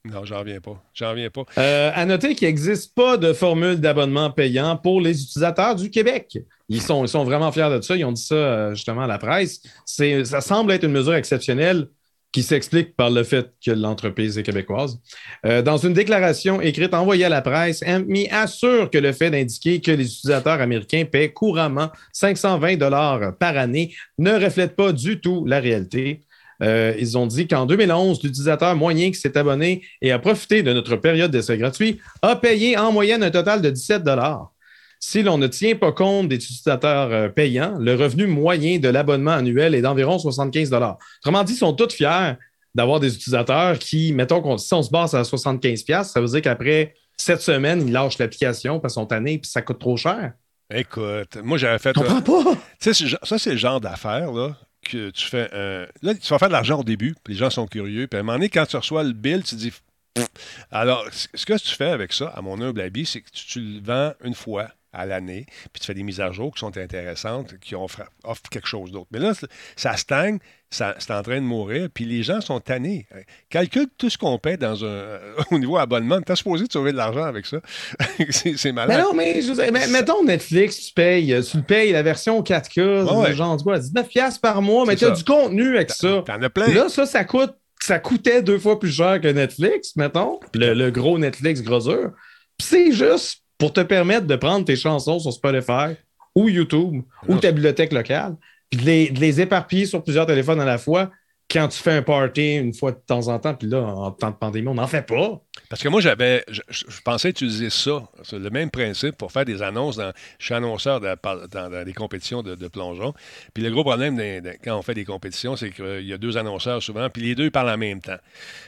Non, 0.04 0.24
j'en 0.24 0.40
reviens 0.40 0.60
pas. 0.60 0.82
J'en 0.94 1.10
reviens 1.10 1.30
pas. 1.30 1.44
Euh, 1.58 1.90
à 1.94 2.04
noter 2.04 2.34
qu'il 2.34 2.48
n'existe 2.48 2.94
pas 2.94 3.16
de 3.16 3.32
formule 3.32 3.76
d'abonnement 3.80 4.30
payant 4.30 4.76
pour 4.76 5.00
les 5.00 5.22
utilisateurs 5.22 5.74
du 5.74 5.90
Québec. 5.90 6.38
Ils 6.68 6.82
sont, 6.82 7.04
ils 7.04 7.08
sont 7.08 7.24
vraiment 7.24 7.50
fiers 7.52 7.70
de 7.70 7.80
ça. 7.80 7.96
Ils 7.96 8.04
ont 8.04 8.12
dit 8.12 8.22
ça 8.22 8.34
euh, 8.34 8.74
justement 8.74 9.02
à 9.02 9.06
la 9.06 9.18
presse. 9.18 9.60
Ça 9.86 10.40
semble 10.40 10.72
être 10.72 10.84
une 10.84 10.92
mesure 10.92 11.14
exceptionnelle 11.14 11.88
qui 12.30 12.42
s'explique 12.42 12.94
par 12.94 13.10
le 13.10 13.22
fait 13.22 13.54
que 13.64 13.70
l'entreprise 13.70 14.36
est 14.36 14.42
québécoise. 14.42 15.00
Euh, 15.46 15.62
dans 15.62 15.78
une 15.78 15.94
déclaration 15.94 16.60
écrite 16.60 16.92
envoyée 16.92 17.24
à 17.24 17.30
la 17.30 17.40
presse, 17.40 17.82
MMI 17.82 18.28
assure 18.30 18.90
que 18.90 18.98
le 18.98 19.12
fait 19.12 19.30
d'indiquer 19.30 19.80
que 19.80 19.90
les 19.90 20.04
utilisateurs 20.04 20.60
américains 20.60 21.04
paient 21.10 21.32
couramment 21.32 21.90
520 22.12 22.76
dollars 22.76 23.36
par 23.38 23.56
année 23.56 23.94
ne 24.18 24.32
reflète 24.32 24.76
pas 24.76 24.92
du 24.92 25.20
tout 25.20 25.46
la 25.46 25.58
réalité. 25.58 26.20
Euh, 26.62 26.94
ils 26.98 27.16
ont 27.16 27.26
dit 27.26 27.46
qu'en 27.46 27.66
2011, 27.66 28.22
l'utilisateur 28.22 28.74
moyen 28.76 29.10
qui 29.10 29.18
s'est 29.18 29.38
abonné 29.38 29.82
et 30.02 30.12
a 30.12 30.18
profité 30.18 30.62
de 30.62 30.72
notre 30.72 30.96
période 30.96 31.30
d'essai 31.30 31.56
gratuit 31.56 31.98
a 32.20 32.36
payé 32.36 32.76
en 32.76 32.92
moyenne 32.92 33.22
un 33.22 33.30
total 33.30 33.62
de 33.62 33.70
17 33.70 34.02
dollars. 34.02 34.52
Si 35.00 35.22
l'on 35.22 35.38
ne 35.38 35.46
tient 35.46 35.76
pas 35.76 35.92
compte 35.92 36.28
des 36.28 36.36
utilisateurs 36.36 37.10
euh, 37.12 37.28
payants, 37.28 37.76
le 37.78 37.94
revenu 37.94 38.26
moyen 38.26 38.78
de 38.78 38.88
l'abonnement 38.88 39.32
annuel 39.32 39.74
est 39.74 39.82
d'environ 39.82 40.18
75 40.18 40.72
Autrement 41.20 41.44
dit, 41.44 41.52
ils 41.52 41.56
sont 41.56 41.72
tous 41.72 41.94
fiers 41.94 42.32
d'avoir 42.74 43.00
des 43.00 43.14
utilisateurs 43.14 43.78
qui, 43.78 44.12
mettons, 44.12 44.40
qu'on, 44.40 44.58
si 44.58 44.72
on 44.74 44.82
se 44.82 44.90
base 44.90 45.14
à 45.14 45.24
75 45.24 45.84
ça 46.04 46.20
veut 46.20 46.26
dire 46.26 46.42
qu'après 46.42 46.94
sept 47.16 47.40
semaines, 47.40 47.86
ils 47.86 47.92
lâchent 47.92 48.18
l'application 48.18 48.78
parce 48.80 48.94
qu'ils 48.94 49.00
sont 49.02 49.06
tannés 49.06 49.34
et 49.34 49.40
ça 49.44 49.62
coûte 49.62 49.78
trop 49.78 49.96
cher. 49.96 50.32
Écoute, 50.72 51.38
moi 51.42 51.56
j'avais 51.58 51.78
fait. 51.78 51.92
Je 51.96 52.00
comprends 52.02 52.20
pas. 52.44 52.52
Tu 52.80 52.92
sais, 52.92 52.94
c'est- 52.94 53.16
ça, 53.26 53.38
c'est 53.38 53.52
le 53.52 53.56
genre 53.56 53.80
d'affaire, 53.80 54.30
là, 54.32 54.54
que 54.82 55.10
tu 55.10 55.26
fais. 55.26 55.48
un- 55.52 55.86
Là, 56.02 56.14
tu 56.14 56.28
vas 56.28 56.38
faire 56.38 56.48
de 56.48 56.52
l'argent 56.52 56.80
au 56.80 56.84
début, 56.84 57.14
puis 57.24 57.32
les 57.34 57.38
gens 57.40 57.50
sont 57.50 57.66
curieux. 57.66 58.06
Puis 58.06 58.16
à 58.18 58.20
un 58.20 58.22
moment 58.22 58.36
donné, 58.36 58.48
quand 58.50 58.66
tu 58.66 58.76
reçois 58.76 59.02
le 59.02 59.12
bill, 59.12 59.42
tu 59.42 59.54
te 59.56 59.60
dis. 59.60 59.72
Pff. 60.14 60.26
Alors, 60.70 61.04
ce 61.12 61.46
que 61.46 61.54
tu 61.58 61.74
fais 61.74 61.86
avec 61.88 62.12
ça, 62.12 62.28
à 62.28 62.42
mon 62.42 62.60
humble 62.60 62.80
avis, 62.82 63.06
c'est 63.06 63.20
que 63.22 63.30
tu, 63.32 63.46
tu 63.46 63.60
le 63.60 63.80
vends 63.82 64.12
une 64.22 64.34
fois 64.34 64.68
à 64.92 65.04
l'année, 65.06 65.44
puis 65.72 65.80
tu 65.80 65.86
fais 65.86 65.94
des 65.94 66.02
mises 66.02 66.20
à 66.20 66.32
jour 66.32 66.52
qui 66.54 66.60
sont 66.60 66.76
intéressantes, 66.76 67.58
qui 67.60 67.74
offrent, 67.74 68.02
offrent 68.24 68.48
quelque 68.50 68.66
chose 68.68 68.90
d'autre. 68.90 69.08
Mais 69.12 69.18
là, 69.18 69.32
ça 69.76 69.96
stagne, 69.96 70.38
ça, 70.70 70.94
c'est 70.98 71.12
en 71.12 71.22
train 71.22 71.36
de 71.36 71.46
mourir, 71.46 71.88
puis 71.92 72.04
les 72.04 72.22
gens 72.22 72.40
sont 72.40 72.58
tannés. 72.60 73.06
Euh, 73.14 73.20
Calcule 73.50 73.86
tout 73.98 74.08
ce 74.10 74.16
qu'on 74.18 74.38
paie 74.38 74.56
dans 74.56 74.84
un, 74.84 75.18
au 75.50 75.58
niveau 75.58 75.76
abonnement. 75.76 76.20
Tu 76.22 76.32
es 76.32 76.36
supposé 76.36 76.66
de 76.66 76.72
sauver 76.72 76.92
de 76.92 76.96
l'argent 76.96 77.24
avec 77.24 77.46
ça. 77.46 77.58
c'est, 78.30 78.56
c'est 78.56 78.72
malade. 78.72 78.96
Mais 78.96 79.02
non, 79.02 79.14
mais, 79.14 79.42
je 79.42 79.52
dire, 79.52 79.72
mais- 79.72 79.86
mettons 79.88 80.24
Netflix, 80.24 80.78
tu 80.86 80.92
payes, 80.94 81.32
euh, 81.32 81.42
tu 81.42 81.58
le 81.58 81.62
payes 81.62 81.92
la 81.92 82.02
version 82.02 82.40
4K, 82.42 82.80
Ouais, 83.04 83.16
ouais. 83.28 83.34
genre 83.34 83.56
quoi, 83.62 83.78
19 83.78 84.08
piastres 84.08 84.40
par 84.40 84.62
mois, 84.62 84.84
mais 84.86 84.96
tu 84.96 85.04
as 85.04 85.10
du 85.10 85.24
contenu 85.24 85.76
avec 85.76 85.90
ça. 85.90 86.22
T'en 86.26 86.40
as 86.42 86.50
plein. 86.50 86.68
Là, 86.72 86.88
ça, 86.88 87.06
ça 87.06 87.24
coûte, 87.24 87.54
ça 87.80 87.98
coûtait 87.98 88.42
deux 88.42 88.58
fois 88.58 88.78
plus 88.80 88.90
cher 88.92 89.20
que 89.20 89.28
Netflix, 89.28 89.96
mettons, 89.96 90.40
le, 90.54 90.74
le 90.74 90.90
gros 90.90 91.18
Netflix 91.18 91.62
groseur. 91.62 92.12
Puis 92.58 92.66
c'est 92.68 92.92
juste 92.92 93.42
pour 93.58 93.72
te 93.72 93.80
permettre 93.80 94.26
de 94.26 94.36
prendre 94.36 94.64
tes 94.64 94.76
chansons 94.76 95.18
sur 95.18 95.32
Spotify 95.32 95.96
ou 96.34 96.48
YouTube 96.48 97.02
ou 97.26 97.36
ta 97.38 97.50
bibliothèque 97.50 97.92
locale, 97.92 98.36
puis 98.70 98.80
de 98.80 98.86
les, 98.86 99.10
de 99.10 99.20
les 99.20 99.40
éparpiller 99.40 99.86
sur 99.86 100.02
plusieurs 100.02 100.26
téléphones 100.26 100.60
à 100.60 100.64
la 100.64 100.78
fois 100.78 101.10
quand 101.50 101.68
tu 101.68 101.78
fais 101.78 101.92
un 101.92 102.02
party 102.02 102.56
une 102.56 102.74
fois 102.74 102.92
de 102.92 102.98
temps 103.06 103.28
en 103.28 103.38
temps, 103.38 103.54
puis 103.54 103.68
là, 103.68 103.80
en 103.80 104.10
temps 104.10 104.30
de 104.30 104.36
pandémie, 104.36 104.68
on 104.68 104.74
n'en 104.74 104.86
fait 104.86 105.02
pas. 105.02 105.40
Parce 105.70 105.82
que 105.82 105.88
moi, 105.88 106.00
j'avais, 106.00 106.44
je, 106.48 106.60
je- 106.68 106.84
pensais 107.02 107.30
utiliser 107.30 107.70
ça, 107.70 108.06
c'est 108.22 108.38
le 108.38 108.50
même 108.50 108.70
principe, 108.70 109.16
pour 109.16 109.32
faire 109.32 109.44
des 109.46 109.62
annonces. 109.62 109.96
Dans, 109.96 110.12
je 110.38 110.44
suis 110.44 110.54
annonceur 110.54 111.00
dans, 111.00 111.84
des 111.84 111.92
compétitions 111.94 112.42
de, 112.42 112.68
plongeon. 112.68 113.14
Puis 113.54 113.62
le 113.62 113.70
gros 113.70 113.82
problème 113.82 114.20
quand 114.62 114.78
on 114.78 114.82
fait 114.82 114.94
des 114.94 115.06
compétitions, 115.06 115.56
c'est 115.56 115.70
qu'il 115.70 116.06
y 116.06 116.12
a 116.12 116.18
deux 116.18 116.36
annonceurs 116.36 116.82
souvent, 116.82 117.08
puis 117.08 117.22
les 117.22 117.34
deux 117.34 117.50
parlent 117.50 117.70
en 117.70 117.78
même 117.78 118.00
temps. 118.00 118.18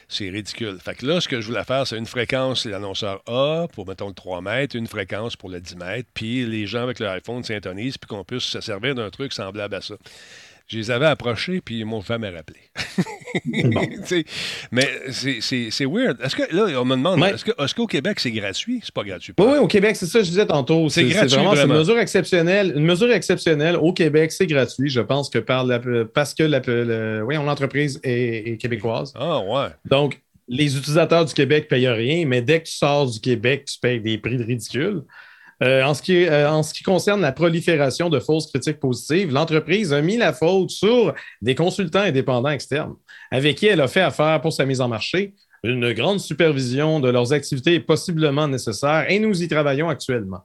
C'est 0.07 0.29
ridicule. 0.29 0.77
Fait 0.83 0.95
que 0.95 1.05
là, 1.05 1.21
ce 1.21 1.27
que 1.27 1.39
je 1.39 1.47
voulais 1.47 1.63
faire, 1.63 1.85
c'est 1.85 1.97
une 1.97 2.07
fréquence, 2.07 2.63
c'est 2.63 2.69
l'annonceur 2.69 3.21
A 3.27 3.67
pour, 3.73 3.87
mettons, 3.87 4.07
le 4.07 4.13
3 4.13 4.41
mètres, 4.41 4.75
une 4.75 4.87
fréquence 4.87 5.35
pour 5.35 5.49
le 5.49 5.61
10 5.61 5.75
mètres, 5.75 6.09
puis 6.13 6.45
les 6.45 6.65
gens 6.65 6.81
avec 6.81 6.99
leur 6.99 7.11
iPhone 7.13 7.43
s'intonisent, 7.43 7.97
puis 7.99 8.07
qu'on 8.07 8.23
puisse 8.23 8.43
se 8.43 8.59
servir 8.61 8.95
d'un 8.95 9.09
truc 9.11 9.33
semblable 9.33 9.75
à 9.75 9.81
ça. 9.81 9.95
Je 10.71 10.77
les 10.77 10.89
avais 10.89 11.07
approchés, 11.07 11.59
puis 11.59 11.79
ils 11.79 11.85
m'ont 11.85 11.99
jamais 12.01 12.29
rappelé. 12.29 12.59
Mais 14.71 14.87
c'est- 15.41 15.85
weird. 15.85 16.17
Est-ce 16.23 16.33
que, 16.35 16.55
là, 16.55 16.79
on 16.81 16.85
me 16.85 16.95
demande, 16.95 17.21
est-ce 17.23 17.75
qu'au 17.75 17.87
Québec, 17.87 18.21
c'est 18.21 18.31
gratuit? 18.31 18.79
C'est 18.81 18.93
pas 18.93 19.03
gratuit. 19.03 19.33
Oui, 19.37 19.45
oui, 19.51 19.57
au 19.57 19.67
Québec, 19.67 19.97
c'est 19.97 20.05
ça 20.05 20.19
que 20.19 20.25
je 20.25 20.29
disais 20.29 20.45
tantôt. 20.45 20.87
C'est 20.87 21.03
gratuit, 21.03 21.35
vraiment, 21.35 21.51
c'est 21.55 21.61
une 21.63 21.67
vraiment. 21.67 21.79
mesure 21.79 21.99
exceptionnelle. 21.99 22.73
Une 22.75 22.85
mesure 22.85 23.11
exceptionnelle 23.11 23.75
au 23.75 23.91
Québec, 23.91 24.31
c'est 24.31 24.47
gratuit. 24.47 24.89
Je 24.89 25.01
pense 25.01 25.29
que 25.29 25.39
par 25.39 25.65
la- 25.65 25.81
parce 26.13 26.33
que 26.33 26.43
la- 26.43 26.61
le- 26.65 27.23
oui, 27.25 27.35
l'entreprise 27.35 27.99
est, 28.03 28.51
est 28.53 28.57
québécoise. 28.57 29.11
Ah, 29.17 29.39
ouais. 29.39 29.67
Donc, 29.83 30.21
les 30.47 30.77
utilisateurs 30.77 31.25
du 31.25 31.33
Québec 31.33 31.65
ne 31.65 31.69
payent 31.75 31.87
rien, 31.89 32.25
mais 32.25 32.41
dès 32.41 32.61
que 32.61 32.67
tu 32.67 32.73
sors 32.75 33.09
du 33.11 33.19
Québec, 33.19 33.65
tu 33.65 33.77
payes 33.79 33.99
des 33.99 34.17
prix 34.17 34.37
ridicules. 34.37 35.01
Euh, 35.63 35.83
en, 35.83 35.93
ce 35.93 36.01
qui, 36.01 36.25
euh, 36.25 36.49
en 36.49 36.63
ce 36.63 36.73
qui 36.73 36.83
concerne 36.83 37.21
la 37.21 37.31
prolifération 37.31 38.09
de 38.09 38.19
fausses 38.19 38.47
critiques 38.47 38.79
positives, 38.79 39.31
l'entreprise 39.31 39.93
a 39.93 40.01
mis 40.01 40.17
la 40.17 40.33
faute 40.33 40.71
sur 40.71 41.13
des 41.41 41.53
consultants 41.53 41.99
indépendants 41.99 42.49
externes 42.49 42.95
avec 43.29 43.57
qui 43.57 43.67
elle 43.67 43.81
a 43.81 43.87
fait 43.87 44.01
affaire 44.01 44.41
pour 44.41 44.53
sa 44.53 44.65
mise 44.65 44.81
en 44.81 44.87
marché. 44.87 45.35
Une 45.63 45.93
grande 45.93 46.19
supervision 46.19 46.99
de 46.99 47.09
leurs 47.09 47.31
activités 47.33 47.75
est 47.75 47.79
possiblement 47.79 48.47
nécessaire 48.47 49.05
et 49.09 49.19
nous 49.19 49.43
y 49.43 49.47
travaillons 49.47 49.89
actuellement. 49.89 50.41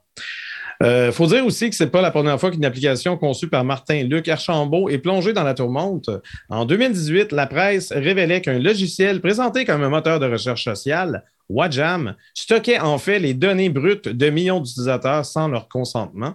Il 0.82 1.10
faut 1.10 1.26
dire 1.26 1.46
aussi 1.46 1.70
que 1.70 1.74
ce 1.74 1.84
n'est 1.84 1.90
pas 1.90 2.02
la 2.02 2.10
première 2.10 2.38
fois 2.38 2.50
qu'une 2.50 2.66
application 2.66 3.16
conçue 3.16 3.48
par 3.48 3.64
Martin-Luc 3.64 4.28
Archambault 4.28 4.90
est 4.90 4.98
plongée 4.98 5.32
dans 5.32 5.42
la 5.42 5.54
tourmente. 5.54 6.10
En 6.50 6.66
2018, 6.66 7.32
la 7.32 7.46
presse 7.46 7.92
révélait 7.92 8.42
qu'un 8.42 8.58
logiciel 8.58 9.22
présenté 9.22 9.64
comme 9.64 9.82
un 9.82 9.88
moteur 9.88 10.20
de 10.20 10.26
recherche 10.26 10.64
sociale, 10.64 11.24
Wajam, 11.48 12.14
stockait 12.34 12.80
en 12.80 12.98
fait 12.98 13.18
les 13.18 13.34
données 13.34 13.70
brutes 13.70 14.08
de 14.08 14.30
millions 14.30 14.60
d'utilisateurs 14.60 15.24
sans 15.24 15.48
leur 15.48 15.68
consentement. 15.68 16.34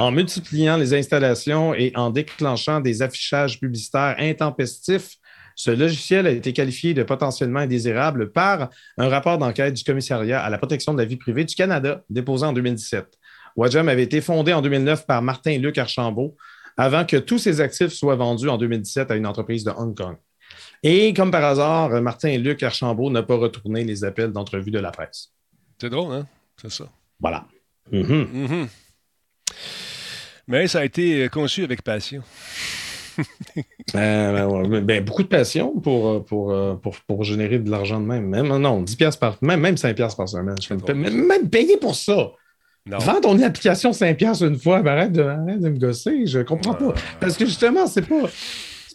En 0.00 0.10
multipliant 0.10 0.76
les 0.76 0.94
installations 0.94 1.74
et 1.74 1.92
en 1.94 2.10
déclenchant 2.10 2.80
des 2.80 3.02
affichages 3.02 3.60
publicitaires 3.60 4.16
intempestifs, 4.18 5.16
ce 5.54 5.70
logiciel 5.70 6.26
a 6.26 6.30
été 6.30 6.52
qualifié 6.52 6.92
de 6.92 7.02
potentiellement 7.02 7.60
indésirable 7.60 8.32
par 8.32 8.68
un 8.98 9.08
rapport 9.08 9.38
d'enquête 9.38 9.74
du 9.74 9.84
Commissariat 9.84 10.42
à 10.42 10.50
la 10.50 10.58
protection 10.58 10.92
de 10.92 10.98
la 10.98 11.06
vie 11.06 11.16
privée 11.16 11.44
du 11.44 11.54
Canada, 11.54 12.02
déposé 12.10 12.44
en 12.44 12.52
2017. 12.52 13.06
Wajam 13.56 13.88
avait 13.88 14.02
été 14.02 14.20
fondé 14.20 14.52
en 14.52 14.60
2009 14.60 15.06
par 15.06 15.22
Martin-Luc 15.22 15.78
Archambault 15.78 16.36
avant 16.76 17.06
que 17.06 17.16
tous 17.16 17.38
ses 17.38 17.62
actifs 17.62 17.92
soient 17.92 18.16
vendus 18.16 18.48
en 18.48 18.58
2017 18.58 19.10
à 19.10 19.16
une 19.16 19.26
entreprise 19.26 19.64
de 19.64 19.70
Hong 19.70 19.96
Kong. 19.96 20.16
Et 20.82 21.12
comme 21.14 21.30
par 21.30 21.44
hasard, 21.44 21.90
Martin-Luc 22.02 22.62
Archambault 22.62 23.10
n'a 23.10 23.22
pas 23.22 23.36
retourné 23.36 23.84
les 23.84 24.04
appels 24.04 24.32
d'entrevue 24.32 24.70
de 24.70 24.78
la 24.78 24.90
presse. 24.90 25.32
C'est 25.80 25.90
drôle, 25.90 26.12
hein? 26.12 26.26
C'est 26.60 26.70
ça. 26.70 26.90
Voilà. 27.20 27.44
Mhm. 27.92 28.68
Mais 30.48 30.68
ça 30.68 30.80
a 30.80 30.84
été 30.84 31.28
conçu 31.28 31.64
avec 31.64 31.82
passion. 31.82 32.22
Euh, 33.94 34.66
ben, 34.68 34.84
ben, 34.84 35.04
beaucoup 35.04 35.22
de 35.22 35.28
passion 35.28 35.78
pour, 35.78 36.08
euh, 36.08 36.20
pour, 36.20 36.50
euh, 36.50 36.74
pour, 36.74 36.96
pour 37.06 37.22
générer 37.22 37.58
de 37.58 37.70
l'argent 37.70 38.00
de 38.00 38.04
même. 38.04 38.26
même. 38.26 38.48
Non, 38.48 38.82
10 38.82 38.96
piastres 38.96 39.20
par 39.20 39.38
même, 39.40 39.60
même 39.60 39.76
5 39.76 39.94
piastres 39.94 40.16
par 40.16 40.28
semaine. 40.28 40.56
Je 40.60 40.74
même, 40.92 41.26
même 41.26 41.48
payer 41.48 41.76
pour 41.76 41.94
ça. 41.94 42.32
Non. 42.84 42.98
Vends 42.98 43.20
ton 43.20 43.40
application 43.40 43.92
5 43.92 44.16
piastres 44.16 44.44
une 44.44 44.58
fois, 44.58 44.82
ben, 44.82 44.92
arrête, 44.92 45.12
de, 45.12 45.22
arrête 45.22 45.60
de 45.60 45.68
me 45.68 45.78
gosser. 45.78 46.26
Je 46.26 46.40
comprends 46.40 46.74
pas. 46.74 46.94
Parce 47.20 47.36
que 47.36 47.46
justement, 47.46 47.86
c'est 47.86 48.06
pas, 48.06 48.28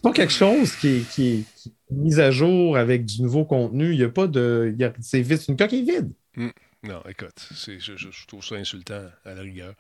c'est 0.02 0.10
pas 0.10 0.14
quelque 0.14 0.34
chose 0.34 0.76
qui 0.78 1.06
est, 1.20 1.46
mis 1.92 2.20
à 2.20 2.32
jour 2.32 2.76
avec 2.76 3.06
du 3.06 3.22
nouveau 3.22 3.46
contenu. 3.46 3.92
Il 3.92 3.98
n'y 3.98 4.04
a 4.04 4.10
pas 4.10 4.26
de. 4.26 4.76
c'est 5.00 5.48
une 5.48 5.56
coquille 5.56 5.84
vide. 5.84 6.12
Hmm. 6.36 6.50
Non, 6.82 7.04
écoute, 7.08 7.50
je 7.52 8.28
trouve 8.28 8.44
ça 8.44 8.56
insultant 8.56 9.04
à 9.24 9.36
la 9.36 9.42
rigueur. 9.42 9.76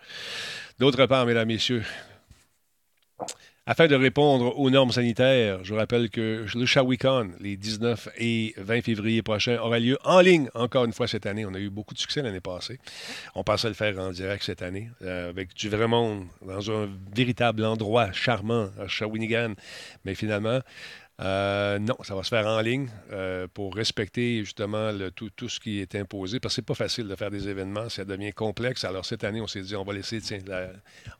D'autre 0.77 1.07
part, 1.07 1.25
mesdames, 1.25 1.47
messieurs, 1.47 1.81
afin 3.71 3.87
de 3.87 3.95
répondre 3.95 4.59
aux 4.59 4.69
normes 4.69 4.91
sanitaires, 4.91 5.63
je 5.63 5.73
rappelle 5.73 6.09
que 6.09 6.45
le 6.53 6.65
Shawicon, 6.65 7.29
les 7.39 7.55
19 7.55 8.09
et 8.17 8.53
20 8.57 8.81
février 8.81 9.21
prochains, 9.21 9.57
aura 9.61 9.79
lieu 9.79 9.97
en 10.03 10.19
ligne 10.19 10.49
encore 10.55 10.83
une 10.83 10.91
fois 10.91 11.07
cette 11.07 11.25
année. 11.25 11.45
On 11.45 11.53
a 11.53 11.57
eu 11.57 11.69
beaucoup 11.69 11.93
de 11.93 11.99
succès 11.99 12.21
l'année 12.21 12.41
passée. 12.41 12.79
On 13.33 13.45
pensait 13.45 13.69
le 13.69 13.73
faire 13.73 13.97
en 13.97 14.11
direct 14.11 14.43
cette 14.43 14.61
année, 14.61 14.91
euh, 15.03 15.29
avec 15.29 15.53
du 15.55 15.69
vrai 15.69 15.87
monde, 15.87 16.25
dans 16.45 16.69
un 16.69 16.89
véritable 17.15 17.63
endroit 17.63 18.11
charmant 18.11 18.67
à 18.77 18.89
Shawinigan. 18.89 19.53
Mais 20.03 20.15
finalement, 20.15 20.59
euh, 21.21 21.77
non, 21.79 21.95
ça 22.03 22.15
va 22.15 22.23
se 22.23 22.29
faire 22.29 22.47
en 22.47 22.59
ligne 22.61 22.87
euh, 23.11 23.47
pour 23.53 23.75
respecter 23.75 24.39
justement 24.39 24.89
tout, 25.15 25.29
tout 25.29 25.49
ce 25.49 25.59
qui 25.59 25.79
est 25.79 25.93
imposé, 25.95 26.39
parce 26.39 26.53
que 26.53 26.55
c'est 26.55 26.65
pas 26.65 26.73
facile 26.73 27.07
de 27.07 27.15
faire 27.15 27.29
des 27.29 27.47
événements, 27.47 27.89
ça 27.89 28.05
devient 28.05 28.33
complexe. 28.33 28.83
Alors 28.85 29.05
cette 29.05 29.23
année, 29.23 29.39
on 29.41 29.47
s'est 29.47 29.61
dit, 29.61 29.75
on 29.75 29.83
va 29.83 29.93
laisser, 29.93 30.19
tiens, 30.21 30.39
la- 30.47 30.69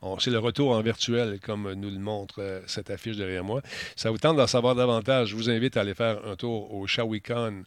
on- 0.01 0.17
c'est 0.17 0.31
le 0.31 0.39
retour 0.39 0.71
en 0.71 0.81
virtuel, 0.81 1.39
comme 1.39 1.71
nous 1.73 1.89
le 1.91 1.99
montre 1.99 2.35
euh, 2.41 2.61
cette 2.65 2.89
affiche 2.89 3.17
derrière 3.17 3.43
moi. 3.43 3.61
Ça 3.95 4.09
vous 4.09 4.17
tente 4.17 4.37
d'en 4.37 4.47
savoir 4.47 4.73
davantage, 4.75 5.29
je 5.29 5.35
vous 5.35 5.49
invite 5.49 5.77
à 5.77 5.81
aller 5.81 5.93
faire 5.93 6.25
un 6.25 6.35
tour 6.35 6.73
au 6.73 6.87
shawicon.ca 6.87 7.65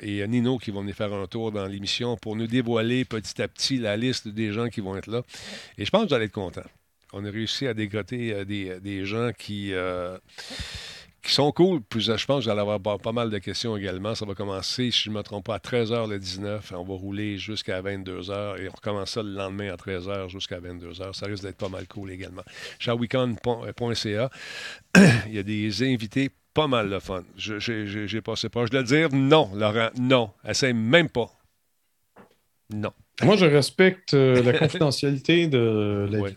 et 0.00 0.26
Nino 0.28 0.58
qui 0.58 0.70
va 0.70 0.80
venir 0.80 0.94
faire 0.94 1.12
un 1.12 1.26
tour 1.26 1.52
dans 1.52 1.66
l'émission 1.66 2.16
pour 2.16 2.36
nous 2.36 2.46
dévoiler 2.46 3.04
petit 3.04 3.42
à 3.42 3.48
petit 3.48 3.76
la 3.78 3.96
liste 3.96 4.28
des 4.28 4.52
gens 4.52 4.68
qui 4.68 4.80
vont 4.80 4.96
être 4.96 5.08
là. 5.10 5.22
Et 5.78 5.84
je 5.84 5.90
pense 5.90 6.04
que 6.04 6.08
vous 6.08 6.14
allez 6.14 6.24
être 6.26 6.32
contents. 6.32 6.62
On 7.12 7.24
a 7.24 7.30
réussi 7.30 7.66
à 7.66 7.74
dégrotter 7.74 8.32
euh, 8.32 8.44
des, 8.44 8.78
des 8.80 9.04
gens 9.04 9.30
qui, 9.36 9.72
euh, 9.74 10.16
qui 11.22 11.32
sont 11.32 11.50
cool. 11.52 11.80
Puis 11.82 12.00
je 12.00 12.10
pense 12.12 12.24
que 12.24 12.44
vous 12.44 12.48
allez 12.48 12.60
avoir 12.60 12.80
pas, 12.98 13.12
mal 13.12 13.30
de 13.30 13.38
questions 13.38 13.76
également. 13.76 14.14
Ça 14.14 14.24
va 14.24 14.34
commencer, 14.34 14.90
si 14.90 15.02
je 15.04 15.10
ne 15.10 15.16
me 15.16 15.22
trompe 15.22 15.46
pas, 15.46 15.56
à 15.56 15.58
13h 15.58 16.08
le 16.08 16.18
19. 16.18 16.72
On 16.76 16.84
va 16.84 16.94
rouler 16.94 17.36
jusqu'à 17.38 17.82
22h 17.82 18.60
et 18.62 18.68
on 18.68 18.72
recommence 18.72 19.10
ça 19.10 19.22
le 19.22 19.30
lendemain 19.32 19.72
à 19.72 19.76
13h 19.76 20.28
jusqu'à 20.28 20.60
22h. 20.60 21.12
Ça 21.14 21.26
risque 21.26 21.42
d'être 21.42 21.56
pas 21.58 21.68
mal 21.68 21.86
cool 21.88 22.10
également. 22.12 22.42
Shawicon.ca, 22.78 24.30
il 25.26 25.34
y 25.34 25.38
a 25.38 25.42
des 25.42 25.82
invités 25.92 26.30
pas 26.54 26.66
mal 26.66 26.90
de 26.90 26.98
fun. 26.98 27.22
Je- 27.36 27.58
J'ai 28.06 28.20
passé 28.20 28.48
proche 28.48 28.70
de 28.70 28.78
le 28.78 28.84
dire. 28.84 29.08
Non, 29.12 29.50
Laurent, 29.54 29.90
non. 29.98 30.30
Essaye 30.48 30.72
même 30.74 31.08
pas. 31.08 31.30
Non. 32.72 32.92
Moi, 33.22 33.36
je 33.36 33.44
respecte 33.46 34.14
euh, 34.14 34.42
la 34.42 34.56
confidentialité 34.58 35.46
de 35.48 36.08
la 36.10 36.18
Oui. 36.20 36.30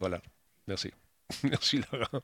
Voilà. 0.00 0.20
Merci. 0.66 0.90
Merci, 1.42 1.80
Laurent. 1.92 2.22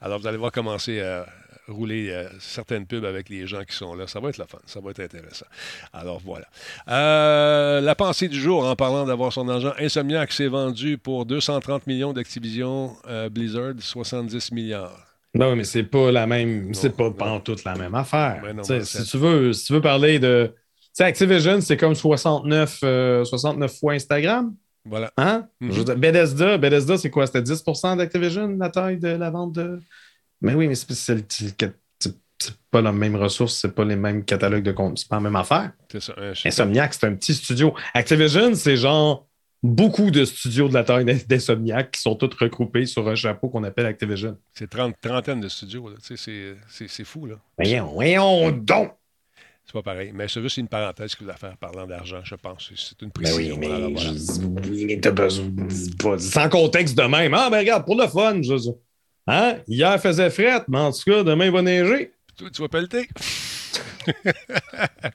Alors, 0.00 0.18
vous 0.20 0.26
allez 0.26 0.38
voir 0.38 0.52
commencer 0.52 1.00
à 1.00 1.26
rouler 1.68 2.10
euh, 2.10 2.28
certaines 2.40 2.86
pubs 2.86 3.04
avec 3.04 3.28
les 3.28 3.46
gens 3.46 3.64
qui 3.64 3.76
sont 3.76 3.94
là. 3.94 4.06
Ça 4.06 4.18
va 4.20 4.30
être 4.30 4.38
la 4.38 4.46
fun. 4.46 4.58
Ça 4.66 4.80
va 4.80 4.90
être 4.90 5.00
intéressant. 5.00 5.46
Alors, 5.92 6.20
voilà. 6.24 6.46
Euh, 6.88 7.80
la 7.80 7.94
pensée 7.94 8.28
du 8.28 8.40
jour, 8.40 8.64
en 8.64 8.76
parlant 8.76 9.04
d'avoir 9.04 9.32
son 9.32 9.48
argent, 9.48 9.72
Insomniac 9.78 10.32
s'est 10.32 10.48
vendu 10.48 10.98
pour 10.98 11.26
230 11.26 11.86
millions 11.86 12.12
d'Activision, 12.12 12.96
euh, 13.08 13.28
Blizzard, 13.28 13.74
70 13.78 14.52
milliards. 14.52 15.06
Non, 15.34 15.54
mais 15.54 15.64
c'est 15.64 15.84
pas 15.84 16.10
la 16.10 16.26
même. 16.26 16.74
C'est 16.74 16.96
pas, 16.96 17.10
pas 17.10 17.30
en 17.30 17.40
toute 17.40 17.64
la 17.64 17.76
même 17.76 17.94
affaire. 17.94 18.42
Non, 18.54 18.64
sais, 18.64 18.78
mais 18.78 18.84
si, 18.84 19.04
tu 19.04 19.16
veux, 19.16 19.52
si 19.52 19.66
tu 19.66 19.72
veux 19.74 19.80
parler 19.80 20.18
de. 20.18 20.52
Tu 20.52 20.88
sais, 20.92 21.04
Activision, 21.04 21.60
c'est 21.60 21.76
comme 21.76 21.94
69, 21.94 22.80
euh, 22.82 23.24
69 23.24 23.78
fois 23.78 23.92
Instagram. 23.92 24.54
Voilà. 24.84 25.12
Hein? 25.16 25.46
Veux 25.60 25.84
dire, 25.84 25.96
Bethesda, 25.96 26.58
Bethesda, 26.58 26.96
c'est 26.98 27.10
quoi? 27.10 27.26
C'était 27.26 27.42
10% 27.42 27.96
d'Activision, 27.96 28.48
la 28.58 28.70
taille 28.70 28.98
de 28.98 29.08
la 29.08 29.30
vente 29.30 29.52
de. 29.52 29.80
Mais 30.40 30.54
oui, 30.54 30.68
mais 30.68 30.74
c'est 30.74 30.86
pas 32.70 32.80
la 32.80 32.92
même 32.92 33.16
ressource, 33.16 33.56
c'est 33.56 33.74
pas 33.74 33.84
les 33.84 33.96
mêmes 33.96 34.24
catalogues 34.24 34.62
de 34.62 34.72
comptes, 34.72 34.98
c'est 34.98 35.08
pas 35.08 35.16
la 35.16 35.22
même 35.22 35.36
affaire. 35.36 35.72
Ça. 35.98 36.14
Insomniac, 36.44 36.94
c'est 36.94 37.06
un 37.06 37.14
petit 37.14 37.34
studio. 37.34 37.74
Activision, 37.92 38.54
c'est 38.54 38.76
genre 38.76 39.26
beaucoup 39.62 40.10
de 40.10 40.24
studios 40.24 40.68
de 40.68 40.74
la 40.74 40.84
taille 40.84 41.04
d'Insomniac 41.04 41.90
qui 41.90 42.00
sont 42.00 42.14
tous 42.14 42.34
regroupés 42.38 42.86
sur 42.86 43.06
un 43.08 43.14
chapeau 43.14 43.50
qu'on 43.50 43.64
appelle 43.64 43.86
Activision. 43.86 44.38
C'est 44.54 44.70
30, 44.70 44.94
trentaine 45.00 45.40
de 45.40 45.48
studios. 45.48 45.90
là. 45.90 45.96
C'est 46.00 47.04
fou, 47.04 47.26
là. 47.26 47.34
Voyons, 47.58 47.86
voyons 47.88 48.50
donc! 48.52 48.92
C'est 49.70 49.78
pas 49.84 49.92
pareil. 49.92 50.10
Mais 50.12 50.26
c'est 50.26 50.42
juste 50.42 50.56
une 50.56 50.66
parenthèse 50.66 51.14
que 51.14 51.22
vous 51.22 51.30
avez 51.30 51.38
faire 51.38 51.56
parlant 51.56 51.86
d'argent, 51.86 52.18
je 52.24 52.34
pense. 52.34 52.72
C'est 52.74 53.00
une 53.02 53.10
Ben 53.10 53.22
précision. 53.22 53.56
oui, 53.56 53.68
mais 53.68 53.92
voilà. 56.02 56.18
sans 56.18 56.48
contexte 56.48 56.98
de 56.98 57.04
même. 57.04 57.32
Ah, 57.34 57.48
ben 57.50 57.58
regarde, 57.60 57.84
pour 57.84 57.94
le 57.94 58.08
fun, 58.08 58.42
je, 58.42 58.54
Hein? 59.28 59.58
Hier 59.68 60.00
faisait 60.00 60.28
fret, 60.30 60.62
mais 60.66 60.78
en 60.78 60.90
tout 60.90 61.08
cas, 61.08 61.22
demain 61.22 61.44
il 61.44 61.52
va 61.52 61.62
neiger. 61.62 62.10
Toi, 62.36 62.48
tu 62.52 62.62
vas 62.62 62.68
pelleter? 62.68 63.08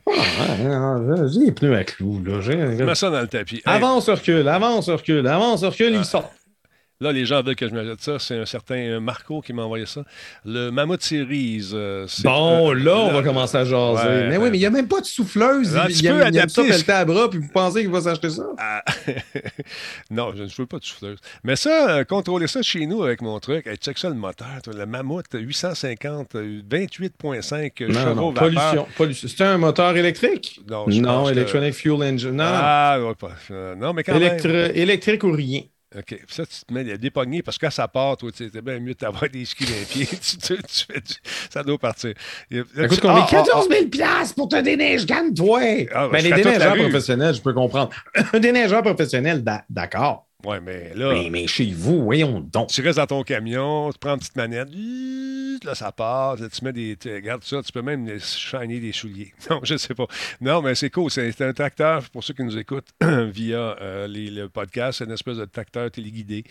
Ah, 0.07 0.97
J'ai 1.33 1.39
les 1.47 1.51
pneus 1.51 1.75
à 1.75 1.83
clous, 1.83 2.23
là. 2.23 2.39
Mets 2.85 2.95
ça 2.95 3.09
dans 3.09 3.19
le 3.21 3.27
tapis. 3.27 3.61
Avance, 3.65 4.07
recule, 4.09 4.47
avance, 4.47 4.89
recule, 4.89 5.27
avance, 5.27 5.63
recule, 5.65 5.95
il 5.95 6.05
sort. 6.05 6.31
Là, 7.01 7.11
les 7.11 7.25
gens 7.25 7.43
veulent 7.43 7.57
que 7.57 7.67
je 7.67 7.73
m'ajoute 7.73 7.99
ça. 8.01 8.19
C'est 8.19 8.37
un 8.37 8.45
certain 8.45 8.75
euh, 8.77 8.99
Marco 9.01 9.41
qui 9.41 9.51
m'a 9.51 9.63
envoyé 9.63 9.85
ça. 9.85 10.03
Le 10.45 10.69
Mammoth 10.69 11.01
Series. 11.03 11.71
euh, 11.73 12.07
Bon, 12.23 12.71
euh, 12.71 12.73
là, 12.73 12.95
on 12.97 13.11
va 13.11 13.21
commencer 13.21 13.57
à 13.57 13.65
jaser. 13.65 14.07
Ouais. 14.07 14.29
mais 14.29 14.37
oui, 14.37 14.49
mais 14.49 14.57
il 14.57 14.61
n'y 14.61 14.65
a 14.65 14.69
même 14.69 14.87
pas 14.87 15.01
de 15.01 15.05
souffleuse. 15.05 15.77
Il 15.89 15.93
tu 15.95 16.03
il 16.05 16.09
peux 16.09 16.15
il 16.19 16.21
adapter- 16.21 16.67
pelleter 16.69 16.91
à 16.93 17.03
bras, 17.03 17.29
puis 17.29 17.39
vous 17.39 17.49
pensez 17.53 17.81
qu'il 17.81 17.91
va 17.91 17.99
s'acheter 17.99 18.29
ça? 18.29 18.43
Ah. 18.57 18.81
non, 20.09 20.31
je 20.35 20.43
ne 20.43 20.47
veux 20.47 20.65
pas 20.65 20.79
de 20.79 20.85
souffleuse. 20.85 21.19
Mais 21.43 21.55
ça, 21.57 21.97
euh, 21.97 22.03
contrôler 22.05 22.47
ça 22.47 22.61
chez 22.61 22.85
nous 22.85 23.03
avec 23.03 23.21
mon 23.21 23.39
truc. 23.39 23.67
Hey, 23.67 23.75
check 23.77 23.97
ça 23.97 24.07
le 24.09 24.15
moteur. 24.15 24.47
toi, 24.63 24.73
le 24.73 24.85
Mammouth 24.85 25.25
850, 25.33 26.35
euh, 26.35 26.61
28,5 26.69 27.81
Non, 27.87 27.93
chevaux 27.93 28.15
non, 28.15 28.31
vapeur. 28.31 28.87
pollution. 28.95 29.27
C'est 29.27 29.41
un 29.43 29.57
moteur 29.57 29.97
électrique? 29.97 30.61
Non, 30.69 30.85
je 30.89 31.01
que- 31.01 31.31
Electronic 31.31 31.73
Fuel 31.73 32.03
Engine. 32.03 32.31
Non, 32.31 32.43
Ah, 32.47 32.97
non, 33.77 33.93
mais 33.93 34.03
quand 34.03 34.17
même. 34.17 34.39
électrique 34.75 35.23
ou 35.25 35.31
rien. 35.31 35.61
OK. 35.97 36.19
Ça, 36.27 36.45
tu 36.45 36.65
te 36.65 36.73
mets 36.73 36.97
des 36.97 37.09
poignées 37.09 37.41
parce 37.41 37.57
que 37.57 37.65
quand 37.65 37.71
ça 37.71 37.87
part, 37.87 38.17
toi, 38.17 38.31
tu 38.31 38.45
sais, 38.45 38.51
c'est 38.53 38.61
bien 38.61 38.79
mieux 38.79 38.93
d'avoir 38.93 39.29
des 39.29 39.45
skis 39.45 39.65
dans 39.65 39.71
les 39.71 39.85
pieds. 39.85 40.05
tu, 40.41 40.57
Ça 41.49 41.63
doit 41.63 41.77
partir. 41.77 42.13
Là, 42.51 42.63
Écoute, 42.83 42.99
Ah, 43.03 43.15
met 43.15 43.29
14 43.29 43.67
ah, 43.69 43.73
000 43.73 43.87
piastres 43.87 44.35
pour 44.35 44.49
te 44.49 44.61
déneiger, 44.61 45.05
gagne-toi! 45.05 45.87
Ah, 45.93 46.07
ben, 46.07 46.11
ben, 46.11 46.23
les 46.23 46.43
déneigeurs 46.43 46.75
professionnels, 46.75 47.35
je 47.35 47.41
peux 47.41 47.53
comprendre. 47.53 47.91
Un 48.33 48.39
déneigeur 48.39 48.81
professionnel, 48.81 49.43
d'a- 49.43 49.63
d'accord. 49.69 50.27
Ouais, 50.45 50.59
mais 50.61 50.91
là. 50.95 51.13
Mais, 51.13 51.29
mais 51.29 51.47
chez 51.47 51.71
vous, 51.75 52.03
voyons 52.03 52.39
donc. 52.39 52.69
Tu 52.69 52.81
restes 52.81 52.97
dans 52.99 53.07
ton 53.07 53.23
camion, 53.23 53.91
tu 53.91 53.97
prends 53.99 54.13
une 54.13 54.19
petite 54.19 54.35
manette, 54.35 54.69
là, 55.63 55.73
ça 55.75 55.91
part, 55.91 56.35
tu 56.37 56.63
mets 56.65 56.73
des. 56.73 56.95
tu- 56.97 57.13
regarde 57.13 57.43
ça, 57.43 57.61
tu 57.63 57.71
peux 57.71 57.81
même 57.81 58.07
shiner 58.19 58.79
des 58.79 58.91
souliers. 58.91 59.33
Non, 59.49 59.59
je 59.63 59.77
sais 59.77 59.93
pas. 59.93 60.05
Non, 60.41 60.61
mais 60.61 60.75
c'est 60.75 60.89
cool. 60.89 61.09
C'est 61.11 61.41
un 61.41 61.53
tracteur, 61.53 62.03
pour 62.11 62.23
ceux 62.23 62.33
qui 62.33 62.43
nous 62.43 62.57
écoutent 62.57 62.89
via 63.01 63.75
euh, 63.81 64.07
les- 64.07 64.29
le 64.29 64.49
podcast, 64.49 64.97
c'est 64.99 65.05
une 65.05 65.11
espèce 65.11 65.37
de 65.37 65.45
tracteur 65.45 65.89
téléguidé 65.91 66.43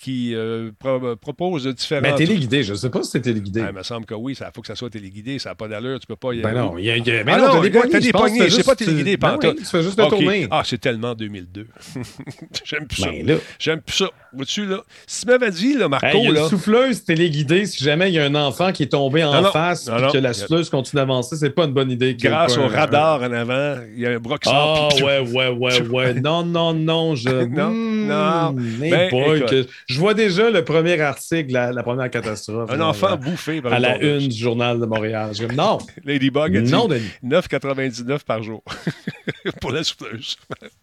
qui 0.00 0.34
euh, 0.34 0.70
pro- 0.78 1.16
propose 1.16 1.66
différents. 1.66 2.02
Ben, 2.02 2.14
téléguidé, 2.14 2.62
je 2.62 2.72
ne 2.72 2.76
sais 2.78 2.90
pas 2.90 3.02
si 3.02 3.10
c'est 3.10 3.20
téléguidé. 3.20 3.60
Ah, 3.62 3.68
il 3.70 3.76
me 3.76 3.82
semble 3.82 4.06
que 4.06 4.14
oui, 4.14 4.36
il 4.38 4.46
faut 4.54 4.60
que 4.60 4.66
ça 4.66 4.74
soit 4.76 4.90
téléguidé, 4.90 5.38
ça 5.38 5.50
n'a 5.50 5.54
pas 5.54 5.68
d'allure, 5.68 5.98
tu 6.00 6.06
peux 6.06 6.16
pas 6.16 6.32
y 6.32 6.40
Ben 6.40 6.52
non, 6.54 6.78
il 6.78 6.84
y 6.86 6.90
a- 6.90 6.96
il 6.96 7.06
y 7.06 7.10
a- 7.10 7.24
mais 7.24 7.32
Ah 7.32 7.38
non, 7.38 7.60
t'as 7.60 8.00
des 8.00 8.12
poignées, 8.12 8.50
c'est 8.50 8.64
pas 8.64 8.76
téléguidé, 8.76 9.16
ben 9.16 9.38
oui, 9.42 9.56
tu 9.56 9.64
fais 9.64 9.82
juste 9.82 9.98
le 9.98 10.04
OK. 10.04 10.10
tourner. 10.10 10.46
Ah, 10.50 10.62
c'est 10.64 10.78
tellement 10.78 11.14
2002. 11.14 11.66
J'aime 12.64 12.86
plus 12.86 13.02
ça. 13.02 13.10
Ben 13.28 13.34
là. 13.36 13.40
J'aime 13.58 13.80
plus 13.80 13.96
ça. 13.96 14.10
Vois-tu, 14.30 14.66
là? 14.66 14.82
Si 15.06 15.22
tu 15.22 15.26
m'avais 15.32 15.50
dit, 15.50 15.72
là, 15.78 15.88
Marco, 15.88 16.06
Hey, 16.06 16.24
y 16.24 16.28
a 16.28 16.32
là. 16.32 16.40
une 16.42 16.48
souffleuse 16.50 17.02
téléguidée 17.02 17.64
si 17.64 17.82
jamais 17.82 18.10
il 18.10 18.14
y 18.14 18.18
a 18.18 18.24
un 18.26 18.34
enfant 18.34 18.72
qui 18.72 18.82
est 18.82 18.88
tombé 18.88 19.24
en 19.24 19.40
Non, 19.40 19.50
face 19.50 19.88
et 19.88 20.12
que 20.12 20.18
la 20.18 20.34
souffleuse 20.34 20.68
continue 20.68 21.00
d'avancer, 21.00 21.34
c'est 21.36 21.48
pas 21.48 21.64
une 21.64 21.72
bonne 21.72 21.90
idée. 21.90 22.14
Grâce 22.14 22.58
au 22.58 22.62
un- 22.64 22.68
radar 22.68 23.22
en 23.22 23.32
avant, 23.32 23.76
il 23.94 24.00
y 24.00 24.06
a 24.06 24.10
un 24.10 24.18
bras 24.18 24.36
qui. 24.36 24.50
Ah 24.52 24.88
ouais, 25.02 25.20
ouais, 25.20 25.48
ouais, 25.48 25.80
ouais. 25.88 26.14
Non, 26.20 26.44
non, 26.44 26.74
non, 26.74 27.14
je. 27.14 27.28
Non, 27.48 27.70
Hmm, 27.70 28.06
non. 28.06 28.52
Ben, 28.52 29.08
boy, 29.10 29.38
écoute. 29.38 29.50
que- 29.50 29.66
Je 29.86 29.98
vois 29.98 30.12
déjà 30.12 30.50
le 30.50 30.62
premier 30.62 31.00
article, 31.00 31.50
la, 31.52 31.72
la 31.72 31.82
première 31.82 32.10
catastrophe. 32.10 32.70
Un 32.70 32.80
enfant 32.82 33.08
là, 33.10 33.16
bouffé 33.16 33.62
par 33.62 33.72
À 33.72 33.78
la 33.78 33.96
une 33.96 34.28
du 34.28 34.36
journal 34.38 34.78
de 34.78 34.84
Montréal. 34.84 35.30
Je 35.32 35.44
non. 35.46 35.78
Ladybug 36.04 36.54
a 36.56 36.60
dit 36.60 36.70
Non, 36.70 36.86
Denis. 36.86 37.08
9,99 37.24 38.24
par 38.24 38.42
jour 38.42 38.62
pour 39.62 39.72
la 39.72 39.82
souffleuse. 39.82 40.36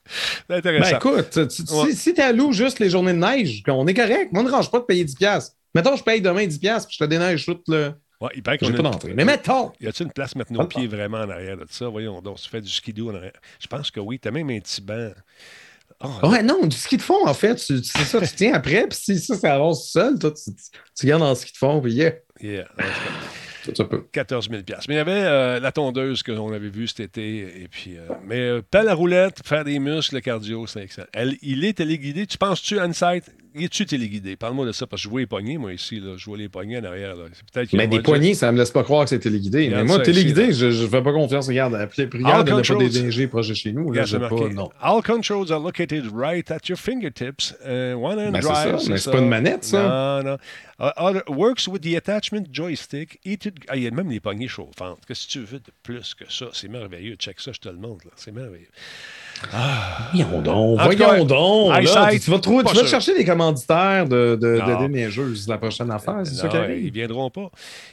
c'est 0.07 0.47
Ben 0.49 0.57
intéressant. 0.57 0.95
écoute, 0.97 1.29
tu- 1.31 1.47
tu- 1.47 1.73
Ouais. 1.73 1.91
si, 1.91 1.95
si 1.95 2.13
tu 2.13 2.21
alloues 2.26 2.51
juste 2.51 2.80
les 2.80 2.89
journées 2.89 3.13
de 3.13 3.19
neige, 3.19 3.63
on 3.67 3.88
est 3.88 3.93
correct. 3.93 4.32
Moi, 4.32 4.43
ne 4.43 4.49
range 4.49 4.69
pas 4.69 4.80
de 4.80 4.86
payer 4.86 5.05
10$. 5.05 5.15
piastres. 5.17 5.55
Mettons, 5.73 5.95
je 5.95 6.03
paye 6.03 6.21
demain 6.21 6.45
10$, 6.45 6.59
piastres, 6.59 6.88
puis 6.88 6.97
je 6.99 7.03
te 7.03 7.09
déneige 7.09 7.45
tout 7.45 7.59
le. 7.67 7.93
Ouais, 8.21 8.30
il 8.36 8.43
paraît 8.43 8.57
J'ai 8.61 8.67
qu'on 8.71 8.78
pas 8.78 8.84
d'entrée. 8.84 9.13
Mais 9.13 9.26
mettons! 9.26 9.71
Y 9.80 9.88
a-t-il 9.88 10.07
une 10.07 10.13
place 10.13 10.36
mettre 10.36 10.53
nos 10.53 10.65
pieds 10.65 10.88
vraiment 10.88 11.19
en 11.19 11.30
arrière 11.30 11.57
de 11.57 11.65
ça? 11.69 11.88
Voyons 11.88 12.21
donc, 12.21 12.38
tu 12.38 12.49
fais 12.49 12.61
du 12.61 12.69
skidoo 12.69 13.11
en 13.11 13.15
arrière. 13.15 13.34
Je 13.59 13.67
pense 13.67 13.91
que 13.91 13.99
oui. 13.99 14.19
T'as 14.19 14.32
même 14.32 14.49
un 14.49 14.59
petit 14.59 14.82
banc. 14.82 15.11
Ah, 15.99 16.28
Ouais, 16.28 16.43
non, 16.43 16.65
du 16.65 16.76
ski 16.76 16.97
de 16.97 17.01
fond, 17.01 17.26
en 17.28 17.34
fait. 17.34 17.59
C'est 17.59 17.84
ça, 17.84 18.19
tu 18.21 18.36
tiens 18.36 18.53
après, 18.53 18.88
puis 18.88 18.97
si 18.97 19.19
ça, 19.19 19.36
ça 19.36 19.55
avance 19.55 19.91
seul, 19.91 20.17
toi, 20.19 20.32
tu, 20.32 20.43
tu, 20.53 20.63
tu 20.97 21.07
gardes 21.07 21.23
en 21.23 21.36
ski 21.36 21.51
de 21.51 21.57
fond, 21.57 21.82
puis 21.82 21.93
yeah. 21.93 22.13
yeah. 22.41 22.65
En 23.70 23.74
tout 23.74 23.84
cas, 23.84 23.84
Ça, 23.84 23.84
ça 23.84 23.86
peut. 23.86 24.05
14 24.11 24.49
000 24.49 24.61
Mais 24.88 24.93
il 24.95 24.97
y 24.97 24.99
avait 24.99 25.11
euh, 25.11 25.59
la 25.59 25.72
tondeuse 25.72 26.24
qu'on 26.24 26.53
avait 26.53 26.70
vue 26.70 26.88
cet 26.88 26.99
été. 26.99 27.61
Et 27.63 27.68
puis, 27.68 27.97
euh, 27.97 28.01
mais 28.26 28.39
euh, 28.39 28.61
pelle 28.61 28.88
à 28.89 28.93
roulette, 28.93 29.41
faire 29.45 29.63
des 29.63 29.80
muscles, 29.80 30.16
le 30.16 30.22
cardio, 30.22 30.66
c'est 30.68 30.84
excellent. 30.84 31.07
Elle- 31.13 31.38
il 31.41 31.63
est 31.66 31.74
téléguidé. 31.78 32.26
Tu 32.28 32.38
penses-tu, 32.38 32.80
Insight? 32.80 33.24
Il 33.58 33.64
est-tu 33.64 33.86
téléguidé? 33.86 34.36
Parle-moi 34.36 34.66
de 34.66 34.72
ça, 34.72 34.86
parce 34.86 35.01
que 35.01 35.06
je 35.06 35.10
vois 35.10 35.22
les 35.22 35.28
poignées, 35.28 35.58
moi, 35.58 35.72
ici. 35.74 35.99
Là. 35.99 36.16
Je 36.18 36.26
vois 36.26 36.38
les 36.38 36.49
poignées 36.49 36.78
en 36.78 36.84
arrière. 36.84 37.16
Là. 37.16 37.26
Mais 37.74 37.88
des 37.88 38.01
poignées, 38.01 38.34
ça 38.34 38.51
me 38.51 38.58
laisse 38.58 38.72
pas 38.72 38.84
croire 38.84 39.03
que 39.06 39.10
c'est 39.10 39.20
téléguidé. 39.20 39.70
Mais 39.70 39.84
moi, 39.84 39.99
téléguidé, 39.99 40.51
je 40.51 40.66
ne 40.68 40.88
fais 40.88 41.01
pas 41.01 41.14
confiance. 41.14 41.47
Regarde, 41.47 41.74
prière 42.10 42.43
de 42.43 42.51
ne 42.51 42.62
pas 42.62 42.89
déneiger 42.89 43.28
proche 43.28 43.47
de 43.47 43.53
chez 43.53 43.72
nous. 43.72 43.91
Là, 43.91 44.03
pas, 44.30 44.30
non. 44.53 44.70
All 44.82 45.01
controls 45.01 45.51
are 45.51 45.60
located 45.60 46.06
right 46.14 46.49
at 46.51 46.68
your 46.68 46.78
fingertips. 46.78 47.53
Uh, 47.66 47.93
one 47.93 48.20
hand 48.20 48.34
Ben, 48.34 48.41
c'est 48.41 48.47
drive. 48.47 48.80
ça, 48.80 48.89
mais 48.91 48.97
c'est 48.97 49.12
pas 49.12 49.20
une 49.20 49.30
manette, 49.30 49.64
ça. 49.64 50.22
Non, 50.24 50.32
non. 50.32 50.38
Uh, 50.78 50.91
other- 50.97 51.24
works 51.30 51.68
with 51.70 51.82
the 51.82 51.95
attachment 51.95 52.47
joystick. 52.51 53.20
Heated- 53.24 53.60
Ah, 53.70 53.78
il 53.78 53.84
y 53.84 53.88
a 53.88 53.91
même 53.91 54.10
les 54.10 54.20
poignées 54.20 54.49
chauffantes. 54.49 54.99
Qu'est-ce 55.08 55.28
que 55.28 55.32
tu 55.32 55.39
veux 55.39 55.60
de 55.60 55.72
plus 55.84 56.14
que 56.14 56.26
ça? 56.30 56.47
C'est 56.51 56.68
merveilleux. 56.68 57.16
Check 57.16 57.39
ça, 57.39 57.51
je 57.53 57.60
te 57.60 57.70
le 57.70 57.78
montre. 57.78 58.06
là. 58.06 58.12
C'est 58.18 58.34
merveilleux. 58.34 58.68
Voyons 60.14 60.41
donc, 60.41 60.80
voyons 60.82 61.26
donc. 61.26 61.74
tu, 62.20 62.32
vas 62.32 62.39
tu 62.39 62.76
vas 62.76 62.86
chercher 62.88 63.14
des 63.16 63.26
de, 63.53 64.35
de, 64.35 64.37
de 64.37 65.49
la 65.49 65.57
prochaine 65.57 65.91
affaire, 65.91 66.25
c'est 66.25 66.35
ça 66.35 66.49
ils 66.71 66.91
viendront 66.91 67.29
pas. 67.29 67.49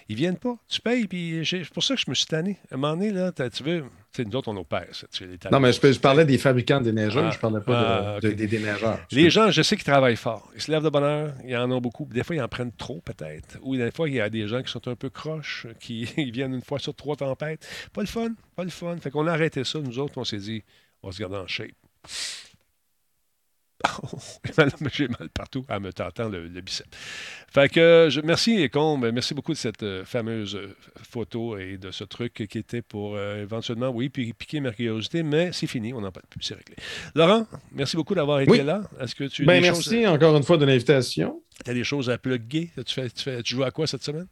Ils 0.08 0.16
viennent 0.16 0.36
pas. 0.36 0.56
Tu 0.68 0.80
payes, 0.80 1.06
puis 1.06 1.42
c'est 1.48 1.68
pour 1.70 1.82
ça 1.82 1.94
que 1.94 2.00
je 2.00 2.10
me 2.10 2.14
suis 2.14 2.26
tanné. 2.26 2.58
À 2.70 2.74
un 2.74 2.78
moment 2.78 2.94
donné, 2.94 3.10
là, 3.10 3.32
tu 3.32 3.62
veux... 3.62 3.84
Tu 4.12 4.22
sais, 4.22 4.28
nous 4.28 4.36
autres, 4.36 4.48
on 4.52 4.56
opère. 4.58 4.88
ça, 4.92 5.06
Non, 5.50 5.58
mais 5.58 5.72
je, 5.72 5.90
je 5.90 5.98
parlais 5.98 6.26
des 6.26 6.36
fabricants 6.36 6.80
de 6.80 6.84
déneigeurs, 6.84 7.28
Ah, 7.28 7.30
je 7.30 7.38
parlais 7.38 7.60
pas 7.60 8.16
ah, 8.16 8.20
de, 8.20 8.28
de- 8.28 8.32
ok. 8.32 8.36
des 8.36 8.46
déneigeurs. 8.46 8.98
Les 9.10 9.30
gens, 9.30 9.50
je 9.50 9.62
sais 9.62 9.74
qu'ils 9.74 9.86
travaillent 9.86 10.16
fort. 10.16 10.50
Ils 10.54 10.60
se 10.60 10.70
lèvent 10.70 10.82
de 10.82 10.90
bonne 10.90 11.02
heure, 11.04 11.32
ils 11.46 11.56
en 11.56 11.70
ont 11.70 11.80
beaucoup. 11.80 12.06
Des 12.12 12.22
fois, 12.22 12.36
ils 12.36 12.42
en 12.42 12.48
prennent 12.48 12.72
trop, 12.72 13.00
peut-être. 13.00 13.58
Ou 13.62 13.74
des 13.74 13.90
fois, 13.90 14.10
il 14.10 14.16
y 14.16 14.20
a 14.20 14.28
des 14.28 14.46
gens 14.48 14.62
qui 14.62 14.70
sont 14.70 14.86
un 14.86 14.96
peu 14.96 15.08
croches, 15.08 15.66
qui 15.80 16.02
ils 16.18 16.30
viennent 16.30 16.52
une 16.52 16.60
fois 16.62 16.78
sur 16.78 16.94
trois 16.94 17.16
tempêtes. 17.16 17.66
Pas 17.94 18.02
le 18.02 18.06
fun, 18.06 18.34
pas 18.54 18.64
le 18.64 18.70
fun. 18.70 18.98
Fait 18.98 19.10
qu'on 19.10 19.26
a 19.26 19.32
arrêté 19.32 19.64
ça. 19.64 19.78
Nous 19.78 19.98
autres, 19.98 20.18
on 20.18 20.24
s'est 20.24 20.36
dit, 20.36 20.62
on 21.02 21.08
va 21.08 21.12
se 21.14 21.18
garder 21.18 21.36
en 21.36 21.46
shape. 21.46 21.70
J'ai 24.92 25.08
mal 25.08 25.28
partout 25.30 25.64
en 25.68 25.80
me 25.80 25.92
tentant 25.92 26.28
le, 26.28 26.46
le 26.48 26.60
bicep. 26.60 26.86
Fait 27.52 27.68
que 27.68 28.08
je, 28.10 28.20
merci 28.20 28.68
Combe, 28.70 29.10
merci 29.12 29.34
beaucoup 29.34 29.52
de 29.52 29.58
cette 29.58 29.82
euh, 29.82 30.04
fameuse 30.04 30.54
euh, 30.56 30.74
photo 31.08 31.56
et 31.58 31.76
de 31.78 31.90
ce 31.90 32.04
truc 32.04 32.32
qui 32.48 32.58
était 32.58 32.82
pour 32.82 33.14
euh, 33.16 33.42
éventuellement, 33.42 33.88
oui, 33.90 34.08
piquer 34.08 34.60
ma 34.60 34.72
curiosité, 34.72 35.22
mais 35.22 35.52
c'est 35.52 35.66
fini, 35.66 35.92
on 35.92 36.00
n'en 36.00 36.12
parle 36.12 36.26
plus, 36.30 36.42
c'est 36.42 36.54
réglé. 36.54 36.76
Laurent, 37.14 37.46
merci 37.72 37.96
beaucoup 37.96 38.14
d'avoir 38.14 38.40
été 38.40 38.50
Oui. 38.50 38.62
là. 38.62 38.82
Est-ce 39.00 39.14
que 39.14 39.24
tu 39.24 39.44
Ben, 39.44 39.60
merci 39.60 40.02
choses- 40.02 40.06
encore 40.08 40.36
une 40.36 40.42
fois 40.44 40.56
de 40.56 40.64
l'invitation. 40.64 41.40
T'as 41.64 41.74
des 41.74 41.84
choses 41.84 42.08
à 42.10 42.18
plugger? 42.18 42.70
Tu, 42.86 42.94
fais, 42.94 43.10
tu, 43.10 43.22
fais- 43.22 43.42
tu 43.42 43.54
joues 43.54 43.64
à 43.64 43.70
quoi 43.70 43.86
cette 43.86 44.02
semaine? 44.02 44.26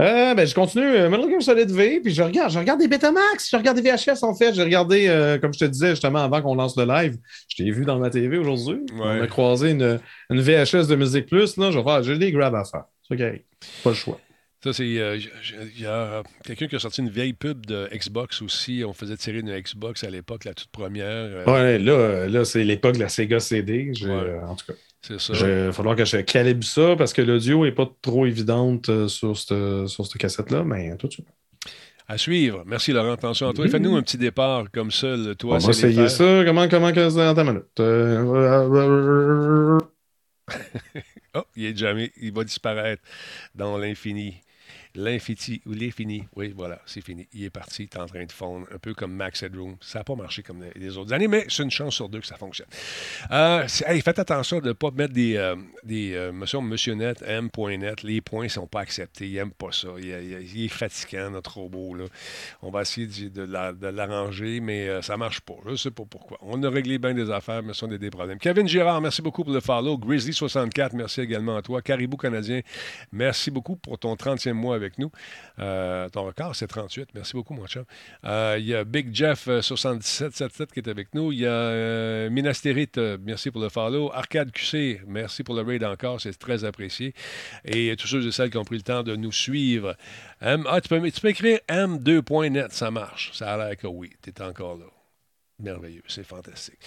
Euh, 0.00 0.34
ben, 0.34 0.46
je 0.46 0.54
continue 0.54 0.84
euh, 0.86 1.10
Metal 1.10 1.28
Gear 1.30 1.42
Solid 1.42 1.70
V, 1.70 2.00
puis 2.02 2.14
je 2.14 2.22
regarde, 2.22 2.50
je 2.50 2.58
regarde 2.58 2.80
des 2.80 2.88
Betamax, 2.88 3.50
je 3.50 3.56
regarde 3.56 3.78
des 3.78 3.90
VHS 3.90 4.22
en 4.22 4.34
fait. 4.34 4.54
J'ai 4.54 4.62
regardé, 4.62 5.06
euh, 5.08 5.38
comme 5.38 5.52
je 5.52 5.58
te 5.58 5.64
disais 5.66 5.90
justement 5.90 6.20
avant 6.24 6.40
qu'on 6.40 6.54
lance 6.54 6.76
le 6.78 6.84
live, 6.86 7.16
je 7.48 7.56
t'ai 7.62 7.70
vu 7.70 7.84
dans 7.84 7.98
ma 7.98 8.08
TV 8.08 8.38
aujourd'hui. 8.38 8.78
On 8.98 9.02
a 9.22 9.26
croisé 9.26 9.72
une, 9.72 10.00
une 10.30 10.40
VHS 10.40 10.86
de 10.88 10.96
Musique 10.96 11.26
Plus. 11.26 11.56
Là, 11.58 11.70
je 11.70 11.78
vais 11.78 11.84
faire, 11.84 12.02
j'ai 12.02 12.16
des 12.16 12.32
grabs 12.32 12.54
à 12.54 12.64
faire. 12.64 12.84
C'est 13.06 13.20
arrive. 13.20 13.42
Pas 13.84 13.90
le 13.90 13.96
choix. 13.96 14.18
Ça, 14.64 14.72
c'est. 14.72 14.82
euh, 14.98 15.18
Il 15.76 15.82
y 15.82 15.86
a 15.86 16.22
quelqu'un 16.44 16.66
qui 16.66 16.74
a 16.76 16.78
sorti 16.78 17.02
une 17.02 17.10
vieille 17.10 17.34
pub 17.34 17.66
de 17.66 17.88
Xbox 17.94 18.40
aussi. 18.42 18.82
On 18.84 18.94
faisait 18.94 19.16
tirer 19.16 19.38
une 19.40 19.56
Xbox 19.60 20.02
à 20.02 20.10
l'époque, 20.10 20.44
la 20.44 20.54
toute 20.54 20.70
première. 20.70 21.04
euh, 21.06 21.44
Ouais, 21.44 21.78
là, 21.78 22.26
là 22.26 22.44
c'est 22.46 22.64
l'époque 22.64 22.94
de 22.94 23.00
la 23.00 23.08
Sega 23.10 23.38
CD. 23.38 23.92
Ouais. 24.02 24.08
euh, 24.10 24.40
en 24.46 24.56
tout 24.56 24.66
cas. 24.66 24.72
C'est 25.06 25.20
ça. 25.20 25.32
Il 25.34 25.66
va 25.66 25.72
falloir 25.72 25.94
que 25.96 26.04
je 26.04 26.16
calibre 26.18 26.64
ça 26.64 26.96
parce 26.96 27.12
que 27.12 27.22
l'audio 27.22 27.64
n'est 27.64 27.72
pas 27.72 27.88
trop 28.02 28.26
évidente 28.26 28.88
euh, 28.88 29.08
sur 29.08 29.36
cette, 29.36 29.86
sur 29.86 30.06
cette 30.06 30.20
cassette-là, 30.20 30.64
mais 30.64 30.96
tout 30.96 31.06
de 31.06 31.12
suite. 31.12 31.26
À 32.08 32.18
suivre. 32.18 32.62
Merci 32.66 32.92
Laurent. 32.92 33.12
Attention 33.12 33.48
à 33.48 33.52
toi. 33.52 33.68
Fais-nous 33.68 33.96
un 33.96 34.02
petit 34.02 34.18
départ 34.18 34.70
comme 34.72 34.90
ça, 34.92 35.16
le 35.16 35.34
toi. 35.34 35.56
On 35.56 35.58
va 35.58 35.70
essayer 35.70 36.08
ça. 36.08 36.42
Comment, 36.44 36.68
comment 36.68 36.92
que 36.92 37.14
dans 37.14 37.34
ta 37.34 37.44
minute? 37.44 37.80
Euh, 37.80 39.78
Oh, 41.36 41.44
il 41.54 41.66
est 41.66 41.76
jamais. 41.76 42.12
Il 42.16 42.32
va 42.32 42.44
disparaître 42.44 43.02
dans 43.54 43.76
l'infini. 43.76 44.40
L'infini 44.96 45.60
l'infini. 45.66 46.24
Oui, 46.34 46.52
voilà, 46.56 46.80
c'est 46.86 47.00
fini. 47.02 47.28
Il 47.34 47.44
est 47.44 47.50
parti, 47.50 47.84
il 47.84 47.96
est 47.96 48.00
en 48.00 48.06
train 48.06 48.24
de 48.24 48.32
fondre, 48.32 48.66
un 48.74 48.78
peu 48.78 48.94
comme 48.94 49.12
Max 49.12 49.42
Headroom. 49.42 49.76
Ça 49.80 49.98
n'a 50.00 50.04
pas 50.04 50.14
marché 50.14 50.42
comme 50.42 50.64
les- 50.74 50.96
autres 50.96 51.12
années, 51.12 51.28
mais 51.28 51.44
c'est 51.48 51.62
une 51.62 51.70
chance 51.70 51.94
sur 51.94 52.08
deux 52.08 52.20
que 52.20 52.26
ça 52.26 52.36
fonctionne. 52.36 52.68
Euh, 53.30 53.66
hey, 53.86 54.00
faites 54.00 54.18
attention 54.18 54.60
de 54.60 54.68
ne 54.68 54.72
pas 54.72 54.90
mettre 54.90 55.12
des, 55.12 55.36
euh, 55.36 55.54
des 55.84 56.14
euh, 56.14 56.32
monsieur, 56.32 56.60
monsieur 56.60 56.94
net, 56.94 57.22
m.net. 57.26 58.02
Les 58.02 58.20
points 58.22 58.44
ne 58.44 58.48
sont 58.48 58.66
pas 58.66 58.80
acceptés. 58.80 59.28
Il 59.28 59.34
n'aime 59.34 59.50
pas 59.50 59.70
ça. 59.72 59.88
Il, 59.98 60.06
il- 60.06 60.64
est 60.64 60.68
fatigant, 60.68 61.30
notre 61.30 61.58
robot. 61.58 61.94
Là. 61.94 62.04
On 62.62 62.70
va 62.70 62.82
essayer 62.82 63.06
de, 63.06 63.28
de 63.28 63.42
la- 63.52 63.72
de 63.72 63.88
l'arranger, 63.88 64.60
mais 64.60 65.02
ça 65.02 65.12
ne 65.14 65.18
marche 65.18 65.40
pas. 65.40 65.54
Je 65.66 65.70
ne 65.72 65.76
sais 65.76 65.90
pas 65.90 66.04
pourquoi. 66.08 66.38
On 66.40 66.62
a 66.62 66.70
réglé 66.70 66.98
bien 66.98 67.12
des 67.12 67.30
affaires, 67.30 67.62
mais 67.62 67.74
ça, 67.74 67.86
on 67.86 67.92
a 67.92 67.98
des 67.98 68.10
problèmes. 68.10 68.38
Kevin 68.38 68.66
Girard, 68.66 69.00
merci 69.02 69.20
beaucoup 69.20 69.44
pour 69.44 69.52
le 69.52 69.60
follow. 69.60 69.98
Grizzly64, 69.98 70.90
merci 70.94 71.20
également 71.20 71.56
à 71.56 71.62
toi. 71.62 71.82
Caribou 71.82 72.16
Canadien, 72.16 72.60
merci 73.12 73.50
beaucoup 73.50 73.76
pour 73.76 73.98
ton 73.98 74.14
30e 74.14 74.52
mois 74.54 74.74
avec 74.76 74.85
nous. 74.98 75.10
Euh, 75.58 76.08
ton 76.08 76.24
record, 76.24 76.54
c'est 76.56 76.66
38. 76.66 77.10
Merci 77.14 77.32
beaucoup, 77.34 77.54
mon 77.54 77.66
chum. 77.66 77.84
Euh, 78.24 78.56
Il 78.58 78.66
y 78.66 78.74
a 78.74 78.84
Big 78.84 79.14
Jeff 79.14 79.48
euh, 79.48 79.62
7777 79.62 80.72
qui 80.72 80.80
est 80.80 80.88
avec 80.88 81.14
nous. 81.14 81.32
Il 81.32 81.40
y 81.40 81.46
a 81.46 81.50
euh, 81.50 82.30
Minastérite, 82.30 82.98
euh, 82.98 83.18
merci 83.22 83.50
pour 83.50 83.60
le 83.60 83.68
follow. 83.68 84.10
Arcade 84.12 84.50
QC, 84.52 85.00
merci 85.06 85.42
pour 85.42 85.54
le 85.54 85.62
raid 85.62 85.84
encore, 85.84 86.20
c'est 86.20 86.38
très 86.38 86.64
apprécié. 86.64 87.14
Et 87.64 87.94
tous 87.96 88.06
ceux 88.06 88.26
et 88.26 88.32
celles 88.32 88.50
qui 88.50 88.56
ont 88.58 88.64
pris 88.64 88.76
le 88.76 88.82
temps 88.82 89.02
de 89.02 89.16
nous 89.16 89.32
suivre. 89.32 89.96
M- 90.40 90.64
ah, 90.68 90.80
tu, 90.80 90.88
peux, 90.88 91.10
tu 91.10 91.20
peux 91.20 91.28
écrire 91.28 91.58
m2.net, 91.68 92.72
ça 92.72 92.90
marche. 92.90 93.32
Ça 93.34 93.54
a 93.54 93.56
l'air 93.56 93.76
que 93.76 93.86
oui, 93.86 94.10
tu 94.22 94.30
es 94.30 94.42
encore 94.42 94.76
là. 94.78 94.86
Merveilleux, 95.58 96.02
c'est 96.06 96.24
fantastique. 96.26 96.78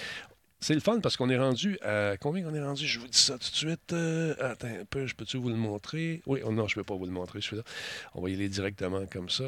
C'est 0.62 0.74
le 0.74 0.82
fun 0.82 1.00
parce 1.00 1.16
qu'on 1.16 1.30
est 1.30 1.38
rendu 1.38 1.78
à. 1.82 2.18
Combien 2.18 2.46
on 2.48 2.54
est 2.54 2.62
rendu? 2.62 2.86
Je 2.86 3.00
vous 3.00 3.08
dis 3.08 3.18
ça 3.18 3.34
tout 3.34 3.50
de 3.50 3.56
suite. 3.56 3.94
Euh, 3.94 4.36
attends 4.40 4.68
un 4.68 4.86
peu, 4.90 5.06
je 5.06 5.16
peux-tu 5.16 5.38
vous 5.38 5.50
le 5.50 5.56
montrer? 5.56 6.22
Oui, 6.26 6.42
oh 6.44 6.52
non, 6.52 6.68
je 6.68 6.78
ne 6.78 6.82
peux 6.82 6.86
pas 6.86 6.96
vous 6.96 7.06
le 7.06 7.12
montrer, 7.12 7.40
celui-là. 7.42 7.64
On 8.14 8.22
va 8.22 8.30
y 8.30 8.34
aller 8.34 8.50
directement 8.50 9.06
comme 9.06 9.30
ça. 9.30 9.46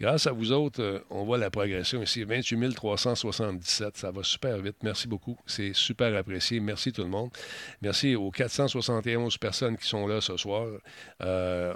Grâce 0.00 0.26
à 0.26 0.32
vous 0.32 0.50
autres, 0.50 0.82
euh, 0.82 0.98
on 1.10 1.24
voit 1.24 1.36
la 1.36 1.50
progression 1.50 2.02
ici. 2.02 2.24
28 2.24 2.74
377, 2.74 3.98
ça 3.98 4.10
va 4.10 4.22
super 4.22 4.56
vite. 4.58 4.76
Merci 4.82 5.06
beaucoup. 5.06 5.38
C'est 5.46 5.74
super 5.74 6.16
apprécié. 6.16 6.58
Merci 6.58 6.90
tout 6.90 7.02
le 7.02 7.08
monde. 7.08 7.30
Merci 7.82 8.16
aux 8.16 8.30
471 8.30 9.36
personnes 9.36 9.76
qui 9.76 9.86
sont 9.86 10.06
là 10.06 10.20
ce 10.22 10.36
soir. 10.38 10.66
Euh, 11.20 11.74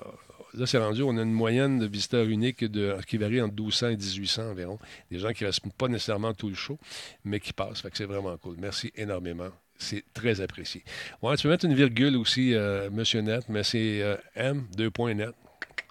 là, 0.56 0.66
c'est 0.66 0.78
rendu, 0.78 1.02
on 1.02 1.16
a 1.16 1.22
une 1.22 1.32
moyenne 1.32 1.78
de 1.78 1.86
visiteurs 1.86 2.26
uniques 2.26 2.64
qui 3.06 3.16
varie 3.16 3.40
entre 3.40 3.54
1200 3.54 3.88
et 3.88 3.96
1800 3.96 4.50
environ. 4.50 4.78
Des 5.10 5.18
gens 5.18 5.32
qui 5.32 5.44
ne 5.44 5.48
restent 5.48 5.72
pas 5.76 5.88
nécessairement 5.88 6.32
tout 6.34 6.48
le 6.48 6.54
show, 6.54 6.78
mais 7.24 7.40
qui 7.40 7.52
passent. 7.52 7.80
Fait 7.80 7.90
que 7.90 7.96
c'est 7.96 8.04
vraiment 8.04 8.36
cool. 8.36 8.56
Merci 8.58 8.92
énormément. 8.96 9.50
C'est 9.76 10.04
très 10.14 10.40
apprécié. 10.40 10.84
Ouais, 11.20 11.36
tu 11.36 11.42
peux 11.44 11.48
mettre 11.48 11.64
une 11.64 11.74
virgule 11.74 12.16
aussi, 12.16 12.54
euh, 12.54 12.90
Monsieur 12.90 13.20
Net, 13.20 13.44
mais 13.48 13.64
c'est 13.64 14.02
euh, 14.02 14.16
M2.net. 14.36 15.34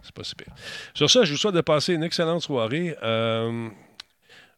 C'est 0.03 0.14
pas 0.14 0.24
super. 0.24 0.47
Sur 0.93 1.09
ça, 1.09 1.24
je 1.24 1.32
vous 1.32 1.38
souhaite 1.38 1.55
de 1.55 1.61
passer 1.61 1.93
une 1.93 2.03
excellente 2.03 2.41
soirée. 2.41 2.95
Euh, 3.03 3.70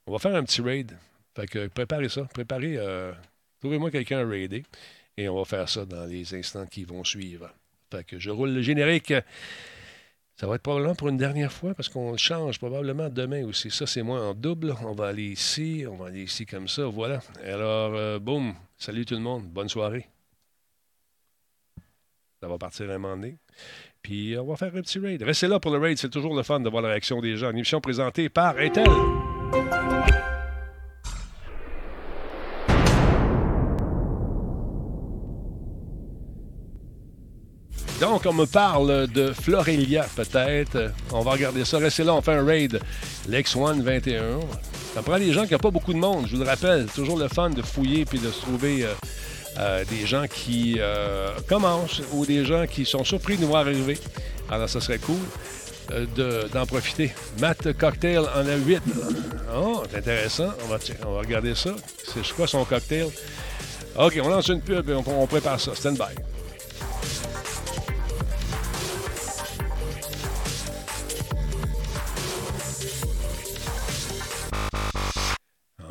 on 0.07 0.11
va 0.11 0.19
faire 0.19 0.35
un 0.35 0.43
petit 0.43 0.61
raid. 0.61 0.97
Fait 1.35 1.47
que 1.47 1.67
préparez 1.67 2.09
ça. 2.09 2.23
Préparez. 2.33 2.79
Trouvez-moi 3.59 3.91
quelqu'un 3.91 4.19
à 4.19 4.29
raider. 4.29 4.63
Et 5.17 5.29
on 5.29 5.37
va 5.37 5.45
faire 5.45 5.69
ça 5.69 5.85
dans 5.85 6.05
les 6.05 6.33
instants 6.35 6.65
qui 6.65 6.83
vont 6.83 7.03
suivre. 7.03 7.49
Fait 7.91 8.03
que 8.03 8.19
je 8.19 8.29
roule 8.29 8.51
le 8.51 8.61
générique. 8.61 9.13
Ça 10.37 10.47
va 10.47 10.55
être 10.55 10.63
probablement 10.63 10.95
pour 10.95 11.07
une 11.07 11.17
dernière 11.17 11.51
fois 11.51 11.73
parce 11.73 11.87
qu'on 11.87 12.11
le 12.11 12.17
change 12.17 12.59
probablement 12.59 13.09
demain 13.09 13.45
aussi. 13.45 13.71
Ça, 13.71 13.87
c'est 13.87 14.03
moi 14.03 14.21
en 14.21 14.33
double. 14.33 14.75
On 14.83 14.93
va 14.93 15.07
aller 15.07 15.31
ici. 15.31 15.85
On 15.89 15.95
va 15.95 16.07
aller 16.07 16.23
ici 16.23 16.45
comme 16.45 16.67
ça. 16.67 16.85
Voilà. 16.85 17.21
Alors, 17.43 17.93
euh, 17.95 18.19
boum. 18.19 18.53
Salut 18.77 19.05
tout 19.05 19.13
le 19.13 19.21
monde. 19.21 19.45
Bonne 19.45 19.69
soirée. 19.69 20.09
Ça 22.41 22.49
va 22.49 22.57
partir 22.57 22.89
un 22.89 22.97
moment 22.97 23.15
donné. 23.15 23.37
Puis 24.01 24.37
on 24.37 24.45
va 24.45 24.57
faire 24.57 24.75
un 24.75 24.81
petit 24.81 24.99
raid. 24.99 25.23
Restez 25.23 25.47
là 25.47 25.59
pour 25.59 25.71
le 25.71 25.79
raid, 25.79 25.97
c'est 25.97 26.09
toujours 26.09 26.35
le 26.35 26.43
fun 26.43 26.59
de 26.59 26.69
voir 26.69 26.83
la 26.83 26.89
réaction 26.89 27.21
des 27.21 27.37
gens. 27.37 27.49
Une 27.49 27.57
émission 27.57 27.79
présentée 27.79 28.27
par 28.29 28.57
Intel. 28.57 28.85
Donc, 38.05 38.21
on 38.27 38.33
me 38.33 38.45
parle 38.45 39.07
de 39.07 39.33
Florelia, 39.33 40.05
peut-être. 40.15 40.91
On 41.11 41.21
va 41.21 41.31
regarder 41.31 41.65
ça. 41.65 41.79
Restez 41.79 42.03
là, 42.03 42.13
on 42.13 42.21
fait 42.21 42.33
un 42.33 42.45
raid. 42.45 42.79
Lex1 43.27 43.81
21. 43.81 44.21
Ça 44.93 45.01
prend 45.01 45.17
des 45.17 45.33
gens 45.33 45.47
qui 45.47 45.53
n'ont 45.53 45.59
pas 45.59 45.71
beaucoup 45.71 45.91
de 45.91 45.97
monde, 45.97 46.27
je 46.29 46.35
vous 46.35 46.43
le 46.43 46.47
rappelle. 46.47 46.85
C'est 46.87 47.01
toujours 47.01 47.17
le 47.17 47.27
fun 47.27 47.49
de 47.49 47.63
fouiller 47.63 48.05
puis 48.05 48.19
de 48.19 48.29
se 48.29 48.41
trouver 48.41 48.83
euh, 48.85 48.93
euh, 49.57 49.83
des 49.89 50.05
gens 50.05 50.25
qui 50.27 50.75
euh, 50.77 51.29
commencent 51.49 52.03
ou 52.13 52.27
des 52.27 52.45
gens 52.45 52.67
qui 52.67 52.85
sont 52.85 53.03
surpris 53.03 53.37
de 53.37 53.41
nous 53.41 53.47
voir 53.47 53.61
arriver. 53.61 53.97
Alors, 54.51 54.69
ça 54.69 54.79
serait 54.81 54.99
cool 54.99 55.17
de- 56.15 56.47
d'en 56.53 56.67
profiter. 56.67 57.11
Matt 57.39 57.73
Cocktail 57.75 58.19
en 58.19 58.47
a 58.47 58.55
8. 58.55 58.83
Oh, 59.57 59.81
c'est 59.89 59.97
intéressant. 59.97 60.49
On 60.63 60.67
va, 60.67 60.77
on 61.07 61.17
regarder 61.17 61.55
ça. 61.55 61.71
C'est 62.13 62.21
quoi 62.35 62.45
son 62.45 62.63
cocktail? 62.65 63.07
OK, 63.97 64.19
on 64.23 64.29
lance 64.29 64.49
une 64.49 64.61
pub 64.61 64.87
et 64.91 64.93
on, 64.93 65.03
on 65.23 65.25
prépare 65.25 65.59
ça. 65.59 65.73
Stand 65.73 65.95
by. 65.97 66.13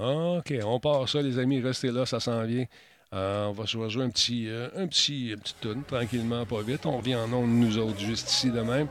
OK, 0.05 0.53
on 0.65 0.81
part 0.81 1.09
ça, 1.09 1.23
les 1.23 1.39
amis. 1.39 1.61
Restez 1.61 1.91
là, 1.91 2.07
ça 2.07 2.21
s'en 2.21 2.43
vient. 2.45 2.65
Euh, 3.13 3.47
on 3.47 3.53
va 3.53 3.67
se 3.67 3.89
jouer 3.89 4.05
un 4.05 4.11
petit, 4.11 4.49
euh, 4.49 4.69
un 4.77 4.87
petit, 4.87 5.35
un 5.37 5.39
petit 5.39 5.55
tranquillement, 5.87 6.45
pas 6.47 6.63
vite. 6.63 6.85
On 6.85 6.97
revient 6.97 7.17
en 7.17 7.33
ondes, 7.33 7.51
nous 7.51 7.79
autres, 7.79 8.01
juste 8.01 8.31
ici 8.31 8.51
de 8.51 8.61
même. 8.61 8.89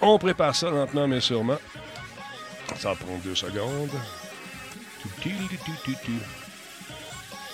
On 0.00 0.18
prépare 0.18 0.54
ça 0.54 0.70
lentement, 0.70 1.06
mais 1.06 1.20
sûrement. 1.20 1.58
Ça 2.76 2.90
va 2.90 2.96
prendre 2.96 3.22
deux 3.22 3.36
secondes. 3.36 3.90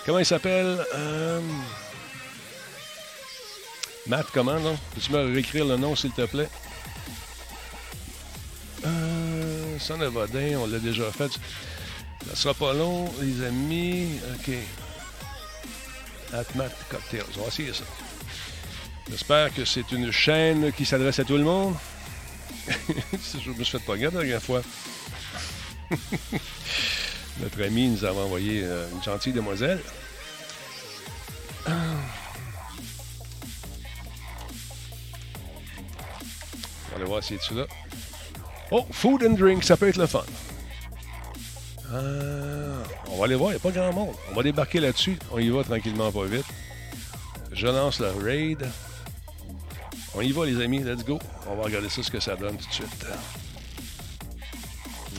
Comment 0.06 0.18
il 0.18 0.26
s'appelle? 0.26 0.78
Euh, 0.94 1.40
Matt, 4.06 4.26
comment, 4.32 4.58
non? 4.58 4.78
Peux-tu 4.94 5.12
me 5.12 5.32
réécrire 5.34 5.66
le 5.66 5.76
nom, 5.76 5.94
s'il 5.94 6.12
te 6.12 6.24
plaît? 6.24 6.48
Euh, 8.86 9.78
Son 9.78 10.00
on 10.00 10.66
l'a 10.66 10.78
déjà 10.78 11.10
fait. 11.10 11.30
Ça 12.28 12.36
sera 12.36 12.54
pas 12.54 12.72
long, 12.74 13.12
les 13.20 13.44
amis. 13.44 14.20
OK. 14.34 14.54
Atmat 16.32 16.70
Cocktails. 16.90 17.24
On 17.38 17.42
va 17.42 17.48
essayer 17.48 17.72
ça. 17.72 17.84
J'espère 19.10 19.54
que 19.54 19.64
c'est 19.64 19.90
une 19.92 20.12
chaîne 20.12 20.70
qui 20.72 20.84
s'adresse 20.84 21.18
à 21.18 21.24
tout 21.24 21.38
le 21.38 21.44
monde. 21.44 21.74
Je 22.68 23.50
me 23.50 23.64
suis 23.64 23.78
fait 23.78 23.84
pas 23.84 23.96
la 23.96 24.10
dernière 24.10 24.42
fois. 24.42 24.60
Notre 27.40 27.64
ami 27.64 27.88
nous 27.88 28.04
avait 28.04 28.20
envoyé 28.20 28.62
euh, 28.64 28.86
une 28.92 29.02
gentille 29.02 29.32
demoiselle. 29.32 29.80
On 31.66 31.70
va 36.90 36.96
aller 36.96 37.04
voir 37.04 37.22
si 37.22 37.38
c'est 37.40 37.54
là. 37.54 37.66
Oh, 38.70 38.86
food 38.90 39.24
and 39.24 39.34
drink, 39.34 39.64
ça 39.64 39.78
peut 39.78 39.88
être 39.88 39.96
le 39.96 40.06
fun. 40.06 40.24
Ah, 41.90 41.96
On 43.08 43.16
va 43.16 43.24
aller 43.24 43.34
voir, 43.34 43.50
il 43.50 43.54
n'y 43.54 43.56
a 43.56 43.60
pas 43.60 43.70
grand 43.70 43.92
monde. 43.92 44.14
On 44.30 44.34
va 44.34 44.42
débarquer 44.42 44.80
là-dessus. 44.80 45.18
On 45.30 45.38
y 45.38 45.48
va 45.48 45.64
tranquillement, 45.64 46.12
pas 46.12 46.24
vite. 46.24 46.44
Je 47.52 47.66
lance 47.66 48.00
le 48.00 48.10
raid. 48.10 48.68
On 50.14 50.20
y 50.20 50.32
va, 50.32 50.44
les 50.44 50.62
amis. 50.62 50.80
Let's 50.80 51.04
go. 51.04 51.18
On 51.48 51.56
va 51.56 51.64
regarder 51.64 51.88
ça, 51.88 52.02
ce 52.02 52.10
que 52.10 52.20
ça 52.20 52.36
donne 52.36 52.56
tout 52.56 52.68
de 52.68 52.72
suite. 52.72 53.06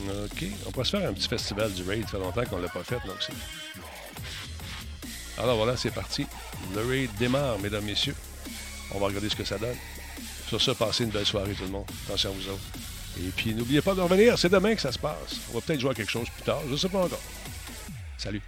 OK. 0.08 0.44
On 0.66 0.70
peut 0.70 0.84
se 0.84 0.96
faire 0.96 1.08
un 1.08 1.12
petit 1.12 1.28
festival 1.28 1.72
du 1.72 1.82
raid. 1.82 2.02
Ça 2.04 2.12
fait 2.12 2.18
longtemps 2.18 2.44
qu'on 2.44 2.58
ne 2.58 2.62
l'a 2.62 2.68
pas 2.68 2.84
fait, 2.84 2.96
aussi. 2.96 3.32
Alors 5.38 5.56
voilà, 5.56 5.76
c'est 5.76 5.90
parti. 5.90 6.26
Le 6.74 6.86
raid 6.86 7.10
démarre, 7.18 7.58
mesdames, 7.58 7.84
messieurs. 7.84 8.16
On 8.94 8.98
va 8.98 9.06
regarder 9.06 9.28
ce 9.28 9.36
que 9.36 9.44
ça 9.44 9.58
donne. 9.58 9.76
Sur 10.48 10.60
ça, 10.60 10.74
passez 10.74 11.04
une 11.04 11.10
belle 11.10 11.26
soirée, 11.26 11.52
tout 11.54 11.64
le 11.64 11.70
monde. 11.70 11.86
Attention 12.06 12.30
à 12.30 12.32
vous 12.32 12.48
autres. 12.48 12.62
Et 13.18 13.30
puis, 13.36 13.54
n'oubliez 13.54 13.82
pas 13.82 13.94
de 13.94 14.00
revenir. 14.00 14.38
C'est 14.38 14.48
demain 14.48 14.74
que 14.74 14.80
ça 14.80 14.92
se 14.92 14.98
passe. 14.98 15.40
On 15.50 15.54
va 15.54 15.60
peut-être 15.60 15.80
jouer 15.80 15.90
à 15.90 15.94
quelque 15.94 16.10
chose 16.10 16.28
plus 16.28 16.42
tard. 16.42 16.60
Je 16.66 16.72
ne 16.72 16.76
sais 16.76 16.88
pas 16.88 17.04
encore. 17.04 17.20
Salut. 18.16 18.42